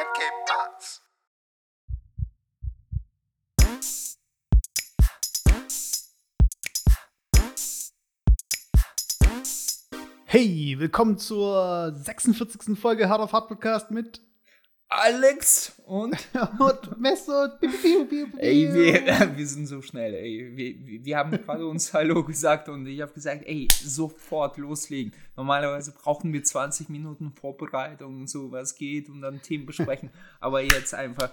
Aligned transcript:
Cape 0.00 0.44
Parts. 0.46 1.02
Hey, 10.24 10.76
willkommen 10.78 11.18
zur 11.18 11.92
46. 11.94 12.78
Folge 12.78 13.10
Hard 13.10 13.20
of 13.20 13.32
Hard 13.34 13.48
Podcast 13.48 13.90
mit 13.90 14.22
Alex 14.92 15.80
und 15.86 16.16
und 16.58 17.00
Mesut. 17.00 17.52
ey, 18.38 18.74
wir, 18.74 19.30
wir 19.36 19.46
sind 19.46 19.66
so 19.68 19.80
schnell, 19.82 20.14
ey. 20.14 20.50
Wir, 20.56 21.04
wir 21.04 21.16
haben 21.16 21.30
gerade 21.30 21.64
uns 21.64 21.92
Hallo 21.94 22.24
gesagt 22.24 22.68
und 22.68 22.86
ich 22.88 23.00
habe 23.00 23.12
gesagt, 23.12 23.44
ey, 23.46 23.68
sofort 23.70 24.56
loslegen. 24.58 25.12
Normalerweise 25.36 25.92
brauchen 25.92 26.32
wir 26.32 26.42
20 26.42 26.88
Minuten 26.88 27.30
Vorbereitung 27.30 28.16
und 28.22 28.28
so, 28.28 28.50
was 28.50 28.74
geht 28.74 29.08
und 29.08 29.20
dann 29.22 29.40
Themen 29.42 29.64
besprechen. 29.64 30.10
Aber 30.40 30.60
jetzt 30.60 30.92
einfach, 30.92 31.30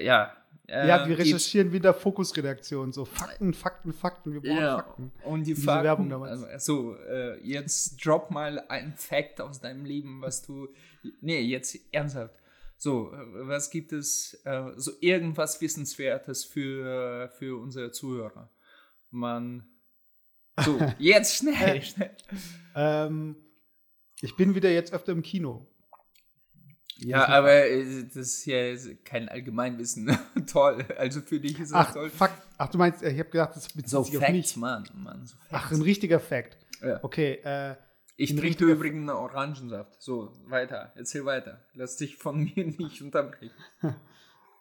ja. 0.00 0.32
äh, 0.66 0.88
Ja, 0.88 1.06
wir 1.06 1.18
recherchieren 1.18 1.72
wieder 1.72 1.92
Fokusredaktion. 1.92 2.94
So 2.94 3.04
Fakten, 3.04 3.52
Fakten, 3.52 3.92
Fakten. 3.92 4.32
Wir 4.32 4.40
brauchen 4.40 4.56
Ja, 4.56 4.76
Fakten. 4.78 5.12
und 5.24 5.46
die 5.46 5.54
Fakten, 5.54 5.84
Werbung 5.84 6.08
damals. 6.08 6.42
also, 6.42 6.94
so, 6.94 6.96
äh, 6.96 7.38
jetzt 7.46 7.98
drop 8.02 8.30
mal 8.30 8.64
ein 8.68 8.94
Fact 8.96 9.42
aus 9.42 9.60
deinem 9.60 9.84
Leben, 9.84 10.22
was 10.22 10.40
du, 10.46 10.68
nee, 11.20 11.40
jetzt 11.40 11.78
ernsthaft. 11.92 12.40
So, 12.78 13.12
äh, 13.12 13.16
was 13.48 13.70
gibt 13.70 13.92
es, 13.92 14.34
äh, 14.44 14.70
so 14.76 14.92
irgendwas 15.00 15.60
Wissenswertes 15.60 16.44
für, 16.44 17.30
für 17.38 17.60
unsere 17.60 17.90
Zuhörer? 17.90 18.50
Man, 19.10 19.66
so, 20.64 20.78
jetzt 20.98 21.36
schnell, 21.36 21.82
schnell. 21.82 22.10
Ähm, 22.74 23.36
ich 24.20 24.36
bin 24.36 24.54
wieder 24.54 24.70
jetzt 24.70 24.92
öfter 24.92 25.12
im 25.12 25.22
Kino. 25.22 25.66
Ja, 26.98 27.28
aber 27.28 27.66
äh, 27.66 28.04
das 28.04 28.16
ist 28.16 28.46
ja 28.46 28.74
kein 29.04 29.28
Allgemeinwissen. 29.28 30.16
toll, 30.46 30.84
also 30.96 31.20
für 31.20 31.38
dich 31.40 31.60
ist 31.60 31.72
das 31.72 31.88
Ach, 31.88 31.92
toll. 31.92 32.10
Fakt. 32.10 32.42
Ach, 32.58 32.68
du 32.68 32.78
meinst, 32.78 33.02
äh, 33.02 33.10
ich 33.10 33.18
habe 33.18 33.28
gedacht, 33.30 33.54
das 33.54 33.68
bezieht 33.68 33.90
So, 33.90 34.02
sich 34.02 34.16
auf 34.16 34.22
Facts, 34.22 34.32
mich. 34.34 34.56
Mann, 34.56 34.88
Mann, 34.94 35.26
so 35.26 35.36
Ach, 35.50 35.62
Facts. 35.68 35.76
ein 35.78 35.82
richtiger 35.82 36.20
Fact. 36.20 36.56
Ja. 36.82 37.02
Okay, 37.02 37.34
äh, 37.44 37.74
Ich 38.18 38.30
Ein 38.30 38.38
trinke 38.38 38.64
übrigens 38.64 39.00
einen 39.00 39.10
Orangensaft. 39.10 40.02
So, 40.02 40.32
weiter. 40.46 40.92
Erzähl 40.96 41.26
weiter. 41.26 41.60
Lass 41.74 41.96
dich 41.96 42.16
von 42.16 42.44
mir 42.56 42.66
nicht 42.66 43.02
unterbrechen. 43.02 43.54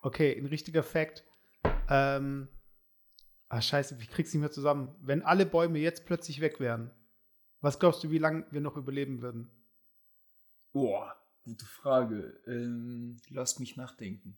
okay, 0.02 0.38
ein 0.38 0.46
richtiger 0.46 0.84
Fact. 0.84 1.24
Ähm, 1.90 2.50
ah, 3.48 3.62
scheiße, 3.62 3.98
ich 4.02 4.10
krieg's 4.10 4.34
nicht 4.34 4.42
mehr 4.42 4.52
zusammen. 4.52 4.94
Wenn 5.02 5.22
alle 5.22 5.46
Bäume 5.46 5.80
jetzt 5.80 6.06
plötzlich 6.06 6.42
weg 6.42 6.60
wären, 6.60 6.92
was 7.62 7.80
glaubst 7.80 8.04
du, 8.04 8.12
wie 8.12 8.18
lange 8.18 8.46
wir 8.52 8.62
noch 8.62 8.76
überleben 8.76 9.22
würden? 9.22 9.50
Boah, 10.74 11.16
gute 11.46 11.66
Frage. 11.66 12.42
Ähm, 12.46 13.18
lass 13.30 13.60
mich 13.60 13.78
nachdenken. 13.78 14.38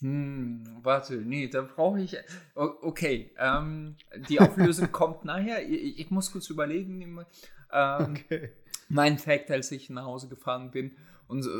Hm, 0.00 0.64
warte, 0.82 1.16
nee, 1.16 1.48
da 1.48 1.62
brauche 1.62 2.00
ich. 2.00 2.16
Okay, 2.54 3.32
ähm, 3.38 3.96
die 4.28 4.40
Auflösung 4.40 4.90
kommt 4.92 5.24
nachher. 5.24 5.68
Ich, 5.68 5.98
ich 5.98 6.10
muss 6.10 6.32
kurz 6.32 6.50
überlegen. 6.50 7.24
Ähm, 7.72 8.16
Okay. 8.16 8.50
Mein 8.90 9.18
Fact, 9.18 9.50
als 9.50 9.70
ich 9.70 9.90
nach 9.90 10.04
Hause 10.06 10.28
gefahren 10.28 10.70
bin, 10.70 10.96
und 11.28 11.42
so, 11.42 11.50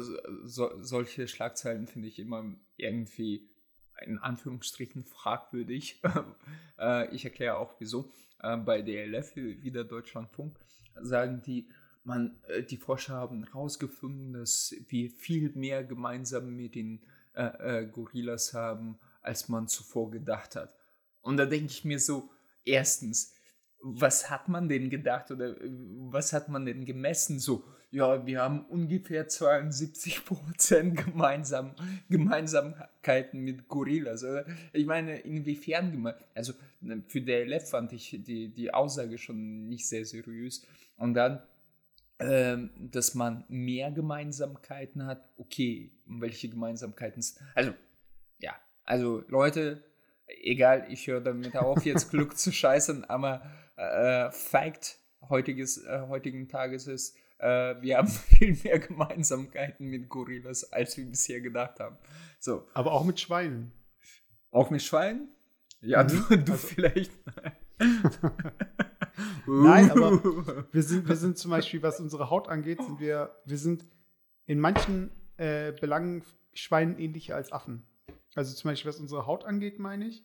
so, 0.45 0.83
solche 0.83 1.29
Schlagzeilen 1.29 1.87
finde 1.87 2.09
ich 2.09 2.19
immer 2.19 2.43
irgendwie 2.77 3.51
in 4.01 4.19
Anführungsstrichen 4.19 5.05
fragwürdig. 5.05 6.01
äh, 6.79 7.15
ich 7.15 7.25
erkläre 7.25 7.59
auch 7.59 7.75
wieso. 7.79 8.11
Äh, 8.41 8.57
bei 8.57 8.83
DLF, 8.83 9.37
wieder 9.37 9.85
Deutschlandfunk, 9.85 10.59
sagen 11.01 11.43
die, 11.45 11.69
man, 12.03 12.41
äh, 12.49 12.63
die 12.63 12.79
Forscher 12.79 13.15
haben 13.15 13.45
herausgefunden, 13.45 14.33
dass 14.33 14.75
wir 14.89 15.11
viel 15.11 15.51
mehr 15.51 15.85
gemeinsam 15.85 16.57
mit 16.57 16.75
den 16.75 17.03
äh, 17.35 17.83
äh, 17.83 17.87
Gorillas 17.87 18.55
haben, 18.55 18.99
als 19.21 19.49
man 19.49 19.69
zuvor 19.69 20.11
gedacht 20.11 20.57
hat. 20.57 20.75
Und 21.21 21.37
da 21.37 21.45
denke 21.45 21.67
ich 21.67 21.85
mir 21.85 21.99
so, 21.99 22.31
erstens, 22.65 23.35
was 23.81 24.29
hat 24.31 24.49
man 24.49 24.69
denn 24.69 24.91
gedacht 24.91 25.31
oder 25.31 25.51
äh, 25.61 25.71
was 26.11 26.33
hat 26.33 26.49
man 26.49 26.67
denn 26.67 26.85
gemessen? 26.85 27.39
So, 27.39 27.65
ja, 27.91 28.27
wir 28.27 28.43
haben 28.43 28.65
ungefähr 28.67 29.29
72 29.29 30.25
Prozent 30.25 30.97
gemeinsam, 31.05 31.75
Gemeinsamkeiten 32.11 33.41
mit 33.41 33.69
Gorillas. 33.69 34.25
Oder? 34.25 34.47
Ich 34.73 34.87
meine, 34.87 35.19
inwiefern 35.21 35.93
gemein? 35.93 36.15
Also 36.35 36.53
ne, 36.81 37.03
für 37.07 37.21
DLF 37.21 37.71
fand 37.71 37.93
ich 37.93 38.19
die, 38.21 38.49
die 38.49 38.75
Aussage 38.75 39.17
schon 39.19 39.69
nicht 39.69 39.89
sehr 39.89 40.05
seriös. 40.05 40.67
Und 40.97 41.15
dann, 41.15 41.43
ähm, 42.19 42.71
dass 42.79 43.15
man 43.15 43.45
mehr 43.49 43.93
Gemeinsamkeiten 43.93 45.07
hat. 45.07 45.29
Okay, 45.37 45.93
welche 46.05 46.49
Gemeinsamkeiten? 46.49 47.25
Also, 47.55 47.73
ja, 48.41 48.55
also 48.85 49.23
Leute, 49.29 49.83
egal, 50.43 50.87
ich 50.91 51.07
höre 51.07 51.21
damit 51.21 51.57
auf, 51.57 51.85
jetzt 51.85 52.11
Glück 52.11 52.37
zu 52.39 52.53
scheißen, 52.53 53.05
aber 53.05 53.43
äh, 53.77 54.31
Fact 54.31 54.99
heutiges, 55.29 55.79
äh, 55.85 56.01
heutigen 56.09 56.49
Tages 56.49 56.87
ist, 56.87 57.17
äh, 57.39 57.75
wir 57.81 57.99
haben 57.99 58.09
viel 58.39 58.57
mehr 58.65 58.79
Gemeinsamkeiten 58.79 59.87
mit 59.87 60.09
Gorillas, 60.09 60.73
als 60.73 60.97
wir 60.97 61.07
bisher 61.07 61.41
gedacht 61.41 61.79
haben. 61.81 61.97
So, 62.41 62.67
Aber 62.75 62.93
auch 62.93 63.05
mit 63.05 63.19
Schweinen. 63.21 63.73
auch 64.51 64.71
mit 64.71 64.83
Schweinen? 64.83 65.29
Ja, 65.81 66.03
Mhm, 66.03 66.09
du, 66.09 66.37
du 66.39 66.53
also- 66.53 66.67
vielleicht. 66.67 67.13
Nein, 69.47 69.91
aber 69.91 70.23
wir 70.73 70.83
sind, 70.83 71.09
wir 71.09 71.17
sind 71.17 71.39
zum 71.39 71.51
Beispiel, 71.51 71.83
was 71.83 72.01
unsere 72.01 72.31
Haut 72.31 72.49
angeht, 72.49 72.83
sind 72.83 73.01
wir, 73.01 73.35
wir 73.45 73.59
sind 73.59 73.87
in 74.47 74.61
manchen 74.61 75.11
äh, 75.37 75.73
Belangen 75.73 76.23
Schweinen 76.53 76.99
ähnlicher 76.99 77.37
als 77.37 77.53
Affen. 77.53 77.85
Also 78.39 78.55
zum 78.55 78.71
Beispiel, 78.71 78.89
was 78.89 79.01
unsere 79.01 79.27
Haut 79.27 79.45
angeht, 79.45 79.81
meine 79.81 80.07
ich. 80.07 80.23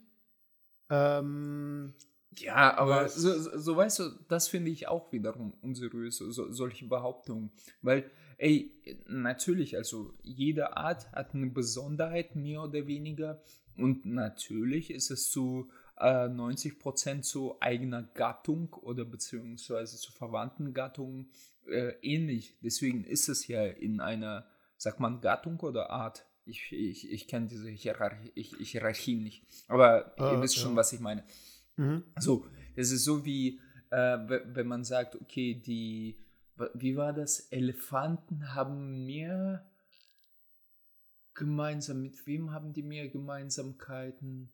Ähm, 0.91 1.95
Ja, 2.37 2.77
aber 2.77 3.09
so, 3.09 3.33
so 3.57 3.75
weißt 3.75 3.99
du, 3.99 4.09
das 4.27 4.47
finde 4.47 4.69
ich 4.69 4.87
auch 4.87 5.11
wiederum 5.11 5.53
unseriös, 5.63 6.19
so, 6.19 6.51
solche 6.51 6.85
Behauptungen. 6.85 7.49
Weil, 7.81 8.11
ey, 8.37 8.71
natürlich, 9.07 9.77
also 9.77 10.13
jede 10.21 10.77
Art 10.77 11.11
hat 11.11 11.33
eine 11.33 11.47
Besonderheit, 11.47 12.35
mehr 12.35 12.61
oder 12.61 12.85
weniger. 12.85 13.41
Und 13.77 14.05
natürlich 14.05 14.91
ist 14.91 15.09
es 15.09 15.31
zu 15.31 15.71
äh, 15.97 16.27
90% 16.27 17.21
zu 17.23 17.55
eigener 17.61 18.03
Gattung 18.03 18.73
oder 18.75 19.05
beziehungsweise 19.05 19.97
zu 19.97 20.11
verwandten 20.11 20.75
Gattungen 20.75 21.31
äh, 21.65 21.93
ähnlich. 22.03 22.59
Deswegen 22.61 23.05
ist 23.05 23.27
es 23.27 23.47
ja 23.47 23.65
in 23.65 24.01
einer, 24.01 24.45
sagt 24.77 24.99
man 24.99 25.19
Gattung 25.19 25.59
oder 25.61 25.89
Art? 25.89 26.27
Ich, 26.45 26.71
ich, 26.71 27.09
ich 27.11 27.27
kenne 27.27 27.47
diese 27.47 27.69
Hierarchie, 27.69 28.31
ich, 28.35 28.53
Hierarchie 28.71 29.15
nicht. 29.15 29.43
Aber 29.67 30.13
ihr 30.17 30.33
Äh, 30.33 30.41
wisst 30.41 30.57
schon, 30.57 30.71
ja. 30.71 30.77
was 30.77 30.91
ich 30.93 30.99
meine. 30.99 31.23
mhm. 31.77 32.03
So, 32.19 32.45
das 32.75 32.91
ist 32.91 33.03
so 33.05 33.23
wie, 33.25 33.59
äh, 33.91 33.95
we- 34.27 34.43
wenn 34.53 34.67
man 34.67 34.83
sagt, 34.83 35.15
okay, 35.15 35.53
die, 35.55 36.17
wie 36.73 36.95
war 36.97 37.13
das? 37.13 37.39
Elefanten 37.51 38.53
haben 38.53 39.05
mehr 39.05 39.65
gemeinsam. 41.33 42.01
Mit 42.01 42.25
wem 42.27 42.51
haben 42.51 42.73
die 42.73 42.83
mehr 42.83 43.07
Gemeinsamkeiten? 43.09 44.49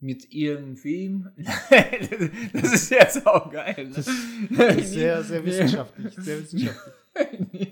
Mit 0.00 0.32
irgendwem? 0.32 1.30
das 2.52 2.72
ist 2.72 2.90
jetzt 2.90 3.24
auch 3.26 3.50
geil. 3.52 3.88
Ne? 3.88 3.94
Das 3.94 4.76
ist 4.76 4.92
sehr, 4.92 5.22
sehr 5.22 5.44
wissenschaftlich. 5.44 6.14
Sehr 6.16 6.40
wissenschaftlich. 6.42 7.71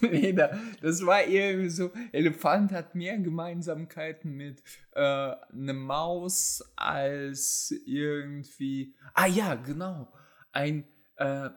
nee, 0.00 0.08
nee, 0.10 0.32
da- 0.32 0.58
das 0.80 1.04
war 1.04 1.26
irgendwie 1.26 1.68
so, 1.70 1.92
Elefant 2.12 2.72
hat 2.72 2.94
mehr 2.94 3.18
Gemeinsamkeiten 3.18 4.32
mit 4.32 4.62
äh, 4.92 5.00
einer 5.00 5.72
Maus 5.72 6.62
als 6.76 7.74
irgendwie. 7.86 8.94
Ah 9.14 9.26
ja, 9.26 9.54
genau. 9.54 10.12
Ein, 10.52 10.84
äh, 11.16 11.50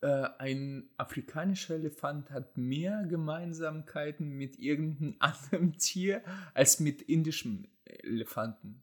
äh, 0.00 0.28
ein 0.38 0.90
afrikanischer 0.96 1.74
Elefant 1.76 2.30
hat 2.30 2.56
mehr 2.56 3.04
Gemeinsamkeiten 3.08 4.30
mit 4.32 4.58
irgendeinem 4.58 5.16
anderen 5.20 5.78
Tier 5.78 6.22
als 6.54 6.80
mit 6.80 7.02
indischem 7.02 7.66
Elefanten. 7.84 8.82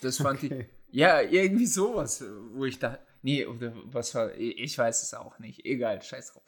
Das 0.00 0.18
fand 0.18 0.42
ich. 0.42 0.52
Okay. 0.52 0.68
Ja, 0.90 1.20
irgendwie 1.20 1.66
sowas, 1.66 2.24
wo 2.52 2.64
ich 2.64 2.78
da. 2.78 2.98
Nee, 3.22 3.46
oder 3.46 3.72
was 3.86 4.14
war. 4.14 4.34
Ich 4.36 4.76
weiß 4.76 5.02
es 5.02 5.14
auch 5.14 5.38
nicht. 5.38 5.64
Egal, 5.64 6.02
scheiß 6.02 6.32
drauf. 6.32 6.42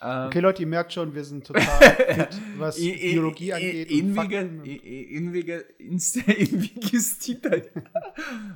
Ähm, 0.00 0.26
Okay, 0.26 0.40
Leute, 0.40 0.62
ihr 0.62 0.68
merkt 0.68 0.92
schon, 0.92 1.14
wir 1.14 1.24
sind 1.24 1.46
total 1.46 1.64
fit, 1.96 2.40
was 2.58 2.76
Biologie 2.76 3.52
angeht. 3.54 3.90
In 3.90 4.10
und 4.10 4.16
Wege, 4.30 4.36
Fakten. 4.40 4.64
in 4.64 5.32
Wege, 5.32 5.56
Insta, 5.78 6.20
in 6.32 6.62
Wikistita. 6.62 7.50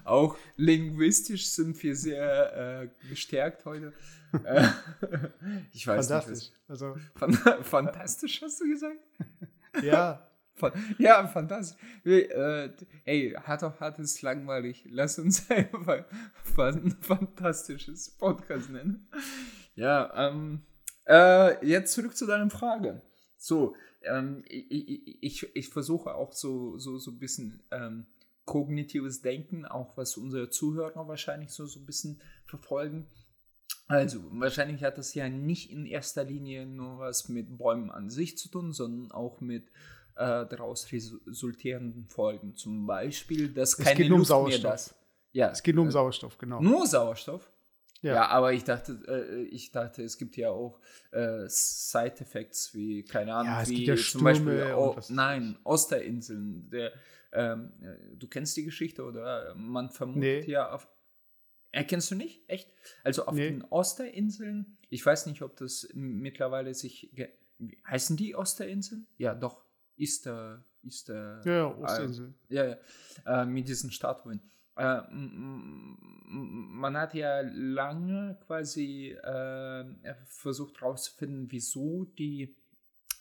Auch 0.05 0.37
linguistisch 0.57 1.49
sind 1.49 1.83
wir 1.83 1.97
sehr 1.97 2.83
äh, 2.83 3.09
gestärkt 3.09 3.65
heute. 3.65 3.93
Äh, 4.45 4.67
ich 5.73 5.87
weiß 5.87 6.09
Fantastisch. 6.09 6.51
Also, 6.69 6.95
nicht. 6.95 7.11
was- 7.15 7.37
Fan- 7.39 7.65
Fantastisch, 7.65 8.43
hast 8.43 8.61
du 8.61 8.69
gesagt? 8.69 8.99
ja. 9.83 10.27
Ja, 10.99 11.27
fantastisch. 11.27 11.79
Äh, 12.05 12.69
hey, 13.05 13.35
hart 13.45 13.65
auf 13.65 13.81
hart 13.81 13.99
ist 13.99 14.21
langweilig. 14.21 14.85
Lass 14.91 15.19
uns 15.19 15.51
einfach 15.51 16.05
ein 16.59 16.97
fantastisches 17.01 18.11
Podcast 18.11 18.69
nennen. 18.69 19.09
Ja, 19.75 20.13
ähm, 20.29 20.61
äh, 21.07 21.67
jetzt 21.67 21.93
zurück 21.93 22.17
zu 22.17 22.27
deiner 22.27 22.51
Frage. 22.51 23.01
So, 23.37 23.75
ähm, 24.03 24.45
ich, 24.49 25.23
ich, 25.23 25.57
ich, 25.57 25.69
versuche 25.69 26.15
auch 26.15 26.33
so, 26.33 26.79
so, 26.79 26.99
so 26.99 27.11
ein 27.11 27.19
bisschen 27.19 27.63
ähm, 27.71 28.07
kognitives 28.45 29.23
Denken, 29.23 29.65
auch 29.67 29.97
was 29.97 30.17
unsere 30.17 30.51
Zuhörer 30.51 31.09
wahrscheinlich 31.09 31.51
so, 31.51 31.67
so 31.67 31.81
ein 31.81 31.87
bisschen 31.87 32.21
verfolgen. 32.47 33.07
Also, 33.87 34.21
wahrscheinlich 34.31 34.85
hat 34.85 34.99
das 34.99 35.15
ja 35.15 35.29
nicht 35.29 35.71
in 35.71 35.85
erster 35.85 36.25
Linie 36.25 36.65
nur 36.65 36.99
was 36.99 37.29
mit 37.29 37.59
Bäumen 37.59 37.91
an 37.91 38.09
sich 38.09 38.39
zu 38.39 38.49
tun, 38.49 38.73
sondern 38.73 39.11
auch 39.11 39.41
mit 39.41 39.65
äh, 40.17 40.47
daraus 40.47 40.87
resultierenden 40.93 42.07
Folgen. 42.09 42.55
Zum 42.55 42.87
Beispiel, 42.87 43.49
dass 43.49 43.79
Es 43.79 43.85
keine 43.85 43.97
geht 43.97 44.09
nur 44.09 44.17
um 44.17 44.21
Luft 44.21 44.31
mehr 44.31 44.39
Sauerstoff. 44.39 44.71
das. 44.71 44.95
Ja, 45.33 45.51
Es 45.51 45.63
geht 45.63 45.75
nur 45.75 45.85
um 45.85 45.91
Sauerstoff, 45.91 46.39
genau. 46.39 46.61
Nur 46.61 46.87
Sauerstoff? 46.87 47.51
Ja. 48.03 48.15
Ja, 48.15 48.27
aber 48.29 48.53
ich 48.55 48.65
dachte, 48.65 48.99
äh, 49.09 49.43
ich 49.45 49.73
dachte, 49.73 50.03
es 50.03 50.17
gibt 50.17 50.37
ja 50.37 50.51
auch 50.51 50.81
äh, 51.13 51.45
Side-Effects 51.49 52.75
wie, 52.75 53.03
keine 53.05 53.35
Ahnung, 53.35 53.53
Ja, 53.53 53.69
wie 53.69 53.85
ja 53.85 53.97
zum 53.97 54.25
Beispiel, 54.25 54.59
Stürme 54.61 54.77
o 54.77 54.91
und 54.91 54.97
was- 54.97 55.11
nein, 55.11 55.59
Osterinseln. 55.65 56.71
Der, 56.71 56.93
ähm, 57.33 57.73
äh, 57.83 58.17
du 58.17 58.27
kennst 58.27 58.57
die 58.57 58.65
Geschichte 58.65 59.05
oder 59.05 59.55
man 59.55 59.91
vermutet 59.91 60.47
Nee. 60.47 60.51
ja 60.51 60.71
auf. 60.73 60.89
Erkennst 61.73 62.11
du 62.11 62.15
nicht? 62.17 62.43
Echt? 62.49 62.69
Also 63.05 63.27
auf 63.27 63.35
Nee. 63.35 63.51
den 63.51 63.63
Osterinseln, 63.65 64.79
ich 64.89 65.05
weiß 65.05 65.27
nicht, 65.27 65.43
ob 65.43 65.57
das 65.57 65.89
mittlerweile 65.95 66.75
sich. 66.75 67.13
Heißen 67.87 68.17
die 68.17 68.35
Osterinseln? 68.35 69.07
Ja, 69.19 69.35
doch. 69.35 69.63
Ister. 69.97 70.65
Ister. 70.83 71.43
Ja, 71.45 71.53
ja, 71.53 71.71
äh, 71.71 71.75
Osterinsel. 71.83 72.35
ja, 72.49 72.65
ja, 72.65 73.43
äh, 73.43 73.45
mit 73.47 73.69
diesen 73.69 73.93
Statuen. 73.93 74.41
Äh, 74.77 75.01
man 75.13 76.97
hat 76.97 77.15
ja 77.15 77.41
lange 77.43 78.39
quasi 78.47 79.11
äh, 79.11 79.85
versucht 80.27 80.81
herauszufinden, 80.81 81.47
wieso 81.51 82.05
die 82.05 82.57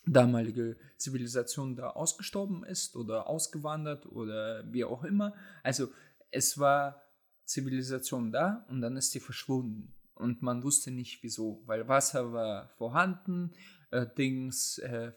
damalige 0.05 0.77
Zivilisation 0.97 1.75
da 1.75 1.91
ausgestorben 1.91 2.63
ist 2.63 2.95
oder 2.95 3.27
ausgewandert 3.27 4.05
oder 4.05 4.63
wie 4.71 4.83
auch 4.83 5.03
immer. 5.03 5.33
Also 5.63 5.87
es 6.31 6.57
war 6.57 7.01
Zivilisation 7.45 8.31
da 8.31 8.65
und 8.69 8.81
dann 8.81 8.97
ist 8.97 9.11
sie 9.11 9.19
verschwunden. 9.19 9.93
Und 10.13 10.41
man 10.41 10.63
wusste 10.63 10.91
nicht 10.91 11.23
wieso, 11.23 11.63
weil 11.65 11.87
Wasser 11.87 12.33
war 12.33 12.67
vorhanden, 12.77 13.53
äh, 13.91 14.05
Dings, 14.17 14.77
äh, 14.79 15.13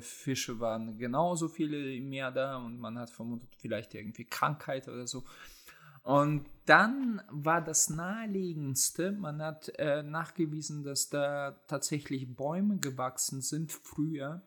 Fische 0.00 0.60
waren 0.60 0.98
genauso 0.98 1.48
viele 1.48 1.94
im 1.94 2.08
Meer 2.08 2.30
da 2.30 2.56
und 2.56 2.78
man 2.78 2.98
hat 2.98 3.10
vermutet, 3.10 3.48
vielleicht 3.58 3.94
irgendwie 3.94 4.24
Krankheit 4.24 4.88
oder 4.88 5.06
so. 5.06 5.24
Und 6.02 6.46
dann 6.66 7.22
war 7.30 7.62
das 7.62 7.88
naheliegendste, 7.88 9.12
man 9.12 9.40
hat 9.40 9.68
äh, 9.78 10.02
nachgewiesen, 10.02 10.82
dass 10.82 11.08
da 11.10 11.52
tatsächlich 11.68 12.34
Bäume 12.34 12.78
gewachsen 12.78 13.40
sind 13.40 13.70
früher, 13.70 14.42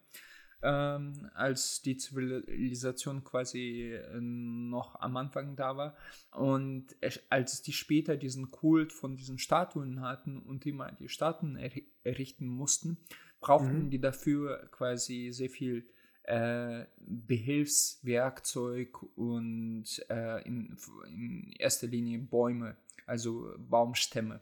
ähm, 0.61 1.29
als 1.33 1.81
die 1.81 1.95
Zivilisation 1.95 3.23
quasi 3.23 3.93
äh, 3.93 4.19
noch 4.19 4.99
am 4.99 5.15
Anfang 5.15 5.55
da 5.55 5.77
war. 5.77 5.95
Und 6.31 6.93
es- 6.99 7.21
als 7.29 7.61
die 7.61 7.73
später 7.73 8.17
diesen 8.17 8.51
Kult 8.51 8.91
von 8.91 9.15
diesen 9.15 9.37
Statuen 9.37 10.01
hatten 10.01 10.39
und 10.39 10.65
immer 10.65 10.91
die 10.91 11.07
Statuen 11.07 11.57
erri- 11.57 11.85
errichten 12.03 12.47
mussten, 12.47 12.97
brauchten 13.45 13.83
Mhm. 13.85 13.89
die 13.91 14.01
dafür 14.01 14.67
quasi 14.71 15.29
sehr 15.31 15.51
viel 15.51 15.87
äh, 16.23 16.85
Behilfswerkzeug 16.97 19.03
und 19.15 19.85
äh, 20.09 20.41
in, 20.47 20.75
in 21.07 21.53
erster 21.59 21.85
Linie 21.85 22.17
Bäume, 22.17 22.75
also 23.05 23.53
Baumstämme, 23.59 24.41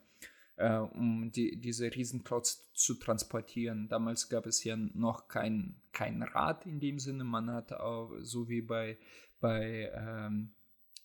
äh, 0.55 0.77
um 0.77 1.29
die, 1.33 1.59
diese 1.59 1.93
Riesenklotz 1.93 2.71
zu 2.73 2.93
transportieren. 2.93 3.89
Damals 3.89 4.29
gab 4.29 4.45
es 4.45 4.63
ja 4.63 4.77
noch 4.77 5.27
kein, 5.27 5.75
kein 5.91 6.23
Rad 6.23 6.65
in 6.65 6.79
dem 6.79 6.99
Sinne, 6.99 7.25
man 7.25 7.51
hat 7.51 7.73
auch, 7.73 8.13
so 8.21 8.47
wie 8.47 8.61
bei, 8.61 8.97
bei 9.41 9.91
ähm, 9.93 10.53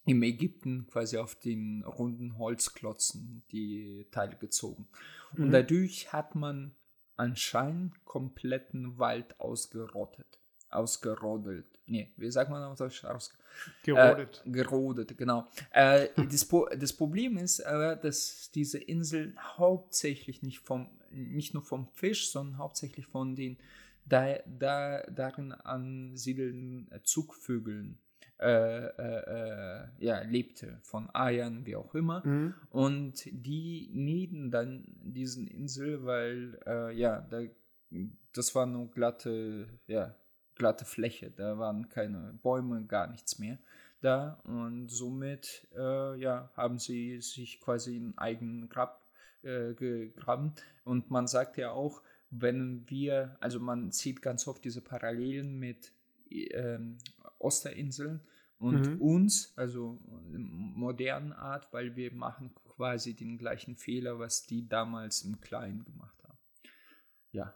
im 0.06 0.23
Ägypten 0.23 0.87
quasi 0.87 1.19
auf 1.19 1.35
den 1.35 1.83
runden 1.83 2.39
Holzklotzen 2.39 3.43
die 3.50 4.06
Teile 4.12 4.37
gezogen. 4.37 4.87
Und 5.33 5.49
Mhm. 5.49 5.53
dadurch 5.53 6.12
hat 6.12 6.37
man 6.37 6.71
anscheinend 7.19 8.05
kompletten 8.05 8.99
Wald 8.99 9.38
ausgerottet. 9.41 10.38
Ausgerodelt. 10.70 11.67
Nee, 11.87 12.12
wie 12.17 12.31
sagt 12.31 12.50
man 12.50 12.62
auf 12.62 12.79
Deutsch? 12.79 13.05
Aus, 13.05 13.32
Gerodet. 13.82 14.43
Äh, 14.44 14.50
gerodet, 14.50 15.17
genau. 15.17 15.49
Äh, 15.70 16.09
das, 16.31 16.47
das 16.79 16.93
Problem 16.93 17.37
ist 17.38 17.61
aber, 17.61 17.97
dass 17.97 18.50
diese 18.55 18.79
Inseln 18.79 19.37
hauptsächlich 19.56 20.43
nicht 20.43 20.61
vom, 20.61 20.88
nicht 21.11 21.55
nur 21.55 21.62
vom 21.62 21.88
Fisch, 21.88 22.31
sondern 22.31 22.59
hauptsächlich 22.59 23.06
von 23.06 23.35
den 23.35 23.59
da, 24.05 24.38
da, 24.47 25.03
darin 25.11 25.53
ansiedelnden 25.53 26.91
äh, 26.93 27.03
Zugvögeln 27.03 27.99
äh, 28.40 28.87
äh, 28.87 29.82
äh, 29.82 29.88
ja, 29.99 30.20
lebte, 30.23 30.79
von 30.82 31.12
Eiern, 31.12 31.67
wie 31.67 31.75
auch 31.76 31.94
immer. 31.94 32.25
Mhm. 32.25 32.55
Und 32.70 33.25
die 33.32 33.90
mieden 33.93 34.50
dann 34.50 34.85
diesen 35.02 35.49
Insel, 35.49 36.05
weil 36.05 36.58
äh, 36.67 36.96
ja, 36.96 37.20
da, 37.23 37.40
das 38.32 38.55
war 38.55 38.67
nur 38.67 38.90
glatte, 38.90 39.67
ja, 39.88 40.14
glatte 40.55 40.85
Fläche. 40.85 41.31
Da 41.31 41.58
waren 41.58 41.88
keine 41.88 42.38
Bäume, 42.43 42.85
gar 42.87 43.08
nichts 43.08 43.38
mehr 43.38 43.58
da. 44.00 44.40
Und 44.44 44.88
somit 44.88 45.67
äh, 45.76 46.19
ja, 46.20 46.50
haben 46.56 46.79
sie 46.79 47.20
sich 47.20 47.61
quasi 47.61 47.96
einen 47.96 48.19
eigenen 48.19 48.69
Grab 48.69 49.02
äh, 49.43 49.75
gegraben. 49.75 50.55
Und 50.85 51.11
man 51.11 51.26
sagt 51.26 51.56
ja 51.56 51.73
auch, 51.73 52.02
wenn 52.31 52.88
wir, 52.88 53.37
also 53.40 53.58
man 53.58 53.90
sieht 53.90 54.23
ganz 54.23 54.46
oft 54.46 54.64
diese 54.64 54.82
Parallelen 54.82 55.58
mit 55.58 55.93
ähm, 56.30 56.98
Osterinseln 57.38 58.20
und 58.58 58.86
Mhm. 58.86 59.00
uns, 59.00 59.52
also 59.56 59.98
in 60.32 60.72
modernen 60.75 61.32
Art, 61.32 61.72
weil 61.72 61.96
wir 61.96 62.12
machen 62.12 62.54
quasi 62.76 63.14
den 63.14 63.38
gleichen 63.38 63.76
Fehler, 63.76 64.19
was 64.19 64.42
die 64.46 64.69
damals 64.69 65.22
im 65.22 65.40
Kleinen 65.40 65.84
gemacht 65.84 66.16
haben. 66.25 66.38
Ja, 67.32 67.54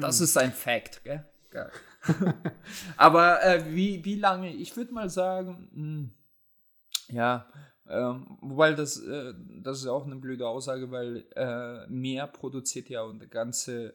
das 0.00 0.20
Mhm. 0.20 0.24
ist 0.24 0.36
ein 0.36 0.52
Fact, 0.52 1.04
gell? 1.04 1.24
Geil. 1.50 1.70
Aber 2.96 3.42
äh, 3.44 3.64
wie, 3.74 4.04
wie 4.04 4.16
lange? 4.16 4.52
Ich 4.52 4.76
würde 4.76 4.92
mal 4.92 5.08
sagen, 5.08 5.68
mh, 5.72 7.14
ja, 7.14 7.46
ähm, 7.86 8.38
wobei 8.40 8.72
das, 8.72 8.98
äh, 9.00 9.34
das 9.62 9.78
ist 9.80 9.86
auch 9.86 10.04
eine 10.06 10.16
blöde 10.16 10.48
Aussage, 10.48 10.90
weil 10.90 11.26
äh, 11.36 11.86
Meer 11.88 12.26
produziert 12.26 12.88
ja 12.88 13.02
und 13.02 13.20
der 13.20 13.28
ganze 13.28 13.94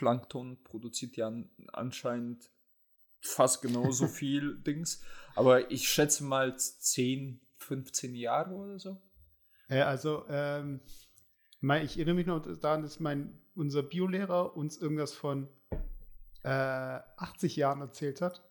Photoplankton 0.00 0.62
produziert 0.64 1.16
ja 1.16 1.26
an, 1.28 1.48
anscheinend 1.72 2.50
fast 3.20 3.62
genauso 3.62 4.06
viel 4.08 4.56
Dings. 4.58 5.02
Aber 5.34 5.70
ich 5.70 5.88
schätze 5.88 6.24
mal 6.24 6.56
10, 6.58 7.40
15 7.58 8.14
Jahre 8.14 8.54
oder 8.54 8.78
so. 8.78 9.00
Ja, 9.68 9.86
also, 9.86 10.24
ähm, 10.28 10.80
ich 11.82 11.96
erinnere 11.96 12.14
mich 12.14 12.26
noch 12.26 12.40
daran, 12.58 12.82
dass 12.82 12.98
mein, 12.98 13.38
unser 13.54 13.82
Biolehrer 13.82 14.56
uns 14.56 14.78
irgendwas 14.78 15.12
von 15.12 15.48
äh, 16.42 16.48
80 16.48 17.56
Jahren 17.56 17.80
erzählt 17.82 18.20
hat. 18.22 18.42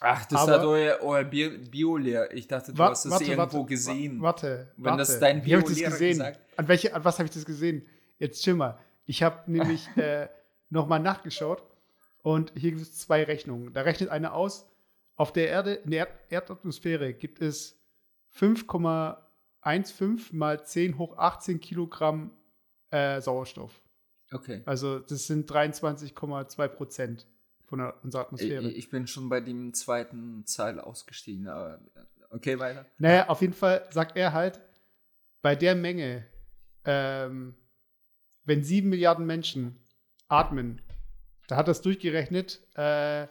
Ach, 0.00 0.24
das 0.26 0.40
Aber- 0.42 0.52
hat 0.52 0.64
euer, 0.64 0.98
euer 1.02 1.24
Bi- 1.24 1.58
Biolehrer. 1.70 2.32
Ich 2.32 2.48
dachte, 2.48 2.72
du 2.72 2.78
Wa- 2.78 2.90
hast 2.90 3.04
das 3.04 3.20
irgendwo 3.20 3.60
wa- 3.62 3.66
gesehen. 3.66 4.20
Warte, 4.22 4.72
Wenn 4.76 4.96
das 4.96 5.08
warte. 5.10 5.20
dein 5.20 5.36
das 5.38 5.44
Biolehrer 5.44 5.90
gesehen? 5.90 6.08
gesagt- 6.18 6.40
An, 6.56 6.68
welche, 6.68 6.94
an 6.94 7.04
was 7.04 7.18
habe 7.18 7.26
ich 7.28 7.34
das 7.34 7.44
gesehen? 7.44 7.86
Jetzt 8.18 8.42
chill 8.42 8.54
mal. 8.54 8.78
Ich 9.06 9.22
habe 9.22 9.50
nämlich 9.50 9.86
äh, 9.96 10.28
nochmal 10.70 11.00
nachgeschaut 11.00 11.62
und 12.22 12.52
hier 12.54 12.70
gibt 12.72 12.82
es 12.82 12.98
zwei 12.98 13.24
Rechnungen. 13.24 13.72
Da 13.72 13.82
rechnet 13.82 14.10
eine 14.10 14.32
aus, 14.32 14.66
auf 15.16 15.32
der 15.32 15.48
Erde, 15.48 15.74
in 15.74 15.90
der 15.90 16.06
Erd 16.06 16.32
Erdatmosphäre 16.32 17.12
gibt 17.12 17.40
es 17.40 17.76
5,15 18.36 20.28
mal 20.32 20.64
10 20.64 20.96
hoch 20.98 21.18
18 21.18 21.60
Kilogramm 21.60 22.30
äh, 22.90 23.20
Sauerstoff. 23.20 23.82
Okay. 24.30 24.62
Also 24.64 24.98
das 25.00 25.26
sind 25.26 25.50
23,2 25.50 26.68
Prozent 26.68 27.26
von 27.64 27.80
der, 27.80 27.94
unserer 28.04 28.22
Atmosphäre. 28.22 28.70
Ich, 28.70 28.90
bin 28.90 29.06
schon 29.06 29.28
bei 29.28 29.40
dem 29.40 29.74
zweiten 29.74 30.44
Teil 30.44 30.78
ausgestiegen, 30.80 31.48
aber 31.48 31.80
okay, 32.30 32.58
weiter. 32.58 32.86
Naja, 32.98 33.28
auf 33.28 33.40
jeden 33.40 33.54
Fall 33.54 33.86
sagt 33.90 34.16
er 34.16 34.32
halt, 34.32 34.60
bei 35.42 35.56
der 35.56 35.74
Menge, 35.74 36.26
ähm, 36.84 37.54
wenn 38.44 38.62
sieben 38.62 38.88
Milliarden 38.88 39.26
Menschen 39.26 39.80
atmen, 40.28 40.80
da 41.46 41.56
hat 41.56 41.68
das 41.68 41.82
durchgerechnet, 41.82 42.60
äh, 42.74 43.26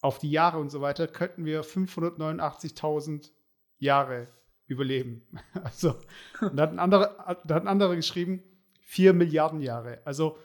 auf 0.00 0.18
die 0.18 0.30
Jahre 0.30 0.58
und 0.58 0.70
so 0.70 0.80
weiter, 0.80 1.08
könnten 1.08 1.44
wir 1.44 1.64
589.000 1.64 3.30
Jahre 3.78 4.28
überleben. 4.66 5.26
Also, 5.64 5.98
da 6.40 6.62
hat 6.62 6.72
ein 6.72 6.78
anderer, 6.78 7.42
da 7.44 7.54
hat 7.54 7.62
ein 7.62 7.68
anderer 7.68 7.96
geschrieben, 7.96 8.42
4 8.82 9.12
Milliarden 9.12 9.60
Jahre. 9.60 10.00
Also, 10.04 10.38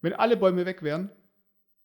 wenn 0.00 0.14
alle 0.14 0.36
Bäume 0.36 0.66
weg 0.66 0.82
wären, 0.82 1.10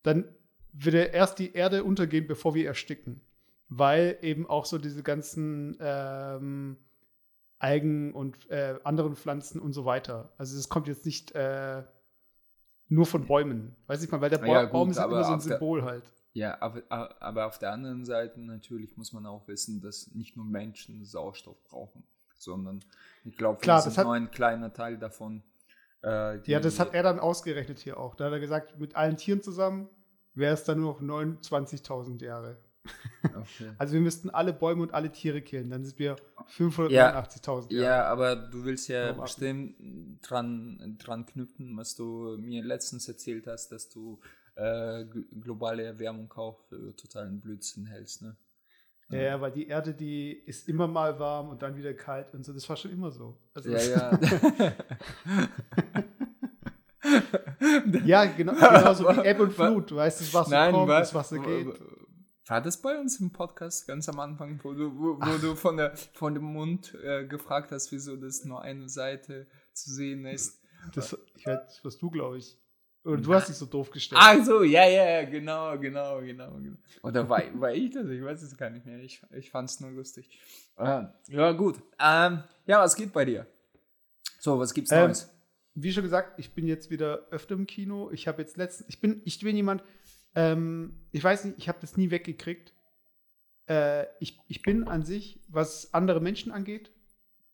dann 0.04 0.26
würde 0.72 1.04
erst 1.04 1.40
die 1.40 1.54
Erde 1.54 1.84
untergehen, 1.84 2.28
bevor 2.28 2.56
wir 2.56 2.66
ersticken. 2.66 3.22
Weil 3.70 4.18
eben 4.22 4.48
auch 4.48 4.66
so 4.66 4.78
diese 4.78 5.04
ganzen 5.04 5.78
ähm, 5.82 6.78
Algen 7.60 8.14
und 8.14 8.50
äh, 8.50 8.76
anderen 8.84 9.16
Pflanzen 9.16 9.60
und 9.60 9.74
so 9.74 9.86
weiter. 9.86 10.32
Also 10.38 10.58
es 10.58 10.70
kommt 10.70 10.88
jetzt 10.88 11.06
nicht, 11.06 11.32
äh, 11.34 11.84
nur 12.90 13.06
von 13.06 13.26
Bäumen. 13.26 13.76
Weiß 13.88 14.04
ich 14.04 14.12
mal, 14.12 14.22
weil 14.22 14.30
der 14.30 14.38
Ba- 14.40 14.48
Ja, 14.48 14.64
gut, 14.64 14.72
Baum 14.72 14.90
ist 14.92 14.98
immer 14.98 15.24
so 15.24 15.34
ein 15.34 15.40
der- 15.40 15.58
Symbol 15.58 15.84
halt. 15.84 16.04
Ja, 16.34 16.62
aber, 16.62 16.84
aber 17.20 17.48
auf 17.48 17.58
der 17.58 17.72
anderen 17.72 18.06
Seite 18.06 18.40
natürlich 18.42 18.96
muss 18.96 19.12
man 19.12 19.26
auch 19.26 19.48
wissen, 19.48 19.82
dass 19.82 20.14
nicht 20.14 20.36
nur 20.38 20.46
Menschen 20.46 21.04
Sauerstoff 21.04 21.64
brauchen, 21.64 22.04
sondern 22.38 22.80
ich 23.26 23.36
glaube, 23.38 23.60
wir 23.62 23.66
das 23.66 23.86
sind 23.86 24.04
nur 24.04 24.14
ein 24.14 24.30
kleiner 24.30 24.72
Teil 24.72 24.98
davon. 25.00 25.42
Äh, 26.04 26.38
Ja, 26.50 26.60
das 26.60 26.80
hat 26.80 26.94
er 26.94 27.02
dann 27.02 27.20
ausgerechnet 27.20 27.80
hier 27.80 27.98
auch. 28.00 28.14
Da 28.16 28.26
hat 28.26 28.34
er 28.34 28.40
gesagt, 28.40 28.78
mit 28.80 28.96
allen 28.96 29.18
Tieren 29.18 29.42
zusammen 29.42 29.90
wäre 30.36 30.54
es 30.54 30.64
dann 30.64 30.80
nur 30.80 30.94
noch 30.94 31.02
29.000 31.02 32.22
Jahre. 32.24 32.58
Okay. 33.24 33.72
Also 33.78 33.94
wir 33.94 34.02
müssten 34.02 34.30
alle 34.30 34.54
Bäume 34.54 34.82
und 34.84 34.94
alle 34.94 35.12
Tiere 35.12 35.42
killen. 35.42 35.70
Dann 35.70 35.84
sind 35.84 35.98
wir 36.00 36.16
Ja. 36.16 36.16
589.000 36.58 37.74
Jahre. 37.74 37.86
Ja, 37.86 38.04
aber 38.06 38.36
du 38.36 38.64
willst 38.64 38.88
ja 38.88 39.10
Warum 39.10 39.22
bestimmt 39.22 39.76
dran, 40.22 40.96
dran 41.00 41.26
knüpfen, 41.26 41.76
was 41.78 41.96
du 41.96 42.38
mir 42.40 42.64
letztens 42.64 43.08
erzählt 43.08 43.48
hast, 43.48 43.70
dass 43.72 43.90
du 43.90 44.20
äh, 44.56 44.62
gl- 45.04 45.26
globale 45.42 45.84
Erwärmung 45.84 46.32
auch 46.34 46.60
für 46.70 46.96
totalen 46.96 47.40
Blödsinn 47.42 47.86
hältst, 47.86 48.22
ne? 48.22 48.36
Ja, 49.10 49.20
ja, 49.22 49.40
weil 49.42 49.52
die 49.52 49.68
Erde, 49.68 49.94
die 49.94 50.32
ist 50.34 50.68
immer 50.68 50.86
mal 50.86 51.18
warm 51.18 51.48
und 51.50 51.62
dann 51.62 51.78
wieder 51.78 51.94
kalt 51.94 52.34
und 52.34 52.44
so. 52.44 52.52
Das 52.52 52.68
war 52.68 52.76
schon 52.76 52.92
immer 52.92 53.10
so. 53.10 53.38
Also 53.54 53.70
Ja, 53.72 53.80
ja. 53.82 54.20
ja, 58.06 58.26
genau, 58.26 58.54
genauso 58.54 59.06
War- 59.06 59.24
wie 59.24 59.28
Ebbe 59.30 59.44
und 59.44 59.54
Flut. 59.54 59.92
Du 59.92 59.96
weißt, 59.96 60.22
das 60.22 60.34
Wasser 60.34 60.50
Nein, 60.52 60.74
kommt, 60.74 60.88
war, 60.90 61.00
das 61.00 61.14
Wasser 61.14 61.40
geht. 61.40 61.68
War 62.48 62.62
das 62.62 62.82
bei 62.82 62.98
uns 62.98 63.20
im 63.20 63.32
Podcast 63.32 63.88
ganz 63.88 64.08
am 64.08 64.22
Anfang, 64.22 64.58
wo 64.64 64.74
du, 64.74 64.98
wo, 64.98 65.20
wo 65.20 65.38
du 65.38 65.56
von, 65.56 65.76
der, 65.76 65.98
von 65.98 66.34
dem 66.34 66.46
Mund 66.46 66.96
äh, 67.04 67.26
gefragt 67.26 67.74
hast, 67.74 67.92
wieso 67.92 68.16
das 68.16 68.46
nur 68.46 68.62
eine 68.62 68.88
Seite 68.88 69.48
zu 69.74 69.92
sehen 69.92 70.26
ist? 70.26 70.62
Das, 70.96 71.18
ich 71.36 71.46
weiß, 71.46 71.84
warst 71.84 72.02
du, 72.02 72.10
glaube 72.10 72.38
ich. 72.38 72.58
Oder 73.04 73.22
du 73.22 73.34
hast 73.34 73.50
dich 73.50 73.56
so 73.56 73.66
doof 73.66 73.92
gestellt. 73.92 74.22
Ach 74.24 74.44
so, 74.46 74.64
ja, 74.64 74.86
ja, 74.88 75.10
ja, 75.10 75.24
genau, 75.26 75.78
genau, 75.78 76.22
genau. 76.22 76.52
genau. 76.56 76.78
Oder 77.04 77.28
war, 77.28 77.42
war 77.60 77.74
ich 77.74 77.92
das? 77.92 78.08
Ich 78.08 78.24
weiß 78.24 78.42
es 78.42 78.56
gar 78.56 78.70
nicht 78.70 78.86
mehr. 78.86 79.00
Ich, 79.00 79.22
ich 79.32 79.50
fand 79.50 79.70
es 79.70 79.82
nur 79.82 79.92
lustig. 79.92 80.30
Äh, 80.78 81.04
ja, 81.28 81.52
gut. 81.52 81.76
Ähm, 82.00 82.44
ja, 82.66 82.80
was 82.80 82.96
geht 82.96 83.12
bei 83.12 83.26
dir? 83.26 83.46
So, 84.40 84.58
was 84.58 84.74
gibt's 84.74 84.92
Ähm, 84.92 85.08
Neues? 85.08 85.30
Wie 85.74 85.92
schon 85.92 86.04
gesagt, 86.04 86.40
ich 86.40 86.54
bin 86.54 86.66
jetzt 86.66 86.90
wieder 86.90 87.28
öfter 87.30 87.56
im 87.56 87.68
Kino. 87.68 88.10
Ich 88.12 88.28
habe 88.28 88.42
jetzt 88.42 88.58
letztens, 88.58 88.90
ich 88.90 89.00
bin, 89.02 89.22
ich 89.26 89.40
bin 89.40 89.56
jemand, 89.56 89.84
ähm, 90.38 90.94
ich 91.12 91.24
weiß 91.24 91.46
nicht, 91.46 91.58
ich 91.58 91.68
habe 91.68 91.80
das 91.82 91.98
nie 91.98 92.12
weggekriegt. 92.12 92.72
Äh, 93.68 94.06
ich, 94.20 94.38
ich 94.48 94.62
bin 94.62 94.88
an 94.88 95.04
sich, 95.04 95.42
was 95.48 95.96
andere 95.96 96.22
Menschen 96.22 96.52
angeht, 96.52 96.92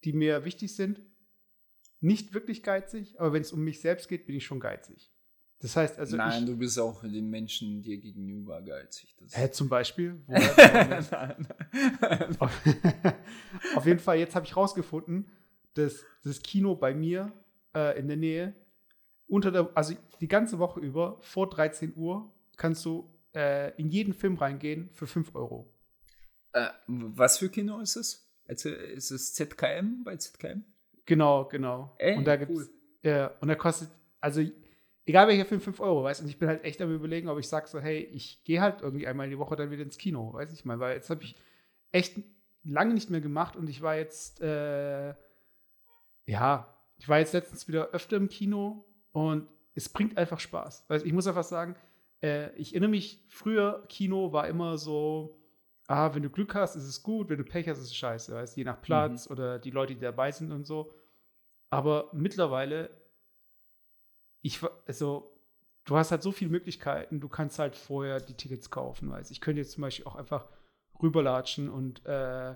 die 0.03 0.11
mir 0.11 0.43
wichtig 0.43 0.75
sind, 0.75 1.01
nicht 2.01 2.33
wirklich 2.33 2.61
geizig, 2.61 3.17
aber 3.21 3.31
wenn 3.31 3.41
es 3.41 3.53
um 3.53 3.63
mich 3.63 3.79
selbst 3.79 4.09
geht, 4.09 4.27
bin 4.27 4.35
ich 4.35 4.45
schon 4.45 4.59
geizig. 4.59 5.09
Das 5.59 5.77
heißt, 5.77 5.97
also 5.97 6.17
Nein, 6.17 6.43
ich, 6.43 6.49
du 6.49 6.57
bist 6.57 6.77
auch 6.77 7.03
den 7.03 7.29
Menschen 7.29 7.81
dir 7.81 7.97
gegenüber 7.97 8.61
geizig. 8.61 9.15
Das 9.17 9.37
Hä, 9.37 9.49
zum 9.49 9.69
Beispiel? 9.69 10.21
Auf 13.75 13.85
jeden 13.85 13.99
Fall, 13.99 14.17
jetzt 14.17 14.35
habe 14.35 14.45
ich 14.45 14.57
rausgefunden, 14.57 15.31
dass 15.75 16.03
das 16.25 16.41
Kino 16.41 16.75
bei 16.75 16.93
mir 16.93 17.31
äh, 17.73 17.97
in 17.97 18.09
der 18.09 18.17
Nähe 18.17 18.53
unter 19.27 19.51
der, 19.51 19.69
also 19.73 19.95
die 20.19 20.27
ganze 20.27 20.59
Woche 20.59 20.81
über 20.81 21.19
vor 21.21 21.49
13 21.49 21.93
Uhr 21.95 22.29
kannst 22.57 22.86
du 22.86 23.10
äh, 23.36 23.75
in 23.79 23.89
jeden 23.89 24.13
Film 24.13 24.36
reingehen 24.38 24.89
für 24.91 25.07
5 25.07 25.36
Euro. 25.36 25.74
Äh, 26.53 26.69
was 26.88 27.38
für 27.38 27.50
Kino 27.50 27.79
ist 27.79 27.95
es? 27.95 28.29
Also, 28.48 28.69
ist 28.69 29.12
es 29.12 29.33
ZKM 29.33 30.03
bei 30.03 30.17
ZKM? 30.17 30.63
Genau, 31.05 31.45
genau. 31.45 31.95
Ey, 31.98 32.17
und 32.17 32.25
da 32.25 32.36
gibt's, 32.36 32.55
cool. 32.55 32.69
ja, 33.01 33.27
und 33.41 33.48
da 33.48 33.55
kostet, 33.55 33.89
also 34.19 34.41
egal 35.05 35.27
welcher 35.27 35.45
Film 35.45 35.62
5 35.62 35.79
Euro, 35.79 36.03
weißt 36.03 36.22
du, 36.22 36.25
und 36.25 36.29
ich 36.29 36.38
bin 36.38 36.48
halt 36.48 36.63
echt 36.63 36.81
am 36.81 36.93
überlegen, 36.93 37.27
ob 37.29 37.39
ich 37.39 37.48
sage 37.48 37.67
so, 37.67 37.79
hey, 37.79 38.00
ich 38.00 38.43
gehe 38.43 38.62
halt 38.62 38.81
irgendwie 38.81 39.07
einmal 39.07 39.29
die 39.29 39.38
Woche 39.38 39.55
dann 39.55 39.72
wieder 39.72 39.83
ins 39.83 39.98
Kino, 39.98 40.33
weiß 40.33 40.53
ich 40.53 40.65
mal, 40.65 40.79
weil 40.79 40.95
jetzt 40.95 41.10
habe 41.10 41.24
ich 41.24 41.36
echt 41.91 42.19
lange 42.63 42.93
nicht 42.93 43.10
mehr 43.10 43.22
gemacht 43.22 43.55
und 43.55 43.69
ich 43.69 43.81
war 43.81 43.95
jetzt, 43.95 44.41
äh, 44.41 45.13
ja, 46.25 46.74
ich 46.98 47.10
war 47.10 47.19
jetzt 47.19 47.33
letztens 47.33 47.67
wieder 47.67 47.89
öfter 47.89 48.17
im 48.17 48.29
Kino 48.29 48.86
und 49.12 49.48
es 49.75 49.89
bringt 49.89 50.17
einfach 50.17 50.39
Spaß. 50.39 50.86
Weißt, 50.88 51.03
du, 51.03 51.07
ich 51.07 51.13
muss 51.13 51.27
einfach 51.27 51.43
sagen, 51.43 51.75
äh, 52.24 52.56
ich 52.56 52.72
erinnere 52.72 52.89
mich, 52.89 53.22
früher 53.27 53.86
Kino 53.89 54.32
war 54.32 54.48
immer 54.48 54.77
so, 54.77 55.38
ah, 55.88 56.15
wenn 56.15 56.24
du 56.24 56.30
Glück 56.30 56.56
hast, 56.56 56.75
ist 56.75 56.88
es 56.88 57.03
gut, 57.03 57.30
wenn 57.30 57.38
du 57.38 57.44
Pech 57.44 57.68
hast, 57.68 57.80
ist 57.80 57.86
es 57.86 57.96
scheiße, 57.96 58.34
weißt, 58.34 58.58
je 58.58 58.63
nach 58.63 58.82
Platz 58.82 59.30
oder 59.30 59.60
die 59.60 59.72
Leute, 59.72 59.94
die 59.94 60.01
dabei 60.01 60.32
sind 60.32 60.51
und 60.51 60.65
so. 60.65 60.94
Aber 61.70 62.10
mittlerweile, 62.13 62.89
ich, 64.42 64.62
also, 64.88 65.32
du 65.86 65.98
hast 65.98 66.12
halt 66.12 66.24
so 66.24 66.32
viele 66.32 66.51
Möglichkeiten, 66.51 67.20
du 67.20 67.27
kannst 67.27 67.60
halt 67.60 67.75
vorher 67.75 68.22
die 68.22 68.36
Tickets 68.36 68.70
kaufen, 68.70 69.10
weißt. 69.10 69.32
Ich 69.32 69.42
könnte 69.42 69.62
jetzt 69.62 69.72
zum 69.72 69.82
Beispiel 69.82 70.06
auch 70.06 70.15
einfach 70.15 70.48
rüberlatschen 71.01 71.70
und 71.70 72.06
äh, 72.06 72.56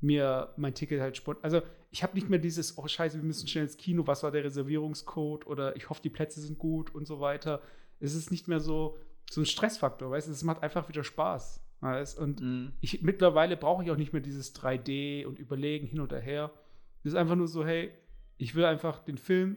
mir 0.00 0.52
mein 0.56 0.74
Ticket 0.74 1.00
halt 1.00 1.16
spontan. 1.16 1.44
Also, 1.44 1.62
ich 1.90 2.02
habe 2.02 2.14
nicht 2.14 2.28
mehr 2.28 2.38
dieses, 2.38 2.78
oh 2.78 2.86
Scheiße, 2.86 3.16
wir 3.16 3.24
müssen 3.24 3.48
schnell 3.48 3.64
ins 3.64 3.76
Kino, 3.76 4.06
was 4.06 4.22
war 4.22 4.30
der 4.30 4.44
Reservierungscode 4.44 5.46
oder 5.46 5.74
ich 5.76 5.90
hoffe, 5.90 6.02
die 6.02 6.10
Plätze 6.10 6.40
sind 6.40 6.58
gut 6.58 6.94
und 6.94 7.06
so 7.06 7.20
weiter. 7.20 7.60
Es 8.02 8.14
ist 8.14 8.30
nicht 8.30 8.48
mehr 8.48 8.60
so, 8.60 8.98
so 9.30 9.40
ein 9.40 9.46
Stressfaktor, 9.46 10.10
weißt 10.10 10.28
du, 10.28 10.32
es 10.32 10.42
macht 10.42 10.62
einfach 10.62 10.88
wieder 10.88 11.04
Spaß. 11.04 11.60
Weißt? 11.80 12.18
Und 12.18 12.40
Mhm. 12.40 12.72
ich, 12.80 13.02
mittlerweile 13.02 13.56
brauche 13.56 13.82
ich 13.82 13.90
auch 13.90 13.96
nicht 13.96 14.12
mehr 14.12 14.22
dieses 14.22 14.54
3D 14.54 15.24
und 15.26 15.38
Überlegen 15.38 15.86
hin 15.86 16.00
oder 16.00 16.18
her. 16.20 16.52
Es 17.00 17.06
ist 17.12 17.14
einfach 17.16 17.34
nur 17.34 17.48
so, 17.48 17.64
hey, 17.64 17.92
ich 18.38 18.54
will 18.54 18.64
einfach 18.64 19.00
den 19.00 19.18
Film 19.18 19.56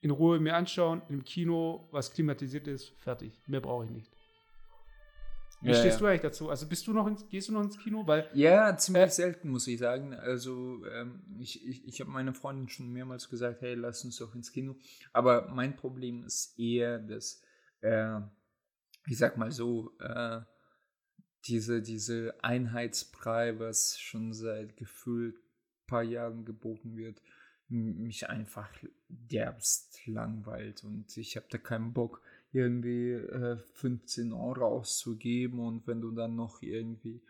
in 0.00 0.10
Ruhe 0.10 0.38
mir 0.40 0.54
anschauen, 0.56 1.02
im 1.08 1.24
Kino, 1.24 1.88
was 1.90 2.12
klimatisiert 2.12 2.66
ist, 2.68 2.90
fertig. 2.98 3.32
Mehr 3.46 3.60
brauche 3.60 3.84
ich 3.84 3.90
nicht. 3.90 4.10
Wie 5.62 5.68
Ja, 5.70 5.74
stehst 5.74 5.96
ja. 5.96 5.98
du 5.98 6.06
eigentlich 6.06 6.20
dazu? 6.22 6.48
Also 6.48 6.66
bist 6.66 6.86
du 6.86 6.92
noch 6.92 7.06
ins, 7.06 7.28
gehst 7.28 7.48
du 7.48 7.52
noch 7.52 7.62
ins 7.62 7.78
Kino? 7.78 8.06
Weil, 8.06 8.30
Ja, 8.32 8.74
ziemlich 8.78 9.10
selten, 9.10 9.50
muss 9.50 9.66
ich 9.66 9.78
sagen. 9.78 10.14
Also, 10.14 10.82
ähm, 10.86 11.20
ich, 11.38 11.66
ich, 11.68 11.86
ich 11.86 12.00
habe 12.00 12.10
meiner 12.10 12.32
Freundin 12.32 12.68
schon 12.68 12.90
mehrmals 12.92 13.28
gesagt, 13.28 13.60
hey, 13.60 13.74
lass 13.74 14.02
uns 14.04 14.16
doch 14.16 14.34
ins 14.34 14.52
Kino. 14.52 14.74
Aber 15.12 15.48
mein 15.48 15.76
Problem 15.76 16.24
ist 16.24 16.58
eher, 16.58 16.98
dass, 16.98 17.42
äh, 17.80 18.20
ich 19.06 19.18
sag 19.18 19.36
mal 19.36 19.50
so, 19.50 19.92
äh, 20.00 20.40
diese, 21.46 21.80
diese 21.80 22.34
Einheitsbrei, 22.42 23.58
was 23.58 23.98
schon 23.98 24.32
seit 24.32 24.76
gefühlt 24.76 25.36
paar 25.86 26.02
Jahren 26.02 26.44
geboten 26.44 26.96
wird, 26.96 27.20
mich 27.68 28.28
einfach 28.28 28.70
derbst 29.08 30.06
langweilt. 30.06 30.84
Und 30.84 31.16
ich 31.16 31.36
habe 31.36 31.46
da 31.50 31.58
keinen 31.58 31.92
Bock, 31.92 32.22
irgendwie 32.52 33.12
äh, 33.12 33.58
15 33.74 34.32
Euro 34.32 34.66
auszugeben. 34.66 35.60
Und 35.60 35.86
wenn 35.86 36.00
du 36.00 36.10
dann 36.10 36.36
noch 36.36 36.62
irgendwie 36.62 37.22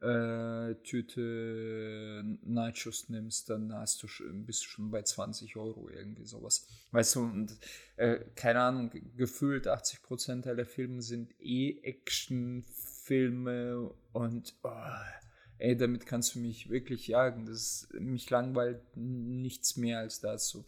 äh, 0.00 0.74
Tüte 0.84 2.22
Nachos 2.42 3.08
nimmst, 3.08 3.50
dann 3.50 3.72
hast 3.74 4.02
du 4.02 4.08
schon, 4.08 4.44
bist 4.44 4.64
du 4.64 4.68
schon 4.68 4.90
bei 4.90 5.02
20 5.02 5.56
Euro 5.56 5.88
irgendwie 5.88 6.26
sowas. 6.26 6.66
Weißt 6.92 7.16
du, 7.16 7.20
und 7.22 7.56
äh, 7.96 8.18
keine 8.34 8.60
Ahnung, 8.60 8.90
ge- 8.90 9.02
gefühlt 9.16 9.66
80% 9.66 10.46
aller 10.46 10.66
Filme 10.66 11.02
sind 11.02 11.34
eh 11.40 11.78
Actionfilme 11.82 13.90
und 14.12 14.54
oh, 14.62 14.70
ey, 15.58 15.76
damit 15.76 16.06
kannst 16.06 16.34
du 16.34 16.40
mich 16.40 16.68
wirklich 16.70 17.08
jagen. 17.08 17.46
Das 17.46 17.88
mich 17.92 18.30
langweilt 18.30 18.80
nichts 18.96 19.76
mehr 19.76 19.98
als 20.00 20.20
so. 20.50 20.64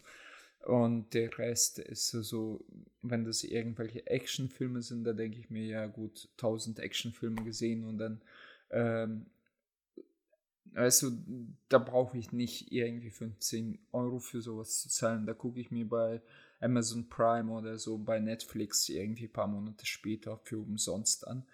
Und 0.65 1.13
der 1.15 1.35
Rest 1.39 1.79
ist 1.79 2.07
so, 2.21 2.63
wenn 3.01 3.25
das 3.25 3.43
irgendwelche 3.43 4.05
Actionfilme 4.07 4.81
sind, 4.83 5.03
da 5.05 5.13
denke 5.13 5.39
ich 5.39 5.49
mir, 5.49 5.65
ja 5.65 5.87
gut, 5.87 6.29
1000 6.37 6.79
Actionfilme 6.79 7.43
gesehen 7.43 7.83
und 7.85 7.97
dann, 7.97 8.21
ähm, 8.71 9.25
weißt 10.73 11.03
du, 11.03 11.11
da 11.69 11.77
brauche 11.77 12.17
ich 12.17 12.31
nicht 12.31 12.71
irgendwie 12.71 13.09
15 13.09 13.79
Euro 13.91 14.19
für 14.19 14.41
sowas 14.41 14.81
zu 14.81 14.89
zahlen. 14.89 15.25
Da 15.25 15.33
gucke 15.33 15.59
ich 15.59 15.71
mir 15.71 15.87
bei 15.87 16.21
Amazon 16.59 17.09
Prime 17.09 17.51
oder 17.51 17.77
so 17.77 17.97
bei 17.97 18.19
Netflix 18.19 18.87
irgendwie 18.89 19.25
ein 19.25 19.33
paar 19.33 19.47
Monate 19.47 19.85
später 19.85 20.37
für 20.37 20.59
umsonst 20.59 21.27
an. 21.27 21.45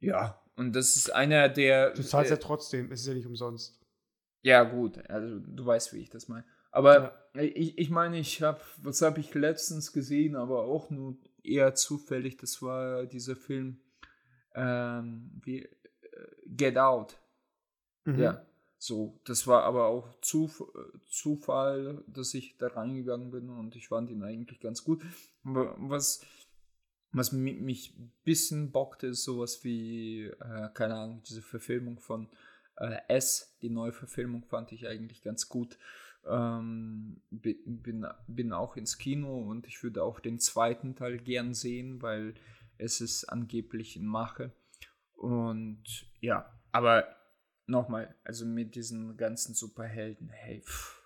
Ja, 0.00 0.40
und 0.56 0.74
das 0.74 0.96
ist 0.96 1.12
einer 1.12 1.48
der. 1.48 1.92
du 1.92 2.02
zahlst 2.02 2.30
äh, 2.30 2.34
ja 2.34 2.40
trotzdem, 2.40 2.90
es 2.92 3.00
ist 3.00 3.06
ja 3.06 3.14
nicht 3.14 3.26
umsonst. 3.26 3.80
ja, 4.42 4.64
gut, 4.64 4.98
also 5.08 5.38
du 5.38 5.64
weißt, 5.64 5.92
wie 5.92 5.98
ich 5.98 6.10
das 6.10 6.28
meine. 6.28 6.44
Aber 6.70 7.28
ich, 7.34 7.78
ich 7.78 7.90
meine, 7.90 8.18
ich 8.18 8.42
habe, 8.42 8.60
was 8.78 9.02
habe 9.02 9.20
ich 9.20 9.34
letztens 9.34 9.92
gesehen, 9.92 10.36
aber 10.36 10.64
auch 10.64 10.90
nur 10.90 11.16
eher 11.42 11.74
zufällig, 11.74 12.38
das 12.38 12.62
war 12.62 13.04
dieser 13.06 13.36
Film 13.36 13.78
ähm, 14.54 15.30
wie, 15.44 15.62
äh, 15.62 15.68
Get 16.46 16.76
Out. 16.78 17.16
Mhm. 18.04 18.20
Ja, 18.20 18.46
so, 18.78 19.20
das 19.24 19.46
war 19.46 19.62
aber 19.62 19.86
auch 19.86 20.20
Zuf 20.20 20.62
Zufall, 21.08 22.02
dass 22.08 22.34
ich 22.34 22.56
da 22.58 22.68
reingegangen 22.68 23.30
bin 23.30 23.48
und 23.48 23.76
ich 23.76 23.88
fand 23.88 24.10
ihn 24.10 24.22
eigentlich 24.24 24.60
ganz 24.60 24.82
gut. 24.82 25.02
Was, 25.44 26.24
was 27.12 27.32
mi- 27.32 27.60
mich 27.60 27.96
ein 27.96 28.12
bisschen 28.24 28.72
bockte, 28.72 29.08
ist 29.08 29.24
sowas 29.24 29.62
wie, 29.64 30.24
äh, 30.24 30.68
keine 30.74 30.94
Ahnung, 30.96 31.22
diese 31.28 31.42
Verfilmung 31.42 32.00
von 32.00 32.28
äh, 32.76 32.96
S, 33.08 33.56
die 33.62 33.70
neue 33.70 33.92
Verfilmung 33.92 34.44
fand 34.44 34.72
ich 34.72 34.88
eigentlich 34.88 35.22
ganz 35.22 35.48
gut. 35.48 35.78
Ähm, 36.24 37.20
bin, 37.30 38.06
bin 38.28 38.52
auch 38.52 38.76
ins 38.76 38.98
Kino 38.98 39.42
und 39.42 39.66
ich 39.66 39.82
würde 39.82 40.02
auch 40.04 40.20
den 40.20 40.38
zweiten 40.38 40.94
Teil 40.96 41.18
gern 41.18 41.52
sehen, 41.54 42.00
weil 42.00 42.34
es 42.78 43.00
ist 43.00 43.24
angeblich 43.24 43.96
in 43.96 44.06
Mache. 44.06 44.52
Und 45.22 45.84
ja, 46.18 46.52
aber 46.72 47.06
nochmal, 47.66 48.12
also 48.24 48.44
mit 48.44 48.74
diesen 48.74 49.16
ganzen 49.16 49.54
Superhelden, 49.54 50.28
hey, 50.30 50.62
pff, 50.62 51.00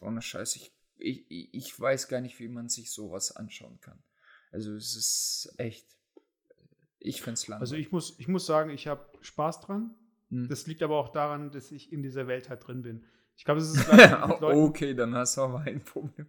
ohne 0.00 0.20
Scheiß, 0.20 0.56
ich, 0.56 0.74
ich, 0.96 1.54
ich 1.54 1.78
weiß 1.78 2.08
gar 2.08 2.20
nicht, 2.20 2.40
wie 2.40 2.48
man 2.48 2.68
sich 2.68 2.90
sowas 2.90 3.36
anschauen 3.36 3.80
kann. 3.80 4.02
Also 4.50 4.74
es 4.74 4.96
ist 4.96 5.54
echt, 5.58 5.86
ich 6.98 7.22
finde 7.22 7.34
es 7.34 7.46
langweilig. 7.46 7.60
Also 7.60 7.76
ich 7.76 7.92
muss, 7.92 8.18
ich 8.18 8.26
muss 8.26 8.46
sagen, 8.46 8.70
ich 8.70 8.88
habe 8.88 9.08
Spaß 9.20 9.60
dran. 9.60 9.94
Hm. 10.30 10.48
Das 10.48 10.66
liegt 10.66 10.82
aber 10.82 10.96
auch 10.96 11.10
daran, 11.10 11.52
dass 11.52 11.70
ich 11.70 11.92
in 11.92 12.02
dieser 12.02 12.26
Welt 12.26 12.48
halt 12.48 12.66
drin 12.66 12.82
bin. 12.82 13.06
Ich 13.36 13.44
glaube, 13.44 13.60
es 13.60 13.72
ist 13.72 13.88
Okay, 14.42 14.92
dann 14.92 15.14
hast 15.14 15.36
du 15.36 15.42
aber 15.42 15.60
ein 15.60 15.84
Problem. 15.84 16.26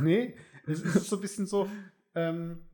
nee, 0.00 0.34
es 0.66 0.80
ist 0.80 1.10
so 1.10 1.16
ein 1.16 1.20
bisschen 1.20 1.46
so, 1.46 1.68
ähm, 2.14 2.66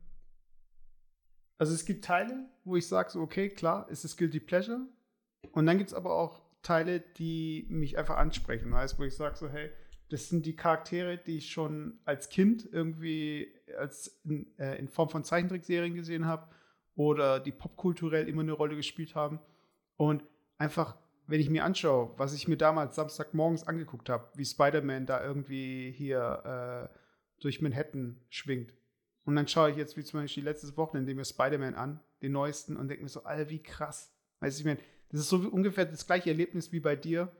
also 1.57 1.73
es 1.73 1.83
gibt 1.83 2.05
Teile, 2.05 2.49
wo 2.63 2.75
ich 2.75 2.87
sage 2.87 3.09
so, 3.09 3.21
okay, 3.21 3.49
klar, 3.49 3.87
es 3.89 4.03
ist 4.03 4.17
Guilty 4.17 4.39
Pleasure. 4.39 4.81
Und 5.51 5.65
dann 5.65 5.77
gibt 5.77 5.89
es 5.89 5.93
aber 5.95 6.13
auch 6.13 6.41
Teile, 6.61 6.99
die 6.99 7.65
mich 7.69 7.97
einfach 7.97 8.17
ansprechen, 8.17 8.71
weißt, 8.71 8.99
wo 8.99 9.03
ich 9.03 9.15
sage 9.15 9.35
so, 9.35 9.49
hey, 9.49 9.71
das 10.09 10.29
sind 10.29 10.45
die 10.45 10.55
Charaktere, 10.55 11.17
die 11.17 11.37
ich 11.37 11.51
schon 11.51 11.99
als 12.05 12.29
Kind 12.29 12.67
irgendwie 12.71 13.47
als 13.77 14.19
in, 14.25 14.47
äh, 14.59 14.77
in 14.77 14.89
Form 14.89 15.09
von 15.09 15.23
Zeichentrickserien 15.23 15.95
gesehen 15.95 16.25
habe 16.25 16.47
oder 16.95 17.39
die 17.39 17.53
popkulturell 17.53 18.27
immer 18.27 18.41
eine 18.41 18.51
Rolle 18.51 18.75
gespielt 18.75 19.15
haben. 19.15 19.39
Und 19.95 20.23
einfach, 20.57 20.97
wenn 21.27 21.39
ich 21.39 21.49
mir 21.49 21.63
anschaue, 21.63 22.13
was 22.17 22.33
ich 22.33 22.47
mir 22.47 22.57
damals 22.57 22.95
Samstagmorgens 22.95 23.65
angeguckt 23.67 24.09
habe, 24.09 24.27
wie 24.35 24.45
Spider-Man 24.45 25.05
da 25.05 25.23
irgendwie 25.23 25.91
hier 25.91 26.89
äh, 26.91 26.97
durch 27.39 27.61
Manhattan 27.61 28.19
schwingt. 28.29 28.73
Und 29.23 29.35
dann 29.35 29.47
schaue 29.47 29.71
ich 29.71 29.77
jetzt 29.77 29.97
wie 29.97 30.03
zum 30.03 30.21
Beispiel 30.21 30.43
letztes 30.43 30.75
Wochenende 30.77 31.13
mir 31.13 31.25
Spider-Man 31.25 31.75
an, 31.75 31.99
den 32.21 32.31
neuesten, 32.31 32.75
und 32.75 32.87
denke 32.87 33.03
mir 33.03 33.09
so, 33.09 33.23
Alter, 33.23 33.49
wie 33.49 33.61
krass. 33.61 34.13
Weißt 34.39 34.57
du, 34.57 34.61
ich 34.61 34.65
meine, 34.65 34.79
das 35.09 35.21
ist 35.21 35.29
so 35.29 35.37
ungefähr 35.37 35.85
das 35.85 36.05
gleiche 36.05 36.29
Erlebnis 36.29 36.71
wie 36.71 36.79
bei 36.79 36.95
dir, 36.95 37.31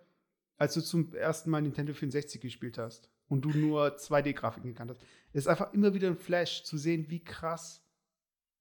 als 0.58 0.76
du 0.76 0.82
zum 0.82 1.14
ersten 1.14 1.50
Mal 1.50 1.62
Nintendo 1.62 1.94
64 1.94 2.40
gespielt 2.40 2.78
hast 2.78 3.10
und 3.28 3.42
du 3.42 3.50
nur 3.50 3.96
2D-Grafiken 3.98 4.70
gekannt 4.70 4.92
hast. 4.92 5.02
Es 5.34 5.46
ist 5.46 5.48
einfach 5.48 5.74
immer 5.74 5.94
wieder 5.94 6.08
ein 6.08 6.18
Flash 6.18 6.64
zu 6.64 6.78
sehen, 6.78 7.10
wie 7.10 7.24
krass 7.24 7.84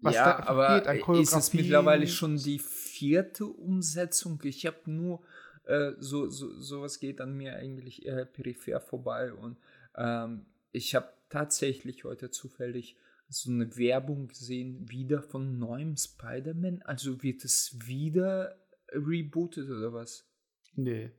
was 0.03 0.15
ja, 0.15 0.25
da 0.25 0.45
aber 0.47 0.81
geht 0.81 1.07
an 1.07 1.21
ist 1.21 1.35
es 1.35 1.53
mittlerweile 1.53 2.07
schon 2.07 2.37
die 2.37 2.59
vierte 2.59 3.45
Umsetzung? 3.45 4.41
Ich 4.45 4.65
habe 4.65 4.79
nur 4.87 5.23
äh, 5.65 5.93
so, 5.99 6.29
so 6.31 6.59
sowas 6.61 7.00
geht 7.00 7.21
an 7.21 7.37
mir 7.37 7.57
eigentlich 7.57 8.07
eher 8.07 8.25
peripher 8.25 8.81
vorbei 8.81 9.33
und 9.33 9.59
ähm, 9.97 10.47
ich 10.73 10.95
habe 10.95 11.12
tatsächlich 11.29 12.05
heute 12.05 12.31
zufällig 12.31 12.97
so 13.30 13.50
eine 13.50 13.76
Werbung 13.76 14.28
gesehen, 14.28 14.90
wieder 14.90 15.22
von 15.22 15.58
neuem 15.58 15.96
Spider-Man. 15.96 16.82
Also 16.82 17.22
wird 17.22 17.44
es 17.44 17.76
wieder 17.87 18.56
rebootet 18.92 19.70
oder 19.70 19.92
was? 19.92 20.28
Nee. 20.75 21.12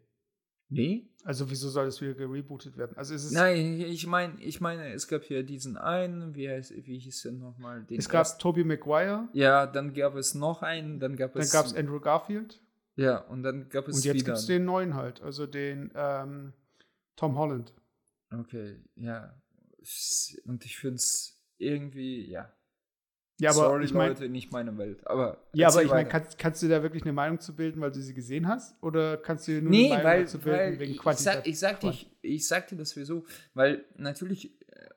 Nee? 0.67 1.09
Also 1.23 1.49
wieso 1.49 1.69
soll 1.69 1.87
es 1.87 2.01
wieder 2.01 2.13
gerebootet 2.13 2.77
werden? 2.77 2.95
Also 2.97 3.13
ist 3.13 3.25
es 3.25 3.31
Nein, 3.31 3.81
ich 3.81 4.07
meine, 4.07 4.41
ich 4.41 4.61
meine, 4.61 4.93
es 4.93 5.07
gab 5.07 5.29
ja 5.29 5.41
diesen 5.41 5.77
einen, 5.77 6.35
wie, 6.35 6.49
heißt, 6.49 6.73
wie 6.85 6.97
hieß 6.97 7.23
der 7.23 7.33
nochmal? 7.33 7.85
es 7.89 8.07
gab 8.07 8.21
ersten. 8.21 8.39
Tobey 8.39 8.63
Maguire. 8.63 9.27
Ja, 9.33 9.67
dann 9.67 9.93
gab 9.93 10.15
es 10.15 10.33
noch 10.33 10.61
einen, 10.61 10.99
dann 10.99 11.15
gab 11.15 11.35
es. 11.35 11.51
Dann 11.51 11.59
gab 11.59 11.65
es 11.65 11.75
Andrew 11.75 11.99
Garfield. 11.99 12.61
Ja, 12.95 13.17
und 13.17 13.43
dann 13.43 13.69
gab 13.69 13.87
es. 13.87 13.97
Und 13.97 14.05
jetzt 14.05 14.25
gibt 14.25 14.37
es 14.37 14.45
den 14.45 14.65
neuen 14.65 14.95
halt, 14.95 15.21
also 15.21 15.45
den 15.45 15.91
ähm, 15.93 16.53
Tom 17.15 17.37
Holland. 17.37 17.73
Okay, 18.31 18.77
ja. 18.95 19.35
Und 20.45 20.63
ich 20.63 20.77
finde 20.77 20.95
es 20.95 21.40
irgendwie, 21.61 22.29
ja, 22.29 22.51
ja, 23.41 23.49
aber 23.49 23.61
Sorry, 23.61 23.85
ich 23.85 23.93
mein, 23.93 24.09
Leute, 24.09 24.29
nicht 24.29 24.51
meine 24.51 24.77
Welt. 24.77 25.05
Aber 25.07 25.43
ja, 25.53 25.69
aber 25.69 25.81
ich 25.81 25.89
meine, 25.89 26.07
kannst, 26.07 26.37
kannst, 26.37 26.61
du 26.61 26.67
da 26.67 26.83
wirklich 26.83 27.01
eine 27.01 27.11
Meinung 27.11 27.39
zu 27.39 27.55
bilden, 27.55 27.81
weil 27.81 27.91
du 27.91 27.99
sie 27.99 28.13
gesehen 28.13 28.47
hast? 28.47 28.75
Oder 28.83 29.17
kannst 29.17 29.47
du 29.47 29.53
nur 29.53 29.71
nee, 29.71 29.91
eine 29.91 30.03
Meinung 30.03 30.05
weil, 30.05 30.27
zu 30.27 30.37
bilden 30.37 30.59
weil 30.59 30.79
wegen 30.79 30.97
Quantität? 30.97 31.41
Ich, 31.45 31.57
sag, 31.57 31.83
ich, 31.83 31.89
sag 31.89 31.91
ich, 31.91 32.11
ich 32.21 32.47
sag 32.47 32.67
dir 32.67 32.75
das 32.75 32.95
wieso, 32.95 33.25
weil 33.55 33.83
natürlich, 33.95 34.61
äh, 34.67 34.89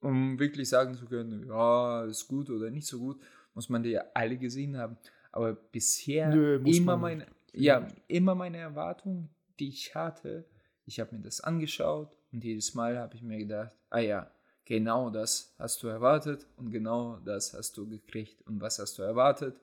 um 0.00 0.38
wirklich 0.38 0.68
sagen 0.68 0.94
zu 0.94 1.06
können, 1.06 1.46
ja, 1.48 2.04
ist 2.04 2.28
gut 2.28 2.50
oder 2.50 2.70
nicht 2.70 2.86
so 2.86 2.98
gut, 2.98 3.18
muss 3.54 3.70
man 3.70 3.82
die 3.82 3.92
ja 3.92 4.04
alle 4.12 4.36
gesehen 4.36 4.76
haben. 4.76 4.98
Aber 5.32 5.54
bisher 5.54 6.34
Nö, 6.34 6.60
immer 6.66 6.98
meine, 6.98 7.24
ja, 7.54 7.88
immer 8.08 8.34
meine 8.34 8.58
Erwartung, 8.58 9.30
die 9.58 9.68
ich 9.68 9.94
hatte, 9.94 10.44
ich 10.84 11.00
habe 11.00 11.16
mir 11.16 11.22
das 11.22 11.40
angeschaut 11.40 12.14
und 12.30 12.44
jedes 12.44 12.74
Mal 12.74 12.98
habe 12.98 13.16
ich 13.16 13.22
mir 13.22 13.38
gedacht, 13.38 13.74
ah 13.88 14.00
ja, 14.00 14.30
Genau 14.64 15.10
das 15.10 15.54
hast 15.58 15.82
du 15.82 15.88
erwartet 15.88 16.46
und 16.56 16.70
genau 16.70 17.18
das 17.24 17.52
hast 17.52 17.76
du 17.76 17.86
gekriegt. 17.88 18.40
Und 18.46 18.60
was 18.60 18.78
hast 18.78 18.98
du 18.98 19.02
erwartet? 19.02 19.56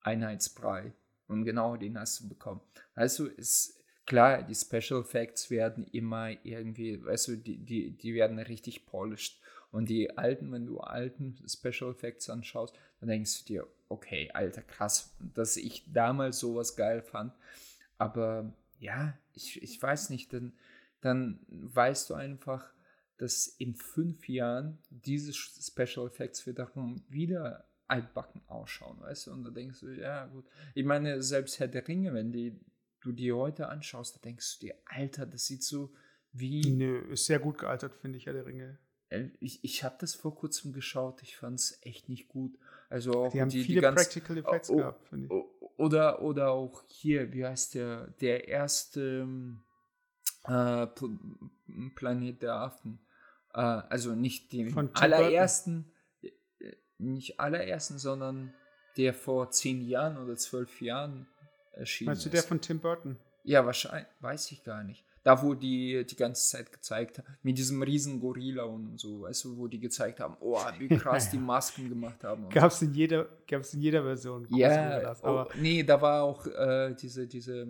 Einheitsbrei. 0.00 0.92
Und 1.26 1.44
genau 1.44 1.76
den 1.76 1.98
hast 1.98 2.20
du 2.20 2.28
bekommen. 2.28 2.60
Also 2.94 3.26
ist 3.26 3.82
klar, 4.06 4.42
die 4.42 4.54
Special 4.54 5.00
Effects 5.00 5.50
werden 5.50 5.86
immer 5.92 6.30
irgendwie, 6.44 7.04
weißt 7.04 7.28
du, 7.28 7.36
die, 7.36 7.58
die, 7.58 7.90
die 7.90 8.14
werden 8.14 8.38
richtig 8.38 8.86
polished. 8.86 9.40
Und 9.70 9.90
die 9.90 10.16
alten, 10.16 10.50
wenn 10.52 10.66
du 10.66 10.80
alten 10.80 11.36
Special 11.46 11.90
Effects 11.90 12.30
anschaust, 12.30 12.74
dann 13.00 13.08
denkst 13.10 13.40
du 13.40 13.46
dir, 13.46 13.66
okay, 13.88 14.30
alter, 14.32 14.62
krass, 14.62 15.14
dass 15.34 15.56
ich 15.56 15.84
damals 15.92 16.38
sowas 16.38 16.76
geil 16.76 17.02
fand. 17.02 17.34
Aber 17.98 18.52
ja, 18.78 19.18
ich, 19.34 19.62
ich 19.62 19.82
weiß 19.82 20.10
nicht, 20.10 20.32
dann, 20.32 20.52
dann 21.00 21.40
weißt 21.48 22.08
du 22.08 22.14
einfach, 22.14 22.72
dass 23.18 23.46
in 23.46 23.74
fünf 23.74 24.28
Jahren 24.28 24.78
diese 24.90 25.32
Special 25.32 26.06
Effects 26.06 26.46
wiederum 26.46 27.04
wieder 27.08 27.68
altbacken 27.88 28.42
ausschauen, 28.46 29.00
weißt 29.00 29.26
du? 29.26 29.32
Und 29.32 29.44
da 29.44 29.50
denkst 29.50 29.80
du, 29.80 29.88
ja 29.88 30.26
gut. 30.26 30.46
Ich 30.74 30.84
meine, 30.84 31.22
selbst 31.22 31.58
Herr 31.58 31.68
der 31.68 31.86
Ringe, 31.88 32.14
wenn 32.14 32.32
die, 32.32 32.60
du 33.00 33.12
die 33.12 33.32
heute 33.32 33.68
anschaust, 33.68 34.16
da 34.16 34.20
denkst 34.20 34.58
du 34.58 34.66
dir, 34.66 34.74
Alter, 34.86 35.26
das 35.26 35.46
sieht 35.46 35.64
so 35.64 35.92
wie... 36.32 36.60
Nö, 36.70 36.98
ist 37.12 37.26
sehr 37.26 37.38
gut 37.38 37.58
gealtert, 37.58 37.94
finde 37.94 38.18
ich, 38.18 38.26
Herr 38.26 38.34
der 38.34 38.46
Ringe. 38.46 38.78
Äh, 39.08 39.30
ich, 39.40 39.64
ich 39.64 39.84
habe 39.84 39.96
das 39.98 40.14
vor 40.14 40.34
kurzem 40.34 40.72
geschaut, 40.72 41.22
ich 41.22 41.36
fand 41.36 41.58
es 41.58 41.78
echt 41.82 42.08
nicht 42.08 42.28
gut. 42.28 42.56
Also 42.90 43.12
auch 43.12 43.32
die 43.32 43.40
haben 43.40 43.48
die, 43.48 43.64
viele 43.64 43.80
die 43.80 43.82
ganz, 43.82 43.96
Practical 43.96 44.38
Effects 44.38 44.70
oh, 44.70 44.76
gehabt, 44.76 45.08
finde 45.08 45.26
ich. 45.26 45.32
Oder, 45.78 46.22
oder 46.22 46.50
auch 46.50 46.84
hier, 46.86 47.32
wie 47.32 47.44
heißt 47.44 47.74
der, 47.74 48.08
der 48.20 48.48
erste 48.48 49.26
äh, 50.44 50.86
Planet 51.94 52.42
der 52.42 52.54
Affen 52.54 53.00
äh, 53.58 53.82
also 53.88 54.14
nicht 54.14 54.52
den 54.52 54.70
Von 54.70 54.90
allerersten, 54.94 55.90
äh, 56.22 56.30
nicht 56.98 57.40
allerersten, 57.40 57.98
sondern 57.98 58.54
der 58.96 59.12
vor 59.12 59.50
zehn 59.50 59.82
Jahren 59.82 60.16
oder 60.16 60.36
zwölf 60.36 60.80
Jahren 60.80 61.26
erschienen 61.72 62.10
Meinst 62.10 62.24
du 62.24 62.30
der 62.30 62.42
von 62.42 62.60
Tim 62.60 62.80
Burton? 62.80 63.18
Ja, 63.42 63.66
wahrscheinlich, 63.66 64.06
weiß 64.20 64.52
ich 64.52 64.62
gar 64.62 64.84
nicht. 64.84 65.04
Da, 65.24 65.42
wo 65.42 65.54
die 65.54 66.06
die 66.08 66.16
ganze 66.16 66.48
Zeit 66.48 66.72
gezeigt 66.72 67.18
haben, 67.18 67.26
mit 67.42 67.58
diesem 67.58 67.82
riesen 67.82 68.20
Gorilla 68.20 68.62
und 68.62 68.98
so, 68.98 69.22
weißt 69.22 69.44
du, 69.44 69.56
wo 69.58 69.66
die 69.66 69.80
gezeigt 69.80 70.20
haben, 70.20 70.36
oh, 70.40 70.58
wie 70.78 70.88
krass 70.96 71.30
die 71.30 71.38
Masken 71.38 71.88
gemacht 71.88 72.22
haben. 72.22 72.48
Gab 72.50 72.70
es 72.70 72.80
in 72.80 72.94
jeder, 72.94 73.28
gab's 73.46 73.74
in 73.74 73.82
jeder 73.82 74.02
Version. 74.04 74.46
Ja, 74.50 74.90
Gorillas, 74.90 75.24
oh, 75.24 75.26
aber 75.26 75.48
nee, 75.56 75.82
da 75.82 76.00
war 76.00 76.22
auch 76.22 76.46
äh, 76.46 76.94
diese, 76.94 77.26
diese, 77.26 77.66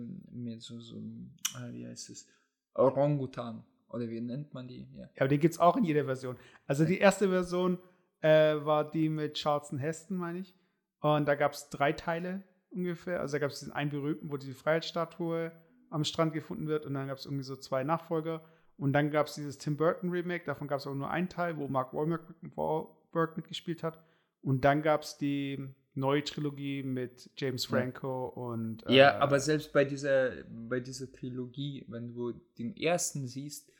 so, 0.59 0.79
so, 0.79 0.97
äh, 0.97 1.73
wie 1.73 1.87
heißt 1.87 2.11
es, 2.11 2.27
Orangutan. 2.75 3.65
Oder 3.89 4.09
wie 4.09 4.21
nennt 4.21 4.53
man 4.53 4.67
die? 4.67 4.87
Ja, 4.93 5.03
ja 5.03 5.09
aber 5.19 5.27
die 5.27 5.39
gibt 5.39 5.53
es 5.53 5.59
auch 5.59 5.75
in 5.77 5.83
jeder 5.83 6.05
Version. 6.05 6.37
Also 6.67 6.85
die 6.85 6.99
erste 6.99 7.29
Version 7.29 7.79
äh, 8.21 8.55
war 8.63 8.89
die 8.89 9.09
mit 9.09 9.37
Charleston 9.37 9.79
Heston, 9.79 10.17
meine 10.17 10.39
ich. 10.39 10.55
Und 11.01 11.27
da 11.27 11.35
gab 11.35 11.53
es 11.53 11.69
drei 11.69 11.93
Teile 11.93 12.43
ungefähr. 12.69 13.19
Also 13.21 13.33
da 13.33 13.39
gab 13.39 13.51
es 13.51 13.59
diesen 13.59 13.73
einen 13.73 13.89
berühmten, 13.89 14.31
wo 14.31 14.37
die 14.37 14.53
Freiheitsstatue 14.53 15.51
am 15.89 16.03
Strand 16.03 16.33
gefunden 16.33 16.67
wird. 16.67 16.85
Und 16.85 16.93
dann 16.93 17.07
gab 17.07 17.17
es 17.17 17.25
irgendwie 17.25 17.43
so 17.43 17.55
zwei 17.55 17.83
Nachfolger. 17.83 18.43
Und 18.77 18.93
dann 18.93 19.11
gab 19.11 19.27
es 19.27 19.35
dieses 19.35 19.57
Tim 19.57 19.77
Burton 19.77 20.09
Remake. 20.09 20.45
Davon 20.45 20.67
gab 20.67 20.79
es 20.79 20.87
aber 20.87 20.95
nur 20.95 21.09
einen 21.09 21.29
Teil, 21.29 21.57
wo 21.57 21.67
Mark 21.67 21.93
Wahlberg 21.93 23.37
mitgespielt 23.37 23.83
hat. 23.83 23.99
Und 24.41 24.63
dann 24.63 24.81
gab 24.81 25.01
es 25.01 25.17
die 25.17 25.73
neue 25.95 26.23
Trilogie 26.23 26.83
mit 26.83 27.29
James 27.35 27.65
Franco 27.65 28.33
ja. 28.35 28.41
und. 28.41 28.87
Äh, 28.87 28.95
ja, 28.95 29.19
aber 29.19 29.39
selbst 29.39 29.73
bei 29.73 29.85
dieser, 29.85 30.31
bei 30.47 30.79
dieser 30.79 31.11
Trilogie, 31.11 31.85
wenn 31.89 32.13
du 32.13 32.31
den 32.57 32.75
ersten 32.75 33.27
siehst, 33.27 33.71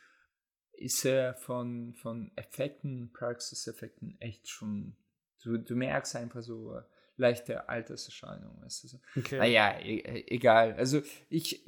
ist 0.80 1.06
er 1.06 1.34
von, 1.36 1.94
von 1.96 2.32
Effekten, 2.36 3.12
Praxiseffekten 3.12 4.20
echt 4.20 4.48
schon, 4.48 4.96
du, 5.44 5.58
du 5.58 5.76
merkst 5.76 6.16
einfach 6.16 6.42
so 6.42 6.80
leichte 7.20 7.68
Alterserscheinungen. 7.70 8.62
Weißt 8.62 8.84
du? 8.84 8.88
so. 8.88 9.00
okay. 9.16 9.38
Naja, 9.38 9.80
e, 9.80 10.00
e 10.00 10.26
egal. 10.28 10.74
Also 10.74 11.02
ich, 11.30 11.64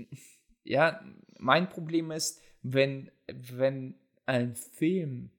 ja, 0.63 1.03
mein 1.37 1.69
Problem 1.69 2.11
ist, 2.11 2.41
wenn, 2.63 3.11
wenn 3.27 3.99
ein 4.25 4.55
Film, 4.55 5.31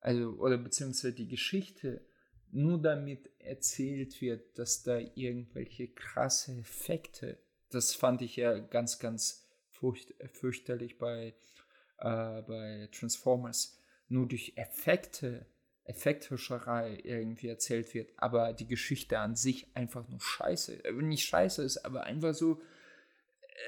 also, 0.00 0.30
oder 0.32 0.58
beziehungsweise 0.58 1.14
die 1.14 1.28
Geschichte 1.28 2.04
nur 2.50 2.80
damit 2.80 3.30
erzählt 3.38 4.20
wird, 4.20 4.58
dass 4.58 4.82
da 4.82 4.98
irgendwelche 4.98 5.88
krasse 5.88 6.58
Effekte, 6.58 7.38
das 7.70 7.94
fand 7.94 8.22
ich 8.22 8.36
ja 8.36 8.58
ganz, 8.58 8.98
ganz 8.98 9.48
furcht, 9.70 10.14
fürchterlich 10.32 10.98
bei 10.98 11.34
äh, 11.98 12.42
bei 12.42 12.88
Transformers 12.92 13.78
nur 14.08 14.28
durch 14.28 14.52
Effekte, 14.56 15.46
Effekthuscherei 15.84 16.98
irgendwie 17.02 17.48
erzählt 17.48 17.92
wird, 17.94 18.12
aber 18.16 18.52
die 18.52 18.66
Geschichte 18.66 19.18
an 19.18 19.36
sich 19.36 19.66
einfach 19.74 20.08
nur 20.08 20.20
scheiße, 20.20 20.84
äh, 20.84 20.92
nicht 20.92 21.26
scheiße 21.26 21.62
ist, 21.62 21.84
aber 21.84 22.04
einfach 22.04 22.34
so, 22.34 22.60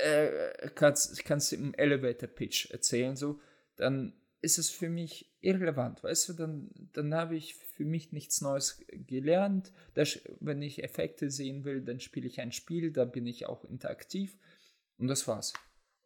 äh, 0.02 0.70
kannst, 0.74 1.24
kannst 1.24 1.52
im 1.52 1.74
Elevator-Pitch 1.74 2.70
erzählen, 2.70 3.16
so, 3.16 3.40
dann 3.76 4.14
ist 4.40 4.58
es 4.58 4.70
für 4.70 4.88
mich 4.88 5.34
irrelevant, 5.40 6.02
weißt 6.02 6.28
du, 6.28 6.32
dann, 6.34 6.70
dann 6.92 7.14
habe 7.14 7.36
ich 7.36 7.54
für 7.54 7.84
mich 7.84 8.12
nichts 8.12 8.40
Neues 8.40 8.80
gelernt. 8.88 9.72
Das, 9.94 10.20
wenn 10.40 10.62
ich 10.62 10.82
Effekte 10.82 11.30
sehen 11.30 11.64
will, 11.64 11.82
dann 11.82 12.00
spiele 12.00 12.26
ich 12.26 12.40
ein 12.40 12.52
Spiel, 12.52 12.90
da 12.90 13.04
bin 13.04 13.26
ich 13.26 13.46
auch 13.46 13.64
interaktiv 13.64 14.38
und 14.98 15.08
das 15.08 15.26
war's. 15.28 15.52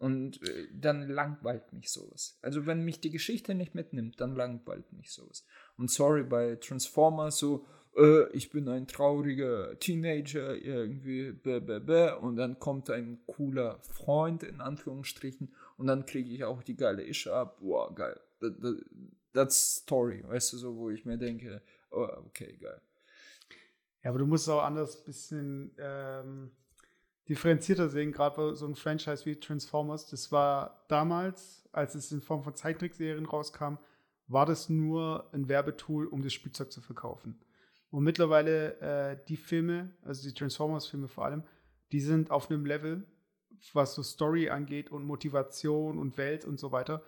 Und 0.00 0.42
äh, 0.48 0.66
dann 0.72 1.08
langweilt 1.10 1.74
mich 1.74 1.92
sowas. 1.92 2.38
Also 2.40 2.64
wenn 2.64 2.84
mich 2.86 3.00
die 3.00 3.10
Geschichte 3.10 3.54
nicht 3.54 3.74
mitnimmt, 3.74 4.18
dann 4.18 4.34
langweilt 4.34 4.90
mich 4.94 5.12
sowas. 5.12 5.44
Und 5.76 5.90
sorry, 5.90 6.22
bei 6.22 6.56
Transformers 6.56 7.36
so, 7.36 7.66
äh, 7.96 8.30
ich 8.32 8.48
bin 8.48 8.66
ein 8.68 8.86
trauriger 8.86 9.78
Teenager, 9.78 10.56
irgendwie, 10.56 11.32
bäh, 11.32 11.60
bäh, 11.60 11.80
bäh, 11.80 12.12
und 12.12 12.36
dann 12.36 12.58
kommt 12.58 12.88
ein 12.88 13.20
cooler 13.26 13.78
Freund, 13.82 14.42
in 14.42 14.62
Anführungsstrichen, 14.62 15.54
und 15.76 15.86
dann 15.86 16.06
kriege 16.06 16.30
ich 16.30 16.44
auch 16.44 16.62
die 16.62 16.76
geile 16.76 17.06
Ische 17.06 17.34
ab. 17.34 17.58
Boah, 17.60 17.94
geil. 17.94 18.18
That's 19.34 19.82
Story, 19.82 20.24
weißt 20.26 20.54
du, 20.54 20.56
so, 20.56 20.76
wo 20.76 20.88
ich 20.88 21.04
mir 21.04 21.18
denke, 21.18 21.60
oh, 21.90 22.08
okay, 22.26 22.56
geil. 22.56 22.80
Ja, 24.02 24.10
aber 24.10 24.20
du 24.20 24.26
musst 24.26 24.48
auch 24.48 24.62
anders 24.62 25.04
bisschen 25.04 25.74
ähm, 25.78 26.52
differenzierter 27.30 27.88
sehen, 27.88 28.10
gerade 28.10 28.36
bei 28.36 28.54
so 28.54 28.66
ein 28.66 28.74
Franchise 28.74 29.24
wie 29.24 29.36
Transformers. 29.36 30.06
Das 30.10 30.32
war 30.32 30.84
damals, 30.88 31.68
als 31.72 31.94
es 31.94 32.10
in 32.10 32.20
Form 32.20 32.42
von 32.42 32.56
Zeichentrickserien 32.56 33.24
rauskam, 33.24 33.76
war 34.26 34.46
das 34.46 34.68
nur 34.68 35.28
ein 35.32 35.48
Werbetool, 35.48 36.06
um 36.06 36.22
das 36.22 36.32
Spielzeug 36.32 36.72
zu 36.72 36.80
verkaufen. 36.80 37.40
Und 37.90 38.02
mittlerweile 38.02 38.80
äh, 38.80 39.16
die 39.28 39.36
Filme, 39.36 39.90
also 40.04 40.28
die 40.28 40.34
Transformers-Filme 40.34 41.06
vor 41.06 41.24
allem, 41.24 41.44
die 41.92 42.00
sind 42.00 42.32
auf 42.32 42.50
einem 42.50 42.66
Level, 42.66 43.06
was 43.74 43.94
so 43.94 44.02
Story 44.02 44.50
angeht 44.50 44.90
und 44.90 45.04
Motivation 45.04 45.98
und 45.98 46.16
Welt 46.16 46.44
und 46.44 46.58
so 46.58 46.72
weiter. 46.72 47.02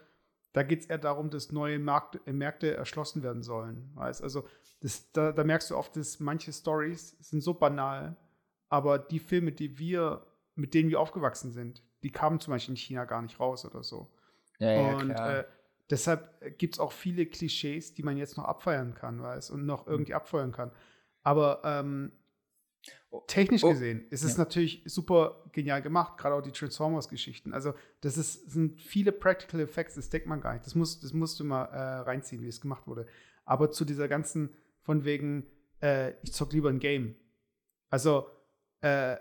Da 0.53 0.63
geht 0.63 0.83
es 0.83 0.87
eher 0.87 0.99
darum, 0.99 1.31
dass 1.31 1.51
neue 1.51 1.81
Markt, 1.81 2.21
äh, 2.27 2.33
Märkte 2.33 2.77
erschlossen 2.77 3.25
werden 3.25 3.43
sollen. 3.43 3.91
Weißt? 3.95 4.23
Also 4.23 4.45
das, 4.81 5.11
da, 5.11 5.33
da 5.33 5.43
merkst 5.43 5.71
du 5.71 5.77
oft, 5.77 5.97
dass 5.97 6.21
manche 6.21 6.53
Stories 6.53 7.17
sind 7.21 7.41
so 7.41 7.55
banal, 7.55 8.17
aber 8.73 8.99
die 8.99 9.19
Filme, 9.19 9.53
die 9.53 9.79
wir, 9.79 10.25
mit 10.55 10.73
denen 10.73 10.89
wir 10.89 10.99
aufgewachsen 10.99 11.53
sind, 11.53 11.83
die 12.03 12.11
kamen 12.11 12.41
zum 12.41 12.53
Beispiel 12.53 12.73
in 12.73 12.79
China 12.79 13.05
gar 13.05 13.21
nicht 13.21 13.39
raus 13.39 13.67
oder 13.67 13.83
so. 13.83 14.11
Ja, 14.59 14.73
ja, 14.73 14.97
und 14.97 15.11
äh, 15.11 15.45
deshalb 15.91 16.59
gibt 16.59 16.77
es 16.77 16.81
auch 16.81 16.93
viele 16.93 17.27
Klischees, 17.27 17.93
die 17.93 18.03
man 18.03 18.17
jetzt 18.17 18.39
noch 18.39 18.47
abfeiern 18.47 18.95
kann, 18.95 19.21
weißt 19.21 19.51
und 19.51 19.67
noch 19.67 19.85
hm. 19.85 19.93
irgendwie 19.93 20.15
abfeuern 20.15 20.53
kann. 20.53 20.73
Aber 21.23 21.61
ähm, 21.67 22.13
oh, 23.11 23.23
technisch 23.27 23.63
oh, 23.63 23.73
gesehen 23.73 24.07
ist 24.09 24.25
es 24.25 24.33
ja. 24.33 24.39
natürlich 24.39 24.85
super 24.87 25.45
genial 25.53 25.83
gemacht, 25.83 26.17
gerade 26.17 26.35
auch 26.35 26.41
die 26.41 26.51
Transformers-Geschichten. 26.51 27.53
Also, 27.53 27.75
das 28.01 28.17
ist, 28.17 28.53
sind 28.53 28.81
viele 28.81 29.13
Practical 29.13 29.61
Effects, 29.61 29.97
das 29.97 30.09
denkt 30.09 30.29
man 30.29 30.41
gar 30.41 30.55
nicht. 30.55 30.65
Das, 30.65 30.75
muss, 30.75 30.99
das 30.99 31.13
musst 31.13 31.39
du 31.39 31.45
mal 31.45 31.65
äh, 31.65 32.01
reinziehen, 32.05 32.41
wie 32.41 32.49
es 32.49 32.63
gemacht 32.63 32.87
wurde. 32.87 33.07
Aber 33.45 33.71
zu 33.71 33.85
dieser 33.85 34.09
ganzen, 34.09 34.57
von 34.81 35.05
wegen, 35.05 35.47
äh, 35.83 36.15
ich 36.23 36.33
zock 36.33 36.55
lieber 36.55 36.71
ein 36.71 36.79
Game. 36.79 37.17
Also, 37.91 38.31
äh, 38.83 39.17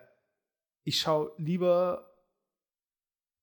ich 0.83 0.99
schaue 0.99 1.31
lieber, 1.37 2.13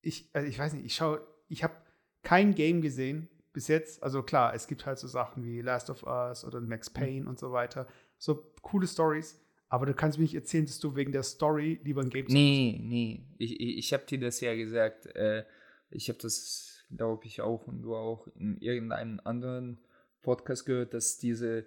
ich, 0.02 0.28
also 0.32 0.46
ich 0.46 0.58
weiß 0.58 0.74
nicht, 0.74 0.84
ich 0.84 0.94
schaue, 0.94 1.26
ich 1.48 1.64
habe 1.64 1.74
kein 2.22 2.54
Game 2.54 2.82
gesehen 2.82 3.28
bis 3.52 3.68
jetzt. 3.68 4.02
Also 4.02 4.22
klar, 4.22 4.54
es 4.54 4.66
gibt 4.66 4.86
halt 4.86 4.98
so 4.98 5.08
Sachen 5.08 5.44
wie 5.44 5.60
Last 5.62 5.90
of 5.90 6.02
Us 6.02 6.44
oder 6.44 6.60
Max 6.60 6.90
mhm. 6.90 6.94
Payne 6.94 7.20
mhm. 7.22 7.28
und 7.28 7.38
so 7.38 7.52
weiter. 7.52 7.86
So 8.18 8.52
coole 8.62 8.86
Stories. 8.86 9.40
Aber 9.70 9.86
du 9.86 9.94
kannst 9.94 10.18
mir 10.18 10.22
nicht 10.22 10.34
erzählen, 10.34 10.64
dass 10.64 10.78
du 10.78 10.96
wegen 10.96 11.12
der 11.12 11.22
Story 11.22 11.80
lieber 11.84 12.00
ein 12.00 12.10
Game 12.10 12.26
Nee, 12.28 12.80
nee. 12.82 13.26
Ich, 13.36 13.60
ich, 13.60 13.78
ich 13.78 13.92
habe 13.92 14.06
dir 14.06 14.18
das 14.18 14.40
ja 14.40 14.54
gesagt. 14.54 15.06
Äh, 15.14 15.44
ich 15.90 16.08
habe 16.08 16.18
das, 16.18 16.84
glaube 16.90 17.26
ich, 17.26 17.40
auch 17.42 17.66
und 17.66 17.82
du 17.82 17.94
auch 17.94 18.28
in 18.34 18.58
irgendeinem 18.60 19.20
anderen 19.24 19.78
Podcast 20.22 20.64
gehört, 20.64 20.94
dass 20.94 21.18
diese 21.18 21.66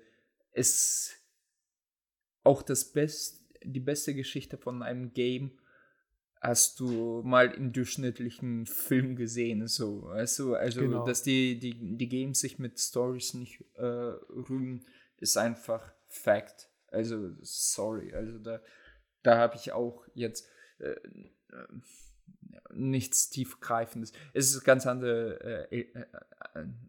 es 0.52 1.16
auch 2.44 2.64
das 2.64 2.92
Beste 2.92 3.41
die 3.64 3.80
beste 3.80 4.14
Geschichte 4.14 4.58
von 4.58 4.84
einem 4.84 5.14
Game 5.14 5.60
hast 6.42 6.80
du 6.80 7.22
mal 7.24 7.52
im 7.52 7.72
durchschnittlichen 7.72 8.66
Film 8.66 9.16
gesehen, 9.16 9.68
so, 9.68 10.12
du, 10.38 10.56
also, 10.56 10.82
genau. 10.82 11.06
dass 11.06 11.22
die, 11.22 11.60
die, 11.60 11.98
die 11.98 12.10
Games 12.10 12.40
sich 12.40 12.58
mit 12.58 12.80
Stories 12.80 13.36
nicht 13.36 13.64
äh, 13.76 13.84
rühmen, 13.86 14.86
ist 15.18 15.38
einfach 15.38 15.94
Fact. 16.08 16.70
Also, 16.88 17.36
sorry, 17.42 18.14
also 18.14 18.40
da, 18.40 18.60
da 19.22 19.38
habe 19.38 19.56
ich 19.56 19.72
auch 19.72 20.04
jetzt 20.16 20.50
äh, 20.80 20.96
nichts 22.74 23.30
tiefgreifendes. 23.30 24.12
Es 24.34 24.54
ist 24.54 24.64
ganz 24.64 24.88
andere, 24.88 25.70
äh, 25.72 25.80
äh, 25.80 26.06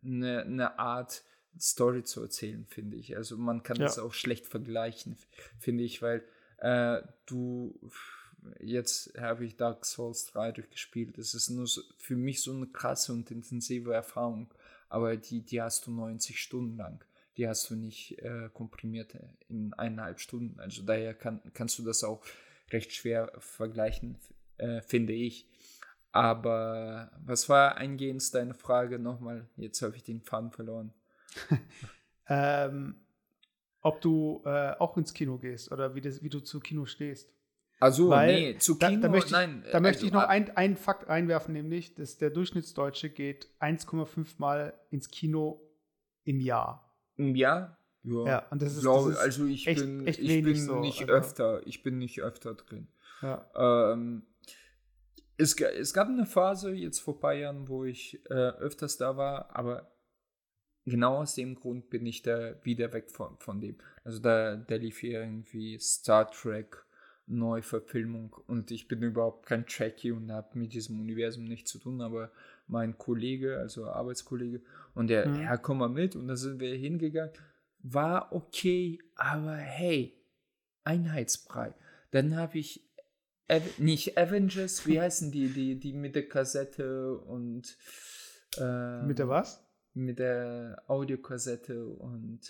eine, 0.03 0.43
eine 0.45 0.79
Art, 0.79 1.23
Story 1.61 2.03
zu 2.03 2.23
erzählen, 2.23 2.67
finde 2.67 2.97
ich. 2.97 3.17
Also 3.17 3.37
man 3.37 3.63
kann 3.63 3.77
ja. 3.77 3.85
das 3.85 3.99
auch 3.99 4.15
schlecht 4.15 4.47
vergleichen, 4.47 5.17
finde 5.59 5.85
ich, 5.85 6.03
weil 6.03 6.25
äh, 6.63 7.03
du, 7.27 7.75
jetzt 8.61 9.19
habe 9.19 9.45
ich 9.45 9.57
Dark 9.57 9.85
Souls 9.85 10.27
3 10.27 10.53
durchgespielt. 10.53 11.19
Das 11.19 11.35
ist 11.35 11.51
nur 11.51 11.67
so, 11.67 11.83
für 11.99 12.15
mich 12.17 12.41
so 12.41 12.53
eine 12.53 12.69
krasse 12.69 13.13
und 13.13 13.31
intensive 13.31 13.93
Erfahrung. 13.93 14.49
Aber 14.89 15.17
die, 15.17 15.41
die 15.41 15.61
hast 15.61 15.87
du 15.87 15.91
90 15.91 16.41
Stunden 16.41 16.77
lang. 16.77 17.05
Die 17.37 17.49
hast 17.49 17.69
du 17.69 17.75
nicht 17.75 18.19
äh, 18.19 18.49
komprimiert 18.53 19.17
in 19.49 19.73
eineinhalb 19.75 20.21
Stunden. 20.21 20.61
Also 20.61 20.83
daher 20.83 21.15
kann, 21.15 21.41
kannst 21.53 21.79
du 21.79 21.83
das 21.83 22.05
auch 22.05 22.23
recht 22.71 22.93
schwer 22.93 23.33
vergleichen, 23.39 24.19
äh, 24.59 24.83
finde 24.83 25.15
ich. 25.15 25.49
Aber 26.13 27.11
was 27.25 27.49
war 27.49 27.77
eingehend 27.77 28.33
deine 28.35 28.55
Frage 28.55 28.99
nochmal? 29.01 29.49
Jetzt 29.57 29.83
habe 29.83 29.97
ich 29.97 30.05
den 30.05 30.21
Faden 30.21 30.53
verloren. 30.53 30.93
ähm, 32.29 33.02
ob 33.83 34.01
du 34.01 34.43
äh, 34.45 34.73
auch 34.79 34.97
ins 34.97 35.13
Kino 35.13 35.39
gehst 35.39 35.71
oder 35.73 35.95
wie, 35.95 36.01
das, 36.01 36.23
wie 36.23 36.31
du 36.31 36.41
zu 36.41 36.61
Kino 36.61 36.87
stehst. 36.87 37.31
Also, 37.81 38.15
nee, 38.17 38.57
zu 38.59 38.79
Kino, 38.79 38.93
da, 38.93 38.97
da 38.97 39.09
möchte 39.09 39.27
ich, 39.27 39.33
nein. 39.33 39.65
Da 39.73 39.81
möchte 39.81 40.07
ich 40.07 40.13
noch 40.13 40.23
einen 40.23 40.77
Fakt 40.77 41.09
einwerfen, 41.09 41.53
nämlich, 41.53 41.95
dass 41.95 42.17
der 42.17 42.31
Durchschnittsdeutsche 42.31 43.11
geht 43.11 43.49
1,5 43.61 44.35
Mal 44.39 44.73
ins 44.91 45.09
Kino 45.11 45.61
im 46.25 46.41
Jahr. 46.41 46.95
Im 47.17 47.35
Jahr? 47.35 47.77
Ja. 48.05 48.25
ja 48.25 48.47
und 48.51 48.63
das 48.63 48.77
ist, 48.77 48.83
Glaube, 48.83 49.11
das 49.11 49.19
ist 49.19 49.25
also 49.25 49.47
ich 49.47 49.67
echt, 49.67 49.81
bin, 49.81 50.07
echt 50.07 50.21
ich 50.21 50.45
bin 50.45 50.57
so, 50.57 50.79
nicht 50.79 51.01
also. 51.03 51.13
öfter, 51.13 51.67
ich 51.67 51.83
bin 51.83 51.99
nicht 51.99 52.23
öfter 52.23 52.55
drin. 52.55 52.87
Ja. 53.21 53.47
Ähm, 53.93 54.23
es, 55.37 55.61
es 55.61 55.93
gab 55.93 56.09
eine 56.09 56.27
Phase 56.27 56.73
jetzt 56.73 57.01
vor 57.01 57.15
ein 57.15 57.21
paar 57.21 57.35
Jahren, 57.35 57.69
wo 57.69 57.85
ich 57.85 58.21
äh, 58.31 58.35
öfters 58.35 58.97
da 58.97 59.17
war, 59.17 59.55
aber 59.57 59.92
genau 60.85 61.19
aus 61.19 61.35
dem 61.35 61.55
Grund 61.55 61.91
bin 61.91 62.07
ich 62.07 62.23
da 62.23 62.55
wieder 62.65 62.93
weg 62.93 63.11
von, 63.11 63.37
von 63.39 63.61
dem. 63.61 63.77
Also 64.05 64.19
da, 64.19 64.57
da 64.57 64.75
lief 64.77 64.99
hier 64.99 65.21
irgendwie 65.21 65.79
Star 65.79 66.31
Trek 66.31 66.85
Neuverfilmung 67.27 68.37
und 68.47 68.71
ich 68.71 68.89
bin 68.89 69.03
überhaupt 69.03 69.47
kein 69.47 69.67
Trekkie 69.67 70.13
und 70.13 70.31
habe 70.33 70.59
mit 70.59 70.73
diesem 70.73 71.01
Universum 71.01 71.45
nichts 71.45 71.71
zu 71.71 71.79
tun, 71.79 72.01
aber 72.01 72.31
mein 72.67 72.99
Kollege, 72.99 73.59
also 73.59 73.87
Arbeitskollege, 73.87 74.63
und 74.95 75.09
der, 75.09 75.29
mhm. 75.29 75.43
ja, 75.43 75.57
komm 75.57 75.79
mal 75.79 75.89
mit 75.89 76.17
und 76.17 76.29
da 76.29 76.37
sind 76.37 76.61
wir 76.61 76.75
hingegangen. 76.75 77.33
War 77.79 78.33
okay, 78.33 78.99
aber 79.15 79.57
hey, 79.57 80.15
Einheitsbrei. 80.85 81.75
Dann 82.11 82.37
habe 82.37 82.59
ich 82.59 82.89
nicht 83.79 84.19
Avengers, 84.19 84.87
wie 84.87 85.01
heißen 85.01 85.31
die, 85.31 85.49
die, 85.49 85.79
die 85.79 85.93
mit 85.93 86.15
der 86.15 86.29
Kassette 86.29 87.17
und 87.17 87.77
äh, 88.59 89.03
mit 89.03 89.19
der 89.19 89.29
was? 89.29 89.62
Mit 89.95 90.19
der 90.19 90.83
Audiokassette 90.87 91.87
und 91.87 92.41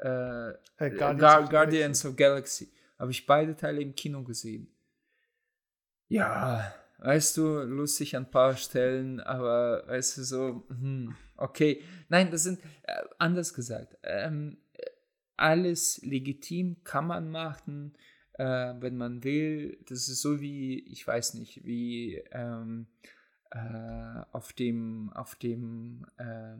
äh, 0.00 0.50
äh, 0.50 0.54
Guardians, 0.78 1.20
Gar 1.20 1.48
Guardians 1.48 2.04
of 2.06 2.16
Galaxy. 2.16 2.72
Habe 2.98 3.10
ich 3.10 3.26
beide 3.26 3.56
Teile 3.56 3.80
im 3.80 3.94
Kino 3.94 4.22
gesehen. 4.22 4.68
Ja, 6.08 6.74
weißt 6.98 7.36
du, 7.36 7.62
lustig 7.62 8.16
an 8.16 8.24
ein 8.24 8.30
paar 8.30 8.56
Stellen, 8.56 9.20
aber 9.20 9.84
weißt 9.86 10.18
du 10.18 10.22
so, 10.22 10.66
hm, 10.68 11.14
okay. 11.36 11.82
Nein, 12.08 12.30
das 12.30 12.44
sind, 12.44 12.60
äh, 12.82 13.02
anders 13.18 13.54
gesagt, 13.54 13.96
ähm, 14.02 14.58
alles 15.36 16.00
legitim 16.02 16.82
kann 16.84 17.06
man 17.06 17.30
machen, 17.30 17.96
äh, 18.34 18.74
wenn 18.78 18.96
man 18.96 19.24
will. 19.24 19.78
Das 19.88 20.08
ist 20.08 20.22
so 20.22 20.40
wie, 20.40 20.80
ich 20.80 21.06
weiß 21.06 21.34
nicht, 21.34 21.64
wie 21.64 22.22
ähm, 22.30 22.86
äh, 23.54 24.22
auf 24.32 24.52
dem, 24.52 25.12
auf 25.14 25.36
dem 25.36 26.04
äh, 26.16 26.56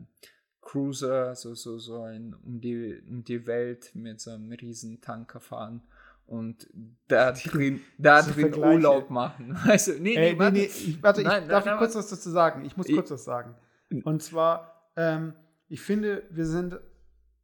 Cruiser, 0.61 1.35
so, 1.35 1.53
so, 1.53 1.77
so 1.77 2.03
ein 2.03 2.33
um 2.33 2.61
die, 2.61 3.01
um 3.07 3.23
die 3.23 3.45
Welt 3.45 3.91
mit 3.93 4.21
so 4.21 4.31
einem 4.31 4.51
riesen 4.51 5.01
Tanker 5.01 5.39
fahren 5.39 5.83
und 6.25 6.67
da 7.07 7.31
drin, 7.33 7.81
da 7.97 8.21
drin. 8.21 8.55
Urlaub 8.55 9.09
machen. 9.09 9.57
Also, 9.65 9.91
nee, 9.91 10.15
nee, 10.15 10.15
Ey, 10.15 10.35
nee, 10.35 10.51
nee, 10.51 10.63
ich, 10.63 11.03
warte, 11.03 11.21
nein, 11.21 11.43
ich, 11.43 11.49
darf 11.49 11.65
nein, 11.65 11.75
ich 11.75 11.79
kurz 11.79 11.95
was 11.95 12.07
dazu 12.07 12.29
sagen? 12.29 12.65
Ich 12.65 12.77
muss 12.77 12.87
kurz 12.87 13.11
was 13.11 13.25
sagen. 13.25 13.55
Und 14.03 14.23
zwar, 14.23 14.89
ähm, 14.95 15.33
ich 15.67 15.81
finde, 15.81 16.23
wir 16.29 16.45
sind 16.45 16.79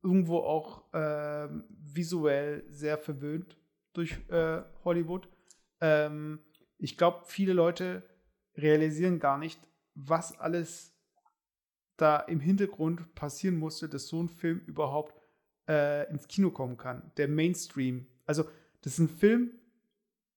irgendwo 0.01 0.37
auch 0.37 0.85
ähm, 0.93 1.65
visuell 1.69 2.63
sehr 2.69 2.97
verwöhnt 2.97 3.57
durch 3.93 4.17
äh, 4.29 4.61
Hollywood. 4.83 5.27
Ähm, 5.81 6.39
ich 6.77 6.97
glaube, 6.97 7.23
viele 7.25 7.53
Leute 7.53 8.03
realisieren 8.61 9.19
gar 9.19 9.37
nicht, 9.37 9.59
was 9.95 10.39
alles 10.39 10.93
da 11.97 12.17
im 12.17 12.39
Hintergrund 12.39 13.13
passieren 13.15 13.57
musste, 13.57 13.87
dass 13.87 14.07
so 14.07 14.21
ein 14.21 14.29
Film 14.29 14.61
überhaupt 14.65 15.21
äh, 15.67 16.09
ins 16.09 16.27
Kino 16.27 16.49
kommen 16.49 16.77
kann. 16.77 17.11
Der 17.17 17.27
Mainstream. 17.27 18.07
Also, 18.25 18.45
das 18.81 18.93
ist 18.93 18.99
ein 18.99 19.09
Film 19.09 19.51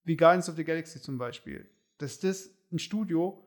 wie 0.04 0.16
Guardians 0.16 0.48
of 0.48 0.56
the 0.56 0.64
Galaxy 0.64 1.00
zum 1.00 1.16
Beispiel. 1.16 1.68
Dass 1.98 2.20
das 2.20 2.50
ein 2.70 2.78
Studio 2.78 3.42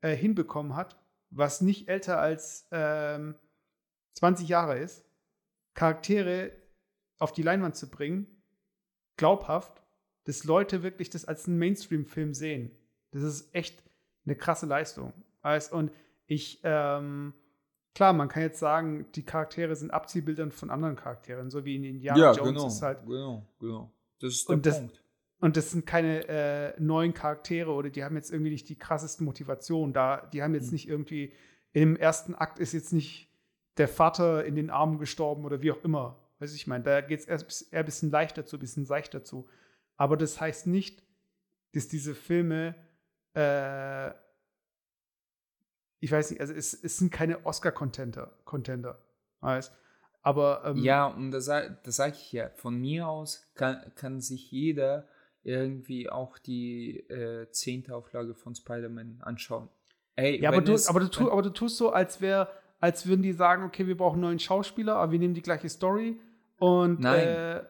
äh, 0.00 0.14
hinbekommen 0.14 0.76
hat, 0.76 0.96
was 1.30 1.60
nicht 1.60 1.88
älter 1.88 2.20
als 2.20 2.68
ähm, 2.70 3.34
20 4.14 4.48
Jahre 4.48 4.78
ist, 4.78 5.04
Charaktere 5.74 6.52
auf 7.18 7.32
die 7.32 7.42
Leinwand 7.42 7.76
zu 7.76 7.90
bringen, 7.90 8.26
glaubhaft, 9.16 9.82
dass 10.24 10.44
Leute 10.44 10.82
wirklich 10.82 11.10
das 11.10 11.24
als 11.24 11.46
einen 11.46 11.58
Mainstream-Film 11.58 12.34
sehen. 12.34 12.70
Das 13.10 13.22
ist 13.22 13.54
echt 13.54 13.82
eine 14.26 14.36
krasse 14.36 14.66
Leistung. 14.66 15.12
Und 15.70 15.92
ich, 16.26 16.60
ähm, 16.64 17.32
klar, 17.94 18.12
man 18.12 18.28
kann 18.28 18.42
jetzt 18.42 18.58
sagen, 18.58 19.06
die 19.14 19.22
Charaktere 19.24 19.74
sind 19.76 19.92
Abziehbildern 19.92 20.50
von 20.50 20.70
anderen 20.70 20.96
Charakteren, 20.96 21.50
so 21.50 21.64
wie 21.64 21.76
in 21.76 21.84
Indiana 21.84 22.18
ja, 22.18 22.32
Jones 22.32 22.48
genau, 22.52 22.66
ist 22.66 22.82
halt. 22.82 23.06
genau, 23.06 23.46
genau. 23.60 23.92
Das 24.20 24.32
ist 24.34 24.48
der 24.48 24.56
Und 24.56 24.66
das- 24.66 24.78
Punkt. 24.78 25.02
Und 25.38 25.58
das 25.58 25.70
sind 25.70 25.84
keine 25.84 26.26
äh, 26.28 26.80
neuen 26.80 27.12
Charaktere 27.12 27.70
oder 27.70 27.90
die 27.90 28.02
haben 28.02 28.16
jetzt 28.16 28.32
irgendwie 28.32 28.50
nicht 28.50 28.70
die 28.70 28.78
krassesten 28.78 29.26
Motivationen. 29.26 29.92
Da, 29.92 30.26
die 30.32 30.42
haben 30.42 30.54
jetzt 30.54 30.68
Mhm. 30.68 30.72
nicht 30.72 30.88
irgendwie, 30.88 31.32
im 31.72 31.94
ersten 31.94 32.34
Akt 32.34 32.58
ist 32.58 32.72
jetzt 32.72 32.94
nicht 32.94 33.28
der 33.76 33.86
Vater 33.86 34.46
in 34.46 34.56
den 34.56 34.70
Armen 34.70 34.98
gestorben 34.98 35.44
oder 35.44 35.60
wie 35.60 35.70
auch 35.72 35.84
immer. 35.84 36.16
Weiß 36.38 36.54
ich 36.54 36.66
meine, 36.66 36.84
da 36.84 37.02
geht 37.02 37.20
es 37.20 37.26
eher, 37.26 37.38
eher 37.70 37.80
ein 37.80 37.84
bisschen 37.84 38.10
leichter 38.10 38.46
zu, 38.46 38.56
ein 38.56 38.60
bisschen 38.60 38.86
seichter 38.86 39.24
zu. 39.24 39.46
Aber 39.98 40.16
das 40.16 40.40
heißt 40.40 40.66
nicht, 40.66 41.02
dass 41.74 41.86
diese 41.86 42.14
Filme, 42.14 42.74
äh, 43.36 44.12
ich 46.00 46.12
weiß 46.12 46.30
nicht, 46.30 46.40
also 46.40 46.52
es, 46.52 46.74
es 46.74 46.98
sind 46.98 47.10
keine 47.12 47.44
Oscar-Contender, 47.46 48.32
Contender, 48.44 48.98
weißt 49.40 49.72
Aber 50.22 50.62
ähm, 50.66 50.76
Ja, 50.82 51.06
und 51.06 51.30
das, 51.30 51.46
das 51.46 51.96
sage 51.96 52.14
ich 52.14 52.32
ja. 52.32 52.50
Von 52.56 52.78
mir 52.80 53.08
aus 53.08 53.50
kann, 53.54 53.92
kann 53.94 54.20
sich 54.20 54.50
jeder 54.50 55.08
irgendwie 55.42 56.08
auch 56.10 56.38
die 56.38 56.98
äh, 57.08 57.50
zehnte 57.50 57.94
Auflage 57.94 58.34
von 58.34 58.54
Spider-Man 58.54 59.20
anschauen. 59.22 59.68
Ey, 60.16 60.40
Ja, 60.40 60.50
aber 60.50 60.60
du, 60.60 60.72
es- 60.74 60.88
aber, 60.88 61.00
du 61.00 61.08
tu, 61.08 61.30
aber 61.30 61.42
du 61.42 61.50
tust 61.50 61.76
so, 61.76 61.90
als 61.90 62.20
wäre, 62.20 62.48
als 62.80 63.06
würden 63.06 63.22
die 63.22 63.32
sagen, 63.32 63.62
okay, 63.64 63.86
wir 63.86 63.96
brauchen 63.96 64.16
einen 64.16 64.22
neuen 64.22 64.38
Schauspieler, 64.38 64.96
aber 64.96 65.12
wir 65.12 65.18
nehmen 65.18 65.34
die 65.34 65.42
gleiche 65.42 65.68
Story 65.68 66.20
und 66.58 67.00
Nein. 67.00 67.28
Äh, 67.28 67.64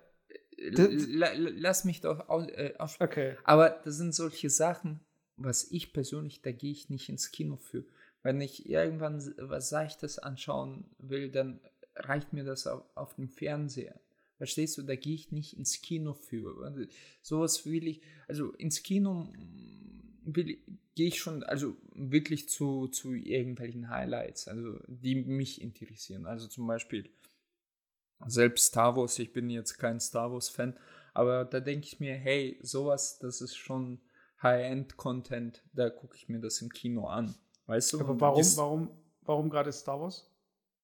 lass 0.58 1.84
mich 1.84 2.00
doch 2.00 2.28
aus, 2.28 2.46
äh, 2.48 2.72
okay. 3.00 3.36
Aber 3.44 3.68
das 3.70 3.96
sind 3.96 4.14
solche 4.14 4.48
Sachen, 4.48 5.00
was 5.36 5.70
ich 5.70 5.92
persönlich, 5.92 6.42
da 6.42 6.52
gehe 6.52 6.72
ich 6.72 6.90
nicht 6.90 7.08
ins 7.08 7.30
Kino 7.30 7.56
für. 7.56 7.84
Wenn 8.22 8.40
ich 8.40 8.68
irgendwann 8.68 9.20
was 9.38 9.68
Seichtes 9.68 10.18
anschauen 10.18 10.84
will, 10.98 11.30
dann 11.30 11.60
reicht 11.94 12.32
mir 12.32 12.44
das 12.44 12.66
auf, 12.66 12.84
auf 12.94 13.14
dem 13.14 13.28
Fernseher. 13.28 14.00
Verstehst 14.36 14.76
du, 14.76 14.82
da 14.82 14.96
gehe 14.96 15.14
ich 15.14 15.32
nicht 15.32 15.56
ins 15.56 15.80
Kino 15.80 16.12
für. 16.12 16.62
Also, 16.64 16.84
Sowas 17.22 17.64
will 17.64 17.86
ich, 17.86 18.02
also 18.28 18.52
ins 18.52 18.82
Kino 18.82 19.32
gehe 20.32 21.08
ich 21.08 21.18
schon, 21.20 21.42
also 21.44 21.76
wirklich 21.94 22.48
zu, 22.48 22.88
zu 22.88 23.14
irgendwelchen 23.14 23.88
Highlights, 23.88 24.48
also 24.48 24.78
die 24.88 25.14
mich 25.14 25.60
interessieren. 25.60 26.26
Also 26.26 26.48
zum 26.48 26.66
Beispiel 26.66 27.08
selbst 28.26 28.66
Star 28.66 28.96
Wars, 28.96 29.18
ich 29.18 29.32
bin 29.32 29.50
jetzt 29.50 29.78
kein 29.78 30.00
Star 30.00 30.32
Wars-Fan, 30.32 30.76
aber 31.14 31.44
da 31.44 31.60
denke 31.60 31.86
ich 31.86 32.00
mir, 32.00 32.14
hey, 32.14 32.58
sowas, 32.62 33.18
das 33.18 33.40
ist 33.40 33.56
schon 33.56 34.00
High-End-Content, 34.42 35.62
da 35.72 35.90
gucke 35.90 36.16
ich 36.16 36.28
mir 36.28 36.40
das 36.40 36.60
im 36.62 36.70
Kino 36.70 37.06
an. 37.06 37.34
Weißt 37.66 37.92
du? 37.92 38.00
Aber 38.00 38.20
warum, 38.20 38.40
ist- 38.40 38.56
warum, 38.56 38.90
warum 39.22 39.50
gerade 39.50 39.72
Star 39.72 40.00
Wars? 40.00 40.30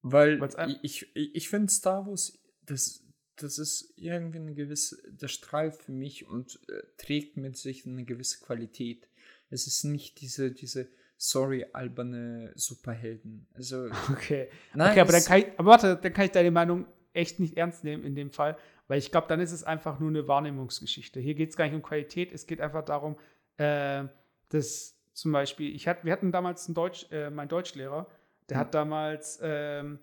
Weil 0.02 0.40
ich, 0.82 1.06
ich, 1.14 1.34
ich 1.36 1.48
finde 1.48 1.70
Star 1.72 2.06
Wars, 2.06 2.38
das, 2.66 3.04
das 3.36 3.58
ist 3.58 3.92
irgendwie 3.96 4.38
eine 4.38 4.54
gewisse, 4.54 5.00
das 5.12 5.30
strahlt 5.30 5.76
für 5.76 5.92
mich 5.92 6.26
und 6.26 6.58
äh, 6.68 6.82
trägt 6.96 7.36
mit 7.36 7.56
sich 7.56 7.86
eine 7.86 8.04
gewisse 8.04 8.40
Qualität. 8.44 9.08
Es 9.48 9.66
ist 9.68 9.84
nicht 9.84 10.20
diese, 10.20 10.50
diese, 10.50 10.88
sorry, 11.16 11.66
alberne 11.72 12.52
Superhelden. 12.56 13.46
Also, 13.54 13.88
Okay. 14.10 14.48
nein, 14.74 14.90
okay, 14.90 15.00
aber 15.00 15.12
dann 15.12 15.24
kann 15.24 15.38
ich, 15.38 15.46
aber 15.58 15.70
warte, 15.70 15.96
dann 15.96 16.12
kann 16.12 16.24
ich 16.24 16.32
deine 16.32 16.50
Meinung 16.50 16.86
echt 17.12 17.38
nicht 17.38 17.56
ernst 17.56 17.84
nehmen 17.84 18.02
in 18.04 18.14
dem 18.16 18.32
Fall, 18.32 18.56
weil 18.88 18.98
ich 18.98 19.10
glaube, 19.12 19.28
dann 19.28 19.38
ist 19.38 19.52
es 19.52 19.62
einfach 19.62 20.00
nur 20.00 20.08
eine 20.08 20.26
Wahrnehmungsgeschichte. 20.26 21.20
Hier 21.20 21.34
geht 21.34 21.50
es 21.50 21.56
gar 21.56 21.66
nicht 21.66 21.74
um 21.74 21.82
Qualität, 21.82 22.32
es 22.32 22.46
geht 22.46 22.60
einfach 22.60 22.84
darum, 22.84 23.16
äh, 23.62 24.08
dass 24.48 24.98
zum 25.12 25.32
Beispiel, 25.32 25.74
ich 25.74 25.86
hat, 25.88 26.04
wir 26.04 26.12
hatten 26.12 26.32
damals 26.32 26.66
einen 26.66 26.74
Deutsch, 26.74 27.06
äh, 27.10 27.30
mein 27.30 27.48
Deutschlehrer, 27.48 28.06
der 28.48 28.56
Mhm. 28.56 28.60
hat 28.60 28.74
damals, 28.74 29.38
ähm, 29.42 29.98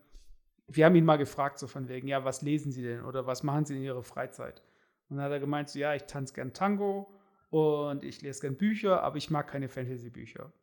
wir 0.68 0.86
haben 0.86 0.96
ihn 0.96 1.06
mal 1.06 1.18
gefragt, 1.18 1.60
so 1.60 1.68
von 1.68 1.88
wegen, 1.90 2.08
ja, 2.08 2.24
was 2.24 2.42
lesen 2.42 2.72
Sie 2.72 2.84
denn 2.84 3.04
oder 3.04 3.26
was 3.26 3.44
machen 3.44 3.66
Sie 3.66 3.76
in 3.76 3.84
Ihrer 3.84 4.04
Freizeit? 4.04 4.62
Und 5.10 5.18
dann 5.18 5.26
hat 5.26 5.32
er 5.32 5.40
gemeint, 5.40 5.70
so, 5.70 5.80
ja, 5.80 5.96
ich 5.96 6.04
tanze 6.04 6.34
gern 6.34 6.54
Tango 6.54 7.12
und 7.50 8.04
ich 8.04 8.22
lese 8.22 8.42
gern 8.42 8.56
Bücher, 8.56 9.02
aber 9.02 9.18
ich 9.18 9.32
mag 9.32 9.48
keine 9.48 9.68
Fantasy-Bücher. 9.68 10.54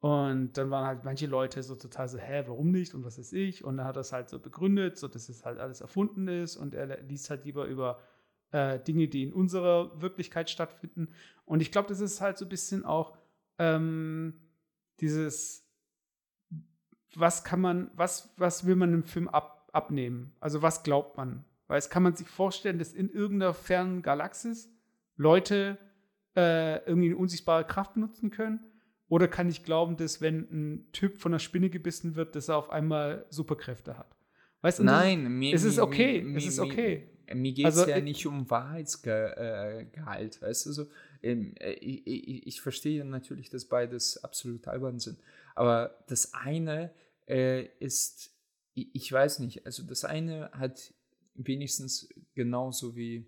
Und 0.00 0.52
dann 0.58 0.70
waren 0.70 0.86
halt 0.86 1.04
manche 1.04 1.26
Leute 1.26 1.62
so 1.62 1.74
total 1.76 2.08
so, 2.08 2.18
hä, 2.18 2.44
warum 2.46 2.70
nicht 2.70 2.94
und 2.94 3.04
was 3.04 3.18
ist 3.18 3.32
ich? 3.32 3.64
Und 3.64 3.76
dann 3.78 3.86
hat 3.86 3.96
er 3.96 4.00
es 4.00 4.12
halt 4.12 4.28
so 4.28 4.38
begründet, 4.38 4.98
so 4.98 5.08
dass 5.08 5.28
es 5.28 5.44
halt 5.44 5.58
alles 5.58 5.80
erfunden 5.80 6.28
ist 6.28 6.56
und 6.56 6.74
er 6.74 7.00
liest 7.02 7.30
halt 7.30 7.44
lieber 7.44 7.64
über 7.66 7.98
äh, 8.54 8.78
Dinge, 8.78 9.08
die 9.08 9.24
in 9.24 9.32
unserer 9.32 10.00
Wirklichkeit 10.00 10.48
stattfinden. 10.48 11.08
Und 11.44 11.60
ich 11.60 11.72
glaube, 11.72 11.88
das 11.88 12.00
ist 12.00 12.20
halt 12.20 12.38
so 12.38 12.44
ein 12.44 12.48
bisschen 12.48 12.84
auch 12.84 13.16
ähm, 13.58 14.34
dieses, 15.00 15.68
was 17.16 17.42
kann 17.42 17.60
man, 17.60 17.90
was, 17.94 18.32
was 18.36 18.64
will 18.64 18.76
man 18.76 18.94
im 18.94 19.02
Film 19.02 19.28
ab, 19.28 19.68
abnehmen? 19.72 20.32
Also 20.38 20.62
was 20.62 20.84
glaubt 20.84 21.16
man? 21.16 21.44
Weil 21.66 21.78
es 21.78 21.90
kann 21.90 22.04
man 22.04 22.14
sich 22.14 22.28
vorstellen, 22.28 22.78
dass 22.78 22.92
in 22.92 23.10
irgendeiner 23.10 23.54
fernen 23.54 24.02
Galaxis 24.02 24.70
Leute 25.16 25.78
äh, 26.36 26.78
irgendwie 26.86 27.08
eine 27.08 27.16
unsichtbare 27.16 27.64
Kraft 27.64 27.94
benutzen 27.94 28.30
können? 28.30 28.60
Oder 29.08 29.26
kann 29.28 29.48
ich 29.48 29.64
glauben, 29.64 29.96
dass 29.96 30.20
wenn 30.20 30.40
ein 30.50 30.92
Typ 30.92 31.18
von 31.20 31.32
einer 31.32 31.38
Spinne 31.40 31.70
gebissen 31.70 32.14
wird, 32.14 32.36
dass 32.36 32.48
er 32.48 32.56
auf 32.56 32.70
einmal 32.70 33.26
Superkräfte 33.30 33.98
hat? 33.98 34.16
Weißt 34.62 34.78
du? 34.78 34.84
das 34.84 34.92
Nein, 34.92 35.38
mir, 35.38 35.54
es 35.54 35.64
ist 35.64 35.78
okay, 35.78 36.22
mir- 36.22 36.38
es 36.38 36.46
ist 36.46 36.58
okay. 36.60 37.10
Mir 37.32 37.52
geht 37.52 37.72
es 37.74 37.76
Also, 37.76 37.84
ja 37.84 37.98
äh, 37.98 38.00
nicht 38.00 38.26
um 38.26 38.48
Wahrheitsgehalt, 38.50 40.36
äh, 40.36 40.42
weißt 40.42 40.66
du 40.66 40.72
so. 40.72 40.86
Ähm, 41.22 41.54
äh, 41.58 41.72
ich, 41.74 42.06
ich, 42.06 42.46
ich 42.46 42.60
verstehe 42.60 43.04
natürlich, 43.04 43.50
dass 43.50 43.64
beides 43.64 44.22
absolut 44.22 44.68
albern 44.68 44.98
sind. 45.00 45.18
Aber 45.54 45.96
das 46.08 46.34
eine 46.34 46.90
äh, 47.26 47.64
ist, 47.78 48.30
ich, 48.74 49.10
weiß 49.12 49.38
nicht, 49.38 49.64
also 49.64 49.82
das 49.84 50.04
eine 50.04 50.50
hat 50.52 50.92
wenigstens 51.34 52.08
genauso 52.34 52.96
wie, 52.96 53.26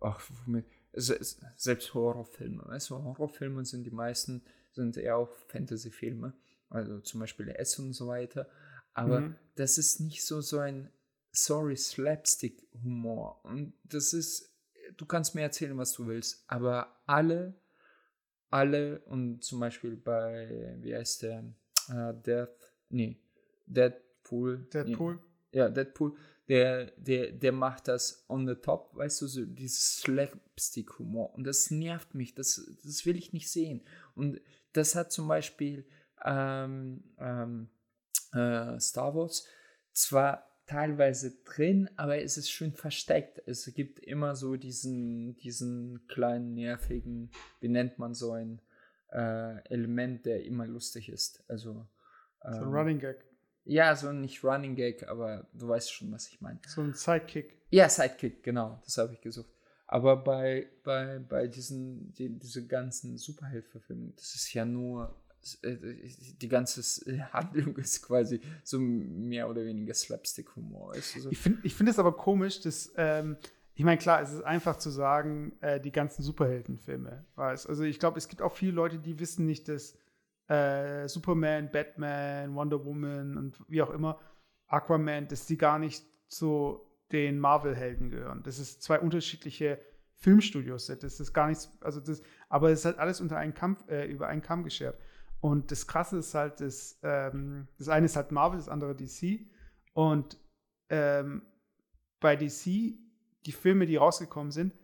ach, 0.00 0.20
womit, 0.44 0.66
se- 0.92 1.18
selbst 1.56 1.94
Horrorfilme, 1.94 2.64
weißt 2.66 2.90
du, 2.90 3.02
Horrorfilme 3.02 3.64
sind 3.64 3.84
die 3.84 3.90
meisten, 3.90 4.42
sind 4.72 4.96
eher 4.96 5.16
auch 5.16 5.30
Fantasy-Filme, 5.48 6.32
also 6.70 7.00
zum 7.00 7.20
Beispiel 7.20 7.48
S 7.50 7.78
und 7.78 7.92
so 7.92 8.08
weiter. 8.08 8.48
Aber 8.94 9.28
Mhm. 9.28 9.36
das 9.54 9.78
ist 9.78 10.00
nicht 10.00 10.24
so 10.24 10.40
so 10.40 10.58
ein 10.58 10.90
sorry 11.32 11.76
Slapstick-Humor. 11.76 13.44
Und 13.44 13.72
das 13.84 14.12
ist, 14.12 14.52
du 14.96 15.06
kannst 15.06 15.34
mir 15.34 15.42
erzählen, 15.42 15.76
was 15.76 15.92
du 15.92 16.06
willst, 16.06 16.44
aber 16.46 17.00
alle, 17.06 17.54
alle 18.50 19.00
und 19.00 19.44
zum 19.44 19.60
Beispiel 19.60 19.96
bei, 19.96 20.76
wie 20.80 20.94
heißt 20.94 21.22
der, 21.22 21.44
äh, 21.88 22.14
Death, 22.14 22.72
nee, 22.88 23.20
Deadpool. 23.66 24.66
Deadpool. 24.72 25.14
Nee, 25.14 25.58
ja, 25.58 25.68
Deadpool, 25.68 26.16
der, 26.48 26.86
der, 26.96 27.32
der 27.32 27.52
macht 27.52 27.88
das 27.88 28.24
on 28.28 28.46
the 28.46 28.54
top, 28.54 28.94
weißt 28.94 29.22
du, 29.22 29.26
so 29.26 29.44
dieses 29.44 29.98
Slapstick-Humor. 29.98 31.34
Und 31.34 31.44
das 31.44 31.70
nervt 31.70 32.14
mich, 32.14 32.34
das, 32.34 32.60
das 32.84 33.04
will 33.06 33.16
ich 33.16 33.32
nicht 33.32 33.50
sehen. 33.50 33.82
Und 34.14 34.40
das 34.72 34.94
hat 34.94 35.12
zum 35.12 35.28
Beispiel 35.28 35.86
ähm, 36.24 37.04
ähm, 37.18 37.68
äh, 38.32 38.78
Star 38.80 39.14
Wars 39.14 39.46
zwar 39.92 40.47
teilweise 40.68 41.42
drin, 41.44 41.90
aber 41.96 42.22
es 42.22 42.36
ist 42.36 42.50
schön 42.50 42.72
versteckt. 42.72 43.42
Es 43.46 43.72
gibt 43.74 43.98
immer 43.98 44.36
so 44.36 44.56
diesen, 44.56 45.34
diesen 45.36 46.06
kleinen, 46.06 46.54
nervigen, 46.54 47.30
wie 47.60 47.68
nennt 47.68 47.98
man 47.98 48.14
so 48.14 48.32
ein 48.32 48.60
äh, 49.10 49.64
Element, 49.68 50.26
der 50.26 50.44
immer 50.44 50.66
lustig 50.66 51.08
ist. 51.08 51.42
Also 51.48 51.88
So 52.42 52.48
ein 52.48 52.62
ähm, 52.62 52.68
Running 52.74 52.98
Gag. 53.00 53.24
ja, 53.64 53.96
so 53.96 54.12
nicht 54.12 54.44
Running 54.44 54.76
Gag, 54.76 55.08
aber 55.08 55.48
du 55.54 55.68
weißt 55.68 55.92
schon, 55.92 56.12
was 56.12 56.28
ich 56.28 56.40
meine. 56.40 56.60
So 56.66 56.82
ein 56.82 56.94
Sidekick. 56.94 57.56
Ja, 57.70 57.88
Sidekick, 57.88 58.42
genau, 58.42 58.80
das 58.84 58.98
habe 58.98 59.14
ich 59.14 59.20
gesucht. 59.20 59.50
Aber 59.86 60.22
bei, 60.22 60.68
bei, 60.84 61.18
bei 61.18 61.46
diesen, 61.48 62.12
die, 62.12 62.38
diese 62.38 62.66
ganzen 62.66 63.16
Superheldenverfilmungen, 63.16 64.14
das 64.16 64.34
ist 64.34 64.52
ja 64.52 64.66
nur 64.66 65.18
die 65.62 66.48
ganze 66.48 66.82
Handlung 67.32 67.76
ist 67.76 68.02
quasi 68.02 68.40
so 68.64 68.78
mehr 68.78 69.48
oder 69.48 69.64
weniger 69.64 69.94
Slapstick-Humor. 69.94 70.94
So. 70.96 71.30
Ich 71.30 71.38
finde 71.38 71.60
ich 71.62 71.74
find 71.74 71.88
es 71.88 71.98
aber 71.98 72.12
komisch, 72.16 72.60
dass, 72.60 72.92
ähm, 72.96 73.36
ich 73.74 73.84
meine, 73.84 73.98
klar, 73.98 74.20
es 74.20 74.32
ist 74.32 74.42
einfach 74.42 74.76
zu 74.76 74.90
sagen, 74.90 75.52
äh, 75.60 75.80
die 75.80 75.92
ganzen 75.92 76.22
Superheldenfilme. 76.22 77.24
Also 77.36 77.82
ich 77.82 77.98
glaube, 77.98 78.18
es 78.18 78.28
gibt 78.28 78.42
auch 78.42 78.52
viele 78.52 78.72
Leute, 78.72 78.98
die 78.98 79.18
wissen 79.18 79.46
nicht, 79.46 79.68
dass 79.68 79.96
äh, 80.48 81.08
Superman, 81.08 81.70
Batman, 81.70 82.54
Wonder 82.54 82.84
Woman 82.84 83.36
und 83.36 83.62
wie 83.68 83.82
auch 83.82 83.90
immer, 83.90 84.18
Aquaman, 84.66 85.28
dass 85.28 85.46
die 85.46 85.56
gar 85.56 85.78
nicht 85.78 86.04
zu 86.28 86.80
den 87.12 87.38
Marvel-Helden 87.38 88.10
gehören. 88.10 88.42
Das 88.42 88.58
ist 88.58 88.82
zwei 88.82 89.00
unterschiedliche 89.00 89.80
Filmstudios 90.14 90.86
sind. 90.86 91.02
Das 91.02 91.20
ist 91.20 91.32
gar 91.32 91.48
nichts, 91.48 91.70
also 91.80 92.00
das, 92.00 92.22
aber 92.48 92.70
es 92.70 92.80
ist 92.80 92.84
halt 92.84 92.98
alles 92.98 93.20
unter 93.20 93.36
einen 93.36 93.54
Kampf, 93.54 93.88
äh, 93.88 94.06
über 94.06 94.28
einen 94.28 94.42
Kamm 94.42 94.64
geschert. 94.64 94.98
Und 95.40 95.70
das 95.70 95.86
Krasse 95.86 96.18
ist 96.18 96.34
halt, 96.34 96.60
das, 96.60 96.98
ähm, 97.02 97.68
das 97.78 97.88
eine 97.88 98.06
ist 98.06 98.16
halt 98.16 98.32
Marvel, 98.32 98.58
das 98.58 98.68
andere 98.68 98.96
DC. 98.96 99.46
Und 99.92 100.36
ähm, 100.88 101.42
bei 102.20 102.36
DC, 102.36 102.64
die 103.46 103.52
Filme, 103.52 103.86
die 103.86 103.96
rausgekommen 103.96 104.50
sind, 104.50 104.74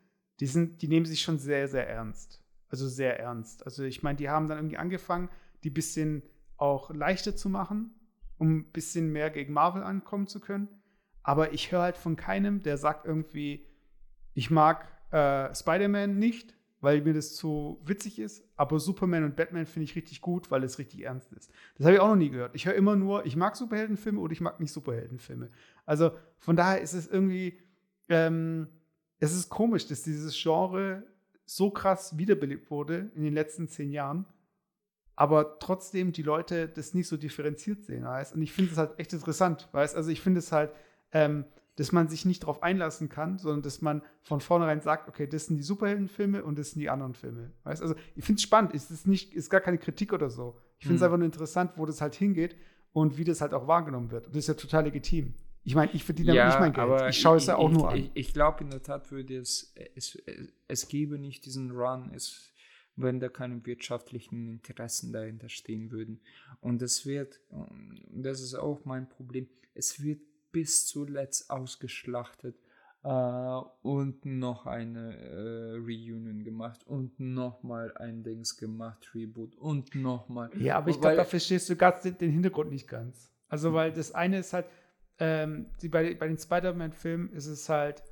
die 0.40 0.46
sind, 0.46 0.82
die 0.82 0.88
nehmen 0.88 1.06
sich 1.06 1.22
schon 1.22 1.38
sehr, 1.38 1.68
sehr 1.68 1.88
ernst. 1.88 2.42
Also 2.68 2.88
sehr 2.88 3.18
ernst. 3.20 3.64
Also 3.64 3.84
ich 3.84 4.02
meine, 4.02 4.16
die 4.16 4.30
haben 4.30 4.48
dann 4.48 4.58
irgendwie 4.58 4.78
angefangen, 4.78 5.28
die 5.62 5.70
bisschen 5.70 6.22
auch 6.56 6.90
leichter 6.90 7.36
zu 7.36 7.48
machen, 7.48 7.94
um 8.38 8.58
ein 8.58 8.72
bisschen 8.72 9.10
mehr 9.10 9.30
gegen 9.30 9.52
Marvel 9.52 9.82
ankommen 9.82 10.26
zu 10.26 10.40
können. 10.40 10.68
Aber 11.22 11.52
ich 11.52 11.72
höre 11.72 11.82
halt 11.82 11.96
von 11.96 12.16
keinem, 12.16 12.62
der 12.62 12.76
sagt 12.76 13.06
irgendwie, 13.06 13.66
ich 14.34 14.50
mag 14.50 14.86
äh, 15.10 15.54
Spider-Man 15.54 16.18
nicht, 16.18 16.54
weil 16.84 17.00
mir 17.02 17.14
das 17.14 17.34
zu 17.34 17.80
witzig 17.84 18.18
ist. 18.18 18.44
Aber 18.56 18.78
Superman 18.78 19.24
und 19.24 19.36
Batman 19.36 19.66
finde 19.66 19.84
ich 19.84 19.96
richtig 19.96 20.20
gut, 20.20 20.50
weil 20.50 20.62
es 20.62 20.78
richtig 20.78 21.02
ernst 21.02 21.32
ist. 21.32 21.50
Das 21.76 21.86
habe 21.86 21.96
ich 21.96 22.00
auch 22.00 22.08
noch 22.08 22.16
nie 22.16 22.30
gehört. 22.30 22.54
Ich 22.54 22.66
höre 22.66 22.74
immer 22.74 22.94
nur, 22.94 23.26
ich 23.26 23.36
mag 23.36 23.56
Superheldenfilme 23.56 24.20
oder 24.20 24.32
ich 24.32 24.40
mag 24.40 24.60
nicht 24.60 24.72
Superheldenfilme. 24.72 25.50
Also 25.86 26.12
von 26.38 26.56
daher 26.56 26.80
ist 26.80 26.92
es 26.92 27.08
irgendwie, 27.08 27.58
ähm, 28.08 28.68
es 29.18 29.34
ist 29.34 29.48
komisch, 29.48 29.86
dass 29.86 30.02
dieses 30.02 30.40
Genre 30.40 31.02
so 31.46 31.70
krass 31.70 32.16
wiederbelebt 32.16 32.70
wurde 32.70 33.10
in 33.14 33.22
den 33.22 33.34
letzten 33.34 33.68
zehn 33.68 33.90
Jahren, 33.90 34.26
aber 35.16 35.58
trotzdem 35.58 36.12
die 36.12 36.22
Leute 36.22 36.68
das 36.68 36.94
nicht 36.94 37.08
so 37.08 37.16
differenziert 37.16 37.84
sehen. 37.84 38.04
Weißt? 38.04 38.34
Und 38.34 38.42
ich 38.42 38.52
finde 38.52 38.72
es 38.72 38.78
halt 38.78 38.98
echt 38.98 39.12
interessant, 39.12 39.68
weißt? 39.72 39.96
Also 39.96 40.10
ich 40.10 40.20
finde 40.20 40.40
es 40.40 40.52
halt, 40.52 40.72
ähm, 41.12 41.44
dass 41.76 41.92
man 41.92 42.08
sich 42.08 42.24
nicht 42.24 42.42
darauf 42.44 42.62
einlassen 42.62 43.08
kann, 43.08 43.38
sondern 43.38 43.62
dass 43.62 43.82
man 43.82 44.02
von 44.22 44.40
vornherein 44.40 44.80
sagt, 44.80 45.08
okay, 45.08 45.26
das 45.26 45.46
sind 45.46 45.56
die 45.56 45.62
Superheldenfilme 45.62 46.44
und 46.44 46.58
das 46.58 46.70
sind 46.70 46.80
die 46.80 46.90
anderen 46.90 47.14
Filme. 47.14 47.52
Weißt? 47.64 47.82
Also 47.82 47.94
ich 48.14 48.24
finde 48.24 48.38
es 48.38 48.42
spannend, 48.42 48.74
es 48.74 48.90
ist, 48.90 49.06
nicht, 49.06 49.34
ist 49.34 49.50
gar 49.50 49.60
keine 49.60 49.78
Kritik 49.78 50.12
oder 50.12 50.30
so. 50.30 50.60
Ich 50.78 50.87
finde 50.87 50.96
es 50.96 51.00
mhm. 51.00 51.06
einfach 51.06 51.18
nur 51.18 51.26
interessant, 51.26 51.72
wo 51.76 51.87
das 51.87 52.00
halt 52.00 52.14
hingeht 52.14 52.56
und 52.92 53.18
wie 53.18 53.24
das 53.24 53.40
halt 53.40 53.54
auch 53.54 53.66
wahrgenommen 53.66 54.10
wird. 54.10 54.26
Und 54.26 54.37
das 54.37 54.44
ist 54.44 54.48
ja 54.48 54.54
total 54.54 54.84
legitim. 54.84 55.34
Ich 55.64 55.74
meine, 55.74 55.90
ich 55.92 56.04
verdiene 56.04 56.34
ja, 56.34 56.44
damit 56.44 56.60
nicht 56.60 56.76
mein 56.76 56.88
Geld. 56.88 57.10
Ich 57.10 57.20
schaue 57.20 57.38
es 57.38 57.46
ja 57.46 57.56
auch 57.56 57.70
ich, 57.70 57.76
nur 57.76 57.90
an. 57.90 57.96
Ich, 57.96 58.10
ich 58.14 58.32
glaube 58.34 58.62
in 58.62 58.70
der 58.70 58.82
Tat 58.82 59.10
würde 59.10 59.38
es, 59.38 59.74
es, 59.94 60.22
es 60.68 60.88
gäbe 60.88 61.18
nicht 61.18 61.46
diesen 61.46 61.70
Run, 61.70 62.12
es, 62.14 62.52
wenn 62.96 63.18
da 63.18 63.28
keine 63.28 63.64
wirtschaftlichen 63.64 64.46
Interessen 64.46 65.12
dahinter 65.12 65.48
stehen 65.48 65.90
würden. 65.90 66.20
Und 66.60 66.82
es 66.82 67.06
wird, 67.06 67.40
das 68.10 68.42
ist 68.42 68.54
auch 68.54 68.84
mein 68.84 69.08
Problem, 69.08 69.48
es 69.74 70.02
wird 70.02 70.20
bis 70.54 70.86
zuletzt 70.86 71.50
ausgeschlachtet 71.50 72.56
äh, 73.02 73.08
und 73.82 74.24
noch 74.24 74.66
eine 74.66 75.16
äh, 75.18 75.72
Reunion 75.72 76.44
gemacht 76.44 76.86
und 76.86 77.18
nochmal 77.18 77.92
ein 77.96 78.22
Dings 78.22 78.56
gemacht, 78.56 79.10
Reboot 79.16 79.56
und 79.56 79.96
nochmal. 79.96 80.50
Ja, 80.56 80.76
aber 80.76 80.90
ich 80.90 81.00
glaube, 81.00 81.16
da 81.16 81.24
verstehst 81.24 81.68
du 81.68 81.76
ganz 81.76 82.02
den, 82.02 82.16
den, 82.18 82.30
Hintergrund 82.30 82.70
nicht 82.70 82.86
ganz. 82.86 83.32
Also, 83.48 83.74
weil 83.74 83.92
das 83.92 84.12
eine 84.12 84.38
ist 84.38 84.52
halt, 84.52 84.66
ähm, 85.18 85.66
die, 85.82 85.88
bei, 85.88 86.14
bei 86.14 86.28
den 86.28 86.38
Spider-Man-Filmen 86.38 87.30
ist 87.32 87.46
es 87.46 87.68
halt 87.68 88.02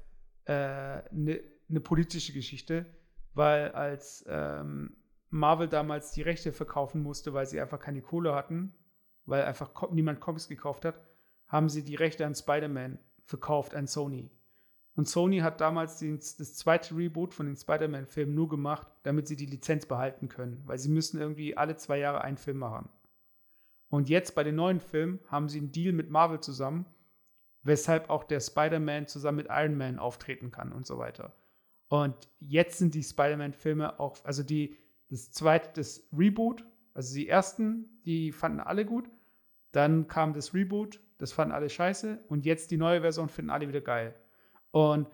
eine 0.44 1.05
äh, 1.05 1.14
ne, 1.14 1.40
ne 1.68 1.81
politische 1.81 2.33
Geschichte, 2.33 2.87
weil 3.35 3.70
als 3.70 4.24
ähm, 4.28 4.96
Marvel 5.31 5.68
damals 5.68 6.11
die 6.11 6.22
Rechte 6.22 6.52
verkaufen 6.52 7.05
musste, 7.05 7.33
weil 7.33 7.46
sie 7.46 7.61
einfach 7.61 7.78
keine 7.78 8.02
Kohle 8.02 8.35
hatten, 8.35 8.74
weil 9.26 9.44
einfach 9.44 9.92
niemand 9.92 10.18
Comics 10.18 10.48
gekauft 10.48 10.85
hat, 10.85 11.00
haben 11.53 11.69
sie 11.69 11.85
die 11.85 11.95
Rechte 11.95 12.25
an 12.25 12.35
Spider-Man 12.35 12.99
verkauft 13.25 13.75
an 13.75 13.87
Sony. 13.87 14.31
Und 14.97 15.09
Sony 15.09 15.38
hat 15.38 15.61
damals 15.61 15.99
den, 15.99 16.17
das 16.17 16.55
zweite 16.55 16.97
Reboot 16.97 17.35
von 17.35 17.47
den 17.47 17.57
Spider-Man-Filmen 17.57 18.35
nur 18.35 18.49
gemacht, 18.49 18.88
damit 19.05 19.29
sie 19.29 19.37
die 19.37 19.47
Lizenz 19.47 19.87
behalten 19.87 20.29
können, 20.29 20.62
weil 20.65 20.79
sie 20.79 20.88
müssen 20.88 21.21
irgendwie 21.21 21.57
alle 21.57 21.77
zwei 21.77 21.99
Jahre 21.99 22.23
einen 22.23 22.38
Film 22.38 22.59
machen. 22.59 22.88
Und 23.88 24.09
jetzt 24.09 24.35
bei 24.35 24.43
den 24.43 24.55
neuen 24.55 24.81
Filmen 24.81 25.21
haben 25.29 25.49
sie 25.49 25.59
einen 25.59 25.73
Deal 25.73 25.93
mit 25.93 26.11
Marvel 26.11 26.41
zusammen, 26.41 26.87
weshalb 27.62 28.09
auch 28.11 28.25
der 28.25 28.41
Spider-Man 28.41 29.07
zusammen 29.07 29.37
mit 29.37 29.49
Iron 29.51 29.77
Man 29.77 29.99
auftreten 29.99 30.51
kann 30.51 30.73
und 30.73 30.87
so 30.87 30.99
weiter. 30.99 31.35
Und 31.88 32.29
jetzt 32.38 32.79
sind 32.79 32.95
die 32.95 33.03
Spider-Man-Filme 33.03 34.01
auch, 34.01 34.25
also 34.25 34.43
die, 34.43 34.77
das 35.11 35.31
zweite, 35.33 35.71
das 35.75 36.09
Reboot, 36.17 36.65
also 36.95 37.15
die 37.15 37.29
ersten, 37.29 38.01
die 38.05 38.33
fanden 38.33 38.61
alle 38.61 38.87
gut. 38.87 39.11
Dann 39.73 40.07
kam 40.07 40.33
das 40.35 40.55
Reboot 40.55 41.01
das 41.22 41.32
fanden 41.32 41.54
alle 41.54 41.70
scheiße. 41.70 42.24
Und 42.26 42.44
jetzt 42.44 42.72
die 42.72 42.76
neue 42.76 43.00
Version 43.00 43.28
finden 43.28 43.52
alle 43.52 43.68
wieder 43.68 43.80
geil. 43.80 44.12
Und 44.72 45.06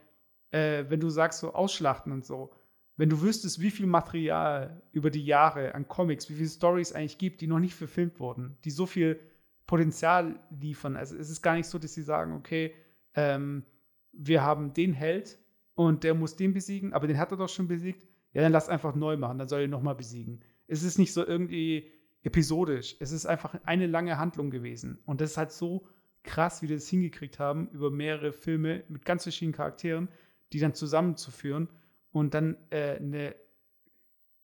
äh, 0.50 0.86
wenn 0.88 1.00
du 1.00 1.10
sagst, 1.10 1.40
so 1.40 1.52
Ausschlachten 1.52 2.12
und 2.12 2.24
so, 2.24 2.50
wenn 2.96 3.10
du 3.10 3.20
wüsstest, 3.20 3.60
wie 3.60 3.70
viel 3.70 3.86
Material 3.86 4.82
über 4.92 5.10
die 5.10 5.24
Jahre 5.24 5.74
an 5.74 5.86
Comics, 5.86 6.30
wie 6.30 6.34
viele 6.34 6.48
Stories 6.48 6.94
eigentlich 6.94 7.18
gibt, 7.18 7.42
die 7.42 7.46
noch 7.46 7.58
nicht 7.58 7.74
verfilmt 7.74 8.18
wurden, 8.20 8.56
die 8.64 8.70
so 8.70 8.86
viel 8.86 9.20
Potenzial 9.66 10.40
liefern. 10.48 10.96
Also 10.96 11.14
es 11.14 11.28
ist 11.28 11.42
gar 11.42 11.54
nicht 11.54 11.66
so, 11.66 11.78
dass 11.78 11.92
sie 11.92 12.02
sagen, 12.02 12.32
okay, 12.32 12.74
ähm, 13.14 13.64
wir 14.12 14.42
haben 14.42 14.72
den 14.72 14.94
Held 14.94 15.38
und 15.74 16.04
der 16.04 16.14
muss 16.14 16.36
den 16.36 16.54
besiegen, 16.54 16.94
aber 16.94 17.06
den 17.06 17.18
hat 17.18 17.30
er 17.32 17.36
doch 17.36 17.50
schon 17.50 17.68
besiegt. 17.68 18.08
Ja, 18.32 18.40
dann 18.40 18.52
lass 18.52 18.70
einfach 18.70 18.94
neu 18.94 19.18
machen, 19.18 19.36
dann 19.36 19.48
soll 19.48 19.60
er 19.60 19.64
ihn 19.66 19.70
nochmal 19.70 19.94
besiegen. 19.94 20.42
Es 20.66 20.82
ist 20.82 20.98
nicht 20.98 21.12
so 21.12 21.24
irgendwie 21.24 21.92
episodisch. 22.22 22.96
Es 22.98 23.12
ist 23.12 23.26
einfach 23.26 23.54
eine 23.64 23.86
lange 23.86 24.18
Handlung 24.18 24.50
gewesen. 24.50 24.98
Und 25.04 25.20
das 25.20 25.32
ist 25.32 25.36
halt 25.36 25.52
so 25.52 25.86
krass, 26.28 26.60
wie 26.60 26.66
die 26.66 26.74
das 26.74 26.88
hingekriegt 26.88 27.38
haben, 27.38 27.68
über 27.70 27.90
mehrere 27.90 28.32
Filme 28.32 28.84
mit 28.88 29.04
ganz 29.04 29.22
verschiedenen 29.22 29.54
Charakteren, 29.54 30.08
die 30.52 30.60
dann 30.60 30.74
zusammenzuführen 30.74 31.68
und 32.12 32.34
dann 32.34 32.58
äh, 32.70 32.96
eine, 32.96 33.34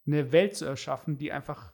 eine 0.07 0.33
Welt 0.33 0.57
zu 0.57 0.64
erschaffen, 0.64 1.18
die 1.18 1.31
einfach 1.31 1.73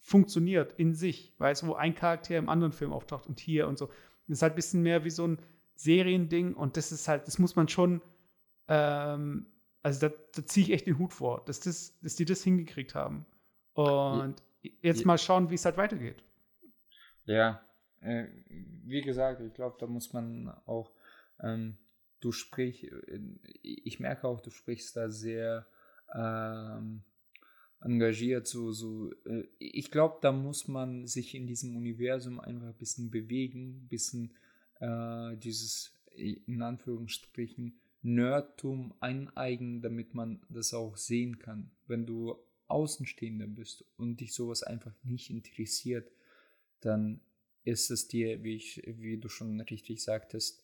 funktioniert 0.00 0.72
in 0.72 0.94
sich, 0.94 1.32
weißt 1.38 1.64
wo 1.66 1.74
ein 1.74 1.94
Charakter 1.94 2.36
im 2.36 2.48
anderen 2.48 2.72
Film 2.72 2.92
auftaucht 2.92 3.28
und 3.28 3.38
hier 3.38 3.68
und 3.68 3.78
so. 3.78 3.86
Das 4.26 4.38
ist 4.38 4.42
halt 4.42 4.54
ein 4.54 4.56
bisschen 4.56 4.82
mehr 4.82 5.04
wie 5.04 5.10
so 5.10 5.28
ein 5.28 5.38
Seriending 5.76 6.54
und 6.54 6.76
das 6.76 6.90
ist 6.90 7.06
halt, 7.06 7.28
das 7.28 7.38
muss 7.38 7.54
man 7.54 7.68
schon, 7.68 8.02
ähm, 8.66 9.46
also 9.82 10.08
da, 10.08 10.14
da 10.34 10.44
ziehe 10.44 10.66
ich 10.66 10.72
echt 10.72 10.86
den 10.86 10.98
Hut 10.98 11.12
vor, 11.12 11.44
dass, 11.46 11.60
das, 11.60 11.98
dass 12.00 12.16
die 12.16 12.24
das 12.24 12.42
hingekriegt 12.42 12.96
haben. 12.96 13.26
Und 13.74 14.42
ja. 14.62 14.70
jetzt 14.82 15.06
mal 15.06 15.18
schauen, 15.18 15.50
wie 15.50 15.54
es 15.54 15.64
halt 15.64 15.76
weitergeht. 15.76 16.24
Ja, 17.24 17.62
äh, 18.02 18.26
wie 18.84 19.02
gesagt, 19.02 19.40
ich 19.40 19.54
glaube, 19.54 19.76
da 19.78 19.86
muss 19.86 20.12
man 20.12 20.48
auch, 20.66 20.92
ähm, 21.40 21.76
du 22.20 22.32
sprichst, 22.32 22.84
äh, 22.84 23.20
ich 23.62 24.00
merke 24.00 24.28
auch, 24.28 24.40
du 24.40 24.50
sprichst 24.50 24.96
da 24.96 25.08
sehr 25.10 25.66
ähm, 26.14 27.02
engagiert, 27.80 28.46
so, 28.46 28.72
so, 28.72 29.12
äh, 29.24 29.48
ich 29.58 29.90
glaube, 29.90 30.18
da 30.20 30.32
muss 30.32 30.68
man 30.68 31.06
sich 31.06 31.34
in 31.34 31.46
diesem 31.46 31.76
Universum 31.76 32.40
einfach 32.40 32.68
ein 32.68 32.78
bisschen 32.78 33.10
bewegen, 33.10 33.84
ein 33.84 33.88
bisschen 33.88 34.34
äh, 34.80 35.36
dieses, 35.36 35.94
in 36.14 36.62
Anführungsstrichen, 36.62 37.78
Nerdtum 38.02 38.94
eineignen, 38.98 39.80
damit 39.80 40.12
man 40.12 40.42
das 40.48 40.74
auch 40.74 40.96
sehen 40.96 41.38
kann. 41.38 41.70
Wenn 41.86 42.04
du 42.04 42.36
Außenstehender 42.66 43.46
bist 43.46 43.84
und 43.96 44.20
dich 44.20 44.34
sowas 44.34 44.64
einfach 44.64 44.94
nicht 45.04 45.30
interessiert, 45.30 46.10
dann 46.80 47.20
ist 47.64 47.90
es 47.90 48.08
dir, 48.08 48.42
wie, 48.42 48.56
ich, 48.56 48.82
wie 48.86 49.18
du 49.18 49.28
schon 49.28 49.60
richtig 49.60 50.02
sagtest, 50.02 50.62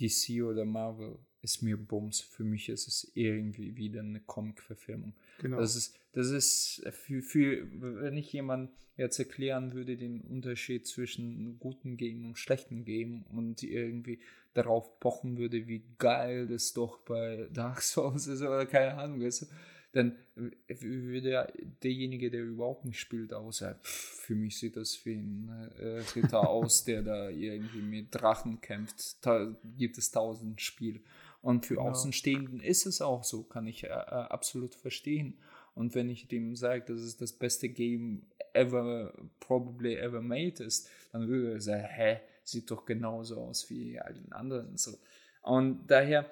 DC 0.00 0.42
oder 0.42 0.64
Marvel 0.64 1.18
ist 1.42 1.62
mir 1.62 1.76
Bums. 1.76 2.20
Für 2.20 2.44
mich 2.44 2.68
ist 2.68 2.86
es 2.86 3.10
irgendwie 3.14 3.76
wieder 3.76 4.00
eine 4.00 4.20
Comic-Verfilmung. 4.20 5.14
Genau. 5.40 5.58
Das 5.58 5.76
ist, 5.76 5.96
das 6.12 6.28
ist 6.30 6.82
für, 6.90 7.22
für, 7.22 7.66
wenn 8.00 8.16
ich 8.16 8.32
jemand 8.32 8.70
jetzt 8.96 9.18
erklären 9.18 9.72
würde, 9.72 9.96
den 9.96 10.20
Unterschied 10.20 10.86
zwischen 10.86 11.58
guten 11.58 11.96
Game 11.96 12.24
und 12.24 12.38
schlechten 12.38 12.84
Game 12.84 13.22
und 13.22 13.62
irgendwie 13.62 14.20
darauf 14.54 15.00
pochen 15.00 15.38
würde, 15.38 15.66
wie 15.66 15.82
geil 15.98 16.46
das 16.46 16.72
doch 16.72 16.98
bei 16.98 17.48
Dark 17.52 17.80
Souls 17.82 18.26
ist 18.26 18.42
oder 18.42 18.66
keine 18.66 18.94
Ahnung, 18.94 19.20
du, 19.20 19.48
dann 19.92 20.16
würde 20.36 21.52
derjenige, 21.82 22.30
der 22.30 22.42
überhaupt 22.42 22.84
nicht 22.84 22.98
spielt, 22.98 23.34
außer 23.34 23.78
für 23.82 24.34
mich 24.34 24.58
sieht 24.58 24.76
das 24.76 25.04
wie 25.04 25.16
ein 25.16 25.48
äh, 25.78 26.00
Ritter 26.14 26.48
aus, 26.48 26.84
der 26.84 27.02
da 27.02 27.28
irgendwie 27.28 27.82
mit 27.82 28.08
Drachen 28.10 28.60
kämpft. 28.60 29.24
Da 29.24 29.54
gibt 29.76 29.98
es 29.98 30.10
tausend 30.10 30.60
Spiele. 30.60 31.00
Und 31.42 31.66
für 31.66 31.74
genau. 31.74 31.90
Außenstehenden 31.90 32.60
ist 32.60 32.86
es 32.86 33.02
auch 33.02 33.24
so, 33.24 33.42
kann 33.42 33.66
ich 33.66 33.84
äh, 33.84 33.88
äh 33.88 33.90
absolut 33.90 34.74
verstehen. 34.74 35.36
Und 35.74 35.94
wenn 35.94 36.08
ich 36.08 36.28
dem 36.28 36.56
sage, 36.56 36.84
das 36.86 37.02
ist 37.02 37.20
das 37.20 37.32
beste 37.32 37.68
Game 37.68 38.22
ever, 38.54 39.12
probably 39.40 39.96
ever 39.96 40.20
made 40.20 40.62
ist, 40.62 40.88
dann 41.12 41.28
würde 41.28 41.54
er 41.54 41.60
sagen, 41.60 41.84
hä, 41.84 42.20
sieht 42.44 42.70
doch 42.70 42.84
genauso 42.84 43.40
aus 43.40 43.68
wie 43.70 43.98
all 43.98 44.14
den 44.14 44.32
anderen. 44.32 44.76
So. 44.76 44.98
Und 45.42 45.86
daher, 45.86 46.30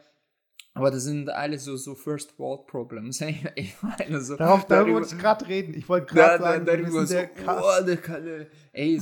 aber 0.72 0.90
das 0.90 1.04
sind 1.04 1.28
alles 1.28 1.64
so, 1.64 1.76
so 1.76 1.94
First 1.94 2.38
World 2.38 2.66
Problems. 2.66 3.20
Ich 3.56 3.74
meine, 3.82 4.20
so, 4.20 4.36
Darauf, 4.36 4.66
darüber 4.66 4.94
wollte 5.00 5.14
ich 5.14 5.20
gerade 5.20 5.46
reden. 5.48 5.74
Ich 5.74 5.88
wollte 5.88 6.14
gerade 6.14 6.42
sagen, 6.42 6.64
da, 6.64 6.76
darüber 6.76 7.06
so, 7.06 7.16
oh, 7.18 7.84
der 7.84 7.96
Kalle, 7.96 8.50
ey, 8.72 9.00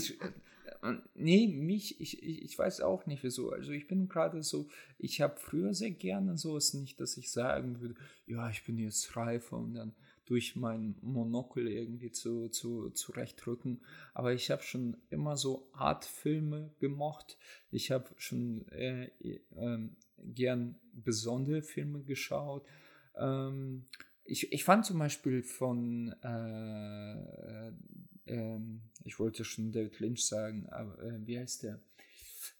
nee, 1.15 1.47
mich, 1.49 2.01
ich, 2.01 2.23
ich, 2.23 2.43
ich 2.43 2.59
weiß 2.59 2.81
auch 2.81 3.07
nicht 3.07 3.23
wieso. 3.23 3.51
Also 3.51 3.73
ich 3.73 3.87
bin 3.87 4.09
gerade 4.09 4.43
so, 4.43 4.69
ich 4.99 5.21
habe 5.21 5.37
früher 5.39 5.75
sehr 5.75 5.91
gerne 5.91 6.37
so, 6.37 6.57
es 6.57 6.75
nicht, 6.75 7.01
dass 7.01 7.17
ich 7.17 7.31
sagen 7.31 7.81
würde, 7.81 7.95
ja, 8.27 8.49
ich 8.49 8.65
bin 8.65 8.79
jetzt 8.79 9.17
reifer 9.17 9.57
und 9.57 9.75
dann 9.75 9.95
durch 10.29 10.57
mein 10.57 10.97
Monokel 11.01 11.69
irgendwie 11.69 12.13
zu, 12.13 12.49
zu, 12.51 12.91
zurechtrücken. 12.91 13.81
Aber 14.13 14.35
ich 14.35 14.51
habe 14.51 14.63
schon 14.63 14.99
immer 15.09 15.37
so 15.37 15.69
Artfilme 15.73 16.71
gemocht. 16.79 17.39
Ich 17.71 17.91
habe 17.91 18.11
schon 18.17 18.69
äh, 18.69 19.11
äh, 19.21 19.89
gern 20.19 20.77
besondere 20.93 21.63
Filme 21.63 22.03
geschaut. 22.03 22.67
Ähm, 23.17 23.87
ich, 24.25 24.53
ich 24.53 24.65
fand 24.65 24.85
zum 24.85 24.99
Beispiel 24.99 25.43
von, 25.43 26.15
äh, 26.23 27.69
äh, 28.27 28.61
ich 29.05 29.19
wollte 29.19 29.45
schon 29.45 29.73
David 29.73 29.99
Lynch 30.01 30.27
sagen, 30.27 30.69
aber 30.69 31.03
äh, 31.03 31.27
wie 31.27 31.39
heißt 31.39 31.63
der? 31.63 31.81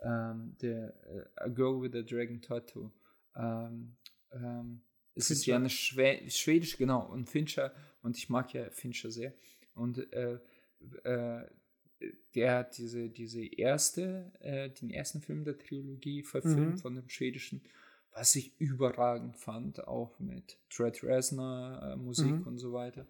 Ähm, 0.01 0.57
der 0.63 0.95
äh, 1.07 1.27
A 1.37 1.49
Girl 1.49 1.83
with 1.83 1.95
a 1.95 2.03
Dragon 2.03 2.41
Tattoo. 2.41 2.91
Ähm, 3.37 3.97
ähm, 4.33 4.81
es 5.15 5.31
ist 5.31 5.47
ja 5.47 5.57
eine 5.57 5.71
Schwä 5.71 6.29
schwedische, 6.31 6.77
genau, 6.77 7.07
und 7.07 7.29
Fincher, 7.29 7.75
und 8.03 8.17
ich 8.17 8.29
mag 8.29 8.53
ja 8.55 8.71
Fincher 8.71 9.11
sehr. 9.11 9.35
Und 9.75 10.13
äh, 10.13 10.39
äh, 11.05 11.45
der 12.35 12.55
hat 12.59 12.79
diese, 12.79 13.09
diese 13.09 13.45
erste, 13.45 14.33
äh, 14.41 14.71
den 14.71 14.91
ersten 14.91 15.21
Film 15.21 15.45
der 15.45 15.59
Trilogie 15.59 16.23
verfilmt 16.23 16.75
mhm. 16.75 16.79
von 16.79 16.95
dem 16.95 17.09
schwedischen, 17.09 17.63
was 18.13 18.35
ich 18.37 18.53
überragend 18.59 19.37
fand, 19.37 19.87
auch 19.87 20.19
mit 20.19 20.59
Trent 20.71 21.03
Reznor 21.03 21.83
äh, 21.83 21.97
Musik 21.97 22.33
mhm. 22.33 22.47
und 22.47 22.59
so 22.59 22.73
weiter. 22.73 23.07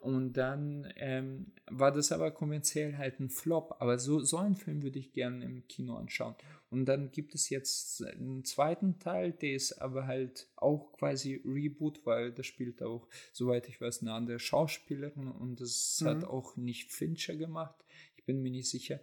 Und 0.00 0.34
dann 0.34 0.92
ähm, 0.96 1.52
war 1.66 1.90
das 1.90 2.12
aber 2.12 2.30
kommerziell 2.30 2.96
halt 2.96 3.18
ein 3.18 3.30
Flop. 3.30 3.76
Aber 3.80 3.98
so, 3.98 4.20
so 4.20 4.36
einen 4.36 4.56
Film 4.56 4.82
würde 4.82 4.98
ich 4.98 5.12
gerne 5.12 5.44
im 5.44 5.66
Kino 5.66 5.96
anschauen. 5.96 6.34
Und 6.70 6.84
dann 6.86 7.10
gibt 7.10 7.34
es 7.34 7.48
jetzt 7.48 8.02
einen 8.04 8.44
zweiten 8.44 8.98
Teil, 8.98 9.32
der 9.32 9.52
ist 9.52 9.80
aber 9.80 10.06
halt 10.06 10.48
auch 10.56 10.92
quasi 10.92 11.40
Reboot, 11.44 12.04
weil 12.04 12.32
da 12.32 12.42
spielt 12.42 12.82
auch, 12.82 13.08
soweit 13.32 13.68
ich 13.68 13.80
weiß, 13.80 14.02
eine 14.02 14.12
andere 14.12 14.38
Schauspielerin 14.38 15.28
und 15.28 15.60
das 15.60 16.00
mhm. 16.00 16.08
hat 16.08 16.24
auch 16.24 16.56
nicht 16.56 16.92
Fincher 16.92 17.36
gemacht. 17.36 17.76
Ich 18.16 18.24
bin 18.24 18.42
mir 18.42 18.50
nicht 18.50 18.68
sicher. 18.68 19.00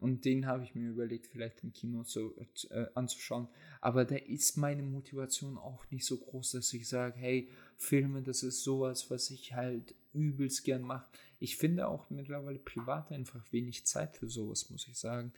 Und 0.00 0.24
den 0.24 0.46
habe 0.46 0.62
ich 0.62 0.74
mir 0.74 0.90
überlegt, 0.90 1.26
vielleicht 1.26 1.64
im 1.64 1.72
Kino 1.72 2.04
zu, 2.04 2.34
äh, 2.70 2.86
anzuschauen. 2.94 3.48
Aber 3.80 4.04
da 4.04 4.14
ist 4.14 4.56
meine 4.56 4.82
Motivation 4.82 5.58
auch 5.58 5.84
nicht 5.90 6.04
so 6.04 6.18
groß, 6.18 6.52
dass 6.52 6.72
ich 6.72 6.88
sage, 6.88 7.18
hey, 7.18 7.48
Filme, 7.76 8.22
das 8.22 8.42
ist 8.42 8.62
sowas, 8.62 9.10
was 9.10 9.30
ich 9.30 9.54
halt 9.54 9.94
übelst 10.12 10.64
gern 10.64 10.82
mache. 10.82 11.08
Ich 11.40 11.56
finde 11.56 11.88
auch 11.88 12.10
mittlerweile 12.10 12.58
privat 12.58 13.10
einfach 13.10 13.44
wenig 13.52 13.86
Zeit 13.86 14.16
für 14.16 14.28
sowas, 14.28 14.70
muss 14.70 14.86
ich 14.88 14.98
sagen. 14.98 15.32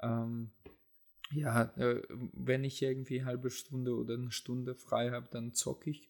Ähm, 0.00 0.50
ja, 1.32 1.64
äh, 1.76 2.02
wenn 2.08 2.64
ich 2.64 2.82
irgendwie 2.82 3.20
eine 3.20 3.26
halbe 3.26 3.50
Stunde 3.50 3.94
oder 3.96 4.14
eine 4.14 4.30
Stunde 4.30 4.74
frei 4.74 5.10
habe, 5.10 5.28
dann 5.30 5.52
zocke 5.52 5.90
ich. 5.90 6.08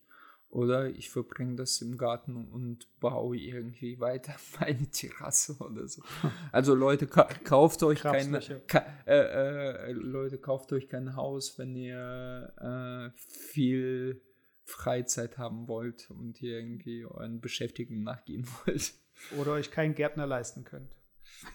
Oder 0.48 0.88
ich 0.90 1.10
verbringe 1.10 1.56
das 1.56 1.82
im 1.82 1.98
Garten 1.98 2.36
und 2.36 2.88
baue 3.00 3.36
irgendwie 3.36 3.98
weiter 4.00 4.34
meine 4.60 4.88
Terrasse 4.90 5.56
oder 5.58 5.86
so. 5.88 6.02
Also 6.52 6.74
Leute, 6.74 7.06
ka 7.06 7.24
kauft 7.44 7.82
euch 7.82 8.00
kein 8.00 8.38
ka 8.66 8.84
äh, 9.06 9.90
äh, 9.90 9.92
Leute, 9.92 10.38
kauft 10.38 10.72
euch 10.72 10.88
kein 10.88 11.16
Haus, 11.16 11.58
wenn 11.58 11.74
ihr 11.74 12.52
äh, 12.58 13.18
viel 13.18 14.22
Freizeit 14.62 15.36
haben 15.38 15.68
wollt 15.68 16.10
und 16.10 16.40
irgendwie 16.42 17.04
euren 17.04 17.40
Beschäftigungen 17.40 18.04
nachgehen 18.04 18.46
wollt. 18.66 18.94
Oder 19.38 19.52
euch 19.52 19.70
keinen 19.70 19.94
Gärtner 19.94 20.26
leisten 20.26 20.64
könnt. 20.64 20.90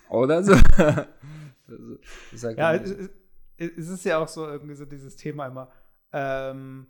Oder 0.10 0.44
so. 0.44 0.54
ja, 2.56 2.76
es, 2.76 3.10
es, 3.58 3.88
ist 3.90 4.06
ja 4.06 4.18
auch 4.18 4.28
so 4.28 4.48
irgendwie 4.48 4.76
so 4.76 4.86
dieses 4.86 5.16
Thema 5.16 5.48
immer. 5.48 5.72
Ähm, 6.12 6.88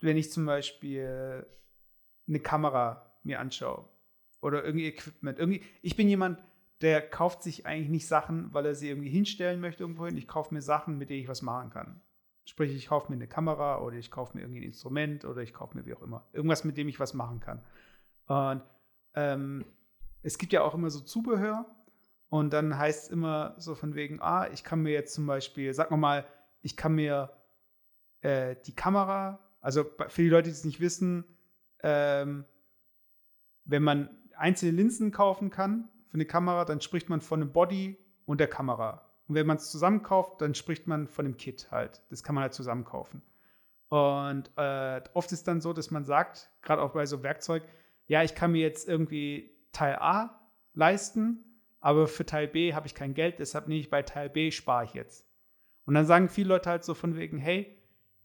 wenn 0.00 0.16
ich 0.16 0.32
zum 0.32 0.46
Beispiel 0.46 1.46
eine 2.28 2.40
Kamera 2.40 3.14
mir 3.22 3.40
anschaue 3.40 3.88
oder 4.40 4.64
irgendwie 4.64 4.86
Equipment, 4.86 5.38
irgendwie, 5.38 5.62
ich 5.82 5.96
bin 5.96 6.08
jemand, 6.08 6.42
der 6.80 7.02
kauft 7.02 7.42
sich 7.42 7.66
eigentlich 7.66 7.90
nicht 7.90 8.06
Sachen, 8.06 8.52
weil 8.54 8.66
er 8.66 8.74
sie 8.74 8.88
irgendwie 8.88 9.10
hinstellen 9.10 9.60
möchte 9.60 9.82
irgendwohin. 9.82 10.16
Ich 10.16 10.26
kaufe 10.26 10.54
mir 10.54 10.62
Sachen, 10.62 10.96
mit 10.96 11.10
denen 11.10 11.20
ich 11.20 11.28
was 11.28 11.42
machen 11.42 11.70
kann. 11.70 12.00
Sprich, 12.44 12.74
ich 12.74 12.88
kaufe 12.88 13.12
mir 13.12 13.16
eine 13.16 13.28
Kamera 13.28 13.80
oder 13.80 13.96
ich 13.96 14.10
kaufe 14.10 14.36
mir 14.36 14.42
irgendwie 14.42 14.60
ein 14.60 14.64
Instrument 14.64 15.24
oder 15.24 15.42
ich 15.42 15.52
kaufe 15.52 15.76
mir 15.76 15.84
wie 15.84 15.94
auch 15.94 16.02
immer. 16.02 16.26
Irgendwas, 16.32 16.64
mit 16.64 16.78
dem 16.78 16.88
ich 16.88 16.98
was 16.98 17.12
machen 17.12 17.40
kann. 17.40 17.62
Und 18.26 18.62
ähm, 19.14 19.66
es 20.22 20.38
gibt 20.38 20.52
ja 20.52 20.62
auch 20.62 20.74
immer 20.74 20.90
so 20.90 21.00
Zubehör. 21.00 21.66
Und 22.28 22.52
dann 22.52 22.78
heißt 22.78 23.04
es 23.04 23.10
immer 23.10 23.54
so 23.58 23.74
von 23.74 23.94
wegen, 23.94 24.22
ah, 24.22 24.48
ich 24.52 24.64
kann 24.64 24.82
mir 24.82 24.92
jetzt 24.92 25.14
zum 25.14 25.26
Beispiel, 25.26 25.74
sag 25.74 25.90
mal, 25.90 26.24
ich 26.62 26.76
kann 26.76 26.94
mir 26.94 27.30
äh, 28.20 28.56
die 28.66 28.74
Kamera, 28.74 29.38
also 29.60 29.84
für 30.08 30.22
die 30.22 30.28
Leute, 30.28 30.48
die 30.48 30.54
es 30.54 30.64
nicht 30.64 30.80
wissen, 30.80 31.24
ähm, 31.82 32.44
wenn 33.64 33.82
man 33.82 34.10
einzelne 34.36 34.72
Linsen 34.72 35.12
kaufen 35.12 35.50
kann 35.50 35.88
für 36.08 36.14
eine 36.14 36.24
Kamera, 36.24 36.64
dann 36.64 36.80
spricht 36.80 37.08
man 37.08 37.20
von 37.20 37.42
einem 37.42 37.52
Body 37.52 37.96
und 38.24 38.40
der 38.40 38.48
Kamera. 38.48 39.06
Und 39.28 39.34
wenn 39.34 39.46
man 39.46 39.58
es 39.58 39.70
zusammen 39.70 40.02
kauft, 40.02 40.40
dann 40.40 40.54
spricht 40.54 40.86
man 40.86 41.06
von 41.06 41.24
dem 41.24 41.36
Kit 41.36 41.68
halt. 41.70 42.02
Das 42.10 42.22
kann 42.22 42.34
man 42.34 42.42
halt 42.42 42.54
zusammen 42.54 42.84
kaufen. 42.84 43.22
Und 43.88 44.50
äh, 44.56 45.02
oft 45.14 45.30
ist 45.32 45.46
dann 45.46 45.60
so, 45.60 45.72
dass 45.72 45.90
man 45.90 46.04
sagt, 46.04 46.50
gerade 46.62 46.82
auch 46.82 46.92
bei 46.92 47.06
so 47.06 47.22
Werkzeug, 47.22 47.62
ja, 48.06 48.22
ich 48.22 48.34
kann 48.34 48.52
mir 48.52 48.60
jetzt 48.60 48.88
irgendwie 48.88 49.52
Teil 49.72 49.96
A 49.96 50.40
leisten, 50.74 51.44
aber 51.80 52.06
für 52.06 52.26
Teil 52.26 52.48
B 52.48 52.74
habe 52.74 52.86
ich 52.86 52.94
kein 52.94 53.14
Geld, 53.14 53.38
deshalb 53.38 53.68
nehme 53.68 53.80
ich 53.80 53.90
bei 53.90 54.02
Teil 54.02 54.30
B, 54.30 54.50
spare 54.50 54.84
ich 54.84 54.94
jetzt. 54.94 55.26
Und 55.86 55.94
dann 55.94 56.06
sagen 56.06 56.28
viele 56.28 56.48
Leute 56.48 56.70
halt 56.70 56.84
so 56.84 56.94
von 56.94 57.16
wegen, 57.16 57.38
hey, 57.38 57.76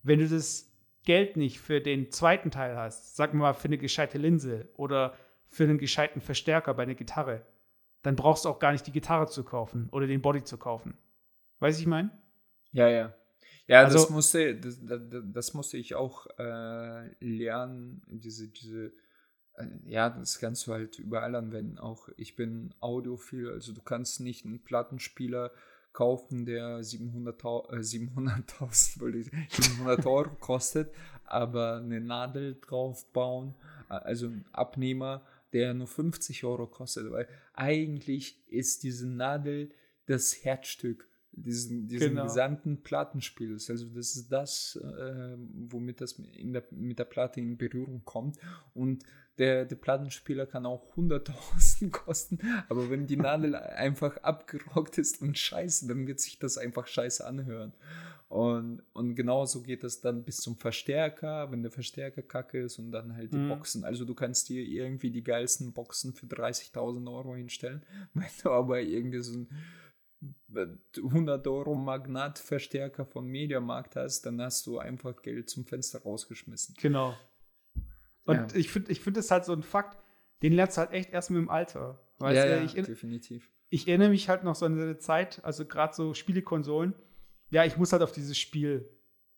wenn 0.03 0.19
du 0.19 0.27
das 0.27 0.71
Geld 1.05 1.37
nicht 1.37 1.59
für 1.59 1.81
den 1.81 2.11
zweiten 2.11 2.51
Teil 2.51 2.75
hast, 2.75 3.15
sag 3.15 3.33
mal 3.33 3.53
für 3.53 3.67
eine 3.67 3.77
gescheite 3.77 4.17
Linse 4.17 4.69
oder 4.75 5.15
für 5.47 5.63
einen 5.63 5.77
gescheiten 5.77 6.21
Verstärker 6.21 6.73
bei 6.73 6.83
einer 6.83 6.95
Gitarre, 6.95 7.45
dann 8.01 8.15
brauchst 8.15 8.45
du 8.45 8.49
auch 8.49 8.59
gar 8.59 8.71
nicht 8.71 8.85
die 8.85 8.91
Gitarre 8.91 9.27
zu 9.27 9.43
kaufen 9.43 9.89
oder 9.91 10.07
den 10.07 10.21
Body 10.21 10.43
zu 10.43 10.57
kaufen. 10.57 10.97
Weißt 11.59 11.79
du, 11.79 11.81
ich 11.81 11.87
meine? 11.87 12.11
Ja, 12.71 12.89
ja. 12.89 13.15
Ja, 13.67 13.83
also, 13.83 13.97
das 13.97 14.09
musste, 14.09 14.55
das, 14.55 14.79
das, 14.85 15.01
das 15.09 15.53
musste 15.53 15.77
ich 15.77 15.95
auch 15.95 16.27
äh, 16.37 17.07
lernen, 17.19 18.03
diese, 18.07 18.47
diese, 18.47 18.93
äh, 19.55 19.65
ja, 19.85 20.09
das 20.09 20.39
kannst 20.39 20.67
du 20.67 20.73
halt 20.73 20.99
überall 20.99 21.33
anwenden. 21.35 21.79
Auch 21.79 22.09
ich 22.17 22.35
bin 22.35 22.75
audiophil, 22.79 23.49
also 23.49 23.73
du 23.73 23.81
kannst 23.81 24.19
nicht 24.19 24.45
einen 24.45 24.63
Plattenspieler 24.63 25.51
kaufen, 25.95 26.45
der 26.45 26.81
700.000 26.81 27.77
äh, 27.77 27.83
700 27.83 28.53
700 29.49 30.05
Euro 30.05 30.29
kostet, 30.39 30.93
aber 31.23 31.77
eine 31.77 32.01
Nadel 32.01 32.59
drauf 32.61 33.11
bauen, 33.13 33.55
äh, 33.89 33.93
also 33.93 34.27
einen 34.27 34.45
Abnehmer 34.51 35.23
der 35.53 35.73
nur 35.73 35.87
50 35.87 36.43
Euro 36.43 36.67
kostet, 36.67 37.09
weil 37.11 37.29
eigentlich 37.53 38.43
ist 38.49 38.83
diese 38.83 39.07
Nadel 39.07 39.71
das 40.05 40.43
Herzstück 40.43 41.07
diesen, 41.31 41.87
diesen 41.87 42.09
genau. 42.09 42.23
gesamten 42.23 42.83
Plattenspiels. 42.83 43.69
Also 43.69 43.85
das 43.87 44.17
ist 44.17 44.31
das, 44.31 44.77
äh, 44.81 45.37
womit 45.69 46.01
das 46.01 46.15
der, 46.17 46.63
mit 46.71 46.99
der 46.99 47.05
Platte 47.05 47.39
in 47.39 47.57
Berührung 47.57 48.03
kommt. 48.03 48.37
Und 48.73 49.03
der, 49.37 49.65
der 49.65 49.75
Plattenspieler 49.75 50.45
kann 50.45 50.65
auch 50.65 50.95
100.000 50.95 51.89
kosten, 51.91 52.39
aber 52.69 52.89
wenn 52.89 53.07
die 53.07 53.17
Nadel 53.17 53.55
einfach 53.55 54.17
abgerockt 54.17 54.97
ist 54.97 55.21
und 55.21 55.37
scheiße, 55.37 55.87
dann 55.87 56.07
wird 56.07 56.19
sich 56.19 56.39
das 56.39 56.57
einfach 56.57 56.87
scheiße 56.87 57.25
anhören. 57.25 57.73
Und, 58.27 58.81
und 58.93 59.15
genauso 59.15 59.61
geht 59.61 59.83
es 59.83 60.01
dann 60.01 60.23
bis 60.23 60.37
zum 60.37 60.57
Verstärker, 60.57 61.51
wenn 61.51 61.61
der 61.61 61.71
Verstärker 61.71 62.23
kacke 62.23 62.59
ist 62.59 62.79
und 62.79 62.91
dann 62.91 63.15
halt 63.15 63.31
die 63.31 63.37
mhm. 63.37 63.49
Boxen. 63.49 63.85
Also 63.85 64.03
du 64.03 64.15
kannst 64.15 64.49
dir 64.49 64.63
irgendwie 64.63 65.11
die 65.11 65.23
geilsten 65.23 65.73
Boxen 65.73 66.13
für 66.13 66.25
30.000 66.25 67.13
Euro 67.13 67.35
hinstellen. 67.35 67.85
Wenn 68.13 68.25
du 68.43 68.49
aber 68.49 68.81
irgendwie 68.81 69.21
so 69.21 69.39
ein 69.39 69.47
100 70.97 71.45
Euro 71.47 71.75
Magnat-Verstärker 71.75 73.05
von 73.05 73.27
Mediamarkt 73.27 73.95
hast, 73.95 74.25
dann 74.25 74.41
hast 74.41 74.65
du 74.65 74.79
einfach 74.79 75.21
Geld 75.21 75.49
zum 75.49 75.65
Fenster 75.65 76.01
rausgeschmissen. 76.01 76.75
Genau. 76.79 77.15
Und 78.25 78.53
ja. 78.53 78.57
ich 78.57 78.69
finde 78.69 78.91
ich 78.91 78.99
find 78.99 79.17
das 79.17 79.31
halt 79.31 79.45
so 79.45 79.53
ein 79.53 79.63
Fakt, 79.63 79.97
den 80.41 80.53
lernst 80.53 80.77
du 80.77 80.81
halt 80.81 80.91
echt 80.91 81.11
erst 81.11 81.31
mit 81.31 81.39
dem 81.39 81.49
Alter. 81.49 81.99
Weißt 82.19 82.35
ja, 82.35 82.55
ja, 82.57 82.63
ich, 82.63 82.73
definitiv. 82.73 83.51
Ich 83.69 83.87
erinnere 83.87 84.09
mich 84.09 84.29
halt 84.29 84.43
noch 84.43 84.55
so 84.55 84.65
an 84.65 84.79
eine 84.79 84.97
Zeit, 84.97 85.43
also 85.43 85.65
gerade 85.65 85.93
so 85.93 86.13
Spielekonsolen, 86.13 86.93
ja, 87.49 87.65
ich 87.65 87.77
muss 87.77 87.91
halt 87.91 88.01
auf 88.01 88.11
dieses 88.11 88.37
Spiel 88.37 88.89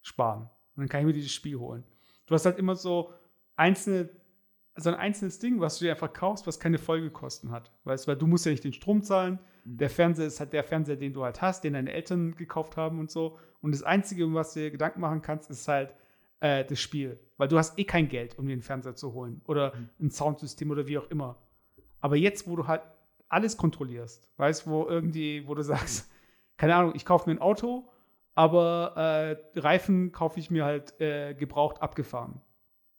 sparen. 0.02 0.44
Und 0.76 0.84
dann 0.84 0.90
kann 0.90 1.02
ich 1.02 1.08
mir 1.08 1.14
dieses 1.14 1.34
Spiel 1.34 1.58
holen. 1.58 1.84
Du 2.26 2.36
hast 2.36 2.46
halt 2.46 2.60
immer 2.60 2.76
so 2.76 3.14
einzelne, 3.56 4.10
so 4.76 4.90
ein 4.90 4.96
einzelnes 4.96 5.40
Ding, 5.40 5.60
was 5.60 5.80
du 5.80 5.86
dir 5.86 5.92
einfach 5.92 6.14
kaufst, 6.14 6.46
was 6.46 6.60
keine 6.60 6.78
Folgekosten 6.78 7.52
hat. 7.52 7.72
Weißt 7.84 8.06
du, 8.06 8.10
weil 8.10 8.18
du 8.18 8.28
musst 8.28 8.46
ja 8.46 8.52
nicht 8.52 8.64
den 8.64 8.74
Strom 8.74 9.02
zahlen. 9.02 9.40
Mhm. 9.66 9.78
Der 9.78 9.90
Fernseher 9.90 10.28
ist 10.28 10.40
halt 10.40 10.54
der 10.54 10.64
Fernseher, 10.64 10.98
den 10.98 11.14
du 11.14 11.24
halt 11.24 11.42
hast, 11.42 11.64
den 11.64 11.74
deine 11.74 11.92
Eltern 11.92 12.36
gekauft 12.36 12.78
haben 12.78 13.00
und 13.00 13.10
so. 13.10 13.40
Und 13.62 13.74
das 13.74 13.84
Einzige, 13.84 14.26
um 14.26 14.36
was 14.36 14.54
du 14.54 14.60
dir 14.60 14.72
Gedanken 14.72 15.02
machen 15.02 15.22
kannst, 15.22 15.50
ist 15.50 15.68
halt 15.68 15.96
äh, 16.40 16.64
das 16.66 16.80
Spiel. 16.80 17.20
Weil 17.38 17.48
du 17.48 17.58
hast 17.58 17.78
eh 17.80 17.84
kein 17.84 18.08
Geld, 18.10 18.38
um 18.40 18.48
dir 18.48 18.54
einen 18.54 18.62
Fernseher 18.62 18.96
zu 18.96 19.14
holen. 19.14 19.42
Oder 19.46 19.76
Mhm. 19.76 19.90
ein 20.08 20.12
Soundsystem 20.12 20.72
oder 20.72 20.88
wie 20.88 20.98
auch 20.98 21.10
immer. 21.10 21.38
Aber 22.00 22.16
jetzt, 22.16 22.48
wo 22.48 22.56
du 22.56 22.68
halt 22.68 22.82
alles 23.30 23.58
kontrollierst, 23.58 24.32
weißt 24.38 24.68
wo 24.68 24.86
irgendwie, 24.86 25.48
wo 25.48 25.54
du 25.56 25.62
sagst, 25.64 26.10
keine 26.58 26.76
Ahnung, 26.76 26.94
ich 26.96 27.06
kaufe 27.06 27.30
mir 27.30 27.36
ein 27.36 27.42
Auto, 27.42 27.88
aber 28.36 29.38
äh, 29.56 29.60
Reifen 29.60 30.12
kaufe 30.12 30.40
ich 30.40 30.50
mir 30.52 30.64
halt 30.66 31.00
äh, 31.02 31.34
gebraucht 31.34 31.82
abgefahren. 31.82 32.42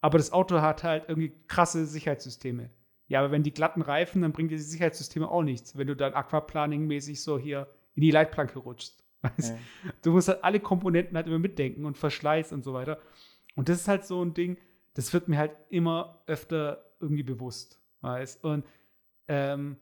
Aber 0.01 0.17
das 0.17 0.31
Auto 0.31 0.61
hat 0.61 0.83
halt 0.83 1.05
irgendwie 1.07 1.33
krasse 1.47 1.85
Sicherheitssysteme. 1.85 2.69
Ja, 3.07 3.19
aber 3.19 3.31
wenn 3.31 3.43
die 3.43 3.53
glatten 3.53 3.81
Reifen, 3.81 4.21
dann 4.21 4.31
bringen 4.33 4.49
dir 4.49 4.57
die 4.57 4.61
Sicherheitssysteme 4.63 5.29
auch 5.29 5.41
nichts, 5.43 5.77
wenn 5.77 5.87
du 5.87 5.95
dann 5.95 6.13
Aquaplaning-mäßig 6.13 7.21
so 7.23 7.39
hier 7.39 7.67
in 7.95 8.01
die 8.01 8.11
Leitplanke 8.11 8.59
rutschst. 8.59 9.03
Weißt? 9.21 9.49
Ja. 9.49 9.57
Du 10.03 10.11
musst 10.11 10.27
halt 10.29 10.43
alle 10.43 10.59
Komponenten 10.59 11.17
halt 11.17 11.27
immer 11.27 11.39
mitdenken 11.39 11.85
und 11.85 11.97
Verschleiß 11.97 12.53
und 12.53 12.63
so 12.63 12.73
weiter. 12.73 12.99
Und 13.59 13.67
das 13.67 13.81
ist 13.81 13.87
halt 13.89 14.05
so 14.05 14.23
ein 14.23 14.33
Ding, 14.33 14.57
das 14.93 15.11
wird 15.11 15.27
mir 15.27 15.37
halt 15.37 15.51
immer 15.67 16.23
öfter 16.27 16.85
irgendwie 17.01 17.23
bewusst. 17.23 17.81
Weißt? 17.99 18.41
Und 18.41 18.63
ähm, 19.27 19.75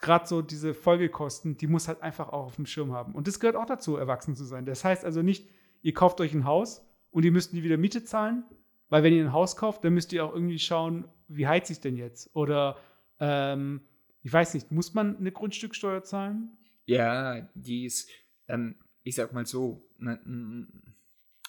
gerade 0.00 0.28
so 0.28 0.42
diese 0.42 0.72
Folgekosten, 0.72 1.56
die 1.56 1.66
muss 1.66 1.88
halt 1.88 2.02
einfach 2.02 2.28
auch 2.28 2.46
auf 2.46 2.54
dem 2.54 2.66
Schirm 2.66 2.92
haben. 2.92 3.16
Und 3.16 3.26
das 3.26 3.40
gehört 3.40 3.56
auch 3.56 3.66
dazu, 3.66 3.96
erwachsen 3.96 4.36
zu 4.36 4.44
sein. 4.44 4.64
Das 4.64 4.84
heißt 4.84 5.04
also 5.04 5.22
nicht, 5.22 5.48
ihr 5.82 5.92
kauft 5.92 6.20
euch 6.20 6.34
ein 6.34 6.44
Haus 6.44 6.86
und 7.10 7.24
ihr 7.24 7.32
müsst 7.32 7.52
nie 7.52 7.64
wieder 7.64 7.78
Miete 7.78 8.04
zahlen, 8.04 8.44
weil 8.90 9.02
wenn 9.02 9.12
ihr 9.12 9.24
ein 9.24 9.32
Haus 9.32 9.56
kauft, 9.56 9.82
dann 9.82 9.94
müsst 9.94 10.12
ihr 10.12 10.24
auch 10.24 10.32
irgendwie 10.32 10.60
schauen, 10.60 11.08
wie 11.26 11.48
heizt 11.48 11.72
ich 11.72 11.80
denn 11.80 11.96
jetzt? 11.96 12.30
Oder 12.36 12.76
ähm, 13.18 13.80
ich 14.22 14.32
weiß 14.32 14.54
nicht, 14.54 14.70
muss 14.70 14.94
man 14.94 15.16
eine 15.16 15.32
Grundstücksteuer 15.32 16.04
zahlen? 16.04 16.56
Ja, 16.84 17.40
die 17.56 17.86
ist, 17.86 18.08
ähm, 18.46 18.76
ich 19.02 19.16
sag 19.16 19.32
mal 19.32 19.46
so, 19.46 19.84
ne, 19.98 20.20
n- 20.24 20.95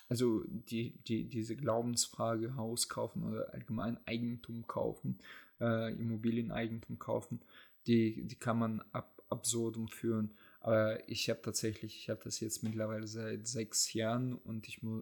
also 0.10 0.44
die, 0.48 0.92
die, 1.08 1.26
diese 1.26 1.56
Glaubensfrage, 1.56 2.56
Haus 2.56 2.90
kaufen 2.90 3.24
oder 3.24 3.54
allgemein 3.54 3.98
Eigentum 4.06 4.66
kaufen, 4.68 5.20
äh, 5.60 5.94
Immobilieneigentum 5.94 7.00
kaufen, 7.00 7.42
die, 7.88 8.24
die 8.24 8.36
kann 8.36 8.60
man 8.60 8.82
ab 8.92 9.14
absurdum 9.30 9.90
führen. 9.90 10.32
Aber 10.62 11.10
ich 11.10 11.30
habe 11.30 11.42
tatsächlich, 11.42 11.98
ich 11.98 12.10
habe 12.10 12.22
das 12.24 12.40
jetzt 12.40 12.64
mittlerweile 12.64 13.08
seit 13.08 13.46
sechs 13.46 13.92
Jahren 13.92 14.36
und 14.36 14.70
ich, 14.70 14.82
mu 14.84 15.02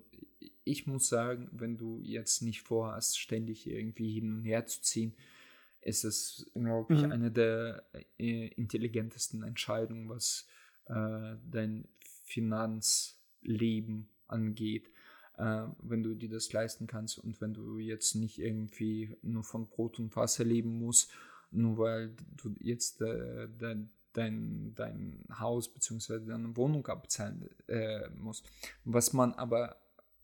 ich 0.64 0.88
muss 0.88 1.08
sagen, 1.10 1.48
wenn 1.52 1.78
du 1.78 2.00
jetzt 2.02 2.42
nicht 2.42 2.62
vorhast, 2.64 3.20
ständig 3.20 3.68
irgendwie 3.68 4.12
hin 4.12 4.34
und 4.38 4.44
her 4.44 4.66
zu 4.66 4.82
ziehen, 4.82 5.14
ist 5.82 6.04
es, 6.04 6.50
glaube 6.56 6.94
ich, 6.94 7.06
Mhm. 7.06 7.12
eine 7.12 7.32
der 7.32 7.84
äh, 8.18 8.48
intelligentesten 8.48 9.44
Entscheidungen, 9.44 10.10
was 10.10 10.48
äh, 10.88 11.36
dein 11.52 11.88
Finanzleben 12.24 14.10
angeht. 14.28 14.90
Äh, 15.38 15.68
wenn 15.80 16.04
du 16.04 16.16
dir 16.16 16.30
das 16.30 16.52
leisten 16.54 16.88
kannst 16.88 17.18
und 17.18 17.42
wenn 17.42 17.54
du 17.54 17.78
jetzt 17.78 18.16
nicht 18.16 18.40
irgendwie 18.40 19.18
nur 19.22 19.44
von 19.44 19.68
Brot 19.68 20.00
und 20.00 20.16
Wasser 20.16 20.44
leben 20.44 20.80
musst, 20.80 21.12
nur 21.52 21.78
weil 21.78 22.16
du 22.38 22.56
jetzt 22.60 23.02
äh, 23.02 23.48
dein, 23.58 23.90
dein, 24.14 24.74
dein 24.76 25.26
Haus 25.40 25.74
bzw. 25.74 26.26
deine 26.26 26.56
Wohnung 26.56 26.86
abzahlen 26.88 27.50
äh, 27.68 28.10
musst. 28.10 28.50
Was 28.84 29.14
man 29.14 29.34
aber 29.34 29.78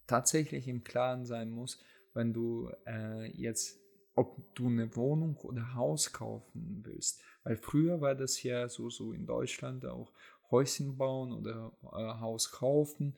tatsächlich 0.07 0.68
im 0.68 0.84
Klaren 0.84 1.26
sein 1.26 1.49
muss, 1.49 1.80
wenn 2.14 2.34
du 2.34 2.70
äh, 2.86 3.32
jetzt, 3.32 3.80
ob 4.16 4.53
du 4.55 4.68
eine 4.68 4.93
Wohnung 4.95 5.38
oder 5.38 5.74
Haus 5.74 6.12
kaufen 6.12 6.82
willst. 6.84 7.22
Weil 7.43 7.57
früher 7.57 8.01
war 8.01 8.16
das 8.16 8.43
ja 8.43 8.68
so, 8.68 8.89
so 8.89 9.14
in 9.14 9.26
Deutschland 9.26 9.86
auch 9.86 10.12
Häuschen 10.51 10.97
bauen 10.97 11.32
oder 11.32 11.72
äh, 11.84 12.20
Haus 12.20 12.51
kaufen. 12.51 13.16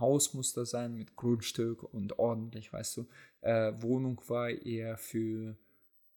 Haus 0.00 0.34
muss 0.34 0.52
da 0.52 0.64
sein 0.64 0.96
mit 0.96 1.16
Grundstück 1.16 1.82
und 1.82 2.18
ordentlich, 2.18 2.72
weißt 2.72 2.96
du. 2.98 3.06
Äh, 3.40 3.72
Wohnung 3.82 4.20
war 4.28 4.50
eher 4.50 4.96
für 4.96 5.56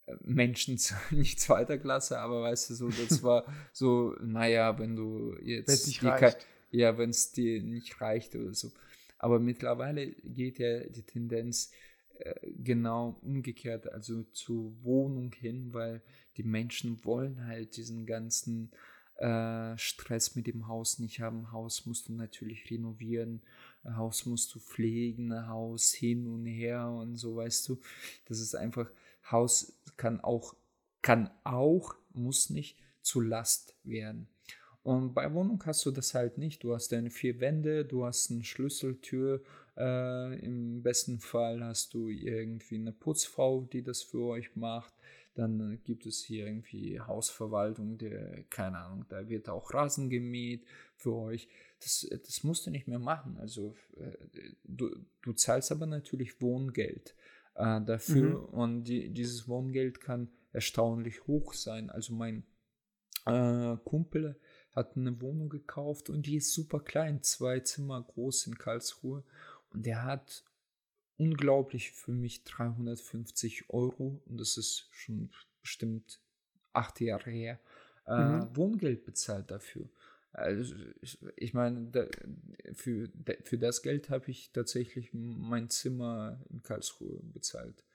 äh, 0.06 0.16
Menschen, 0.22 0.80
nicht 1.12 1.40
zweiter 1.40 1.78
Klasse, 1.78 2.20
aber 2.20 2.44
weißt 2.44 2.70
du, 2.70 2.74
so, 2.76 2.90
das 2.90 3.24
war 3.24 3.46
so, 3.74 4.16
naja, 4.22 4.78
wenn 4.80 4.96
du 4.96 5.36
jetzt 5.42 5.68
Wenn 5.68 5.76
es 5.76 5.88
nicht 5.88 6.04
reicht. 6.04 6.48
ja, 6.72 6.98
wenn 6.98 7.10
es 7.10 7.32
dir 7.32 7.62
nicht 7.62 8.02
reicht 8.02 8.36
oder 8.36 8.54
so. 8.54 8.72
Aber 9.18 9.40
mittlerweile 9.40 10.12
geht 10.12 10.60
ja 10.60 10.82
die 10.82 11.04
Tendenz 11.04 11.72
äh, 12.20 12.34
genau 12.58 13.18
umgekehrt, 13.22 13.92
also 13.92 14.24
zur 14.34 14.72
Wohnung 14.84 15.34
hin, 15.34 15.74
weil 15.74 16.02
die 16.38 16.44
Menschen 16.44 17.04
wollen 17.04 17.48
halt 17.48 17.78
diesen 17.78 18.06
ganzen 18.06 18.72
äh, 19.18 19.78
Stress 19.78 20.36
mit 20.36 20.48
dem 20.48 20.68
Haus 20.68 21.00
nicht 21.00 21.20
haben. 21.22 21.52
Haus 21.52 21.86
musst 21.86 22.10
du 22.10 22.14
natürlich 22.14 22.70
renovieren, 22.70 23.42
Haus 23.86 24.26
musst 24.26 24.54
du 24.56 24.60
pflegen, 24.60 25.48
Haus 25.48 25.94
hin 25.94 26.28
und 26.28 26.46
her 26.46 26.90
und 26.90 27.16
so, 27.18 27.36
weißt 27.36 27.70
du. 27.70 27.80
Das 28.26 28.40
ist 28.40 28.56
einfach, 28.56 28.90
Haus 29.32 29.74
kann 29.98 30.20
auch, 30.22 30.56
kann 31.02 31.30
auch, 31.44 31.96
muss 32.14 32.50
nicht 32.50 32.78
zu 33.02 33.22
Last 33.22 33.76
werden. 33.84 34.28
Und 34.84 35.14
bei 35.16 35.34
Wohnung 35.34 35.64
hast 35.66 35.84
du 35.86 35.92
das 35.92 36.14
halt 36.14 36.38
nicht. 36.38 36.64
Du 36.64 36.76
hast 36.76 36.92
deine 36.92 37.10
vier 37.10 37.40
Wände, 37.40 37.86
du 37.86 38.06
hast 38.06 38.30
eine 38.30 38.44
Schlüsseltür. 38.44 39.42
Äh, 39.76 40.40
Im 40.46 40.84
besten 40.84 41.20
Fall 41.20 41.64
hast 41.64 41.96
du 41.96 42.10
irgendwie 42.10 42.76
eine 42.76 42.92
Putzfrau, 42.92 43.62
die 43.62 43.82
das 43.82 44.04
für 44.04 44.24
euch 44.26 44.56
macht. 44.56 44.94
Dann 45.36 45.82
gibt 45.84 46.06
es 46.06 46.24
hier 46.24 46.48
irgendwie 46.48 47.00
Hausverwaltung, 47.00 47.98
der, 47.98 48.44
keine 48.50 48.78
Ahnung, 48.80 49.06
da 49.10 49.28
wird 49.28 49.50
auch 49.50 49.74
Rasen 49.74 50.10
gemäht 50.10 50.66
für 50.96 51.14
euch. 51.14 51.50
Das, 51.82 52.08
das 52.10 52.44
musst 52.44 52.66
du 52.66 52.72
nicht 52.72 52.88
mehr 52.88 53.00
machen. 53.00 53.38
Also 53.38 53.76
äh, 53.98 54.12
du, 54.64 54.96
du 55.22 55.34
zahlst 55.34 55.72
aber 55.72 55.86
natürlich 55.86 56.42
Wohngeld 56.42 57.16
äh, 57.56 57.82
dafür 57.82 58.40
Mhm. 58.40 58.46
und 58.46 58.84
die, 58.86 59.10
dieses 59.10 59.48
Wohngeld 59.48 60.00
kann 60.00 60.30
erstaunlich 60.54 61.28
hoch 61.28 61.54
sein. 61.54 61.90
Also 61.90 62.14
mein 62.14 62.44
äh, 63.26 63.76
Kumpel 63.84 64.40
hat 64.72 64.96
eine 64.96 65.20
Wohnung 65.22 65.50
gekauft 65.50 66.10
und 66.10 66.26
die 66.26 66.38
ist 66.38 66.54
super 66.54 66.80
klein, 66.80 67.24
zwei 67.24 67.60
Zimmer 67.60 68.02
groß 68.02 68.48
in 68.48 68.58
Karlsruhe 68.58 69.24
und 69.72 69.86
der 69.86 70.04
hat 70.04 70.44
unglaublich 71.18 71.92
für 71.92 72.12
mich 72.12 72.44
350 72.44 73.70
Euro 73.70 74.22
und 74.26 74.40
das 74.40 74.58
ist 74.58 74.88
schon 74.92 75.30
bestimmt 75.62 76.20
acht 76.74 77.00
Jahre 77.02 77.32
her, 77.32 77.60
äh, 78.06 78.12
Mhm. 78.18 78.56
Wohngeld 78.56 79.06
bezahlt 79.06 79.50
dafür. 79.52 79.90
Also 80.34 80.76
ich, 81.02 81.18
ich 81.38 81.54
meine, 81.54 81.88
da, 81.92 82.06
für, 82.74 83.08
da, 83.14 83.34
für 83.44 83.58
das 83.58 83.82
Geld 83.82 84.10
habe 84.10 84.30
ich 84.30 84.52
tatsächlich 84.52 85.12
mein 85.14 85.70
Zimmer 85.70 86.42
in 86.50 86.62
Karlsruhe 86.62 87.22
bezahlt. 87.24 87.86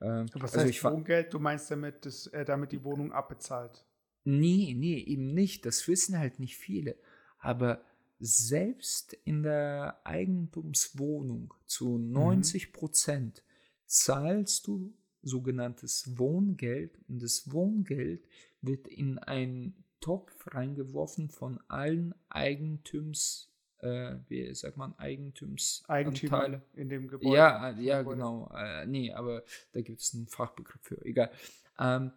Ähm, 0.00 0.26
Was 0.34 0.54
also 0.54 0.66
heißt 0.66 0.82
Wohngeld? 0.84 1.32
Du 1.32 1.38
meinst 1.38 1.70
damit, 1.70 2.04
dass 2.04 2.26
er 2.26 2.44
damit 2.44 2.72
die 2.72 2.82
Wohnung 2.82 3.12
abbezahlt? 3.12 3.84
Nee, 4.24 4.74
nee, 4.76 4.98
eben 4.98 5.34
nicht. 5.34 5.66
Das 5.66 5.86
wissen 5.86 6.18
halt 6.18 6.40
nicht 6.40 6.56
viele. 6.56 6.96
Aber 7.38 7.84
selbst 8.18 9.12
in 9.24 9.42
der 9.42 10.00
Eigentumswohnung 10.04 11.52
zu 11.66 11.98
90 11.98 12.72
Prozent 12.72 13.42
zahlst 13.86 14.66
du 14.66 14.94
sogenanntes 15.22 16.18
Wohngeld 16.18 16.98
und 17.08 17.22
das 17.22 17.50
Wohngeld 17.52 18.26
wird 18.60 18.86
in 18.88 19.18
einen 19.18 19.84
Topf 20.00 20.32
reingeworfen 20.48 21.30
von 21.30 21.60
allen 21.68 22.14
Eigentums, 22.28 23.50
äh, 23.78 24.16
wie 24.28 24.54
sagt 24.54 24.76
man, 24.76 24.96
Eigentumsanteile. 24.98 26.06
Eigentümer 26.06 26.62
in 26.74 26.88
dem 26.90 27.08
Gebäude. 27.08 27.36
Ja, 27.36 27.70
äh, 27.70 27.82
ja, 27.82 27.98
Gebäude. 28.00 28.16
genau. 28.16 28.52
Äh, 28.54 28.86
nee, 28.86 29.12
aber 29.12 29.44
da 29.72 29.80
gibt 29.80 30.00
es 30.02 30.14
einen 30.14 30.26
Fachbegriff 30.28 30.82
für. 30.82 31.02
Egal. 31.04 31.30
Ähm, 31.78 32.12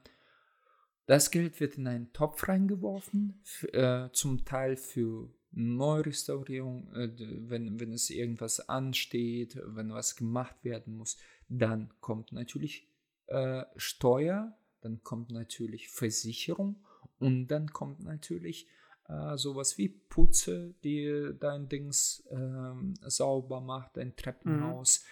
das 1.06 1.32
Geld 1.32 1.62
wird 1.62 1.78
in 1.78 1.88
einen 1.88 2.12
Topf 2.12 2.46
reingeworfen, 2.50 3.42
äh, 3.72 4.10
zum 4.12 4.44
Teil 4.44 4.76
für 4.76 5.30
Neurestaurierung, 5.52 6.94
äh, 6.94 7.10
wenn, 7.50 7.80
wenn 7.80 7.92
es 7.92 8.10
irgendwas 8.10 8.70
ansteht, 8.70 9.60
wenn 9.64 9.92
was 9.92 10.16
gemacht 10.16 10.56
werden 10.64 10.98
muss. 10.98 11.18
Dann 11.50 11.90
kommt 12.02 12.32
natürlich 12.32 12.88
äh, 13.28 13.64
Steuer, 13.76 14.58
dann 14.82 15.04
kommt 15.04 15.32
natürlich 15.32 15.90
Versicherung 15.90 16.84
und 17.20 17.48
dann 17.48 17.72
kommt 17.74 18.04
natürlich 18.04 18.68
äh, 19.08 19.38
sowas 19.38 19.78
wie 19.78 19.90
Putze, 19.90 20.76
die 20.84 21.34
dein 21.40 21.70
Dings 21.70 22.24
ähm, 22.30 22.94
sauber 23.06 23.62
macht, 23.62 23.98
dein 23.98 24.16
Treppenhaus. 24.16 25.04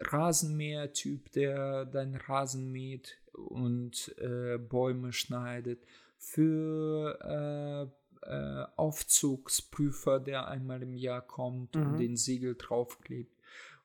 Rasenmäher-Typ, 0.00 1.32
der 1.32 1.84
dein 1.84 2.14
Rasen 2.14 2.70
mäht 2.70 3.20
und 3.32 4.14
äh, 4.18 4.58
Bäume 4.58 5.12
schneidet, 5.12 5.84
für 6.18 7.90
äh, 8.22 8.64
Aufzugsprüfer, 8.76 10.20
der 10.20 10.48
einmal 10.48 10.82
im 10.82 10.94
Jahr 10.96 11.22
kommt 11.22 11.76
und 11.76 11.92
Mhm. 11.92 11.96
den 11.96 12.16
Siegel 12.16 12.54
draufklebt, 12.56 13.32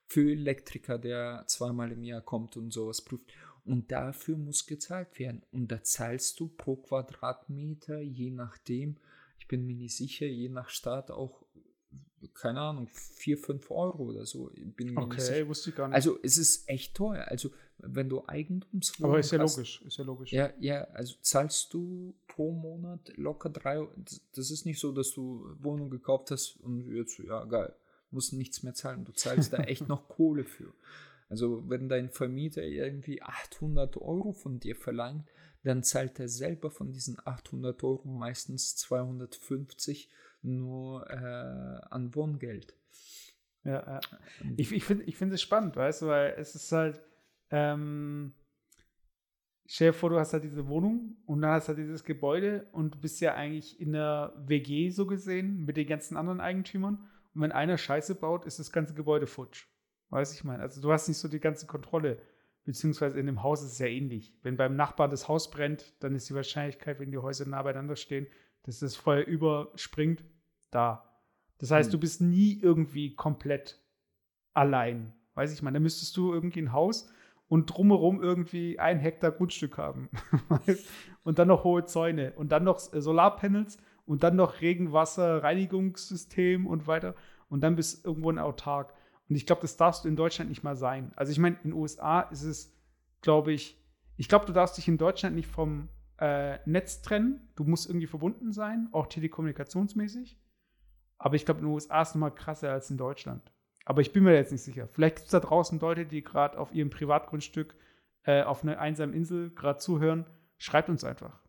für 0.08 0.32
Elektriker, 0.32 0.98
der 0.98 1.44
zweimal 1.48 1.92
im 1.92 2.04
Jahr 2.04 2.22
kommt 2.22 2.58
und 2.58 2.72
sowas 2.72 3.02
prüft. 3.02 3.32
Und 3.66 3.92
dafür 3.92 4.38
muss 4.38 4.68
gezahlt 4.68 5.18
werden. 5.20 5.42
Und 5.52 5.70
da 5.72 5.82
zahlst 5.82 6.40
du 6.40 6.48
pro 6.50 6.76
Quadratmeter, 6.76 8.00
je 8.02 8.30
nachdem, 8.30 8.98
ich 9.40 9.48
bin 9.48 9.66
mir 9.66 9.76
nicht 9.76 9.96
sicher, 9.96 10.26
je 10.26 10.50
nach 10.50 10.70
Staat 10.70 11.12
auch, 11.12 11.46
keine 12.34 12.60
Ahnung, 12.62 12.88
4, 12.88 13.38
5 13.38 13.72
Euro 13.72 14.04
oder 14.04 14.26
so. 14.26 14.52
Bin 14.56 14.98
okay, 14.98 15.48
wusste 15.48 15.70
ich 15.70 15.76
gar 15.76 15.88
nicht. 15.88 15.96
Also 15.96 16.20
es 16.24 16.38
ist 16.38 16.68
echt 16.70 16.96
teuer. 16.96 17.26
Also 17.28 17.52
wenn 17.80 18.08
du 18.10 18.26
Eigentumswohnung 18.28 19.12
Aber 19.12 19.20
ist 19.20 19.32
ja 19.32 19.40
hast, 19.40 19.58
logisch, 19.58 19.82
ist 19.82 19.98
ja 19.98 20.04
logisch. 20.06 20.32
Ja, 20.32 20.54
ja, 20.60 20.84
also 20.94 21.16
zahlst 21.22 21.74
du 21.74 22.14
pro 22.34 22.52
Monat 22.52 23.16
locker 23.16 23.50
drei. 23.50 23.88
Das 24.36 24.50
ist 24.50 24.66
nicht 24.66 24.80
so, 24.80 24.92
dass 24.92 25.12
du 25.12 25.56
Wohnung 25.60 25.92
gekauft 25.92 26.32
hast 26.32 26.58
und 26.58 26.92
jetzt, 26.92 27.20
ja, 27.20 27.46
geil, 27.46 27.76
musst 28.10 28.34
nichts 28.34 28.64
mehr 28.64 28.74
zahlen. 28.74 29.06
Du 29.06 29.12
zahlst 29.12 29.54
da 29.54 29.58
echt 29.58 29.88
noch 29.88 30.08
Kohle 30.10 30.44
für. 30.44 30.74
Also 31.30 31.70
wenn 31.70 31.90
dein 31.90 32.10
Vermieter 32.10 32.64
irgendwie 32.64 33.22
800 33.22 33.98
Euro 33.98 34.34
von 34.34 34.60
dir 34.60 34.76
verlangt, 34.76 35.28
dann 35.64 35.84
zahlt 35.84 36.20
er 36.20 36.28
selber 36.28 36.72
von 36.72 36.92
diesen 36.92 37.18
800 37.24 37.84
Euro 37.84 38.08
meistens 38.08 38.76
250 38.78 40.10
nur 40.42 41.10
äh, 41.10 41.86
an 41.90 42.14
Wohngeld. 42.16 42.76
Ja, 43.64 43.72
ja. 43.74 44.00
Ich, 44.58 44.72
ich 44.72 44.84
finde 44.84 45.36
es 45.36 45.42
spannend, 45.42 45.76
weißt 45.76 46.02
du, 46.02 46.08
weil 46.08 46.36
es 46.38 46.54
ist 46.56 46.72
halt, 46.72 47.02
ähm, 47.50 48.34
stell 49.74 49.90
dir 49.90 49.94
vor, 49.94 50.12
du 50.12 50.20
hast 50.20 50.34
halt 50.34 50.44
diese 50.44 50.68
Wohnung 50.68 51.18
und 51.26 51.42
dann 51.42 51.50
hast 51.50 51.66
du 51.66 51.70
halt 51.70 51.80
dieses 51.80 52.04
Gebäude 52.04 52.68
und 52.74 52.94
du 52.94 53.00
bist 53.00 53.20
ja 53.22 53.34
eigentlich 53.34 53.82
in 53.82 53.94
der 53.94 54.32
WG 54.46 54.92
so 54.92 55.08
gesehen 55.08 55.66
mit 55.66 55.78
den 55.78 55.88
ganzen 55.88 56.16
anderen 56.16 56.40
Eigentümern. 56.40 57.10
Und 57.34 57.42
wenn 57.42 57.52
einer 57.52 57.80
Scheiße 57.80 58.14
baut, 58.14 58.46
ist 58.46 58.60
das 58.60 58.72
ganze 58.72 58.94
Gebäude 58.94 59.26
futsch. 59.26 59.66
Weißt 60.12 60.36
ich 60.36 60.44
meine? 60.44 60.62
Also 60.62 60.80
du 60.80 60.92
hast 60.92 61.08
nicht 61.08 61.18
so 61.18 61.28
die 61.28 61.40
ganze 61.40 61.66
Kontrolle. 61.66 62.20
Beziehungsweise 62.66 63.20
in 63.20 63.26
dem 63.26 63.42
Haus 63.42 63.64
ist 63.64 63.72
es 63.72 63.80
ja 63.80 63.88
ähnlich. 63.88 64.38
Wenn 64.44 64.58
beim 64.58 64.76
Nachbarn 64.76 65.10
das 65.10 65.28
Haus 65.28 65.50
brennt, 65.50 65.96
dann 66.04 66.14
ist 66.14 66.30
die 66.30 66.36
Wahrscheinlichkeit, 66.36 67.00
wenn 67.00 67.10
die 67.10 67.18
Häuser 67.18 67.48
nah 67.48 67.64
beieinander 67.64 67.96
stehen, 67.96 68.28
dass 68.62 68.78
das 68.78 68.96
Feuer 68.96 69.26
überspringt, 69.26 70.24
da. 70.70 71.20
Das 71.58 71.72
heißt, 71.72 71.88
hm. 71.88 71.94
du 71.94 72.00
bist 72.00 72.22
nie 72.22 72.60
irgendwie 72.62 73.16
komplett 73.16 73.84
allein. 74.54 75.14
Weiß 75.34 75.52
ich 75.52 75.64
meine, 75.64 75.80
da 75.80 75.82
müsstest 75.82 76.16
du 76.16 76.32
irgendwie 76.32 76.62
ein 76.62 76.74
Haus 76.74 77.12
und 77.54 77.68
drumherum 77.68 78.20
irgendwie 78.20 78.80
ein 78.80 78.98
Hektar 78.98 79.30
Grundstück 79.30 79.78
haben. 79.78 80.10
und 81.24 81.38
dann 81.38 81.50
noch 81.50 81.64
hohe 81.64 81.86
Zäune 81.86 82.34
und 82.34 82.52
dann 82.52 82.64
noch 82.64 82.80
Solarpanels 82.80 83.78
und 84.08 84.24
dann 84.24 84.36
noch 84.36 84.62
Regenwasser, 84.62 85.44
Reinigungssystem 85.44 86.66
und 86.66 86.88
weiter. 86.88 87.14
Und 87.50 87.62
dann 87.62 87.76
bist 87.76 88.04
du 88.04 88.10
irgendwo 88.10 88.32
ein 88.32 88.40
Autark. 88.40 88.96
Und 89.30 89.36
ich 89.36 89.46
glaube, 89.46 89.62
das 89.62 89.78
darfst 89.78 90.04
du 90.04 90.08
in 90.08 90.16
Deutschland 90.16 90.50
nicht 90.50 90.64
mal 90.64 90.76
sein. 90.76 91.12
Also 91.16 91.32
ich 91.32 91.38
meine, 91.38 91.58
in 91.58 91.70
den 91.70 91.74
USA 91.74 92.22
ist 92.22 92.42
es, 92.42 92.76
glaube 93.22 93.54
ich, 93.54 93.80
ich 94.18 94.30
glaube, 94.30 94.48
du 94.48 94.52
darfst 94.52 94.80
dich 94.80 94.88
in 94.88 94.98
Deutschland 94.98 95.36
nicht 95.36 95.48
vom 95.48 95.90
äh, 96.20 96.58
Netz 96.66 97.04
trennen. 97.04 97.52
Du 97.56 97.66
musst 97.66 97.88
irgendwie 97.88 98.08
verbunden 98.08 98.52
sein, 98.52 98.90
auch 98.94 99.06
telekommunikationsmäßig. 99.06 100.40
Aber 101.20 101.36
ich 101.36 101.46
glaube, 101.46 101.60
in 101.60 101.68
den 101.68 101.74
USA 101.76 102.02
ist 102.02 102.10
es 102.10 102.16
nochmal 102.16 102.34
krasser 102.34 102.72
als 102.72 102.90
in 102.90 102.98
Deutschland. 102.98 103.53
Aber 103.86 104.02
ich 104.02 104.12
bin 104.14 104.24
mir 104.24 104.34
jetzt 104.34 104.52
nicht 104.52 104.64
sicher. 104.64 104.88
Vielleicht 104.88 105.18
gibt 105.18 105.26
es 105.26 105.32
da 105.32 105.40
draußen 105.40 105.80
Leute, 105.80 106.06
die 106.06 106.24
gerade 106.24 106.58
auf 106.58 106.74
ihrem 106.74 106.90
Privatgrundstück 106.90 107.76
äh, 108.24 108.42
auf 108.44 108.64
einer 108.64 108.80
einsamen 108.80 109.14
Insel 109.14 109.52
gerade 109.52 109.80
zuhören. 109.80 110.26
Schreibt 110.58 110.90
uns 110.90 111.04
einfach. 111.04 111.40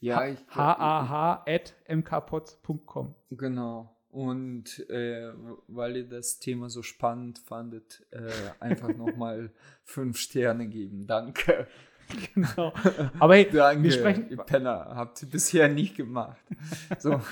Ja, 0.00 0.26
ich. 0.26 0.38
hah.mkpots.com. 0.50 3.14
Genau. 3.30 3.96
Und 4.08 4.84
äh, 4.90 5.32
weil 5.68 5.96
ihr 5.96 6.08
das 6.08 6.40
Thema 6.40 6.68
so 6.68 6.82
spannend 6.82 7.38
fandet, 7.38 8.04
äh, 8.10 8.28
einfach 8.58 8.88
nochmal 8.88 9.52
fünf 9.84 10.18
Sterne 10.18 10.66
geben. 10.66 11.06
Danke. 11.06 11.68
Genau. 12.34 12.74
Aber 13.18 13.36
hey, 13.36 13.48
Danke, 13.52 13.84
wir 13.84 13.92
sprechen. 13.92 14.28
Ihr 14.28 14.36
Penner, 14.38 14.90
habt 14.94 15.22
ihr 15.22 15.30
bisher 15.30 15.68
nicht 15.68 15.96
gemacht. 15.96 16.42
So. 16.98 17.20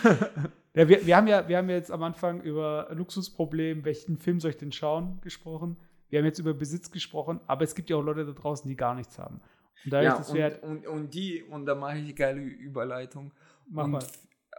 Ja, 0.75 0.89
wir, 0.89 1.05
wir, 1.05 1.17
haben 1.17 1.27
ja, 1.27 1.49
wir 1.49 1.59
haben 1.59 1.69
jetzt 1.69 1.91
am 1.91 2.03
Anfang 2.03 2.43
über 2.43 2.89
Luxusproblem, 2.93 3.85
welchen 3.85 4.19
Film 4.19 4.41
soll 4.41 4.53
ich 4.53 4.57
denn 4.57 4.73
schauen, 4.73 5.21
gesprochen. 5.21 5.77
Wir 6.09 6.21
haben 6.21 6.27
jetzt 6.27 6.39
über 6.39 6.55
Besitz 6.55 6.91
gesprochen, 6.91 7.41
aber 7.47 7.65
es 7.65 7.75
gibt 7.75 7.91
ja 7.91 7.97
auch 7.97 8.03
Leute 8.03 8.25
da 8.25 8.33
draußen, 8.33 8.69
die 8.69 8.77
gar 8.77 8.95
nichts 8.95 9.19
haben. 9.19 9.41
Und 9.85 9.93
da 9.93 10.03
ja, 10.03 10.15
ist 10.15 10.29
es 10.29 10.63
und, 10.63 10.63
und, 10.63 10.87
und, 10.87 11.15
die, 11.15 11.43
und 11.43 11.67
da 11.67 11.75
mache 11.75 11.99
ich 11.99 12.05
eine 12.05 12.15
geile 12.15 12.41
Überleitung. 12.41 13.33
Mach 13.67 13.85
und, 13.85 13.91
mal. 13.93 14.05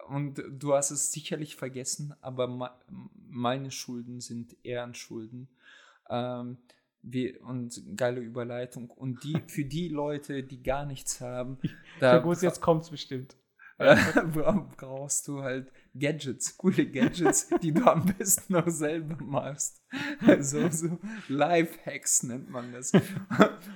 und 0.07 0.43
du 0.49 0.73
hast 0.73 0.91
es 0.91 1.11
sicherlich 1.11 1.55
vergessen, 1.55 2.13
aber 2.21 2.75
meine 3.29 3.71
Schulden 3.71 4.19
sind 4.19 4.55
Ehrenschulden. 4.63 5.47
Ähm, 6.09 6.57
wie, 7.03 7.37
und 7.37 7.81
geile 7.97 8.19
Überleitung. 8.19 8.89
Und 8.89 9.23
die, 9.23 9.41
für 9.47 9.65
die 9.65 9.89
Leute, 9.89 10.43
die 10.43 10.61
gar 10.61 10.85
nichts 10.85 11.21
haben, 11.21 11.57
da. 11.99 12.19
gut, 12.19 12.41
jetzt 12.41 12.61
kommt 12.61 12.83
es 12.83 12.89
bestimmt. 12.89 13.35
brauchst 14.77 15.27
du 15.27 15.41
halt 15.41 15.71
Gadgets, 15.97 16.57
coole 16.57 16.89
Gadgets, 16.89 17.49
die 17.61 17.73
du 17.73 17.83
am 17.85 18.05
besten 18.17 18.53
noch 18.53 18.69
selber 18.69 19.17
machst. 19.23 19.81
Also 20.25 20.69
so 20.69 20.99
Life-Hacks 21.27 22.23
nennt 22.23 22.49
man 22.49 22.71
das. 22.71 22.91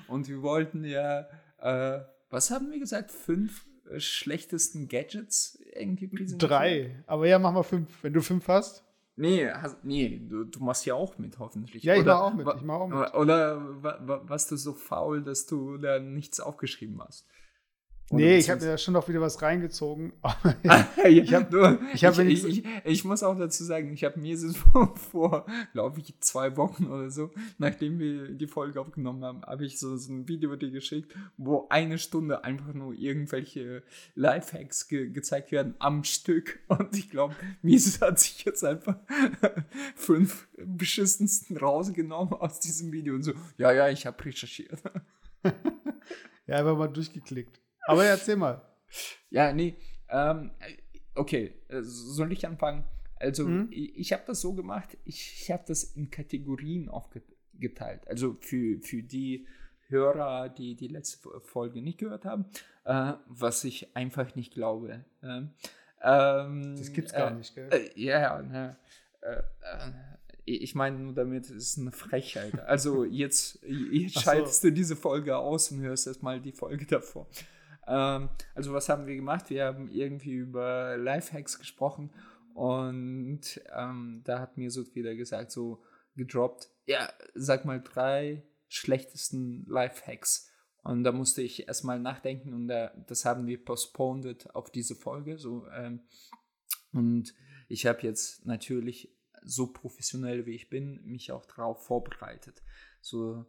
Und 0.08 0.28
wir 0.28 0.42
wollten 0.42 0.86
ja, 0.86 1.28
äh, 1.60 2.02
was 2.30 2.52
haben 2.52 2.72
wir 2.72 2.80
gesagt, 2.80 3.12
fünf 3.12 3.66
äh, 3.90 4.00
schlechtesten 4.00 4.88
Gadgets 4.88 5.60
irgendwie 5.74 6.08
präsentieren? 6.08 6.50
Drei, 6.50 7.04
aber 7.08 7.28
ja, 7.28 7.38
mach 7.38 7.52
mal 7.52 7.64
fünf, 7.64 8.04
wenn 8.04 8.14
du 8.14 8.22
fünf 8.22 8.48
hast. 8.48 8.84
Nee, 9.18 9.50
hast, 9.50 9.84
nee 9.84 10.22
du, 10.28 10.44
du, 10.44 10.60
machst 10.60 10.86
ja 10.86 10.94
auch 10.96 11.18
mit, 11.18 11.40
hoffentlich. 11.40 11.84
Ja, 11.84 11.96
ich 11.96 12.02
oder, 12.02 12.16
mach 12.16 12.22
auch 12.22 12.34
mit. 12.34 12.48
Ich 12.58 12.64
mach 12.64 12.76
auch 12.76 12.88
mit. 12.88 13.14
Oder 13.14 13.62
warst 14.28 14.52
du 14.52 14.58
so 14.58 14.74
faul, 14.74 15.24
dass 15.24 15.46
du 15.46 15.78
da 15.78 16.00
nichts 16.00 16.42
aufgeschrieben 16.42 17.02
hast? 17.02 17.26
Nee, 18.12 18.38
ich 18.38 18.52
habe 18.52 18.62
mir 18.62 18.72
da 18.72 18.78
schon 18.78 18.94
noch 18.94 19.10
wieder 19.10 19.20
was 19.20 19.42
reingezogen. 19.42 20.14
ich, 21.06 21.34
hab, 21.34 21.52
nur, 21.52 21.80
ich, 21.94 22.06
hab 22.06 22.18
ich, 22.20 22.46
ich, 22.46 22.64
ich, 22.84 23.04
muss 23.04 23.24
auch 23.24 23.36
dazu 23.36 23.64
sagen, 23.64 23.92
ich 23.94 24.04
habe 24.04 24.20
mir 24.20 24.38
vor, 24.54 24.96
vor 24.96 25.46
glaube 25.74 26.00
ich, 26.00 26.14
zwei 26.20 26.56
Wochen 26.56 26.86
oder 26.86 27.10
so, 27.10 27.32
nachdem 27.58 27.98
wir 27.98 28.30
die 28.30 28.46
Folge 28.46 28.80
aufgenommen 28.80 29.24
haben, 29.24 29.42
habe 29.42 29.66
ich 29.66 29.80
so, 29.80 29.98
so 29.98 30.14
ein 30.14 30.28
Video 30.28 30.56
dir 30.56 30.70
geschickt, 30.70 31.16
wo 31.38 31.66
eine 31.70 31.98
Stunde 31.98 32.44
einfach 32.44 32.74
nur 32.74 32.94
irgendwelche 32.94 33.82
Lifehacks 34.14 34.88
ge 34.88 35.10
gezeigt 35.10 35.52
werden 35.52 35.74
am 35.80 36.04
Stück. 36.04 36.60
Und 36.68 36.96
ich 36.96 37.10
glaube, 37.10 37.36
Mises 37.64 38.02
hat 38.02 38.20
sich 38.20 38.46
jetzt 38.46 38.64
einfach 38.64 38.98
fünf 39.96 40.48
beschissensten 40.58 41.58
rausgenommen 41.58 42.34
aus 42.36 42.60
diesem 42.60 42.92
Video 42.92 43.16
und 43.16 43.24
so, 43.24 43.34
ja, 43.58 43.72
ja, 43.72 43.90
ich 43.90 44.06
habe 44.06 44.24
recherchiert. 44.24 44.80
ja, 46.46 46.56
einfach 46.58 46.78
mal 46.78 46.88
durchgeklickt. 46.88 47.65
Aber 47.88 48.06
erzähl 48.06 48.36
mal. 48.36 48.62
Ja, 49.30 49.54
nee. 49.54 49.76
Ähm, 50.10 50.52
okay, 51.16 51.56
äh, 51.70 51.82
soll 51.82 52.32
ich 52.32 52.46
anfangen? 52.46 52.86
Also, 53.18 53.48
mhm. 53.48 53.68
ich, 53.72 53.98
ich 53.98 54.14
habe 54.14 54.24
das 54.28 54.42
so 54.42 54.54
gemacht, 54.54 54.98
ich, 55.06 55.42
ich 55.42 55.52
habe 55.52 55.64
das 55.68 55.84
in 55.84 56.10
Kategorien 56.12 56.90
aufgeteilt. 56.90 58.08
Also 58.08 58.38
für, 58.40 58.80
für 58.82 59.02
die 59.04 59.48
Hörer, 59.88 60.50
die 60.50 60.76
die 60.76 60.88
letzte 60.88 61.30
Folge 61.42 61.82
nicht 61.82 62.00
gehört 62.00 62.26
haben, 62.26 62.46
äh, 62.86 63.14
was 63.28 63.64
ich 63.64 63.96
einfach 63.96 64.36
nicht 64.36 64.54
glaube. 64.54 65.06
Ähm, 65.24 65.52
ähm, 66.02 66.76
das 66.78 66.92
gibt's 66.92 67.14
gar 67.14 67.32
äh, 67.32 67.36
nicht, 67.36 67.56
gell? 67.56 67.70
Äh, 67.72 67.90
ja, 67.96 68.42
ne, 68.42 68.78
äh, 69.22 69.38
äh, 69.38 69.92
ich 70.46 70.76
meine 70.76 71.00
nur 71.00 71.14
damit, 71.14 71.46
es 71.46 71.72
ist 71.72 71.80
eine 71.80 71.92
Frechheit. 71.92 72.60
Also 72.68 73.04
jetzt, 73.04 73.60
jetzt 73.64 74.22
schaltest 74.22 74.62
so. 74.62 74.68
du 74.68 74.74
diese 74.74 74.96
Folge 74.96 75.36
aus 75.36 75.72
und 75.72 75.82
hörst 75.82 76.06
erstmal 76.06 76.40
die 76.40 76.52
Folge 76.52 76.86
davor. 76.86 77.28
Ähm, 77.88 78.30
also 78.54 78.74
was 78.74 78.90
haben 78.90 79.08
wir 79.08 79.16
gemacht? 79.16 79.50
Wir 79.50 79.66
haben 79.66 79.90
irgendwie 79.90 80.34
über 80.34 80.98
Lifehacks 80.98 81.60
gesprochen 81.60 82.12
und 82.54 83.62
ähm, 83.76 84.22
da 84.24 84.40
hat 84.40 84.58
mir 84.58 84.72
so 84.72 84.84
wieder 84.96 85.16
gesagt, 85.16 85.52
so 85.52 85.84
gedroppt, 86.16 86.70
ja, 86.86 87.12
sag 87.34 87.66
mal 87.66 87.82
drei 87.82 88.44
schlechtesten 88.68 89.66
Lifehacks. 89.68 90.52
Und 90.84 91.04
da 91.04 91.12
musste 91.12 91.42
ich 91.42 91.68
erstmal 91.68 92.00
nachdenken 92.00 92.54
und 92.54 92.68
da, 92.68 92.92
das 93.08 93.26
haben 93.26 93.48
wir 93.48 93.64
postponed 93.64 94.56
auf 94.56 94.70
diese 94.70 94.96
Folge. 94.96 95.38
So, 95.38 95.68
ähm, 95.72 96.02
und 96.94 97.34
ich 97.68 97.86
habe 97.88 98.02
jetzt 98.02 98.46
natürlich 98.46 99.12
so 99.44 99.74
professionell 99.74 100.46
wie 100.46 100.56
ich 100.56 100.70
bin, 100.70 101.04
mich 101.04 101.32
auch 101.32 101.46
darauf 101.46 101.86
vorbereitet. 101.86 102.62
So, 103.02 103.46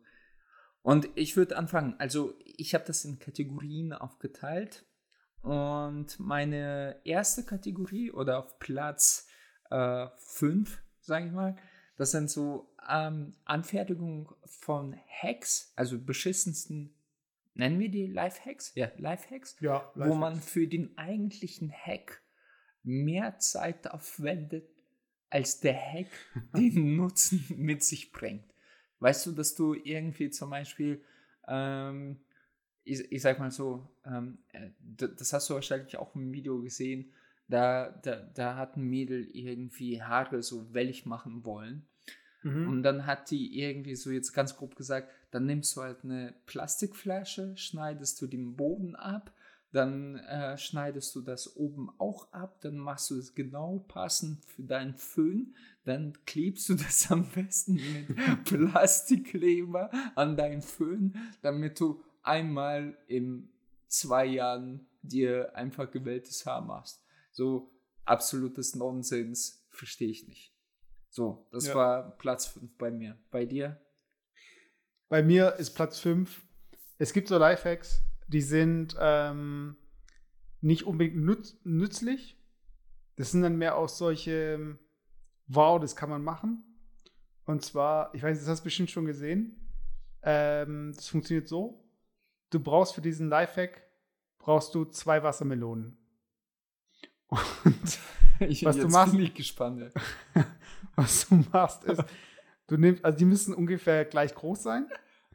und 0.86 1.08
ich 1.16 1.36
würde 1.36 1.56
anfangen. 1.56 1.96
Also 1.98 2.38
ich 2.44 2.72
habe 2.72 2.84
das 2.84 3.04
in 3.04 3.18
Kategorien 3.18 3.92
aufgeteilt. 3.92 4.86
Und 5.42 6.20
meine 6.20 7.00
erste 7.02 7.44
Kategorie 7.44 8.12
oder 8.12 8.38
auf 8.38 8.60
Platz 8.60 9.26
5, 9.68 9.72
äh, 9.72 10.78
sage 11.00 11.26
ich 11.26 11.32
mal, 11.32 11.56
das 11.96 12.12
sind 12.12 12.30
so 12.30 12.72
ähm, 12.88 13.34
Anfertigung 13.44 14.32
von 14.44 14.96
Hacks, 15.08 15.72
also 15.74 15.98
beschissensten, 15.98 16.94
nennen 17.54 17.80
wir 17.80 17.90
die 17.90 18.06
Live-Hacks? 18.06 18.70
Ja, 18.76 18.92
Live-Hacks. 18.96 19.56
Ja, 19.58 19.90
Live 19.96 20.08
wo 20.08 20.14
man 20.14 20.40
für 20.40 20.68
den 20.68 20.96
eigentlichen 20.96 21.72
Hack 21.72 22.22
mehr 22.84 23.40
Zeit 23.40 23.90
aufwendet, 23.90 24.70
als 25.30 25.58
der 25.58 25.74
Hack 25.74 26.10
den 26.56 26.94
Nutzen 26.94 27.44
mit 27.56 27.82
sich 27.82 28.12
bringt. 28.12 28.54
Weißt 29.00 29.26
du, 29.26 29.32
dass 29.32 29.54
du 29.54 29.74
irgendwie 29.74 30.30
zum 30.30 30.50
Beispiel 30.50 31.02
ähm, 31.48 32.18
ich, 32.86 33.12
ich 33.12 33.20
sag 33.20 33.38
mal 33.38 33.50
so, 33.50 33.86
ähm, 34.06 34.38
äh, 34.52 34.70
das 34.80 35.32
hast 35.32 35.50
du 35.50 35.54
wahrscheinlich 35.54 35.98
auch 35.98 36.14
im 36.14 36.32
Video 36.32 36.62
gesehen, 36.62 37.12
da, 37.48 37.90
da, 38.02 38.16
da 38.16 38.56
hat 38.56 38.76
ein 38.76 38.88
Mädel 38.88 39.28
irgendwie 39.32 40.02
Haare 40.02 40.42
so 40.42 40.72
wellig 40.72 41.04
machen 41.04 41.44
wollen. 41.44 41.86
Mhm. 42.42 42.68
Und 42.68 42.82
dann 42.82 43.06
hat 43.06 43.30
die 43.30 43.60
irgendwie 43.60 43.96
so 43.96 44.10
jetzt 44.10 44.32
ganz 44.32 44.56
grob 44.56 44.76
gesagt, 44.76 45.10
dann 45.32 45.46
nimmst 45.46 45.76
du 45.76 45.82
halt 45.82 46.04
eine 46.04 46.34
Plastikflasche, 46.46 47.56
schneidest 47.56 48.20
du 48.22 48.26
den 48.26 48.56
Boden 48.56 48.94
ab, 48.94 49.32
dann 49.72 50.16
äh, 50.16 50.56
schneidest 50.56 51.14
du 51.14 51.20
das 51.20 51.56
oben 51.56 51.90
auch 51.98 52.32
ab, 52.32 52.60
dann 52.62 52.78
machst 52.78 53.10
du 53.10 53.18
es 53.18 53.34
genau 53.34 53.84
passend 53.88 54.44
für 54.44 54.62
deinen 54.62 54.94
Föhn, 54.94 55.54
dann 55.84 56.12
klebst 56.24 56.68
du 56.68 56.74
das 56.76 57.10
am 57.10 57.28
besten 57.30 57.74
mit 57.74 58.44
Plastikkleber 58.44 59.90
an 60.14 60.36
deinen 60.36 60.62
Föhn, 60.62 61.14
damit 61.42 61.80
du 61.80 62.02
einmal 62.22 62.96
in 63.06 63.50
zwei 63.88 64.26
Jahren 64.26 64.86
dir 65.02 65.54
einfach 65.54 65.90
gewelltes 65.90 66.44
Haar 66.46 66.62
machst. 66.62 67.04
So 67.32 67.70
absolutes 68.04 68.74
Nonsens, 68.74 69.64
verstehe 69.70 70.10
ich 70.10 70.26
nicht. 70.26 70.54
So, 71.10 71.46
das 71.50 71.68
ja. 71.68 71.74
war 71.74 72.10
Platz 72.18 72.46
5 72.46 72.76
bei 72.76 72.90
mir. 72.90 73.16
Bei 73.30 73.44
dir? 73.44 73.80
Bei 75.08 75.22
mir 75.22 75.54
ist 75.56 75.70
Platz 75.70 75.98
5. 76.00 76.44
Es 76.98 77.12
gibt 77.12 77.28
so 77.28 77.38
Lifehacks, 77.38 78.02
die 78.28 78.42
sind 78.42 78.96
ähm, 78.98 79.76
nicht 80.60 80.84
unbedingt 80.84 81.16
nütz 81.16 81.56
nützlich. 81.64 82.36
Das 83.16 83.30
sind 83.30 83.42
dann 83.42 83.56
mehr 83.56 83.76
auch 83.76 83.88
solche, 83.88 84.78
wow, 85.46 85.80
das 85.80 85.96
kann 85.96 86.10
man 86.10 86.22
machen. 86.22 86.62
Und 87.44 87.62
zwar, 87.62 88.14
ich 88.14 88.22
weiß, 88.22 88.38
das 88.38 88.48
hast 88.48 88.60
du 88.60 88.64
bestimmt 88.64 88.90
schon 88.90 89.06
gesehen. 89.06 89.56
Ähm, 90.22 90.92
das 90.94 91.08
funktioniert 91.08 91.48
so. 91.48 91.84
Du 92.50 92.60
brauchst 92.60 92.94
für 92.94 93.00
diesen 93.00 93.28
Lifehack 93.28 93.86
brauchst 94.38 94.74
du 94.74 94.84
zwei 94.84 95.22
Wassermelonen. 95.22 95.98
Und 97.28 97.98
ich, 98.40 98.64
was 98.64 98.76
du 98.76 98.88
machst, 98.88 99.12
bin 99.12 99.22
ich 99.22 99.34
gespannt. 99.34 99.92
was 100.94 101.28
du 101.28 101.44
machst 101.52 101.84
ist, 101.84 102.04
du 102.68 102.76
nimmst, 102.76 103.04
also 103.04 103.18
die 103.18 103.24
müssen 103.24 103.54
ungefähr 103.54 104.04
gleich 104.04 104.34
groß 104.34 104.62
sein. 104.62 104.88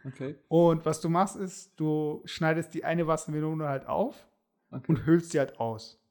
Okay. 0.06 0.36
Und 0.48 0.86
was 0.86 1.02
du 1.02 1.10
machst 1.10 1.36
ist, 1.36 1.80
du 1.80 2.22
schneidest 2.26 2.74
die 2.74 2.84
eine 2.84 3.08
Wassermelone 3.08 3.68
halt 3.68 3.88
auf 3.88 4.28
okay. 4.72 4.84
und 4.88 5.06
hüllst 5.06 5.32
sie 5.32 5.40
halt 5.40 5.60
aus. 5.60 6.02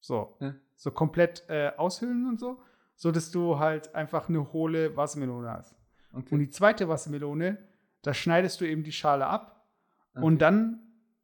So. 0.00 0.36
Ja. 0.40 0.54
So 0.74 0.90
komplett 0.90 1.44
äh, 1.48 1.72
aushüllen 1.76 2.28
und 2.28 2.38
so, 2.38 2.60
so 2.94 3.10
dass 3.10 3.30
du 3.30 3.58
halt 3.58 3.94
einfach 3.94 4.28
eine 4.28 4.52
hohle 4.52 4.96
Wassermelone 4.96 5.50
hast. 5.50 5.74
Okay. 6.12 6.34
Und 6.34 6.40
die 6.40 6.50
zweite 6.50 6.88
Wassermelone, 6.88 7.58
da 8.02 8.12
schneidest 8.12 8.60
du 8.60 8.66
eben 8.66 8.84
die 8.84 8.92
Schale 8.92 9.26
ab 9.26 9.66
und 10.14 10.40
dann 10.40 10.80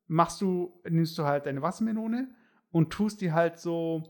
machst 0.07 0.41
du, 0.41 0.81
nimmst 0.89 1.17
du 1.19 1.25
halt 1.25 1.47
deine 1.47 1.63
Wassermelone 1.63 2.29
und 2.71 2.91
tust 2.91 3.21
die 3.21 3.33
halt 3.33 3.59
so, 3.59 4.03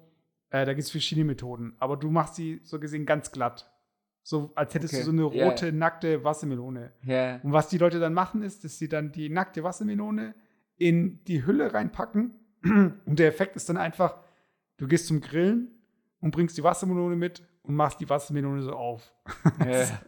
äh, 0.51 0.65
da 0.65 0.75
gibt 0.75 0.85
es 0.85 0.91
verschiedene 0.91 1.27
Methoden, 1.27 1.75
aber 1.79 1.97
du 1.97 2.11
machst 2.11 2.35
sie 2.35 2.61
so 2.65 2.81
gesehen 2.81 3.07
ganz 3.07 3.31
glatt. 3.31 3.72
So 4.23 4.53
als 4.55 4.75
hättest 4.75 4.95
okay. 4.95 5.03
du 5.03 5.07
so 5.07 5.13
eine 5.13 5.23
rote, 5.25 5.67
yeah. 5.67 5.75
nackte 5.75 6.25
Wassermelone. 6.25 6.93
Yeah. 7.07 7.41
Und 7.43 7.53
was 7.53 7.69
die 7.69 7.79
Leute 7.79 7.99
dann 7.99 8.15
machen, 8.15 8.43
ist, 8.43 8.65
dass 8.65 8.79
sie 8.79 8.89
dann 8.89 9.11
die 9.13 9.29
nackte 9.29 9.65
Wassermelone 9.65 10.35
in 10.77 11.23
die 11.25 11.45
Hülle 11.45 11.75
reinpacken. 11.75 12.35
Und 12.65 13.19
der 13.19 13.29
Effekt 13.29 13.57
ist 13.57 13.69
dann 13.69 13.77
einfach, 13.77 14.21
du 14.77 14.87
gehst 14.87 15.09
zum 15.09 15.21
Grillen 15.21 15.73
und 16.21 16.31
bringst 16.31 16.57
die 16.57 16.63
Wassermelone 16.63 17.17
mit 17.17 17.43
und 17.65 17.75
machst 17.75 18.01
die 18.01 18.09
Wassermelone 18.09 18.63
so 18.63 18.73
auf. 18.73 19.13
Yeah. 19.65 20.01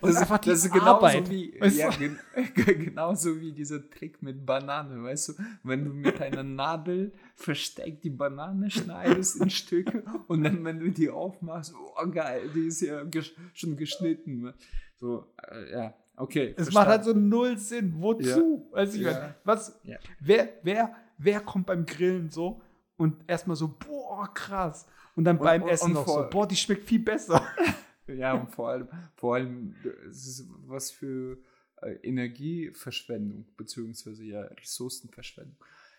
Das, 0.00 0.10
ist 0.10 0.16
einfach 0.16 0.38
das 0.38 0.64
ist 0.64 0.72
genauso 0.72 1.30
wie, 1.30 1.58
ja, 1.58 1.90
gen 1.90 2.18
genauso 2.54 3.40
wie 3.40 3.52
dieser 3.52 3.88
Trick 3.90 4.22
mit 4.22 4.44
Banane, 4.44 5.02
weißt 5.02 5.28
du? 5.28 5.32
Wenn 5.62 5.84
du 5.84 5.92
mit 5.92 6.20
einer 6.20 6.42
Nadel 6.42 7.12
versteckt 7.34 8.04
die 8.04 8.10
Banane 8.10 8.70
schneidest 8.70 9.40
in 9.40 9.50
Stücke 9.50 10.04
und 10.28 10.44
dann, 10.44 10.64
wenn 10.64 10.80
du 10.80 10.90
die 10.90 11.10
aufmachst, 11.10 11.74
oh 11.74 12.10
geil, 12.10 12.50
die 12.54 12.66
ist 12.66 12.80
ja 12.80 13.04
ges 13.04 13.32
schon 13.54 13.76
geschnitten. 13.76 14.42
Ne? 14.42 14.54
So, 14.98 15.26
äh, 15.50 15.72
ja, 15.72 15.94
okay. 16.16 16.54
Es 16.56 16.72
macht 16.72 16.88
halt 16.88 17.04
so 17.04 17.12
null 17.12 17.58
Sinn. 17.58 17.94
Wozu? 17.98 18.68
Ja. 18.70 18.76
Also 18.76 18.96
ich 18.96 19.04
ja. 19.04 19.12
meine, 19.12 19.34
was, 19.44 19.78
ja. 19.84 19.98
wer, 20.20 20.48
wer, 20.62 20.94
wer 21.18 21.40
kommt 21.40 21.66
beim 21.66 21.84
Grillen 21.84 22.30
so 22.30 22.60
und 22.96 23.16
erstmal 23.26 23.56
so, 23.56 23.68
boah, 23.68 24.32
krass. 24.32 24.86
Und 25.14 25.24
dann 25.24 25.38
beim 25.38 25.62
und, 25.62 25.68
Essen 25.68 25.86
und 25.86 25.92
noch 25.94 26.06
so, 26.06 26.26
boah, 26.30 26.46
die 26.46 26.56
schmeckt 26.56 26.84
viel 26.84 27.00
besser. 27.00 27.42
Ja, 28.08 28.34
und 28.34 28.48
vor 28.48 28.70
allem, 28.70 28.88
vor 29.14 29.34
allem, 29.34 29.74
es 30.08 30.26
ist 30.26 30.48
was 30.66 30.90
für 30.90 31.38
äh, 31.82 31.92
Energieverschwendung, 32.02 33.46
beziehungsweise 33.56 34.24
ja 34.24 34.42
Ressourcenverschwendung. 34.42 35.56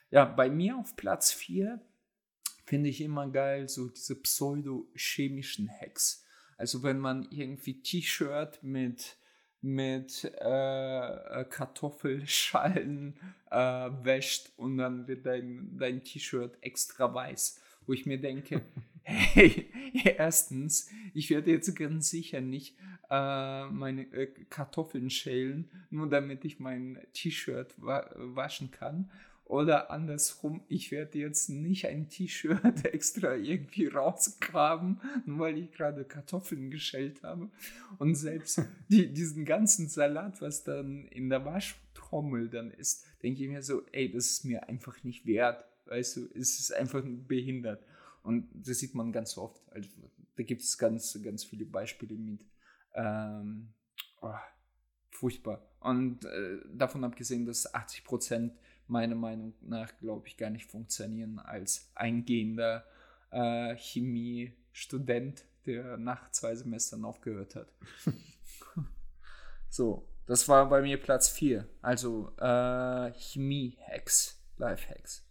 Ja, 0.09 0.25
bei 0.25 0.49
mir 0.49 0.77
auf 0.77 0.95
Platz 0.95 1.33
4 1.33 1.81
finde 2.65 2.89
ich 2.89 3.01
immer 3.01 3.29
geil 3.29 3.67
so 3.67 3.89
diese 3.89 4.15
pseudo-chemischen 4.15 5.69
Hacks. 5.69 6.25
Also 6.57 6.81
wenn 6.83 6.99
man 6.99 7.27
irgendwie 7.29 7.81
T-Shirt 7.81 8.63
mit 8.63 9.17
mit 9.61 10.23
äh, 10.23 11.45
Kartoffelschalen 11.49 13.19
äh, 13.49 13.57
wäscht 13.57 14.51
und 14.57 14.77
dann 14.77 15.07
wird 15.07 15.25
dein, 15.25 15.77
dein 15.77 16.03
T-Shirt 16.03 16.57
extra 16.61 17.13
weiß. 17.13 17.59
Wo 17.85 17.93
ich 17.93 18.05
mir 18.05 18.19
denke, 18.19 18.61
hey, 19.07 19.69
erstens, 20.17 20.89
ich 21.13 21.29
werde 21.29 21.51
jetzt 21.51 21.73
ganz 21.75 22.09
sicher 22.09 22.41
nicht 22.41 22.75
äh, 23.09 23.65
meine 23.67 24.03
äh, 24.11 24.27
Kartoffeln 24.49 25.09
schälen, 25.09 25.69
nur 25.89 26.09
damit 26.09 26.43
ich 26.43 26.59
mein 26.59 26.99
T-Shirt 27.13 27.73
wa 27.77 28.09
waschen 28.15 28.71
kann. 28.71 29.09
Oder 29.45 29.91
andersrum, 29.91 30.61
ich 30.67 30.91
werde 30.91 31.19
jetzt 31.19 31.47
nicht 31.47 31.87
ein 31.87 32.09
T-Shirt 32.09 32.83
extra 32.93 33.35
irgendwie 33.35 33.87
rausgraben, 33.87 34.99
weil 35.25 35.57
ich 35.57 35.71
gerade 35.71 36.03
Kartoffeln 36.03 36.69
geschält 36.69 37.23
habe. 37.23 37.49
Und 37.97 38.15
selbst 38.15 38.61
die, 38.89 39.13
diesen 39.13 39.45
ganzen 39.45 39.87
Salat, 39.87 40.41
was 40.41 40.65
dann 40.65 41.05
in 41.07 41.29
der 41.29 41.45
Waschtrommel 41.45 42.49
dann 42.49 42.71
ist, 42.71 43.05
denke 43.23 43.43
ich 43.43 43.49
mir 43.49 43.63
so, 43.63 43.83
ey, 43.93 44.11
das 44.11 44.31
ist 44.31 44.43
mir 44.43 44.67
einfach 44.67 45.01
nicht 45.05 45.25
wert. 45.25 45.63
Weißt 45.85 46.17
du, 46.17 46.27
es 46.35 46.59
ist 46.59 46.73
einfach 46.73 47.01
behindert. 47.05 47.81
Und 48.27 48.49
das 48.53 48.79
sieht 48.79 48.93
man 48.93 49.13
ganz 49.13 49.37
oft. 49.37 49.61
Also, 49.71 49.89
da 50.35 50.43
gibt 50.43 50.61
es 50.61 50.77
ganz, 50.77 51.17
ganz 51.23 51.45
viele 51.45 51.65
Beispiele 51.65 52.15
mit. 52.15 52.45
Ähm, 52.93 53.69
oh, 54.21 54.33
furchtbar. 55.11 55.65
Und 55.79 56.25
äh, 56.25 56.57
davon 56.73 57.05
abgesehen, 57.05 57.45
dass 57.45 57.73
80 57.73 58.03
Prozent 58.03 58.53
meiner 58.87 59.15
Meinung 59.15 59.53
nach, 59.61 59.97
glaube 59.97 60.27
ich, 60.27 60.35
gar 60.35 60.49
nicht 60.49 60.65
funktionieren 60.65 61.39
als 61.39 61.89
eingehender 61.95 62.83
äh, 63.31 63.77
Chemie-Student, 63.77 65.45
der 65.65 65.95
nach 65.95 66.29
zwei 66.31 66.53
Semestern 66.53 67.05
aufgehört 67.05 67.55
hat. 67.55 67.71
so, 69.69 70.05
das 70.25 70.49
war 70.49 70.67
bei 70.67 70.81
mir 70.81 71.01
Platz 71.01 71.29
4. 71.29 71.65
Also 71.81 72.33
äh, 72.39 73.13
Chemie-Hacks, 73.13 74.43
Life-Hacks. 74.57 75.26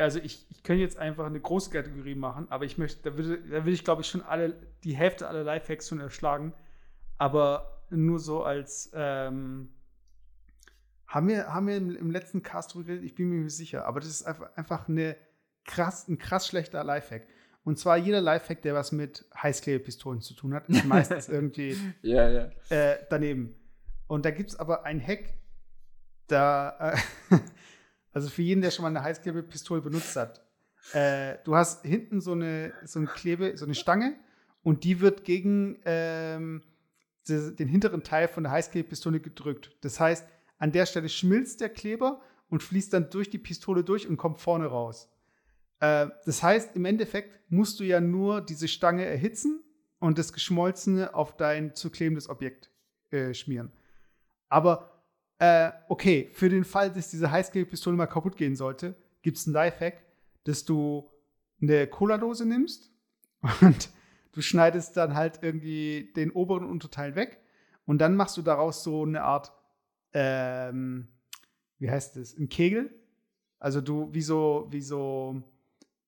Ja, 0.00 0.04
also 0.04 0.18
ich, 0.18 0.46
ich 0.48 0.62
könnte 0.62 0.80
jetzt 0.80 0.96
einfach 0.96 1.26
eine 1.26 1.40
große 1.40 1.68
Kategorie 1.70 2.14
machen, 2.14 2.46
aber 2.48 2.64
ich 2.64 2.78
möchte, 2.78 3.02
da 3.02 3.18
würde, 3.18 3.36
da 3.36 3.56
würde 3.56 3.72
ich, 3.72 3.84
glaube 3.84 4.00
ich, 4.00 4.08
schon 4.08 4.22
alle, 4.22 4.54
die 4.82 4.96
Hälfte 4.96 5.28
aller 5.28 5.44
Lifehacks 5.44 5.90
schon 5.90 6.00
erschlagen. 6.00 6.54
Aber 7.18 7.84
nur 7.90 8.18
so 8.18 8.42
als 8.42 8.90
ähm, 8.94 9.68
haben 11.06 11.28
wir, 11.28 11.52
haben 11.52 11.66
wir 11.66 11.76
im, 11.76 11.94
im 11.94 12.10
letzten 12.10 12.42
Cast 12.42 12.72
geredet, 12.72 13.04
ich 13.04 13.14
bin 13.14 13.28
mir 13.28 13.44
nicht 13.44 13.54
sicher, 13.54 13.84
aber 13.84 14.00
das 14.00 14.08
ist 14.08 14.22
einfach, 14.22 14.56
einfach 14.56 14.88
eine 14.88 15.18
krass, 15.66 16.08
ein 16.08 16.16
krass 16.16 16.48
schlechter 16.48 16.82
Lifehack. 16.82 17.26
Und 17.64 17.78
zwar 17.78 17.98
jeder 17.98 18.22
Lifehack, 18.22 18.62
der 18.62 18.72
was 18.72 18.92
mit 18.92 19.26
Heißklebepistolen 19.36 20.22
zu 20.22 20.32
tun 20.32 20.54
hat, 20.54 20.66
ist 20.70 20.86
meistens 20.86 21.28
irgendwie 21.28 21.76
ja, 22.00 22.26
ja. 22.26 22.50
Äh, 22.70 23.04
daneben. 23.10 23.54
Und 24.06 24.24
da 24.24 24.30
gibt 24.30 24.48
es 24.48 24.58
aber 24.58 24.86
einen 24.86 25.06
Hack, 25.06 25.34
da 26.26 26.94
äh, 26.94 27.36
also 28.12 28.28
für 28.28 28.42
jeden, 28.42 28.60
der 28.60 28.70
schon 28.70 28.82
mal 28.82 28.88
eine 28.88 29.02
Heißklebepistole 29.02 29.80
benutzt 29.80 30.16
hat. 30.16 30.44
Äh, 30.92 31.38
du 31.44 31.54
hast 31.54 31.84
hinten 31.84 32.20
so 32.20 32.32
eine, 32.32 32.72
so 32.84 32.98
eine 32.98 33.08
Klebe, 33.08 33.56
so 33.56 33.64
eine 33.64 33.74
Stange 33.74 34.16
und 34.62 34.84
die 34.84 35.00
wird 35.00 35.24
gegen 35.24 35.78
ähm, 35.84 36.62
den 37.28 37.68
hinteren 37.68 38.02
Teil 38.02 38.28
von 38.28 38.42
der 38.42 38.52
Heißklebepistole 38.52 39.20
gedrückt. 39.20 39.76
Das 39.82 40.00
heißt, 40.00 40.26
an 40.58 40.72
der 40.72 40.86
Stelle 40.86 41.08
schmilzt 41.08 41.60
der 41.60 41.68
Kleber 41.68 42.20
und 42.48 42.62
fließt 42.62 42.92
dann 42.92 43.10
durch 43.10 43.30
die 43.30 43.38
Pistole 43.38 43.84
durch 43.84 44.08
und 44.08 44.16
kommt 44.16 44.40
vorne 44.40 44.66
raus. 44.66 45.08
Äh, 45.80 46.08
das 46.24 46.42
heißt, 46.42 46.76
im 46.76 46.84
Endeffekt 46.84 47.50
musst 47.50 47.80
du 47.80 47.84
ja 47.84 48.00
nur 48.00 48.40
diese 48.40 48.68
Stange 48.68 49.04
erhitzen 49.04 49.62
und 49.98 50.18
das 50.18 50.32
Geschmolzene 50.32 51.14
auf 51.14 51.36
dein 51.36 51.74
zu 51.74 51.90
klebendes 51.90 52.28
Objekt 52.28 52.70
äh, 53.10 53.34
schmieren. 53.34 53.72
Aber 54.48 54.89
äh, 55.40 55.72
okay, 55.88 56.28
für 56.32 56.48
den 56.50 56.64
Fall, 56.64 56.92
dass 56.92 57.10
diese 57.10 57.30
Heißklebepistole 57.30 57.96
mal 57.96 58.06
kaputt 58.06 58.36
gehen 58.36 58.56
sollte, 58.56 58.94
gibt 59.22 59.38
es 59.38 59.46
einen 59.46 59.54
Lifehack, 59.54 60.04
dass 60.44 60.64
du 60.64 61.10
eine 61.60 61.86
Cola-Dose 61.86 62.46
nimmst 62.46 62.92
und 63.62 63.88
du 64.32 64.42
schneidest 64.42 64.96
dann 64.98 65.14
halt 65.14 65.40
irgendwie 65.42 66.12
den 66.14 66.30
oberen 66.30 66.68
Unterteil 66.68 67.14
weg 67.16 67.40
und 67.86 67.98
dann 67.98 68.16
machst 68.16 68.36
du 68.36 68.42
daraus 68.42 68.84
so 68.84 69.02
eine 69.02 69.22
Art, 69.22 69.50
ähm, 70.12 71.08
wie 71.78 71.90
heißt 71.90 72.16
das, 72.16 72.36
ein 72.36 72.50
Kegel. 72.50 72.94
Also 73.58 73.80
du, 73.80 74.12
wie 74.12 74.22
so, 74.22 74.68
wie 74.70 74.82
so 74.82 75.42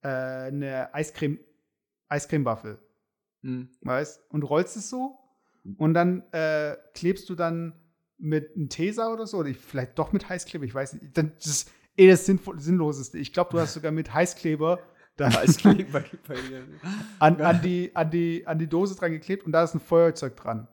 äh, 0.03 0.09
eine 0.09 0.95
Eiscreme, 0.95 1.39
Eiscremewaffel, 2.09 2.78
Hm. 3.43 3.70
weißt? 3.80 4.30
Und 4.30 4.43
rollst 4.45 4.76
es 4.76 4.89
so 4.89 5.18
und 5.78 5.95
dann 5.95 6.22
äh, 6.33 6.76
klebst 6.95 7.28
du 7.28 7.35
dann 7.35 7.74
mit 8.19 8.55
einem 8.55 8.69
Tesa 8.69 9.13
oder 9.13 9.27
so, 9.27 9.39
oder 9.39 9.49
ich, 9.49 9.59
vielleicht 9.59 9.99
doch 9.99 10.13
mit 10.13 10.29
Heißkleber, 10.29 10.65
ich 10.65 10.75
weiß 10.75 10.95
nicht. 10.95 11.17
Das 11.17 11.47
ist 11.47 11.71
eh 11.97 12.09
das 12.09 12.27
Sinnvoll, 12.27 12.61
Sinnloseste. 12.61 13.19
Ich 13.19 13.33
glaube, 13.33 13.51
du 13.53 13.61
hast 13.61 13.75
sogar 13.75 13.93
mit 13.93 14.13
Heißkleber 14.13 14.79
dann 15.17 15.35
Eiskleber 15.37 16.05
bei 16.29 16.35
dir. 16.35 16.65
an, 17.19 17.41
an, 17.41 17.61
die, 17.63 17.95
an, 17.95 18.11
die, 18.11 18.47
an 18.47 18.59
die 18.59 18.69
Dose 18.69 18.97
dran 18.97 19.13
geklebt 19.13 19.45
und 19.45 19.53
da 19.53 19.63
ist 19.63 19.75
ein 19.75 19.81
Feuerzeug 19.81 20.37
dran. 20.37 20.69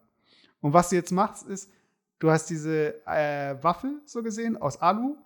Und 0.62 0.74
was 0.74 0.90
du 0.90 0.96
jetzt 0.96 1.12
machst, 1.12 1.48
ist, 1.48 1.72
du 2.20 2.30
hast 2.32 2.50
diese 2.50 3.06
äh, 3.06 3.62
Waffel 3.62 4.02
so 4.06 4.24
gesehen 4.24 4.58
aus 4.58 4.82
Alu 4.82 5.18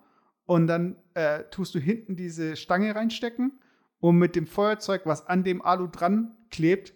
und 0.46 0.66
dann 0.66 0.96
äh, 1.14 1.44
tust 1.50 1.74
du 1.74 1.78
hinten 1.78 2.16
diese 2.16 2.56
Stange 2.56 2.94
reinstecken 2.94 3.60
und 4.00 4.18
mit 4.18 4.36
dem 4.36 4.46
Feuerzeug, 4.46 5.02
was 5.04 5.26
an 5.26 5.44
dem 5.44 5.62
Alu 5.62 5.88
dran 5.88 6.36
klebt, 6.50 6.94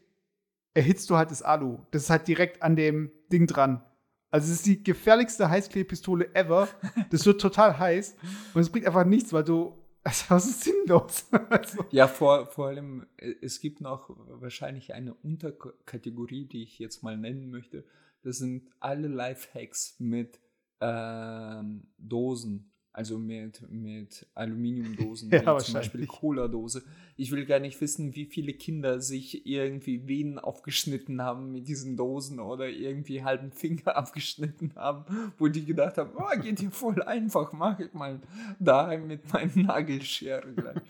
erhitzt 0.74 1.10
du 1.10 1.16
halt 1.16 1.30
das 1.30 1.42
Alu. 1.42 1.78
Das 1.90 2.04
ist 2.04 2.10
halt 2.10 2.28
direkt 2.28 2.62
an 2.62 2.76
dem 2.76 3.10
Ding 3.32 3.46
dran. 3.46 3.82
Also 4.30 4.46
es 4.46 4.58
ist 4.58 4.66
die 4.66 4.82
gefährlichste 4.82 5.48
Heißklebpistole 5.48 6.34
ever. 6.34 6.68
Das 7.10 7.24
wird 7.24 7.40
total 7.40 7.78
heiß 7.78 8.16
und 8.54 8.60
es 8.60 8.70
bringt 8.70 8.86
einfach 8.86 9.04
nichts, 9.04 9.32
weil 9.32 9.44
du 9.44 9.74
das 10.02 10.46
ist 10.46 10.64
sinnlos. 10.64 11.28
also, 11.50 11.84
Ja, 11.90 12.08
vor, 12.08 12.46
vor 12.46 12.68
allem, 12.68 13.06
äh, 13.16 13.34
es 13.42 13.60
gibt 13.60 13.80
noch 13.80 14.10
wahrscheinlich 14.40 14.94
eine 14.94 15.14
Unterkategorie, 15.14 16.46
die 16.46 16.62
ich 16.62 16.78
jetzt 16.78 17.02
mal 17.02 17.16
nennen 17.16 17.50
möchte. 17.50 17.84
Das 18.22 18.38
sind 18.38 18.70
alle 18.80 19.08
Lifehacks 19.08 19.96
mit 19.98 20.40
ähm, 20.80 21.88
Dosen, 21.98 22.70
also 22.98 23.16
mit, 23.16 23.62
mit 23.70 24.26
Aluminiumdosen, 24.34 25.30
Ja, 25.32 25.56
wie 25.56 25.62
zum. 25.62 25.74
Beispiel 25.74 26.04
Cola-Dose. 26.04 26.82
Ich 27.16 27.30
will 27.30 27.46
gar 27.46 27.60
nicht 27.60 27.80
wissen, 27.80 28.16
wie 28.16 28.24
viele 28.24 28.54
Kinder 28.54 29.00
sich 29.00 29.46
irgendwie 29.46 30.08
Venen 30.08 30.40
aufgeschnitten 30.40 31.22
haben 31.22 31.52
mit 31.52 31.68
diesen 31.68 31.96
Dosen 31.96 32.40
oder 32.40 32.68
irgendwie 32.68 33.22
halben 33.22 33.52
Finger 33.52 33.94
abgeschnitten 33.96 34.72
haben, 34.74 35.04
wo 35.38 35.46
die 35.46 35.64
gedacht 35.64 35.96
haben, 35.96 36.10
oh, 36.16 36.40
geht 36.40 36.60
ja 36.60 36.70
voll 36.70 37.00
einfach, 37.00 37.52
mach 37.52 37.78
ich 37.78 37.92
mal 37.92 38.20
daheim 38.58 39.06
mit 39.06 39.32
meinem 39.32 39.66
Nagelschere 39.66 40.52
gleich. 40.52 40.82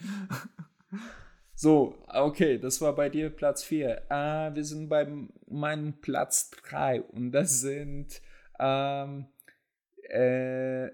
So, 1.60 1.98
okay, 2.06 2.56
das 2.56 2.80
war 2.80 2.94
bei 2.94 3.08
dir 3.08 3.30
Platz 3.30 3.64
4. 3.64 4.02
Äh, 4.08 4.54
wir 4.54 4.64
sind 4.64 4.88
bei 4.88 5.08
meinem 5.48 5.94
Platz 6.00 6.52
3 6.68 7.02
und 7.02 7.32
das 7.32 7.60
sind 7.62 8.22
ähm, 8.60 9.26
äh, 10.08 10.88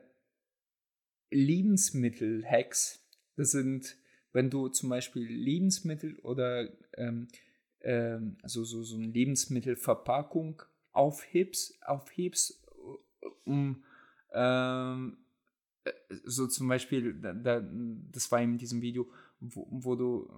Lebensmittel-Hacks. 1.35 3.05
Das 3.37 3.51
sind, 3.51 3.97
wenn 4.33 4.51
du 4.51 4.69
zum 4.69 4.89
Beispiel 4.89 5.27
Lebensmittel 5.27 6.19
oder 6.21 6.69
ähm, 6.97 7.29
ähm, 7.81 8.37
also 8.43 8.65
so, 8.65 8.83
so 8.83 8.97
eine 8.97 9.07
Lebensmittelverpackung 9.09 10.63
aufhebst, 10.93 11.83
aufhebst 11.83 12.61
um 13.45 13.85
ähm, 14.33 15.19
äh, 15.85 15.93
so 16.25 16.47
zum 16.47 16.69
Beispiel, 16.69 17.15
da, 17.15 17.33
da, 17.33 17.63
das 18.11 18.31
war 18.33 18.41
in 18.41 18.59
diesem 18.59 18.81
Video, 18.81 19.09
wo, 19.41 19.67
wo 19.71 19.95
du, 19.95 20.31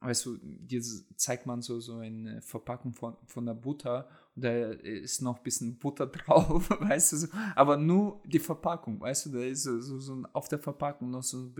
weißt 0.00 0.26
du, 0.26 0.38
dir 0.42 0.82
zeigt 1.16 1.46
man 1.46 1.62
so, 1.62 1.78
so 1.80 1.96
eine 1.98 2.40
Verpackung 2.42 2.94
von, 2.94 3.16
von 3.26 3.44
der 3.46 3.54
Butter 3.54 4.08
und 4.34 4.44
da 4.44 4.70
ist 4.70 5.20
noch 5.20 5.38
ein 5.38 5.42
bisschen 5.42 5.78
Butter 5.78 6.06
drauf, 6.06 6.70
weißt 6.70 7.12
du, 7.12 7.16
so, 7.18 7.28
aber 7.54 7.76
nur 7.76 8.20
die 8.24 8.38
Verpackung, 8.38 9.00
weißt 9.00 9.26
du, 9.26 9.30
da 9.30 9.40
ist 9.40 9.64
so, 9.64 9.78
so, 9.80 9.98
so 9.98 10.22
auf 10.32 10.48
der 10.48 10.58
Verpackung 10.58 11.10
noch 11.10 11.22
so 11.22 11.50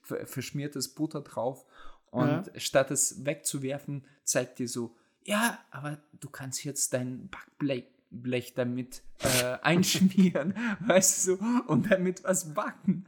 verschmiertes 0.00 0.88
Butter 0.88 1.20
drauf 1.22 1.64
und 2.10 2.28
Ja. 2.28 2.44
statt 2.56 2.90
es 2.90 3.24
wegzuwerfen, 3.24 4.04
zeigt 4.22 4.58
dir 4.60 4.68
so, 4.68 4.94
ja, 5.24 5.58
aber 5.72 5.98
du 6.20 6.30
kannst 6.30 6.62
jetzt 6.64 6.92
dein 6.92 7.28
Backblech 7.28 7.84
Blech 8.22 8.54
damit 8.54 9.02
äh, 9.20 9.58
einschmieren, 9.62 10.54
weißt 10.80 11.28
du, 11.28 11.38
und 11.66 11.90
damit 11.90 12.24
was 12.24 12.54
backen. 12.54 13.04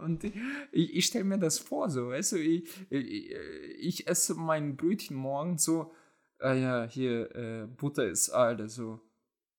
Und 0.00 0.24
ich, 0.24 0.94
ich 0.94 1.06
stelle 1.06 1.24
mir 1.24 1.38
das 1.38 1.58
vor, 1.58 1.90
so, 1.90 2.08
weißt 2.08 2.32
du, 2.32 2.36
ich, 2.36 2.68
ich, 2.90 3.34
ich 3.78 4.08
esse 4.08 4.34
mein 4.34 4.76
Brötchen 4.76 5.16
morgens 5.16 5.64
so, 5.64 5.92
ah 6.38 6.54
ja, 6.54 6.84
hier, 6.84 7.34
äh, 7.34 7.66
Butter 7.66 8.08
ist 8.08 8.30
alle, 8.30 8.68
so. 8.68 9.00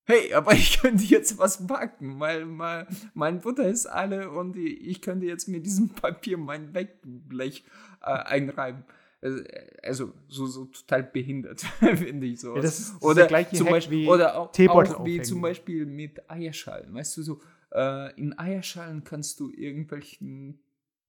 Hey, 0.10 0.34
aber 0.34 0.54
ich 0.54 0.80
könnte 0.80 1.04
jetzt 1.04 1.38
was 1.38 1.68
backen, 1.68 2.20
weil 2.20 2.46
mein, 2.46 2.88
mein 3.14 3.42
Butter 3.42 3.68
ist 3.68 3.88
alle 3.88 4.32
und 4.32 4.56
ich 4.56 5.02
könnte 5.02 5.26
jetzt 5.26 5.50
mit 5.50 5.66
diesem 5.66 5.90
Papier 5.90 6.38
mein 6.38 6.72
Backblech 6.72 7.66
äh, 8.02 8.12
einreiben. 8.12 8.86
Also, 9.22 9.44
Also 9.84 10.14
so, 10.28 10.46
so 10.46 10.66
total 10.66 11.04
behindert, 11.04 11.62
finde 11.80 12.28
ich 12.28 12.40
so. 12.40 12.56
Ja, 12.56 12.62
das 12.62 12.80
ist- 12.80 13.02
oder 13.02 13.28
zum 13.28 13.66
Hack 13.68 13.72
Beispiel, 13.74 14.08
oder 14.08 14.38
auch, 14.38 14.52
auch 14.70 15.06
wie 15.06 15.22
zum 15.22 15.42
Beispiel 15.42 15.86
mit 15.86 16.30
Eierschalen. 16.30 16.94
Weißt 16.94 17.18
du, 17.18 17.24
so 17.24 17.42
äh, 17.72 18.14
in 18.20 18.38
Eierschalen 18.38 19.04
kannst 19.04 19.40
du 19.40 19.50
irgendwelchen 19.50 20.60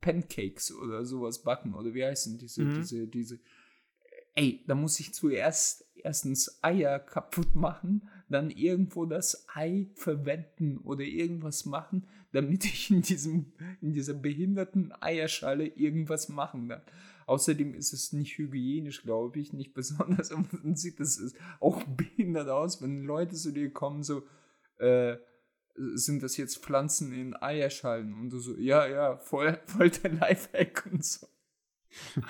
Pancakes 0.00 0.72
oder 0.74 1.04
sowas 1.04 1.42
backen. 1.42 1.74
Oder 1.74 1.92
wie 1.94 2.04
heißen 2.04 2.38
diese, 2.38 2.62
Mhm. 2.62 2.74
diese, 2.74 3.06
diese. 3.06 3.38
Ey, 4.34 4.62
da 4.66 4.74
muss 4.74 5.00
ich 5.00 5.12
zuerst 5.12 5.84
erstens 5.96 6.62
Eier 6.62 7.00
kaputt 7.00 7.56
machen, 7.56 8.08
dann 8.28 8.50
irgendwo 8.50 9.04
das 9.04 9.46
Ei 9.52 9.88
verwenden 9.94 10.78
oder 10.78 11.02
irgendwas 11.02 11.64
machen, 11.66 12.06
damit 12.32 12.64
ich 12.64 12.90
in 12.90 13.02
diesem, 13.02 13.52
in 13.80 13.92
dieser 13.92 14.14
behinderten 14.14 14.92
Eierschale 15.00 15.66
irgendwas 15.66 16.28
machen 16.28 16.68
kann. 16.68 16.82
Außerdem 17.28 17.74
ist 17.74 17.92
es 17.92 18.12
nicht 18.12 18.38
hygienisch, 18.38 19.02
glaube 19.02 19.38
ich, 19.38 19.52
nicht 19.52 19.74
besonders. 19.80 20.32
Und 20.32 20.48
dann 20.52 20.76
sieht 20.76 20.98
es 20.98 21.34
auch 21.60 21.82
behindert 21.84 22.48
aus, 22.48 22.80
wenn 22.82 23.02
Leute 23.04 23.36
zu 23.36 23.52
dir 23.52 23.72
kommen, 23.72 24.02
so, 24.02 24.22
äh, 24.78 25.16
sind 25.94 26.22
das 26.22 26.36
jetzt 26.36 26.64
Pflanzen 26.64 27.12
in 27.12 27.36
Eierschalen? 27.40 28.12
Und 28.14 28.30
du 28.30 28.38
so, 28.40 28.56
ja, 28.56 28.86
ja, 28.86 29.16
voll, 29.18 29.60
voll 29.66 29.90
der 29.90 30.12
Lifehack 30.12 30.86
und 30.90 31.04
so. 31.04 31.26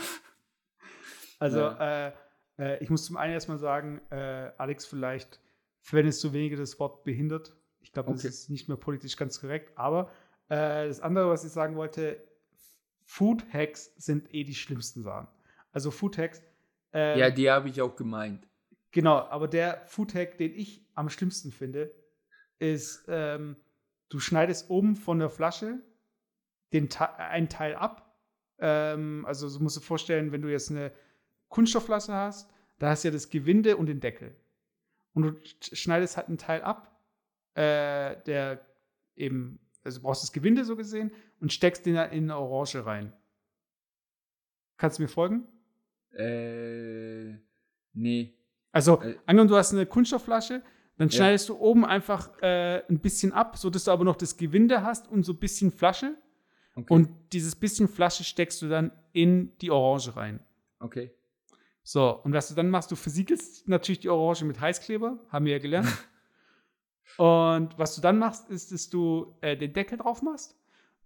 Also, 1.40 1.61
äh, 1.61 2.12
äh, 2.59 2.82
ich 2.82 2.90
muss 2.90 3.05
zum 3.05 3.16
einen 3.16 3.32
erstmal 3.32 3.59
sagen, 3.59 4.01
äh, 4.11 4.51
Alex, 4.59 4.86
vielleicht 4.86 5.40
verwendest 5.82 6.22
du 6.24 6.32
weniger 6.32 6.57
das 6.57 6.80
Wort 6.80 7.05
behindert. 7.05 7.55
Ich 7.80 7.92
glaube, 7.92 8.11
das 8.11 8.20
Okay. 8.20 8.28
ist 8.28 8.51
nicht 8.51 8.66
mehr 8.68 8.76
politisch 8.76 9.16
ganz 9.16 9.40
korrekt. 9.40 9.70
Aber 9.76 10.11
äh, 10.49 10.88
das 10.88 10.99
andere, 10.99 11.28
was 11.30 11.44
ich 11.44 11.53
sagen 11.53 11.76
wollte, 11.76 12.20
Food 13.11 13.42
Hacks 13.54 13.90
sind 13.96 14.32
eh 14.34 14.44
die 14.44 14.54
schlimmsten 14.54 15.02
Sachen. 15.02 15.28
Also 15.72 15.90
Food 15.90 16.18
Hacks. 16.18 16.42
äh, 16.92 17.18
Ja, 17.18 17.30
die 17.30 17.50
habe 17.50 17.70
ich 17.70 17.80
auch 17.80 17.96
gemeint. 17.96 18.46
Genau, 18.90 19.16
aber 19.16 19.48
der 19.48 19.82
Food 19.86 20.14
Hack, 20.14 20.36
den 20.36 20.52
ich 20.54 20.84
am 20.94 21.09
schlimmsten 21.09 21.50
finde, 21.50 21.90
ist, 22.59 23.06
ähm, 23.09 23.56
du 24.11 24.20
schneidest 24.20 24.68
oben 24.68 24.94
von 24.94 25.18
der 25.18 25.30
Flasche 25.30 25.80
den 26.74 26.90
einen 27.16 27.48
Teil 27.48 27.74
ab. 27.76 28.14
Ähm, 28.59 29.24
also 29.26 29.48
so 29.48 29.59
musst 29.61 29.76
du 29.76 29.80
dir 29.80 29.86
vorstellen, 29.86 30.30
wenn 30.30 30.42
du 30.42 30.48
jetzt 30.48 30.70
eine 30.70 30.92
Kunststoffflasche 31.48 32.12
hast, 32.12 32.50
da 32.78 32.90
hast 32.90 33.04
du 33.04 33.09
ja 33.09 33.12
das 33.12 33.30
Gewinde 33.30 33.78
und 33.78 33.86
den 33.86 34.00
Deckel. 34.00 34.36
Und 35.14 35.22
du 35.22 35.28
sch- 35.30 35.74
schneidest 35.76 36.18
halt 36.18 36.28
einen 36.28 36.36
Teil 36.36 36.61
ab, 36.62 36.94
äh, 37.54 38.20
der 38.26 38.61
eben, 39.16 39.61
also 39.84 39.98
du 39.98 40.02
brauchst 40.04 40.22
das 40.22 40.32
Gewinde 40.32 40.64
so 40.64 40.76
gesehen 40.76 41.10
und 41.40 41.52
steckst 41.52 41.86
den 41.86 41.94
in 41.96 42.24
eine 42.30 42.36
Orange 42.38 42.84
rein. 42.84 43.12
Kannst 44.76 44.98
du 44.98 45.02
mir 45.02 45.08
folgen? 45.08 45.46
Äh, 46.12 47.34
nee. 47.92 48.34
Also, 48.72 49.00
Äh. 49.02 49.16
angenommen, 49.26 49.48
du 49.48 49.56
hast 49.56 49.72
eine 49.72 49.86
Kunststoffflasche, 49.86 50.62
dann 50.96 51.08
Ja. 51.08 51.16
schneidest 51.16 51.48
du 51.48 51.56
oben 51.56 51.84
einfach 51.84 52.30
äh, 52.42 52.82
ein 52.88 52.98
bisschen 53.00 53.32
ab, 53.32 53.56
sodass 53.56 53.84
du 53.84 53.90
aber 53.90 54.04
noch 54.04 54.16
das 54.16 54.36
Gewinde 54.36 54.82
hast 54.82 55.08
und 55.08 55.24
so 55.24 55.32
ein 55.32 55.38
bisschen 55.38 55.70
Flasche. 55.70 56.16
Okay. 56.74 56.92
Und 56.92 57.08
dieses 57.32 57.56
bisschen 57.56 57.88
Flasche 57.88 58.24
steckst 58.24 58.62
du 58.62 58.68
dann 58.68 58.92
in 59.12 59.56
die 59.58 59.70
Orange 59.70 60.14
rein. 60.16 60.40
okay. 60.80 61.12
So, 61.82 62.10
und 62.22 62.34
was 62.34 62.48
du 62.50 62.54
dann 62.54 62.68
machst, 62.68 62.90
du 62.90 62.96
versiegelst 62.96 63.66
natürlich 63.66 64.00
die 64.00 64.10
Orange 64.10 64.44
mit 64.44 64.60
Heißkleber, 64.60 65.18
haben 65.30 65.46
wir 65.46 65.52
ja 65.52 65.58
gelernt. 65.58 65.88
und 67.16 67.78
was 67.78 67.94
du 67.94 68.00
dann 68.00 68.18
machst, 68.18 68.48
ist, 68.50 68.72
dass 68.72 68.90
du 68.90 69.34
äh, 69.40 69.56
den 69.56 69.72
Deckel 69.72 69.98
drauf 69.98 70.22
machst 70.22 70.56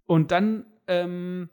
und 0.05 0.31
dann 0.31 0.65
ähm, 0.87 1.49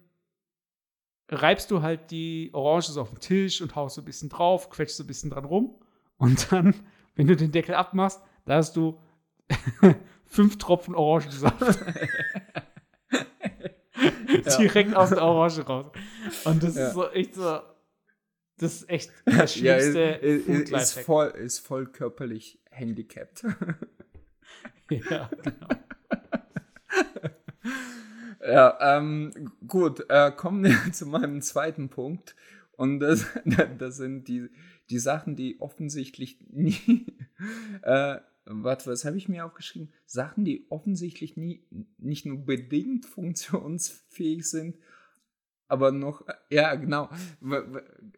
reibst 1.30 1.70
du 1.70 1.82
halt 1.82 2.10
die 2.10 2.50
Orange 2.52 2.90
so 2.92 3.00
auf 3.02 3.10
den 3.10 3.20
Tisch 3.20 3.60
und 3.62 3.74
haust 3.76 3.94
so 3.94 4.02
ein 4.02 4.04
bisschen 4.04 4.28
drauf, 4.28 4.68
quetschst 4.70 4.96
so 4.96 5.04
ein 5.04 5.06
bisschen 5.06 5.30
dran 5.30 5.44
rum. 5.44 5.76
Und 6.18 6.50
dann, 6.52 6.74
wenn 7.14 7.26
du 7.28 7.36
den 7.36 7.52
Deckel 7.52 7.74
abmachst, 7.74 8.20
da 8.44 8.56
hast 8.56 8.76
du 8.76 9.00
fünf 10.26 10.58
Tropfen 10.58 10.94
Orangensaft 10.94 11.60
direkt 14.58 14.94
aus 14.96 15.10
der 15.10 15.22
Orange 15.22 15.66
raus. 15.66 15.86
Und 16.44 16.62
das 16.62 16.76
Ja. 16.76 16.88
ist 16.88 16.94
so 16.94 17.08
echt 17.10 17.34
so, 17.34 17.60
das 18.58 18.74
ist 18.74 18.90
echt 18.90 19.10
das 19.24 19.58
Ja, 19.60 19.76
ist, 19.76 19.92
schlimmste 19.92 20.00
ist, 20.26 20.70
ist, 20.70 20.98
voll, 21.00 21.28
ist 21.28 21.58
voll 21.60 21.86
körperlich 21.86 22.60
handicapped. 22.70 23.44
Ja, 25.10 25.30
genau. 25.42 25.68
Ja, 28.42 28.96
ähm, 28.96 29.52
gut, 29.68 30.06
äh, 30.08 30.32
kommen 30.32 30.64
wir 30.64 30.76
zu 30.92 31.06
meinem 31.06 31.42
zweiten 31.42 31.88
Punkt. 31.90 32.34
Und 32.72 33.00
das, 33.00 33.26
das 33.78 33.96
sind 33.96 34.28
die, 34.28 34.48
die 34.88 34.98
Sachen, 34.98 35.36
die 35.36 35.60
offensichtlich 35.60 36.38
nie, 36.50 37.06
äh, 37.82 38.16
warte, 38.46 38.90
was 38.90 39.04
habe 39.04 39.18
ich 39.18 39.28
mir 39.28 39.44
aufgeschrieben? 39.44 39.92
Sachen, 40.06 40.44
die 40.44 40.66
offensichtlich 40.70 41.36
nie, 41.36 41.66
nicht 41.98 42.24
nur 42.24 42.38
bedingt 42.38 43.04
funktionsfähig 43.04 44.48
sind, 44.48 44.78
aber 45.68 45.92
noch, 45.92 46.24
ja, 46.48 46.74
genau, 46.74 47.08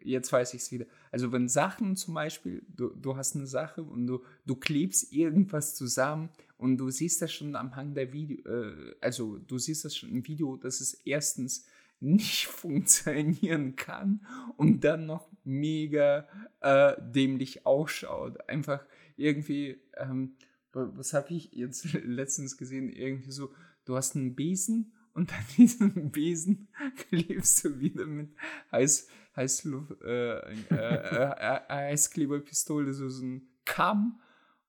jetzt 0.01 0.31
weiß 0.31 0.55
ich 0.55 0.61
es 0.61 0.71
wieder. 0.71 0.85
Also 1.11 1.31
wenn 1.31 1.47
Sachen 1.47 1.95
zum 1.95 2.15
Beispiel, 2.15 2.65
du, 2.67 2.89
du 2.95 3.15
hast 3.15 3.35
eine 3.35 3.45
Sache 3.45 3.83
und 3.83 4.07
du, 4.07 4.23
du 4.45 4.55
klebst 4.55 5.13
irgendwas 5.13 5.75
zusammen 5.75 6.29
und 6.63 6.77
du 6.77 6.89
siehst 6.89 7.21
das 7.21 7.33
schon 7.33 7.57
am 7.57 7.75
Hang 7.75 7.93
der 7.93 8.13
Video, 8.13 8.37
äh, 8.49 8.95
also 9.01 9.37
du 9.37 9.57
siehst 9.57 9.83
das 9.83 9.97
schon 9.97 10.09
im 10.09 10.25
Video, 10.25 10.55
dass 10.55 10.79
es 10.79 10.93
erstens 10.93 11.67
nicht 11.99 12.47
funktionieren 12.47 13.75
kann 13.75 14.25
und 14.55 14.85
dann 14.85 15.05
noch 15.05 15.27
mega 15.43 16.25
äh, 16.61 16.93
dämlich 17.01 17.65
ausschaut. 17.65 18.49
Einfach 18.49 18.85
irgendwie, 19.17 19.77
ähm, 19.97 20.37
was 20.71 21.13
habe 21.13 21.33
ich 21.33 21.51
jetzt 21.51 21.91
letztens 22.05 22.55
gesehen? 22.55 22.89
Irgendwie 22.89 23.31
so, 23.31 23.53
du 23.83 23.97
hast 23.97 24.15
einen 24.15 24.33
Besen 24.33 24.93
und 25.13 25.33
an 25.33 25.45
diesem 25.57 26.11
Besen 26.11 26.69
klebst 27.09 27.65
du 27.65 27.77
wieder 27.81 28.05
mit 28.05 28.29
Heiß, 28.71 29.09
Heißluft, 29.35 30.01
äh, 30.01 30.37
äh, 30.37 30.53
äh, 30.71 31.59
Heißkleberpistole 31.67 32.93
so, 32.93 33.09
so 33.09 33.25
ein 33.25 33.49
Kamm 33.65 34.21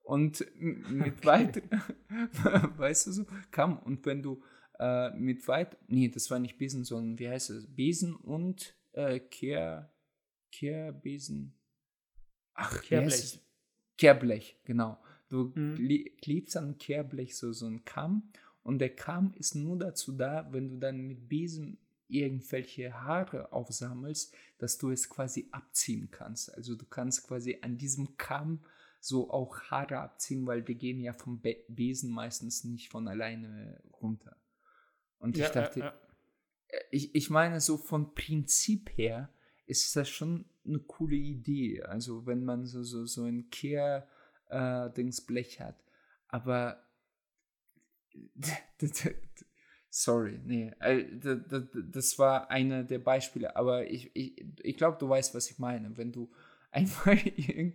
und 0.05 0.45
mit 0.57 1.25
weit, 1.25 1.63
weißt 2.77 3.09
du 3.09 3.13
so, 3.13 3.27
Kamm 3.51 3.79
und 3.79 4.05
wenn 4.07 4.23
du 4.23 4.43
äh, 4.79 5.11
mit 5.11 5.47
weit, 5.49 5.77
nee, 5.89 6.09
das 6.09 6.31
war 6.31 6.39
nicht 6.39 6.59
Besen, 6.59 6.85
sondern 6.85 7.19
wie 7.19 7.29
heißt 7.29 7.51
es, 7.51 7.67
Besen 7.75 8.15
und 8.15 8.77
äh, 8.93 9.19
Kehr, 9.19 9.93
Kehrbesen, 10.53 11.55
ach, 12.53 12.83
Kehrblech. 12.83 13.41
Kehrblech, 13.97 14.61
genau. 14.65 14.99
Du 15.29 15.53
mhm. 15.55 15.77
klebst 16.21 16.57
an 16.57 16.79
Kehrblech 16.79 17.37
so, 17.37 17.53
so 17.53 17.67
ein 17.67 17.85
Kamm 17.85 18.31
und 18.63 18.79
der 18.79 18.95
Kamm 18.95 19.33
ist 19.37 19.55
nur 19.55 19.79
dazu 19.79 20.13
da, 20.13 20.49
wenn 20.53 20.69
du 20.69 20.77
dann 20.77 21.01
mit 21.01 21.29
Besen 21.29 21.79
irgendwelche 22.09 22.93
Haare 22.93 23.53
aufsammelst, 23.53 24.35
dass 24.59 24.79
du 24.79 24.91
es 24.91 25.09
quasi 25.09 25.49
abziehen 25.53 26.11
kannst. 26.11 26.55
Also 26.55 26.75
du 26.75 26.85
kannst 26.85 27.27
quasi 27.27 27.59
an 27.63 27.79
diesem 27.79 28.17
Kamm 28.17 28.61
so 29.05 29.31
auch 29.31 29.61
Haare 29.65 29.99
abziehen, 29.99 30.47
weil 30.47 30.63
die 30.63 30.77
gehen 30.77 30.99
ja 30.99 31.13
vom 31.13 31.41
Be 31.41 31.59
Besen 31.69 32.11
meistens 32.11 32.65
nicht 32.65 32.89
von 32.89 33.07
alleine 33.07 33.83
runter. 34.01 34.37
Und 35.19 35.37
ja, 35.37 35.45
ich 35.45 35.53
dachte, 35.53 35.81
ja, 35.81 35.87
ja. 35.87 35.95
Äh, 36.69 36.81
Ich, 36.91 37.15
ich 37.15 37.29
meine, 37.29 37.61
so 37.61 37.77
von 37.77 38.15
Prinzip 38.15 38.91
her 38.97 39.29
ist 39.67 39.95
das 39.95 40.09
schon 40.09 40.47
eine 40.67 40.79
coole 40.79 41.17
Idee. 41.17 41.83
Also 41.83 42.25
wenn 42.27 42.45
man 42.45 42.65
so, 42.65 42.83
so, 42.83 43.05
so 43.05 43.25
ein 43.25 43.51
Kehr-Dings 43.51 45.29
äh, 45.29 45.45
hat. 45.61 45.85
Aber 46.29 46.83
sorry, 49.91 50.41
nee, 50.45 50.73
äh, 50.81 51.05
das 51.91 52.19
war 52.19 52.51
eine 52.51 52.87
der 52.87 53.01
Beispiele, 53.01 53.55
aber 53.55 53.91
ich, 53.91 54.11
ich, 54.17 54.43
ich 54.63 54.77
glaube, 54.79 54.97
du 54.99 55.09
weißt, 55.11 55.35
was 55.35 55.51
ich 55.51 55.59
meine. 55.59 55.95
Wenn 55.99 56.11
du 56.11 56.33
einfach 56.75 57.16
irgendeinen 57.37 57.75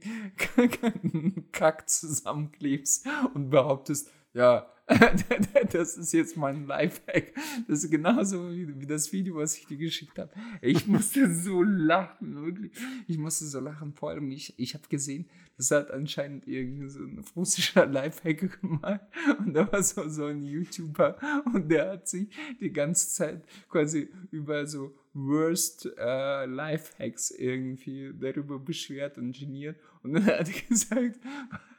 Kack 1.51 1.89
zusammenklebst 1.89 3.07
und 3.33 3.49
behauptest, 3.49 4.11
ja, 4.33 4.67
das 5.71 5.97
ist 5.97 6.13
jetzt 6.13 6.35
mein 6.35 6.65
Lifehack. 6.65 7.33
Das 7.67 7.83
ist 7.83 7.91
genauso 7.91 8.51
wie, 8.51 8.79
wie, 8.79 8.87
das 8.87 9.11
Video, 9.13 9.35
was 9.35 9.55
ich 9.55 9.67
dir 9.67 9.77
geschickt 9.77 10.17
habe. 10.17 10.31
Ich 10.61 10.87
musste 10.87 11.31
so 11.31 11.61
lachen, 11.61 12.35
wirklich. 12.43 12.71
Ich 13.07 13.17
musste 13.17 13.45
so 13.45 13.59
lachen. 13.59 13.93
Vor 13.93 14.09
allem, 14.09 14.31
ich, 14.31 14.57
ich 14.57 14.73
habe 14.73 14.87
gesehen, 14.89 15.29
das 15.57 15.69
hat 15.71 15.91
anscheinend 15.91 16.47
irgendwie 16.47 16.89
so 16.89 17.01
ein 17.01 17.23
russischer 17.35 17.85
Lifehacker 17.85 18.47
gemacht. 18.47 19.01
Und 19.37 19.53
da 19.53 19.71
war 19.71 19.83
so, 19.83 20.07
so 20.09 20.25
ein 20.25 20.43
YouTuber 20.43 21.17
und 21.53 21.69
der 21.69 21.91
hat 21.91 22.07
sich 22.07 22.29
die 22.59 22.73
ganze 22.73 23.09
Zeit 23.09 23.43
quasi 23.69 24.09
über 24.31 24.65
so 24.65 24.95
Worst 25.13 25.89
äh, 25.97 26.45
Lifehacks 26.45 27.31
irgendwie 27.31 28.13
darüber 28.13 28.59
beschwert 28.59 29.17
und 29.17 29.37
geniert. 29.37 29.79
Und 30.03 30.13
dann 30.13 30.25
hat 30.25 30.47
er 30.47 30.61
gesagt, 30.69 31.19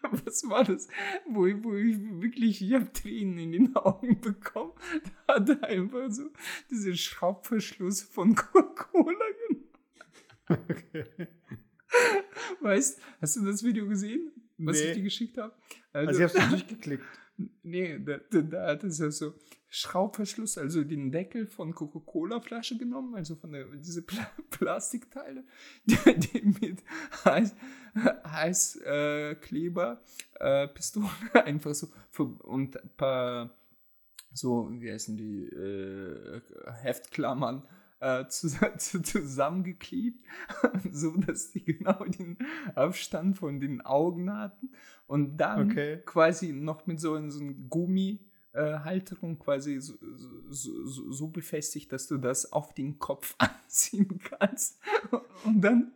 was 0.03 0.49
war 0.49 0.65
das? 0.65 0.89
Wo, 1.27 1.43
wo 1.63 1.75
ich 1.75 1.97
wirklich, 2.21 2.63
ich 2.63 2.75
habe 2.75 2.93
Tränen 2.93 3.39
in 3.39 3.53
den 3.53 3.77
Augen 3.77 4.21
bekommen. 4.21 4.73
Da 5.27 5.35
hat 5.35 5.49
er 5.49 5.65
einfach 5.65 6.11
so 6.11 6.31
diesen 6.71 6.97
Schraubverschluss 6.97 8.03
von 8.03 8.35
Coca-Cola 8.35 9.25
genommen. 9.49 9.69
Okay. 10.49 11.29
Weißt, 12.61 13.01
hast 13.21 13.37
du 13.37 13.45
das 13.45 13.63
Video 13.63 13.87
gesehen, 13.87 14.33
was 14.59 14.79
nee. 14.79 14.89
ich 14.89 14.97
dir 14.97 15.03
geschickt 15.03 15.39
habe? 15.39 15.55
Also, 15.93 16.09
also 16.09 16.25
ich 16.25 16.43
habe 16.43 16.45
es 16.45 16.51
durchgeklickt. 16.51 17.05
Nee, 17.63 17.99
da, 17.99 18.19
da, 18.31 18.43
da 18.43 18.67
hat 18.67 18.85
es 18.85 18.99
ja 18.99 19.11
so 19.11 19.33
Schraubverschluss, 19.73 20.59
also 20.59 20.83
den 20.83 21.13
Deckel 21.13 21.47
von 21.47 21.73
Coca-Cola-Flasche 21.73 22.77
genommen, 22.77 23.15
also 23.15 23.37
von 23.37 23.53
der, 23.53 23.67
diese 23.77 24.03
Pla 24.03 24.29
Plastikteile, 24.51 25.45
die, 25.85 25.97
die 26.19 26.43
mit 26.61 26.83
Heiß, 27.25 27.55
Heißkleber, 28.27 30.03
äh, 30.41 30.65
äh, 30.65 30.69
Pistole 30.69 31.09
einfach 31.45 31.73
so 31.75 31.87
und 32.43 32.83
ein 32.83 32.91
paar 32.97 33.57
so, 34.33 34.69
wie 34.73 34.91
heißen 34.91 35.17
die, 35.17 35.45
äh, 35.45 36.41
Heftklammern 36.83 37.65
äh, 38.01 38.27
zusammengeklebt, 38.27 40.25
so 40.91 41.17
dass 41.17 41.53
die 41.53 41.65
genau 41.65 42.05
den 42.05 42.39
Abstand 42.75 43.39
von 43.39 43.61
den 43.61 43.83
Augen 43.83 44.33
hatten 44.37 44.73
und 45.07 45.37
dann 45.37 45.71
okay. 45.71 46.03
quasi 46.05 46.53
noch 46.53 46.89
mit 46.89 47.01
so, 47.01 47.29
so 47.29 47.41
einem 47.41 47.69
Gummi 47.69 48.30
äh, 48.53 48.79
Halterung 48.81 49.39
quasi 49.39 49.81
so, 49.81 49.95
so, 50.51 51.13
so, 51.13 51.29
befestigt, 51.29 51.93
dass 51.93 52.07
du 52.09 52.19
das 52.19 52.53
auf 52.53 52.75
den 52.75 52.99
Kopf 52.99 53.35
anziehen 53.39 54.19
kannst. 54.19 54.79
Und 55.45 55.61
dann 55.61 55.93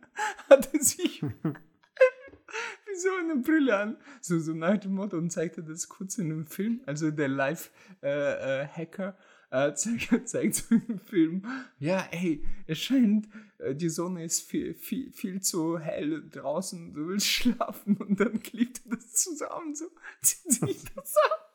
hat 0.49 0.73
er 0.73 0.81
sich 0.81 1.21
wie 2.85 2.95
so 2.95 3.09
eine 3.19 3.35
Brille 3.37 3.77
an, 3.77 3.97
so, 4.21 4.39
so 4.39 4.53
nach 4.53 4.77
dem 4.77 4.95
Motto 4.95 5.17
und 5.17 5.31
zeigte 5.31 5.63
das 5.63 5.89
kurz 5.89 6.17
in 6.17 6.31
einem 6.31 6.45
Film. 6.45 6.81
Also 6.85 7.11
der 7.11 7.27
Live-Hacker 7.27 9.09
äh, 9.09 9.21
äh, 9.55 9.73
zeigt, 9.75 10.29
zeigt 10.29 10.55
so 10.55 10.75
im 10.75 10.99
Film, 10.99 11.45
ja, 11.79 12.07
ey, 12.11 12.43
es 12.67 12.79
scheint, 12.79 13.27
äh, 13.59 13.75
die 13.75 13.89
Sonne 13.89 14.23
ist 14.23 14.41
viel, 14.41 14.73
viel, 14.73 15.11
viel 15.11 15.41
zu 15.41 15.79
hell 15.79 16.27
draußen, 16.29 16.93
du 16.93 17.07
willst 17.07 17.27
schlafen 17.27 17.97
und 17.97 18.19
dann 18.19 18.41
klebt 18.41 18.81
er 18.85 18.97
das 18.97 19.13
zusammen, 19.13 19.75
so 19.75 19.85
zieht 20.21 20.51
sich 20.51 20.83
das 20.95 21.15
an. 21.17 21.54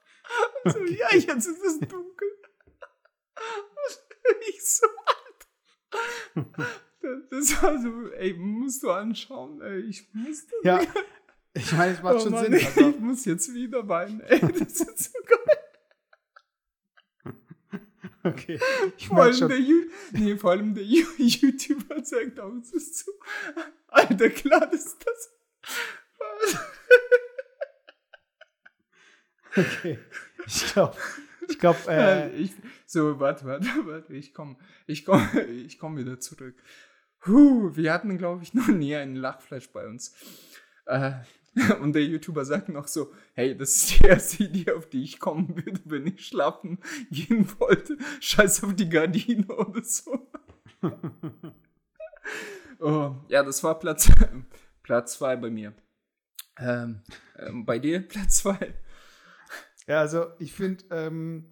So, 0.65 0.85
ja, 0.85 1.09
jetzt 1.15 1.47
ist 1.47 1.65
es 1.65 1.81
dunkel. 1.81 2.29
ich 4.49 4.65
so 4.65 4.87
alt. 5.07 6.47
Das 7.31 7.63
war 7.63 7.81
so, 7.81 8.11
ey, 8.13 8.35
musst 8.35 8.83
du 8.83 8.91
anschauen, 8.91 9.61
ey, 9.63 9.81
ich 9.81 10.09
muss 10.13 10.47
das 10.47 10.59
Ja, 10.63 10.81
ich 11.55 11.73
meine, 11.73 11.95
es 11.95 12.03
macht 12.03 12.17
oh 12.17 12.21
schon 12.21 12.33
Mann, 12.33 12.45
Sinn. 12.45 12.55
Also. 12.55 12.91
Ich 12.91 12.99
muss 12.99 13.25
jetzt 13.25 13.55
wieder 13.55 13.89
weinen, 13.89 14.21
ey, 14.21 14.41
das 14.41 14.81
ist 14.81 15.13
so 15.13 15.19
geil. 15.25 15.57
Okay. 18.23 18.61
Ich 18.99 19.09
vor, 19.09 19.23
allem 19.23 19.49
der 19.49 19.59
nee, 20.13 20.37
vor 20.37 20.51
allem 20.51 20.75
der 20.75 20.85
YouTuber 20.85 22.05
sagt 22.05 22.39
auch, 22.39 22.53
es 22.61 22.71
ist 22.71 22.99
so, 22.99 23.13
Alter, 23.87 24.29
klar 24.29 24.71
ist 24.75 24.99
das. 25.07 25.33
Okay. 29.57 29.99
Ich 30.47 30.73
glaube, 30.73 30.97
ich 31.49 31.59
glaube, 31.59 31.79
äh, 31.89 32.49
so, 32.87 33.19
warte, 33.19 33.45
warte, 33.45 33.67
warte, 33.85 34.15
ich 34.15 34.33
komme, 34.33 34.57
ich 34.87 35.05
komme, 35.05 35.29
ich 35.67 35.79
komme 35.79 36.01
wieder 36.01 36.21
zurück. 36.21 36.57
Puh, 37.21 37.75
wir 37.75 37.93
hatten, 37.93 38.17
glaube 38.19 38.43
ich, 38.43 38.55
noch 38.55 38.69
nie 38.69 38.95
einen 38.97 39.17
Lachfleisch 39.17 39.71
bei 39.71 39.87
uns. 39.87 40.15
Äh, 40.87 41.13
und 41.81 41.93
der 41.95 42.05
YouTuber 42.05 42.45
sagt 42.45 42.69
noch 42.69 42.87
so, 42.87 43.13
hey, 43.35 43.57
das 43.57 43.71
ist 43.71 43.99
die 43.99 44.05
erste 44.07 44.45
Idee, 44.45 44.73
auf 44.73 44.89
die 44.89 45.03
ich 45.03 45.19
kommen 45.19 45.55
würde, 45.57 45.81
wenn 45.85 46.07
ich 46.07 46.27
schlafen 46.27 46.79
gehen 47.11 47.47
wollte. 47.59 47.99
Scheiß 48.21 48.65
auf 48.65 48.75
die 48.75 48.89
Gardine 48.89 49.47
oder 49.49 49.83
so. 49.85 50.31
oh, 52.79 53.17
ja, 53.29 53.43
das 53.43 53.63
war 53.65 53.79
Platz, 53.79 54.11
Platz 54.83 55.15
zwei 55.15 55.37
bei 55.37 55.51
mir. 55.51 55.75
Ähm, 56.57 57.03
ähm, 57.37 57.67
bei 57.67 57.79
dir 57.79 58.01
Platz 58.01 58.39
zwei. 58.39 58.75
Ja, 59.87 60.01
also 60.01 60.27
ich 60.39 60.53
finde, 60.53 60.85
ähm, 60.91 61.51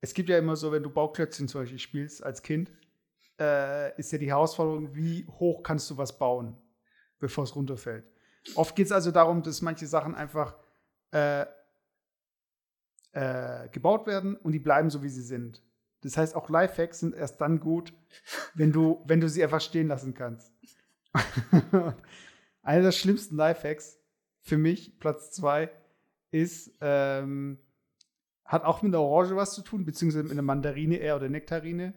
es 0.00 0.14
gibt 0.14 0.28
ja 0.28 0.38
immer 0.38 0.56
so, 0.56 0.72
wenn 0.72 0.82
du 0.82 0.90
Bauklötzchen 0.90 1.48
zum 1.48 1.62
Beispiel 1.62 1.78
spielst 1.78 2.22
als 2.22 2.42
Kind, 2.42 2.72
äh, 3.38 3.98
ist 3.98 4.12
ja 4.12 4.18
die 4.18 4.28
Herausforderung, 4.28 4.94
wie 4.94 5.26
hoch 5.26 5.62
kannst 5.62 5.90
du 5.90 5.96
was 5.96 6.18
bauen, 6.18 6.56
bevor 7.18 7.44
es 7.44 7.54
runterfällt. 7.54 8.04
Oft 8.54 8.74
geht 8.76 8.86
es 8.86 8.92
also 8.92 9.10
darum, 9.10 9.42
dass 9.42 9.62
manche 9.62 9.86
Sachen 9.86 10.14
einfach 10.14 10.56
äh, 11.12 11.44
äh, 13.12 13.68
gebaut 13.70 14.06
werden 14.06 14.36
und 14.36 14.52
die 14.52 14.58
bleiben 14.58 14.90
so, 14.90 15.02
wie 15.02 15.08
sie 15.08 15.22
sind. 15.22 15.62
Das 16.02 16.16
heißt, 16.16 16.36
auch 16.36 16.48
Lifehacks 16.48 17.00
sind 17.00 17.14
erst 17.14 17.40
dann 17.40 17.58
gut, 17.58 17.92
wenn 18.54 18.72
du, 18.72 19.02
wenn 19.06 19.20
du 19.20 19.28
sie 19.28 19.42
einfach 19.42 19.60
stehen 19.60 19.88
lassen 19.88 20.14
kannst. 20.14 20.52
Einer 22.62 22.82
der 22.82 22.92
schlimmsten 22.92 23.36
Lifehacks 23.36 23.98
für 24.42 24.58
mich, 24.58 24.98
Platz 25.00 25.32
zwei, 25.32 25.70
ist, 26.30 26.72
ähm, 26.80 27.58
hat 28.44 28.64
auch 28.64 28.82
mit 28.82 28.92
der 28.92 29.00
Orange 29.00 29.36
was 29.36 29.54
zu 29.54 29.62
tun, 29.62 29.84
beziehungsweise 29.84 30.22
mit 30.24 30.32
einer 30.32 30.42
Mandarine 30.42 30.96
eher 30.96 31.16
oder 31.16 31.28
Nektarine. 31.28 31.94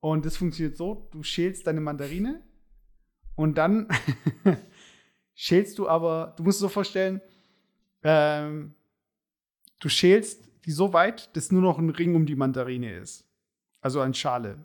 Und 0.00 0.24
das 0.24 0.36
funktioniert 0.36 0.76
so: 0.76 1.08
Du 1.10 1.22
schälst 1.22 1.66
deine 1.66 1.80
Mandarine 1.80 2.42
und 3.34 3.56
dann 3.58 3.88
schälst 5.34 5.78
du 5.78 5.88
aber, 5.88 6.34
du 6.36 6.42
musst 6.42 6.56
es 6.56 6.60
so 6.60 6.68
vorstellen, 6.68 7.20
ähm, 8.02 8.74
du 9.80 9.88
schälst 9.88 10.48
die 10.64 10.72
so 10.72 10.92
weit, 10.92 11.34
dass 11.36 11.52
nur 11.52 11.62
noch 11.62 11.78
ein 11.78 11.90
Ring 11.90 12.14
um 12.14 12.26
die 12.26 12.34
Mandarine 12.36 12.96
ist. 12.98 13.24
Also 13.80 14.00
eine 14.00 14.14
Schale. 14.14 14.64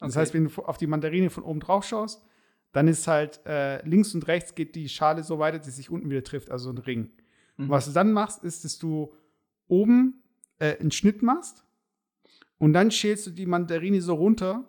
Das 0.00 0.10
Okay. 0.10 0.18
heißt, 0.20 0.34
wenn 0.34 0.48
du 0.48 0.62
auf 0.62 0.76
die 0.76 0.86
Mandarine 0.88 1.30
von 1.30 1.44
oben 1.44 1.60
drauf 1.60 1.84
schaust, 1.84 2.22
dann 2.72 2.88
ist 2.88 3.06
halt 3.06 3.40
äh, 3.46 3.82
links 3.86 4.14
und 4.14 4.26
rechts 4.26 4.54
geht 4.54 4.74
die 4.74 4.88
Schale 4.88 5.22
so 5.22 5.38
weit, 5.38 5.54
dass 5.54 5.64
sie 5.64 5.70
sich 5.70 5.88
unten 5.88 6.10
wieder 6.10 6.24
trifft, 6.24 6.50
also 6.50 6.70
ein 6.70 6.78
Ring. 6.78 7.10
Mhm. 7.56 7.68
was 7.68 7.86
du 7.86 7.92
dann 7.92 8.12
machst, 8.12 8.44
ist, 8.44 8.64
dass 8.64 8.78
du 8.78 9.12
oben 9.68 10.22
äh, 10.58 10.78
einen 10.78 10.90
Schnitt 10.90 11.22
machst 11.22 11.64
und 12.58 12.72
dann 12.72 12.90
schälst 12.90 13.26
du 13.26 13.30
die 13.30 13.46
Mandarine 13.46 14.00
so 14.00 14.14
runter, 14.14 14.64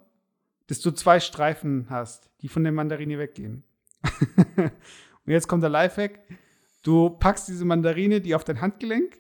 dass 0.68 0.82
du 0.82 0.92
zwei 0.92 1.20
Streifen 1.20 1.88
hast, 1.90 2.30
die 2.42 2.50
von 2.50 2.64
der 2.64 2.74
Mandarine 2.74 3.18
weggehen. 3.18 3.64
und 4.58 5.32
jetzt 5.32 5.48
kommt 5.48 5.64
der 5.64 5.70
Lifehack. 5.70 6.20
Du 6.84 7.10
packst 7.10 7.48
diese 7.48 7.66
Mandarine, 7.66 8.22
die 8.22 8.36
auf 8.36 8.44
dein 8.44 8.62
Handgelenk 8.62 9.20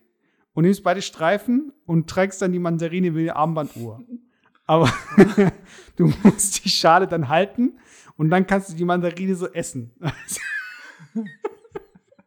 und 0.53 0.63
nimmst 0.63 0.84
beide 0.84 1.01
Streifen 1.01 1.72
und 1.86 2.09
trägst 2.09 2.41
dann 2.41 2.51
die 2.51 2.59
Mandarine 2.59 3.15
wie 3.15 3.22
eine 3.22 3.36
Armbanduhr. 3.36 4.03
Aber 4.65 4.91
du 5.95 6.11
musst 6.24 6.65
die 6.65 6.70
Schale 6.70 7.07
dann 7.07 7.30
halten 7.30 7.80
und 8.18 8.30
dann 8.30 8.45
kannst 8.45 8.70
du 8.70 8.74
die 8.74 8.84
Mandarine 8.84 9.36
so 9.36 9.47
essen. 9.47 9.93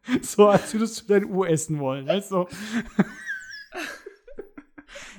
so 0.23 0.49
als 0.49 0.73
würdest 0.73 1.03
du 1.03 1.07
deine 1.07 1.27
Uhr 1.27 1.49
essen 1.49 1.79
wollen. 1.79 2.07
Weißt 2.07 2.33
du? 2.33 2.47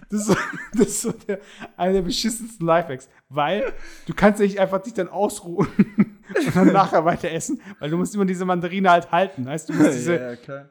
Das 0.10 0.20
ist, 0.20 0.28
so, 0.28 0.36
das 0.74 0.88
ist 0.88 1.02
so 1.04 1.12
der, 1.14 1.40
einer 1.78 1.94
der 1.94 2.02
beschissensten 2.02 2.68
Lifehacks. 2.68 3.08
Weil 3.30 3.72
du 4.08 4.14
kannst 4.14 4.42
nicht 4.42 4.60
einfach 4.60 4.82
dich 4.82 4.94
dann 4.94 5.08
ausruhen 5.08 5.70
und 5.88 6.54
dann 6.54 6.74
nachher 6.74 7.06
weiter 7.06 7.32
essen, 7.32 7.62
weil 7.80 7.90
du 7.90 7.98
musst 7.98 8.14
immer 8.14 8.26
diese 8.26 8.44
Mandarine 8.44 8.92
halt 8.92 9.10
halten. 9.14 9.46
Weißt 9.46 9.70
du, 9.70 9.74
du 9.74 9.80
musst 9.80 9.94
diese, 9.94 10.20
ja, 10.20 10.36
klar. 10.36 10.68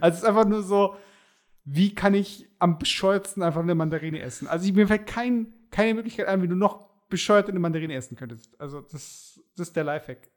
also 0.00 0.16
es 0.16 0.22
ist 0.22 0.24
einfach 0.24 0.44
nur 0.44 0.64
so, 0.64 0.96
wie 1.64 1.94
kann 1.94 2.14
ich 2.14 2.48
am 2.58 2.78
bescheuertsten 2.78 3.44
einfach 3.44 3.62
eine 3.62 3.76
Mandarine 3.76 4.20
essen? 4.20 4.48
Also 4.48 4.66
ich, 4.66 4.72
mir 4.72 4.88
fällt 4.88 5.06
kein, 5.06 5.54
keine 5.70 5.94
Möglichkeit 5.94 6.26
ein, 6.26 6.42
wie 6.42 6.48
du 6.48 6.56
noch 6.56 6.90
bescheuert 7.08 7.48
eine 7.48 7.60
Mandarine 7.60 7.94
essen 7.94 8.16
könntest. 8.16 8.58
Also 8.60 8.80
das, 8.80 9.40
das 9.56 9.68
ist 9.68 9.76
der 9.76 9.84
Lifehack. 9.84 10.28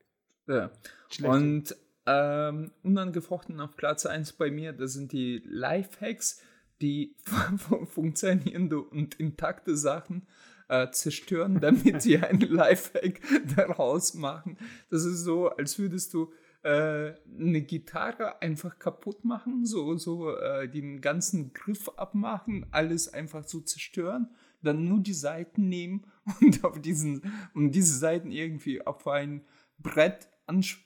Ja. 0.48 0.70
Schlecht. 1.10 1.34
Und 1.34 1.76
ähm, 2.06 2.72
unangefochten 2.84 3.60
auf 3.60 3.76
Platz 3.76 4.06
1 4.06 4.34
bei 4.34 4.51
mir, 4.51 4.74
das 4.74 4.93
sind 4.93 5.12
die 5.12 5.41
Lifehacks, 5.45 6.41
die 6.82 7.16
funktionierende 7.86 8.80
und 8.80 9.16
intakte 9.16 9.76
Sachen 9.76 10.28
äh, 10.68 10.89
zerstören, 10.91 11.60
damit 11.62 12.01
sie 12.01 12.18
einen 12.18 12.41
Lifehack 12.41 13.22
daraus 13.56 14.14
machen. 14.14 14.58
Das 14.89 15.06
ist 15.06 15.24
so, 15.24 15.49
als 15.49 15.80
würdest 15.80 16.14
du 16.14 16.32
äh, 16.64 17.14
eine 17.39 17.62
Gitarre 17.62 18.41
einfach 18.41 18.80
kaputt 18.80 19.24
machen, 19.24 19.66
so, 19.66 19.97
so 19.97 20.36
äh, 20.36 20.68
den 20.68 21.01
ganzen 21.01 21.53
Griff 21.53 21.89
abmachen, 21.95 22.66
alles 22.72 23.14
einfach 23.14 23.43
so 23.43 23.62
zerstören, 23.62 24.30
dann 24.64 24.88
nur 24.88 24.99
die 24.99 25.14
Seiten 25.14 25.70
nehmen 25.70 26.06
und 26.41 26.64
auf 26.64 26.82
diesen 26.82 27.32
und 27.53 27.72
diese 27.72 27.97
Seiten 27.97 28.32
irgendwie 28.32 28.86
auf 28.86 29.08
ein 29.08 29.45
Brett 29.78 30.28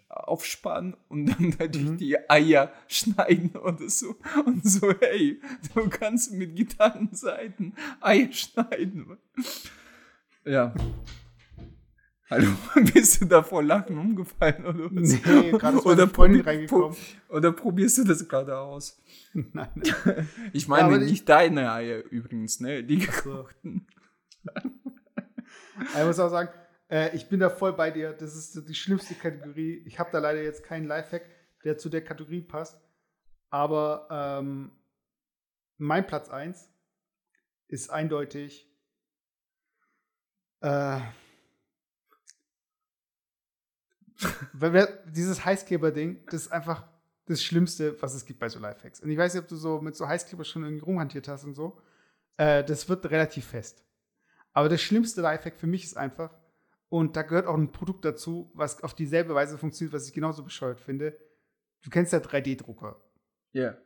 aufspannen 0.10 0.96
und 1.10 1.26
dann 1.28 1.50
natürlich 1.60 1.90
Mhm. 1.92 1.98
die 1.98 2.30
Eier 2.30 2.72
schneiden 2.88 3.52
oder 3.58 3.90
so. 3.90 4.16
Und 4.46 4.66
so, 4.66 4.94
hey, 5.00 5.40
du 5.74 5.90
kannst 5.90 6.32
mit 6.34 6.56
Gitarrenseiten 6.56 7.74
Eier 8.02 8.32
schneiden. 8.32 9.18
Ja. 10.46 10.74
Hallo, 12.30 12.48
bist 12.94 13.22
du 13.22 13.26
da 13.26 13.42
vor 13.42 13.64
Lachen 13.64 13.98
umgefallen 13.98 14.64
oder 14.66 14.86
was? 14.96 15.10
Nee, 15.26 15.52
gerade 15.52 15.78
oder, 15.84 16.04
probi- 16.06 16.46
reingekommen. 16.46 16.96
oder 17.30 17.52
probierst 17.52 17.98
du 17.98 18.04
das 18.04 18.28
gerade 18.28 18.56
aus? 18.58 19.02
Nein. 19.34 19.82
Ich 20.54 20.64
Ja, 20.64 20.70
meine 20.70 20.84
aber 20.86 20.98
nicht 21.00 21.28
deine 21.28 21.72
Eier 21.72 22.04
übrigens, 22.12 22.60
ne? 22.60 22.84
Die 22.84 23.00
gekochten. 23.00 23.88
Ich 25.98 26.04
muss 26.06 26.20
auch 26.20 26.30
sagen, 26.30 26.50
äh, 26.90 27.16
ich 27.16 27.30
bin 27.30 27.40
da 27.40 27.50
voll 27.50 27.74
bei 27.74 27.92
dir. 27.92 28.14
Das 28.14 28.36
ist 28.36 28.68
die 28.68 28.76
schlimmste 28.76 29.16
Kategorie. 29.16 29.84
Ich 29.86 30.00
habe 30.00 30.10
da 30.12 30.20
leider 30.20 30.42
jetzt 30.42 30.64
keinen 30.64 30.86
Lifehack, 30.86 31.24
der 31.64 31.78
zu 31.78 31.90
der 31.90 32.04
Kategorie 32.04 32.42
passt. 32.42 32.82
Aber 33.50 34.08
ähm, 34.12 34.72
mein 35.78 36.06
Platz 36.06 36.30
1 36.30 36.70
ist 37.68 37.90
eindeutig 37.90 38.70
äh, 40.62 41.00
dieses 45.08 45.46
Heißkleber-Ding, 45.46 46.26
das 46.26 46.42
ist 46.44 46.52
einfach 46.52 46.88
das 47.26 47.44
Schlimmste, 47.44 48.02
was 48.02 48.16
es 48.16 48.26
gibt 48.26 48.40
bei 48.40 48.50
so 48.50 48.60
Lifehacks. 48.60 49.00
Und 49.00 49.10
ich 49.10 49.18
weiß 49.18 49.34
nicht, 49.34 49.44
ob 49.44 49.48
du 49.48 49.56
so 49.56 49.82
mit 49.82 49.96
so 49.96 50.08
Heißkleber 50.08 50.44
schon 50.44 50.64
irgendwie 50.64 50.84
rumhantiert 50.84 51.28
hast 51.28 51.44
und 51.44 51.54
so. 51.54 51.80
Äh, 52.38 52.64
das 52.64 52.90
wird 52.90 53.10
relativ 53.10 53.46
fest. 53.46 53.84
Aber 54.52 54.68
das 54.68 54.82
schlimmste 54.82 55.22
Lifehack 55.22 55.56
für 55.56 55.68
mich 55.68 55.84
ist 55.84 55.96
einfach, 55.96 56.32
und 56.90 57.16
da 57.16 57.22
gehört 57.22 57.46
auch 57.46 57.56
ein 57.56 57.72
Produkt 57.72 58.04
dazu, 58.04 58.52
was 58.54 58.84
auf 58.84 58.96
dieselbe 58.96 59.36
Weise 59.36 59.58
funktioniert, 59.58 59.94
was 59.94 60.08
ich 60.08 60.14
genauso 60.14 60.44
bescheuert 60.44 60.82
finde. 60.82 61.16
Du 61.82 61.90
kennst 61.90 62.12
ja 62.12 62.20
3D-Drucker. 62.20 63.00
Ja. 63.54 63.78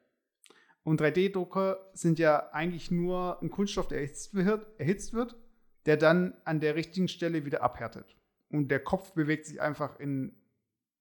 Und 0.84 1.02
3D-Drucker 1.02 1.90
sind 1.94 2.18
ja 2.18 2.50
eigentlich 2.52 2.92
nur 2.92 3.42
ein 3.42 3.52
Kunststoff, 3.52 3.88
der 3.88 4.00
erhitzt 4.00 4.34
wird, 4.34 4.68
erhitzt 4.80 5.14
wird, 5.14 5.36
der 5.86 5.98
dann 5.98 6.34
an 6.46 6.62
der 6.62 6.76
richtigen 6.76 7.10
Stelle 7.10 7.46
wieder 7.46 7.62
abhärtet. 7.62 8.16
Und 8.50 8.70
der 8.70 8.80
Kopf 8.82 9.12
bewegt 9.14 9.46
sich 9.46 9.62
einfach 9.62 10.00
in, 10.00 10.34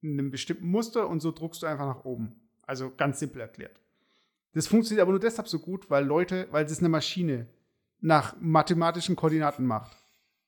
in 0.01 0.19
einem 0.19 0.31
bestimmten 0.31 0.67
Muster 0.67 1.09
und 1.09 1.21
so 1.21 1.31
druckst 1.31 1.63
du 1.63 1.67
einfach 1.67 1.87
nach 1.87 2.05
oben. 2.05 2.41
Also 2.63 2.93
ganz 2.97 3.21
simpel 3.21 3.41
erklärt. 3.41 3.81
Das 4.55 4.67
funktioniert 4.67 5.03
aber 5.03 5.13
nur 5.13 5.21
deshalb 5.21 5.49
so 5.49 5.61
gut, 5.61 5.89
weil 5.89 6.05
Leute, 6.05 6.49
weil 6.51 6.65
es 6.65 6.79
eine 6.81 6.89
Maschine 6.89 7.49
nach 8.01 8.37
mathematischen 8.41 9.17
Koordinaten 9.17 9.65
macht. 9.65 9.97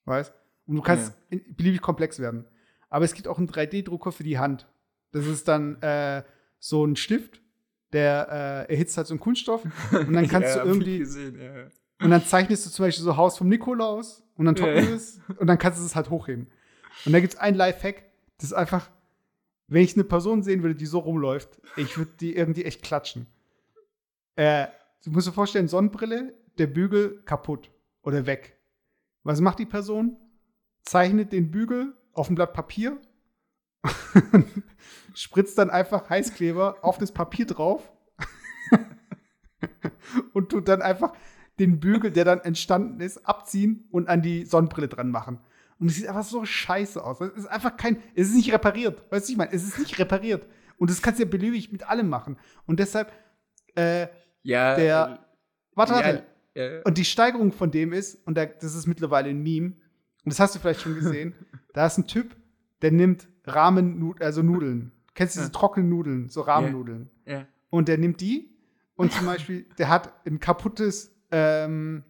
Weißt? 0.05 0.35
Und 0.67 0.77
du 0.77 0.83
kannst 0.83 1.13
Ja. 1.31 1.39
beliebig 1.57 1.81
komplex 1.83 2.19
werden. 2.19 2.45
Aber 2.91 3.05
es 3.05 3.15
gibt 3.15 3.29
auch 3.29 3.39
einen 3.39 3.49
3D-Drucker 3.49 4.13
für 4.13 4.23
die 4.25 4.39
Hand. 4.39 4.67
Das 5.13 5.27
ist 5.27 5.49
dann 5.49 5.81
äh, 5.83 6.23
so 6.59 6.85
ein 6.85 6.97
Stift, 6.97 7.41
der 7.93 8.67
äh, 8.69 8.73
erhitzt 8.73 8.97
halt 8.97 9.07
so 9.07 9.15
einen 9.15 9.21
Kunststoff. 9.21 9.65
Und 9.93 10.13
dann 10.13 10.27
kannst 10.29 10.57
ja, 10.57 10.63
du 10.63 10.69
irgendwie, 10.69 10.99
Gesehen, 10.99 11.41
ja. 11.41 11.67
und 12.01 12.11
dann 12.11 12.25
zeichnest 12.25 12.67
du 12.67 12.71
zum 12.71 12.87
Beispiel 12.87 13.05
so 13.05 13.17
Haus 13.17 13.39
vom 13.39 13.49
Nikolaus 13.49 14.23
und 14.37 14.47
dann 14.47 14.57
trocknest 14.57 14.89
du 14.89 14.95
es 14.95 15.21
und 15.39 15.47
dann 15.47 15.59
kannst 15.59 15.81
du 15.81 15.85
es 15.87 15.95
halt 15.95 16.11
hochheben. 16.11 16.49
Und 17.05 17.13
da 17.13 17.21
gibt 17.21 17.35
es 17.35 17.39
ein 17.41 17.55
Lifehack, 17.55 18.05
das 18.39 18.47
ist 18.47 18.53
einfach, 18.53 18.91
wenn 19.69 19.83
ich 19.83 19.95
eine 19.95 20.05
Person 20.05 20.43
sehen 20.43 20.63
würde, 20.63 20.75
die 20.75 20.87
so 20.87 20.99
rumläuft, 21.01 21.61
ich 21.77 21.97
würde 21.99 22.13
die 22.21 22.35
irgendwie 22.37 22.65
echt 22.65 22.83
klatschen. 22.83 23.27
Äh, 24.37 24.67
du 25.05 25.11
musst 25.11 25.27
dir 25.29 25.33
vorstellen, 25.33 25.69
Sonnenbrille, 25.69 26.35
der 26.59 26.67
Bügel 26.67 27.23
kaputt 27.25 27.71
oder 28.03 28.27
weg. 28.27 28.59
Was 29.23 29.41
macht 29.41 29.59
die 29.59 29.67
Person? 29.67 30.17
Zeichnet 30.85 31.33
den 31.33 31.51
Bügel 31.51 31.95
auf 32.13 32.29
ein 32.31 32.35
Blatt 32.35 32.53
Papier, 32.53 32.99
spritzt 35.15 35.59
dann 35.59 35.71
einfach 35.71 36.09
Heißkleber 36.11 36.79
auf 36.83 36.99
das 36.99 37.13
Papier 37.13 37.47
drauf 37.47 37.91
und 40.33 40.51
tut 40.51 40.69
dann 40.69 40.83
einfach 40.83 41.13
den 41.59 41.81
Bügel, 41.81 42.11
der 42.11 42.25
dann 42.25 42.41
entstanden 42.41 43.01
ist, 43.01 43.19
abziehen 43.27 43.87
und 43.91 44.09
an 44.09 44.23
die 44.23 44.45
Sonnenbrille 44.45 44.89
dran 44.89 45.11
machen. 45.11 45.39
Und 45.79 45.89
es 45.89 45.97
sieht 45.97 46.09
einfach 46.09 46.25
so 46.25 46.45
scheiße 46.45 47.03
aus. 47.03 47.21
Es 47.21 47.33
ist 47.35 47.47
einfach 47.47 47.77
kein, 47.77 47.97
es 48.15 48.29
ist 48.29 48.37
nicht 48.37 48.53
repariert. 48.53 49.03
Weißt 49.11 49.29
du, 49.29 49.33
ich 49.33 49.39
meine? 49.39 49.53
Es 49.53 49.65
ist 49.65 49.79
nicht 49.79 49.99
repariert. 49.99 50.47
Und 50.79 50.91
das 50.91 51.03
kannst 51.03 51.19
du 51.21 51.25
ja 51.25 51.29
beliebig 51.31 51.73
mit 51.73 51.89
allem 51.89 52.09
machen. 52.09 52.37
Und 52.67 52.81
deshalb, 52.81 53.13
äh, 53.77 54.09
Ja, 54.43 54.75
Der- 54.77 55.27
warte, 55.75 55.93
warte. 55.95 56.25
Ja, 56.55 56.65
ja. 56.65 56.83
Und 56.85 56.99
die 56.99 57.05
Steigerung 57.05 57.53
von 57.53 57.71
dem 57.71 57.93
ist, 57.93 58.25
und 58.27 58.37
da, 58.37 58.47
das 58.47 58.75
ist 58.75 58.87
mittlerweile 58.87 59.31
ein 59.31 59.43
Meme, 59.43 59.75
und 60.25 60.33
das 60.33 60.41
hast 60.41 60.55
du 60.55 60.59
vielleicht 60.59 60.81
schon 60.81 60.95
gesehen, 60.95 61.35
da 61.73 61.87
ist 61.87 61.99
ein 61.99 62.07
Typ, 62.07 62.37
der 62.83 62.93
nimmt 62.93 63.29
Ramen, 63.45 64.15
also 64.21 64.43
Nudeln. 64.43 64.93
Kennst 65.15 65.37
du 65.37 65.41
diese 65.41 65.53
trockenen 65.53 65.89
Nudeln, 65.89 66.29
so 66.29 66.41
Rahmennudeln? 66.41 67.11
ja. 67.27 67.47
Und 67.71 67.89
der 67.89 67.99
nimmt 67.99 68.21
die 68.21 68.51
und 68.97 69.13
zum 69.13 69.27
Beispiel, 69.27 69.67
der 69.79 69.89
hat 69.89 70.13
ein 70.27 70.39
kaputtes 70.39 71.13
ähm, 71.33 72.05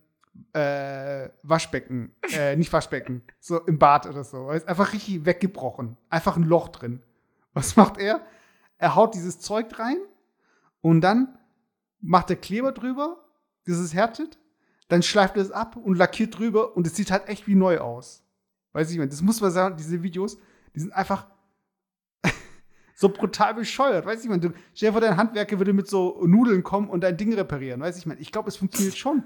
äh, 0.53 1.29
Waschbecken, 1.43 2.15
äh, 2.33 2.57
nicht 2.57 2.73
Waschbecken, 2.73 3.23
so 3.41 3.61
im 3.61 3.79
Bad 3.79 4.07
oder 4.07 4.25
so. 4.25 4.49
Er 4.49 4.57
ist 4.57 4.69
einfach 4.69 4.93
richtig 4.93 5.25
weggebrochen. 5.25 5.97
Einfach 6.11 6.37
ein 6.37 6.43
Loch 6.43 6.69
drin. 6.69 7.03
Was 7.55 7.77
macht 7.77 7.99
er? 7.99 8.21
Er 8.79 8.95
haut 8.95 9.15
dieses 9.15 9.41
Zeug 9.41 9.79
rein 9.79 9.97
und 10.81 11.01
dann 11.01 11.39
macht 12.01 12.29
der 12.29 12.37
Kleber 12.37 12.73
drüber, 12.73 13.25
das 13.65 13.79
ist 13.79 13.95
härtet, 13.95 14.39
dann 14.95 15.03
schleift 15.03 15.37
er 15.37 15.43
es 15.43 15.51
ab 15.51 15.75
und 15.75 15.99
lackiert 15.99 16.39
drüber 16.39 16.77
und 16.77 16.87
es 16.87 16.95
sieht 16.95 17.11
halt 17.11 17.29
echt 17.29 17.49
wie 17.49 17.57
neu 17.57 17.79
aus. 17.79 18.23
Weiß 18.73 18.93
ich, 18.93 18.99
das 19.09 19.23
muss 19.23 19.41
man 19.41 19.51
sagen, 19.51 19.77
diese 19.77 20.05
Videos, 20.05 20.39
die 20.73 20.79
sind 20.79 20.93
einfach 20.93 21.27
so 22.95 23.09
brutal 23.09 23.55
bescheuert. 23.55 24.07
Weiß 24.07 24.25
ich, 24.25 24.31
du 24.41 24.53
stell 24.73 24.89
dir 24.89 24.93
vor, 24.93 25.01
dein 25.01 25.17
Handwerker 25.17 25.59
würde 25.59 25.73
mit 25.73 25.89
so 25.89 26.25
Nudeln 26.25 26.63
kommen 26.63 26.89
und 26.89 27.03
dein 27.03 27.17
Ding 27.17 27.35
reparieren. 27.35 27.81
Weiß 27.81 27.99
ich, 27.99 28.07
man, 28.07 28.19
ich 28.21 28.31
glaube, 28.31 28.49
es 28.49 28.57
funktioniert 28.57 28.97
schon. 28.97 29.25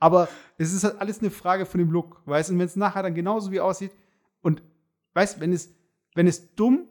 Aber 0.00 0.28
es 0.56 0.72
ist 0.72 0.82
halt 0.82 1.00
alles 1.00 1.20
eine 1.20 1.30
Frage 1.30 1.64
von 1.64 1.78
dem 1.78 1.92
Look, 1.92 2.20
weißt 2.26 2.48
du? 2.48 2.54
Und 2.54 2.58
wenn 2.58 2.66
es 2.66 2.74
nachher 2.74 3.04
dann 3.04 3.14
genauso 3.14 3.52
wie 3.52 3.60
aussieht 3.60 3.92
und 4.42 4.64
weißt, 5.14 5.38
wenn 5.38 5.52
es, 5.52 5.72
wenn 6.16 6.26
es 6.26 6.56
dumm, 6.56 6.88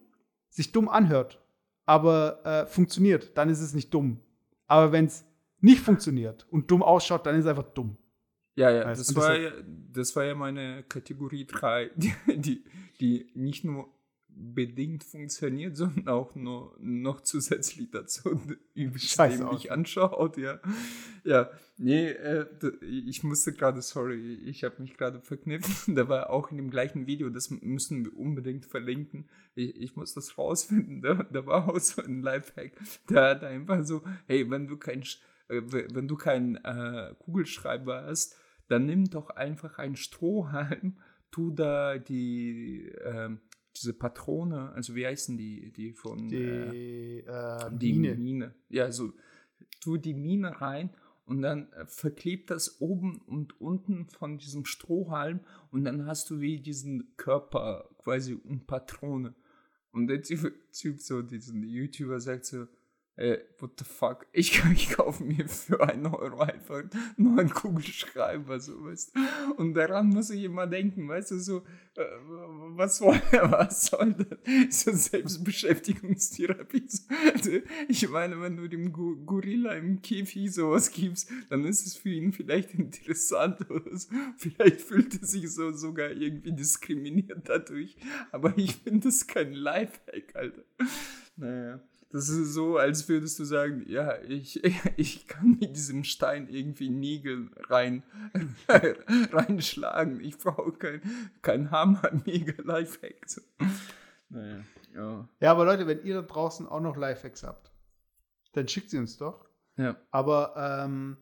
sich 0.50 0.72
dumm 0.72 0.88
anhört, 0.88 1.42
aber 1.86 2.46
äh, 2.46 2.66
funktioniert, 2.68 3.38
dann 3.38 3.50
ist 3.50 3.60
es 3.60 3.74
nicht 3.74 3.94
dumm. 3.94 4.22
Aber 4.66 4.94
wenn 4.94 5.06
es 5.06 5.26
nicht 5.60 5.82
funktioniert 5.82 6.46
und 6.50 6.70
dumm 6.70 6.84
ausschaut, 6.84 7.26
dann 7.26 7.36
ist 7.36 7.46
es 7.46 7.50
einfach 7.50 7.72
dumm. 7.74 7.98
Ja, 8.56 8.72
ja, 8.72 8.86
das, 8.86 9.06
das 9.06 9.16
war, 9.16 9.38
ja, 9.38 9.52
das 9.94 10.16
war 10.16 10.26
ja 10.26 10.34
meine 10.34 10.84
Kategorie 10.84 11.46
3, 11.46 11.92
die, 11.96 12.64
die, 13.00 13.32
nicht 13.36 13.64
nur 13.64 13.88
bedingt 14.40 15.04
funktioniert, 15.04 15.76
sondern 15.76 16.08
auch 16.08 16.36
nur 16.36 16.76
noch 16.80 17.22
zusätzlich 17.22 17.90
dazu 17.92 18.40
übelst 18.74 19.20
mich 19.20 19.72
anschaut, 19.72 20.38
ja. 20.38 20.60
Ja, 21.24 21.50
nee, 21.78 22.10
äh, 22.10 22.46
ich 22.82 23.24
musste 23.24 23.54
gerade, 23.54 23.82
sorry, 23.82 24.36
ich 24.46 24.64
habe 24.64 24.82
mich 24.82 24.98
gerade 24.98 25.22
verknüpft. 25.22 25.88
Da 25.98 26.08
war 26.08 26.30
auch 26.30 26.52
in 26.52 26.58
dem 26.58 26.70
gleichen 26.70 27.08
Video, 27.08 27.30
das 27.30 27.50
müssen 27.50 28.06
wir 28.06 28.16
unbedingt 28.18 28.66
verlinken. 28.66 29.30
Ich, 29.56 29.76
ich 29.76 29.96
muss 29.96 30.14
das 30.14 30.38
rausfinden. 30.38 31.02
Da, 31.02 31.16
da 31.32 31.46
war 31.46 31.70
auch 31.70 31.80
so 31.80 32.02
ein 32.02 32.22
Lifehack. 32.22 32.74
Da 33.08 33.32
hat 33.32 33.44
einfach 33.44 33.84
so, 33.84 34.04
hey, 34.28 34.50
wenn 34.50 34.68
du 34.68 34.78
kein, 34.78 35.02
äh, 35.02 35.06
wenn 35.48 36.08
du 36.08 36.16
kein 36.16 36.56
äh, 36.64 37.14
Kugelschreiber 37.20 38.04
hast, 38.06 38.36
dann 38.68 38.86
nimm 38.86 39.10
doch 39.10 39.30
einfach 39.30 39.78
einen 39.78 39.96
Strohhalm, 39.96 40.98
tu 41.32 41.52
da 41.52 41.98
die, 41.98 42.90
äh, 42.90 43.30
diese 43.76 43.94
Patrone, 43.94 44.72
also 44.74 44.96
wie 44.96 45.06
heißen 45.06 45.38
die, 45.38 45.72
die 45.72 45.94
von 45.94 46.28
die, 46.28 46.36
äh, 46.36 47.20
äh, 47.20 47.70
die 47.72 47.94
Mine. 47.94 48.16
Mine. 48.16 48.56
Ja, 48.70 48.92
so 48.92 49.14
tu 49.80 49.98
die 49.98 50.14
Mine 50.14 50.62
rein 50.62 50.90
und 51.26 51.42
dann 51.42 51.72
äh, 51.74 51.86
verklebt 51.86 52.50
das 52.50 52.82
oben 52.82 53.22
und 53.28 53.60
unten 53.60 54.08
von 54.10 54.38
diesem 54.38 54.66
Strohhalm 54.66 55.42
und 55.72 55.84
dann 55.84 56.06
hast 56.06 56.30
du 56.30 56.40
wie 56.40 56.60
diesen 56.60 57.16
Körper 57.18 57.90
quasi 57.98 58.34
und 58.34 58.68
Patrone. 58.68 59.36
Und 59.92 60.08
der 60.08 60.22
Typ, 60.22 60.54
typ 60.72 61.00
so, 61.00 61.22
diesen 61.22 61.64
YouTuber 61.64 62.20
sagt 62.20 62.46
so, 62.46 62.68
äh, 63.18 63.40
what 63.58 63.72
the 63.80 63.84
fuck, 63.84 64.28
ich, 64.32 64.64
ich 64.72 64.92
kaufe 64.92 65.24
mir 65.24 65.50
für 65.50 65.82
einen 65.82 66.06
Euro 66.06 66.40
einfach 66.40 66.84
nur 67.18 67.40
einen 67.40 67.50
Kugelschreiber, 67.50 68.60
so, 68.60 68.86
weißt 68.86 69.14
Und 69.58 69.74
daran 69.74 70.10
muss 70.10 70.30
ich 70.30 70.44
immer 70.44 70.68
denken, 70.68 71.10
weißt 71.10 71.32
du, 71.32 71.40
so, 71.40 71.58
äh, 71.96 72.06
was, 72.76 72.98
soll, 72.98 73.20
was 73.32 73.88
soll 73.88 74.14
das? 74.14 74.84
So 74.84 74.92
Selbstbeschäftigungstherapie. 74.92 76.88
Ich 77.90 78.08
meine, 78.10 78.40
wenn 78.40 78.56
du 78.56 78.68
dem 78.68 78.94
Gorilla 78.94 79.74
im 79.74 80.02
Käfig 80.02 80.54
sowas 80.54 80.92
gibst, 80.92 81.30
dann 81.50 81.66
ist 81.66 81.88
es 81.88 81.96
für 81.96 82.10
ihn 82.10 82.32
vielleicht 82.34 82.76
interessant 82.76 83.70
oder 83.70 83.98
so. 83.98 84.10
Vielleicht 84.38 84.82
fühlt 84.82 85.20
er 85.20 85.28
sich 85.28 85.52
so 85.52 85.72
sogar 85.72 86.12
irgendwie 86.12 86.54
diskriminiert 86.54 87.50
dadurch. 87.50 87.98
Aber 88.32 88.56
ich 88.58 88.76
finde 88.76 89.08
das 89.08 89.26
kein 89.26 89.54
Lifehack, 89.54 90.36
Alter. 90.36 90.64
Naja. 91.36 91.82
Das 92.10 92.30
ist 92.30 92.54
so, 92.54 92.78
als 92.78 93.08
würdest 93.10 93.38
du 93.38 93.44
sagen, 93.44 93.84
ja, 93.88 94.22
ich, 94.22 94.64
ich 94.98 95.28
kann 95.28 95.58
mit 95.60 95.76
diesem 95.76 96.04
Stein 96.04 96.48
irgendwie 96.48 96.90
Nägel 96.90 97.50
rein, 97.70 98.04
reinschlagen. 98.70 100.22
Ich 100.22 100.38
brauche 100.38 100.72
kein, 100.74 101.02
kein 101.42 101.72
Hammer, 101.72 102.10
mega 102.26 102.54
Lifehack. 102.64 103.26
Naja, 104.30 104.60
ja. 104.94 105.30
ja, 105.40 105.52
aber 105.52 105.66
Leute, 105.66 105.88
wenn 105.88 106.04
ihr 106.04 106.16
da 106.16 106.22
draußen 106.22 106.68
auch 106.68 106.82
noch 106.82 106.96
Lifehacks 106.96 107.44
habt, 107.44 107.72
dann 108.54 108.68
schickt 108.68 108.90
sie 108.90 108.98
uns 108.98 109.18
doch. 109.18 109.46
Ja. 109.76 109.98
Aber 110.10 110.54
ähm, 110.58 111.18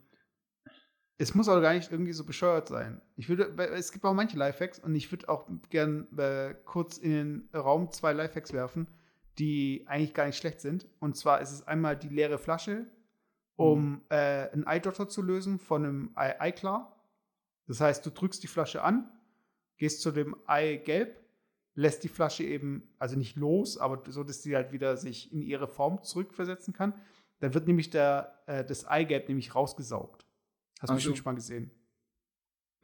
es 1.18 1.34
muss 1.34 1.50
auch 1.50 1.62
gar 1.62 1.74
nicht 1.74 1.92
irgendwie 1.92 2.14
so 2.14 2.26
bescheuert 2.26 2.68
sein. 2.68 3.02
Ich 3.16 3.28
würde, 3.28 3.54
es 3.74 3.92
gibt 3.92 4.06
auch 4.06 4.14
manche 4.14 4.38
Lifehacks 4.38 4.80
und 4.80 4.96
ich 4.96 5.12
würde 5.12 5.30
auch 5.30 5.50
gern 5.70 6.08
äh, 6.18 6.54
kurz 6.66 6.98
in 6.98 7.12
den 7.12 7.50
Raum 7.54 7.92
zwei 7.92 8.14
Lifehacks 8.14 8.54
werfen 8.54 8.88
die 9.40 9.84
eigentlich 9.88 10.14
gar 10.14 10.26
nicht 10.26 10.38
schlecht 10.38 10.62
sind. 10.62 10.88
Und 11.00 11.16
zwar 11.16 11.42
ist 11.42 11.52
es 11.52 11.68
einmal 11.68 11.98
die 11.98 12.10
leere 12.10 12.38
Flasche, 12.38 12.86
um 13.56 13.90
mhm. 13.90 14.02
äh, 14.10 14.50
einen 14.52 14.68
Eidotter 14.68 15.08
zu 15.08 15.22
lösen 15.22 15.60
von 15.60 15.84
einem 15.84 16.12
Ei 16.16 16.40
Eiklar. 16.40 16.96
Das 17.68 17.82
heißt, 17.82 18.06
du 18.06 18.12
drückst 18.12 18.44
die 18.44 18.48
Flasche 18.48 18.84
an, 18.84 19.10
gehst 19.78 20.02
zu 20.02 20.12
dem 20.12 20.36
Eigelb, 20.46 21.20
lässt 21.74 22.04
die 22.04 22.10
Flasche 22.10 22.44
eben, 22.44 22.84
also 23.00 23.18
nicht 23.18 23.36
los, 23.36 23.78
aber 23.78 24.02
so, 24.12 24.24
dass 24.24 24.44
sie 24.44 24.56
halt 24.56 24.72
wieder 24.72 24.98
sich 24.98 25.34
in 25.34 25.42
ihre 25.42 25.68
Form 25.68 26.04
zurückversetzen 26.04 26.74
kann. 26.74 26.94
Dann 27.40 27.54
wird 27.54 27.68
nämlich 27.68 27.90
der, 27.90 28.42
äh, 28.46 28.64
das 28.64 28.86
Eigelb 28.86 29.28
nämlich 29.28 29.56
rausgesaugt. 29.56 30.26
Hast 30.80 30.90
du 30.90 30.94
also, 30.94 30.96
bestimmt 30.96 31.18
schon 31.18 31.26
mal 31.26 31.36
gesehen. 31.36 31.72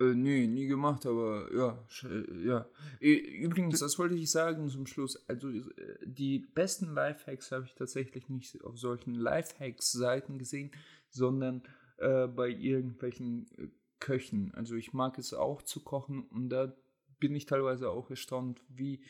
Äh, 0.01 0.15
nee, 0.15 0.47
nie 0.47 0.65
gemacht, 0.65 1.05
aber 1.05 1.47
ja, 1.53 2.09
äh, 2.09 2.45
ja. 2.45 2.65
Übrigens, 2.99 3.79
das 3.79 3.99
wollte 3.99 4.15
ich 4.15 4.31
sagen 4.31 4.67
zum 4.69 4.87
Schluss. 4.87 5.23
Also 5.27 5.49
äh, 5.49 5.63
die 6.03 6.39
besten 6.39 6.93
Lifehacks 6.93 7.51
habe 7.51 7.65
ich 7.65 7.75
tatsächlich 7.75 8.27
nicht 8.27 8.63
auf 8.63 8.79
solchen 8.79 9.13
Lifehacks-Seiten 9.13 10.39
gesehen, 10.39 10.71
sondern 11.09 11.61
äh, 11.97 12.27
bei 12.27 12.49
irgendwelchen 12.49 13.47
äh, 13.57 13.67
Köchen. 13.99 14.51
Also 14.55 14.75
ich 14.75 14.93
mag 14.93 15.19
es 15.19 15.33
auch 15.35 15.61
zu 15.61 15.83
kochen 15.83 16.23
und 16.23 16.49
da 16.49 16.75
bin 17.19 17.35
ich 17.35 17.45
teilweise 17.45 17.91
auch 17.91 18.09
erstaunt, 18.09 18.63
wie 18.69 19.03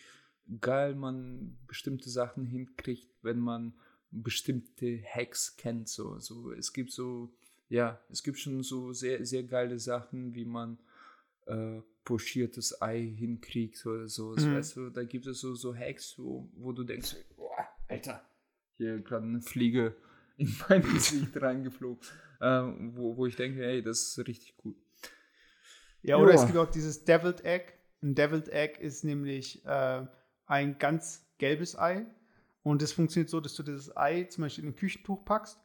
geil 0.59 0.95
man 0.95 1.57
bestimmte 1.67 2.09
Sachen 2.09 2.45
hinkriegt, 2.45 3.09
wenn 3.21 3.39
man 3.39 3.75
bestimmte 4.09 5.01
Hacks 5.05 5.55
kennt. 5.55 5.87
So, 5.87 6.19
so 6.19 6.51
es 6.51 6.73
gibt 6.73 6.91
so 6.91 7.33
ja, 7.71 7.97
es 8.09 8.21
gibt 8.21 8.37
schon 8.37 8.63
so 8.63 8.91
sehr, 8.91 9.25
sehr 9.25 9.43
geile 9.43 9.79
Sachen, 9.79 10.35
wie 10.35 10.43
man 10.43 10.77
äh, 11.45 11.79
pochiertes 12.03 12.81
Ei 12.81 13.13
hinkriegt 13.17 13.85
oder 13.85 14.09
so. 14.09 14.31
Mhm. 14.31 14.55
Weißt 14.55 14.75
du, 14.75 14.89
da 14.89 15.05
gibt 15.05 15.25
es 15.25 15.39
so, 15.39 15.55
so 15.55 15.73
Hacks, 15.73 16.15
wo, 16.17 16.49
wo 16.57 16.73
du 16.73 16.83
denkst, 16.83 17.15
boah, 17.37 17.69
Alter, 17.87 18.25
hier 18.75 18.99
gerade 18.99 19.25
eine 19.25 19.41
Fliege 19.41 19.95
in 20.35 20.53
mein 20.69 20.81
Gesicht 20.81 21.41
reingeflogen. 21.41 22.05
Äh, 22.41 22.61
wo, 22.93 23.15
wo 23.15 23.25
ich 23.25 23.37
denke, 23.37 23.63
hey, 23.63 23.81
das 23.81 24.01
ist 24.01 24.27
richtig 24.27 24.57
gut. 24.57 24.75
Ja, 26.01 26.17
oder 26.17 26.33
Joa. 26.33 26.41
es 26.41 26.47
gibt 26.47 26.57
auch 26.57 26.69
dieses 26.69 27.05
Deviled 27.05 27.45
Egg. 27.45 27.71
Ein 28.01 28.15
Deviled 28.15 28.49
Egg 28.49 28.81
ist 28.81 29.05
nämlich 29.05 29.63
äh, 29.63 30.05
ein 30.45 30.77
ganz 30.77 31.25
gelbes 31.37 31.79
Ei. 31.79 32.05
Und 32.63 32.81
es 32.81 32.91
funktioniert 32.91 33.29
so, 33.29 33.39
dass 33.39 33.55
du 33.55 33.63
das 33.63 33.95
Ei 33.95 34.25
zum 34.25 34.41
Beispiel 34.41 34.65
in 34.65 34.71
ein 34.71 34.75
Küchentuch 34.75 35.23
packst 35.23 35.60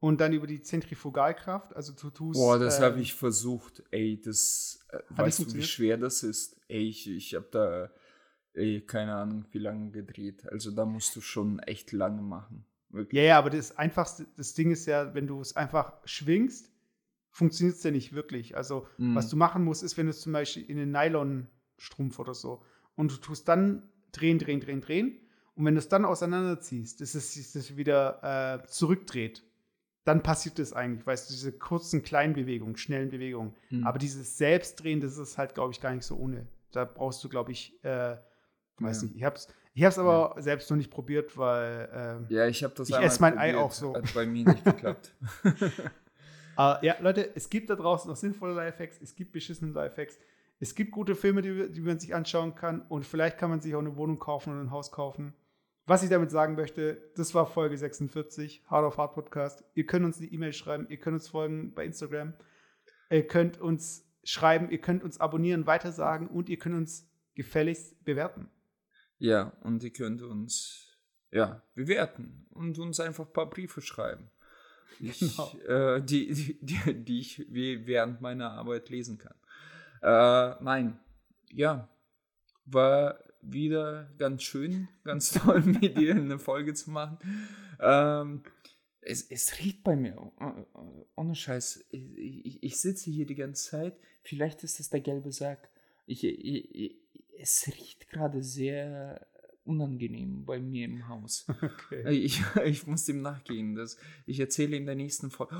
und 0.00 0.20
dann 0.20 0.32
über 0.32 0.46
die 0.46 0.62
Zentrifugalkraft, 0.62 1.74
also 1.74 1.92
du 1.92 2.10
tust. 2.10 2.38
Boah, 2.38 2.58
das 2.58 2.78
äh, 2.78 2.82
habe 2.82 3.00
ich 3.00 3.14
versucht. 3.14 3.82
Ey, 3.90 4.20
das. 4.20 4.80
Äh, 4.90 4.98
weißt 5.10 5.40
du, 5.40 5.54
wie 5.54 5.62
schwer 5.62 5.96
das 5.96 6.22
ist? 6.22 6.56
Ey, 6.68 6.88
ich, 6.88 7.08
ich 7.08 7.34
habe 7.34 7.48
da. 7.50 7.90
Ey, 8.54 8.80
keine 8.80 9.14
Ahnung, 9.14 9.44
wie 9.50 9.58
lange 9.58 9.90
gedreht. 9.90 10.48
Also 10.50 10.70
da 10.70 10.84
musst 10.84 11.14
du 11.14 11.20
schon 11.20 11.58
echt 11.60 11.92
lange 11.92 12.22
machen. 12.22 12.64
Wirklich. 12.90 13.18
Ja, 13.18 13.26
ja, 13.26 13.38
aber 13.38 13.50
das 13.50 13.76
einfachste, 13.76 14.26
das 14.36 14.54
Ding 14.54 14.70
ist 14.70 14.86
ja, 14.86 15.14
wenn 15.14 15.26
du 15.26 15.40
es 15.40 15.54
einfach 15.54 15.92
schwingst, 16.04 16.72
funktioniert 17.30 17.76
es 17.76 17.82
ja 17.82 17.90
nicht 17.90 18.14
wirklich. 18.14 18.56
Also, 18.56 18.86
mm. 18.96 19.14
was 19.14 19.28
du 19.28 19.36
machen 19.36 19.62
musst, 19.62 19.82
ist, 19.82 19.96
wenn 19.96 20.06
du 20.06 20.10
es 20.10 20.20
zum 20.20 20.32
Beispiel 20.32 20.64
in 20.64 20.78
einen 20.78 20.92
Nylonstrumpf 20.92 22.18
oder 22.18 22.34
so 22.34 22.64
und 22.94 23.12
du 23.12 23.16
tust 23.16 23.46
dann 23.46 23.88
drehen, 24.12 24.38
drehen, 24.38 24.60
drehen, 24.60 24.80
drehen. 24.80 25.20
Und 25.54 25.66
wenn 25.66 25.74
du 25.74 25.80
es 25.80 25.88
dann 25.88 26.04
auseinanderziehst, 26.04 27.00
dass 27.00 27.14
es 27.14 27.34
sich 27.34 27.76
wieder 27.76 28.62
äh, 28.62 28.66
zurückdreht 28.66 29.44
dann 30.04 30.22
passiert 30.22 30.58
es 30.58 30.72
eigentlich, 30.72 31.06
weißt 31.06 31.28
du, 31.28 31.34
diese 31.34 31.52
kurzen, 31.52 32.02
kleinen 32.02 32.32
Bewegungen, 32.32 32.76
schnellen 32.76 33.10
Bewegungen. 33.10 33.54
Mhm. 33.70 33.86
Aber 33.86 33.98
dieses 33.98 34.38
Selbstdrehen, 34.38 35.00
das 35.00 35.18
ist 35.18 35.36
halt, 35.38 35.54
glaube 35.54 35.72
ich, 35.72 35.80
gar 35.80 35.92
nicht 35.92 36.04
so 36.04 36.16
ohne. 36.16 36.46
Da 36.72 36.84
brauchst 36.84 37.22
du, 37.24 37.28
glaube 37.28 37.52
ich, 37.52 37.82
äh, 37.84 38.16
weiß 38.78 39.02
ja. 39.02 39.08
nicht, 39.08 39.16
ich 39.16 39.24
habe 39.24 39.36
es 39.36 39.48
ich 39.78 39.84
hab's 39.84 39.96
aber 39.96 40.32
ja. 40.34 40.42
selbst 40.42 40.68
noch 40.70 40.76
nicht 40.76 40.90
probiert, 40.90 41.38
weil 41.38 42.26
äh, 42.28 42.34
ja, 42.34 42.48
ich 42.48 42.64
habe 42.64 42.74
das 42.74 42.88
ich 42.88 42.96
esse 42.96 43.20
mein 43.20 43.34
probiert. 43.34 43.54
Ei 43.54 43.58
auch 43.60 43.70
so. 43.70 43.94
Hat 43.94 44.12
bei 44.12 44.26
mir 44.26 44.44
nicht 44.44 44.64
geklappt. 44.64 45.14
uh, 45.44 45.52
ja, 46.82 46.96
Leute, 46.98 47.30
es 47.36 47.48
gibt 47.48 47.70
da 47.70 47.76
draußen 47.76 48.10
noch 48.10 48.16
sinnvolle 48.16 48.54
Lifehacks, 48.54 49.00
es 49.00 49.14
gibt 49.14 49.30
beschissene 49.30 49.70
Lifehacks, 49.70 50.18
es 50.58 50.74
gibt 50.74 50.90
gute 50.90 51.14
Filme, 51.14 51.42
die, 51.42 51.70
die 51.70 51.80
man 51.80 52.00
sich 52.00 52.12
anschauen 52.12 52.56
kann 52.56 52.82
und 52.88 53.06
vielleicht 53.06 53.38
kann 53.38 53.50
man 53.50 53.60
sich 53.60 53.72
auch 53.76 53.78
eine 53.78 53.96
Wohnung 53.96 54.18
kaufen 54.18 54.52
oder 54.52 54.62
ein 54.62 54.72
Haus 54.72 54.90
kaufen. 54.90 55.32
Was 55.88 56.02
ich 56.02 56.10
damit 56.10 56.30
sagen 56.30 56.54
möchte, 56.54 57.00
das 57.16 57.34
war 57.34 57.46
Folge 57.46 57.78
46, 57.78 58.62
Hard 58.66 58.84
of 58.84 58.98
Hard 58.98 59.14
Podcast. 59.14 59.64
Ihr 59.72 59.86
könnt 59.86 60.04
uns 60.04 60.18
eine 60.18 60.26
E-Mail 60.26 60.52
schreiben, 60.52 60.86
ihr 60.90 60.98
könnt 60.98 61.14
uns 61.14 61.28
folgen 61.28 61.72
bei 61.72 61.86
Instagram, 61.86 62.34
ihr 63.08 63.26
könnt 63.26 63.58
uns 63.58 64.06
schreiben, 64.22 64.68
ihr 64.70 64.82
könnt 64.82 65.02
uns 65.02 65.18
abonnieren, 65.18 65.66
weitersagen 65.66 66.28
und 66.28 66.50
ihr 66.50 66.58
könnt 66.58 66.74
uns 66.74 67.10
gefälligst 67.34 68.04
bewerten. 68.04 68.50
Ja, 69.16 69.54
und 69.62 69.82
ihr 69.82 69.90
könnt 69.90 70.20
uns 70.20 70.94
ja, 71.30 71.62
bewerten 71.74 72.46
und 72.50 72.78
uns 72.78 73.00
einfach 73.00 73.24
ein 73.24 73.32
paar 73.32 73.48
Briefe 73.48 73.80
schreiben. 73.80 74.30
ich, 75.00 75.20
genau. 75.20 75.56
äh, 75.68 76.02
die, 76.02 76.34
die, 76.34 76.58
die, 76.60 77.02
die, 77.02 77.20
ich 77.20 77.46
während 77.48 78.20
meiner 78.20 78.50
Arbeit 78.50 78.90
lesen 78.90 79.16
kann. 79.16 79.36
Äh, 80.02 80.62
nein, 80.62 81.00
ja, 81.50 81.88
war 82.66 83.18
wieder 83.52 84.10
ganz 84.18 84.42
schön, 84.42 84.88
ganz 85.04 85.30
toll, 85.32 85.62
mit 85.62 85.96
dir 85.98 86.14
eine 86.14 86.38
Folge 86.38 86.74
zu 86.74 86.90
machen. 86.90 87.18
Ähm, 87.80 88.42
es, 89.00 89.22
es 89.30 89.58
riecht 89.58 89.84
bei 89.84 89.96
mir, 89.96 90.32
ohne 91.14 91.34
Scheiß. 91.34 91.86
Ich, 91.90 92.18
ich, 92.18 92.62
ich, 92.62 92.80
sitze 92.80 93.10
hier 93.10 93.26
die 93.26 93.34
ganze 93.34 93.70
Zeit. 93.70 93.96
Vielleicht 94.22 94.64
ist 94.64 94.80
es 94.80 94.90
der 94.90 95.00
gelbe 95.00 95.32
Sack. 95.32 95.70
Ich, 96.06 96.24
ich 96.24 96.98
es 97.38 97.68
riecht 97.68 98.08
gerade 98.08 98.42
sehr 98.42 99.26
unangenehm 99.68 100.44
bei 100.44 100.58
mir 100.58 100.86
im 100.86 101.08
Haus. 101.08 101.46
Okay. 101.68 102.10
Ich, 102.10 102.42
ich 102.64 102.86
muss 102.86 103.04
dem 103.04 103.22
nachgehen. 103.22 103.74
Das, 103.74 103.98
ich 104.26 104.40
erzähle 104.40 104.76
in 104.76 104.86
der 104.86 104.94
nächsten 104.94 105.30
Folge. 105.30 105.56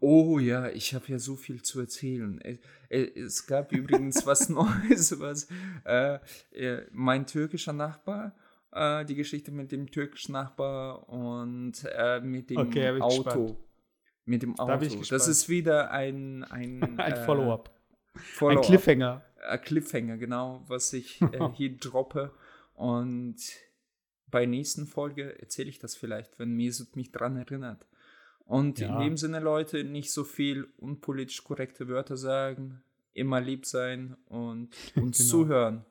Oh 0.00 0.38
ja, 0.38 0.68
ich 0.68 0.94
habe 0.94 1.06
ja 1.08 1.18
so 1.18 1.36
viel 1.36 1.62
zu 1.62 1.80
erzählen. 1.80 2.40
Es, 2.88 3.08
es 3.14 3.46
gab 3.46 3.72
übrigens 3.80 4.26
was 4.26 4.48
Neues, 4.48 5.18
was 5.20 5.48
äh, 5.84 6.18
äh, 6.52 6.86
mein 6.92 7.26
türkischer 7.26 7.72
Nachbar, 7.72 8.34
äh, 8.72 9.04
die 9.04 9.14
Geschichte 9.14 9.50
mit 9.52 9.72
dem 9.72 9.90
türkischen 9.90 10.32
Nachbar 10.32 11.08
und 11.08 11.74
äh, 11.84 12.20
mit 12.20 12.50
dem 12.50 12.58
okay, 12.58 13.00
Auto. 13.00 13.22
Gespannt. 13.22 13.56
Mit 14.24 14.42
dem 14.42 14.58
Auto. 14.58 14.86
Da 14.86 15.16
das 15.16 15.28
ist 15.28 15.48
wieder 15.48 15.90
ein 15.90 16.44
ein, 16.44 16.98
ein 16.98 17.12
äh, 17.12 17.24
Follow-up. 17.24 17.70
Follow 18.14 18.60
ein 18.60 18.64
Cliffhanger. 18.64 19.24
Ein 19.48 19.60
Cliffhanger, 19.62 20.16
genau, 20.18 20.62
was 20.68 20.92
ich 20.92 21.20
äh, 21.22 21.48
hier 21.54 21.76
droppe. 21.76 22.32
Und 22.80 23.36
bei 24.28 24.40
der 24.40 24.48
nächsten 24.48 24.86
Folge 24.86 25.38
erzähle 25.38 25.68
ich 25.68 25.78
das 25.78 25.96
vielleicht, 25.96 26.38
wenn 26.38 26.56
Mesut 26.56 26.96
mich 26.96 27.12
dran 27.12 27.36
erinnert. 27.36 27.86
Und 28.46 28.78
ja. 28.78 28.94
in 28.94 29.04
dem 29.04 29.16
Sinne, 29.18 29.38
Leute, 29.40 29.84
nicht 29.84 30.10
so 30.10 30.24
viel 30.24 30.66
unpolitisch 30.78 31.44
korrekte 31.44 31.88
Wörter 31.88 32.16
sagen, 32.16 32.82
immer 33.12 33.38
lieb 33.38 33.66
sein 33.66 34.16
und 34.24 34.70
uns 34.96 35.18
genau. 35.18 35.30
zuhören 35.30 35.84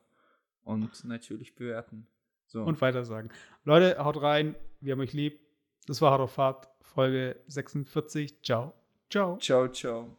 und 0.64 1.06
natürlich 1.06 1.54
bewerten. 1.54 2.08
So. 2.48 2.64
Und 2.64 2.82
weiter 2.82 3.06
sagen. 3.06 3.30
Leute, 3.66 4.04
haut 4.04 4.20
rein, 4.20 4.56
wir 4.82 4.94
haben 4.94 5.02
euch 5.02 5.14
lieb. 5.14 5.40
Das 5.86 6.02
war 6.02 6.10
Hard 6.10 6.22
auf 6.22 6.32
Fahrt, 6.32 6.70
Folge 6.82 7.40
46. 7.46 8.42
Ciao. 8.42 8.74
Ciao. 9.12 9.38
Ciao, 9.38 9.68
ciao. 9.68 10.18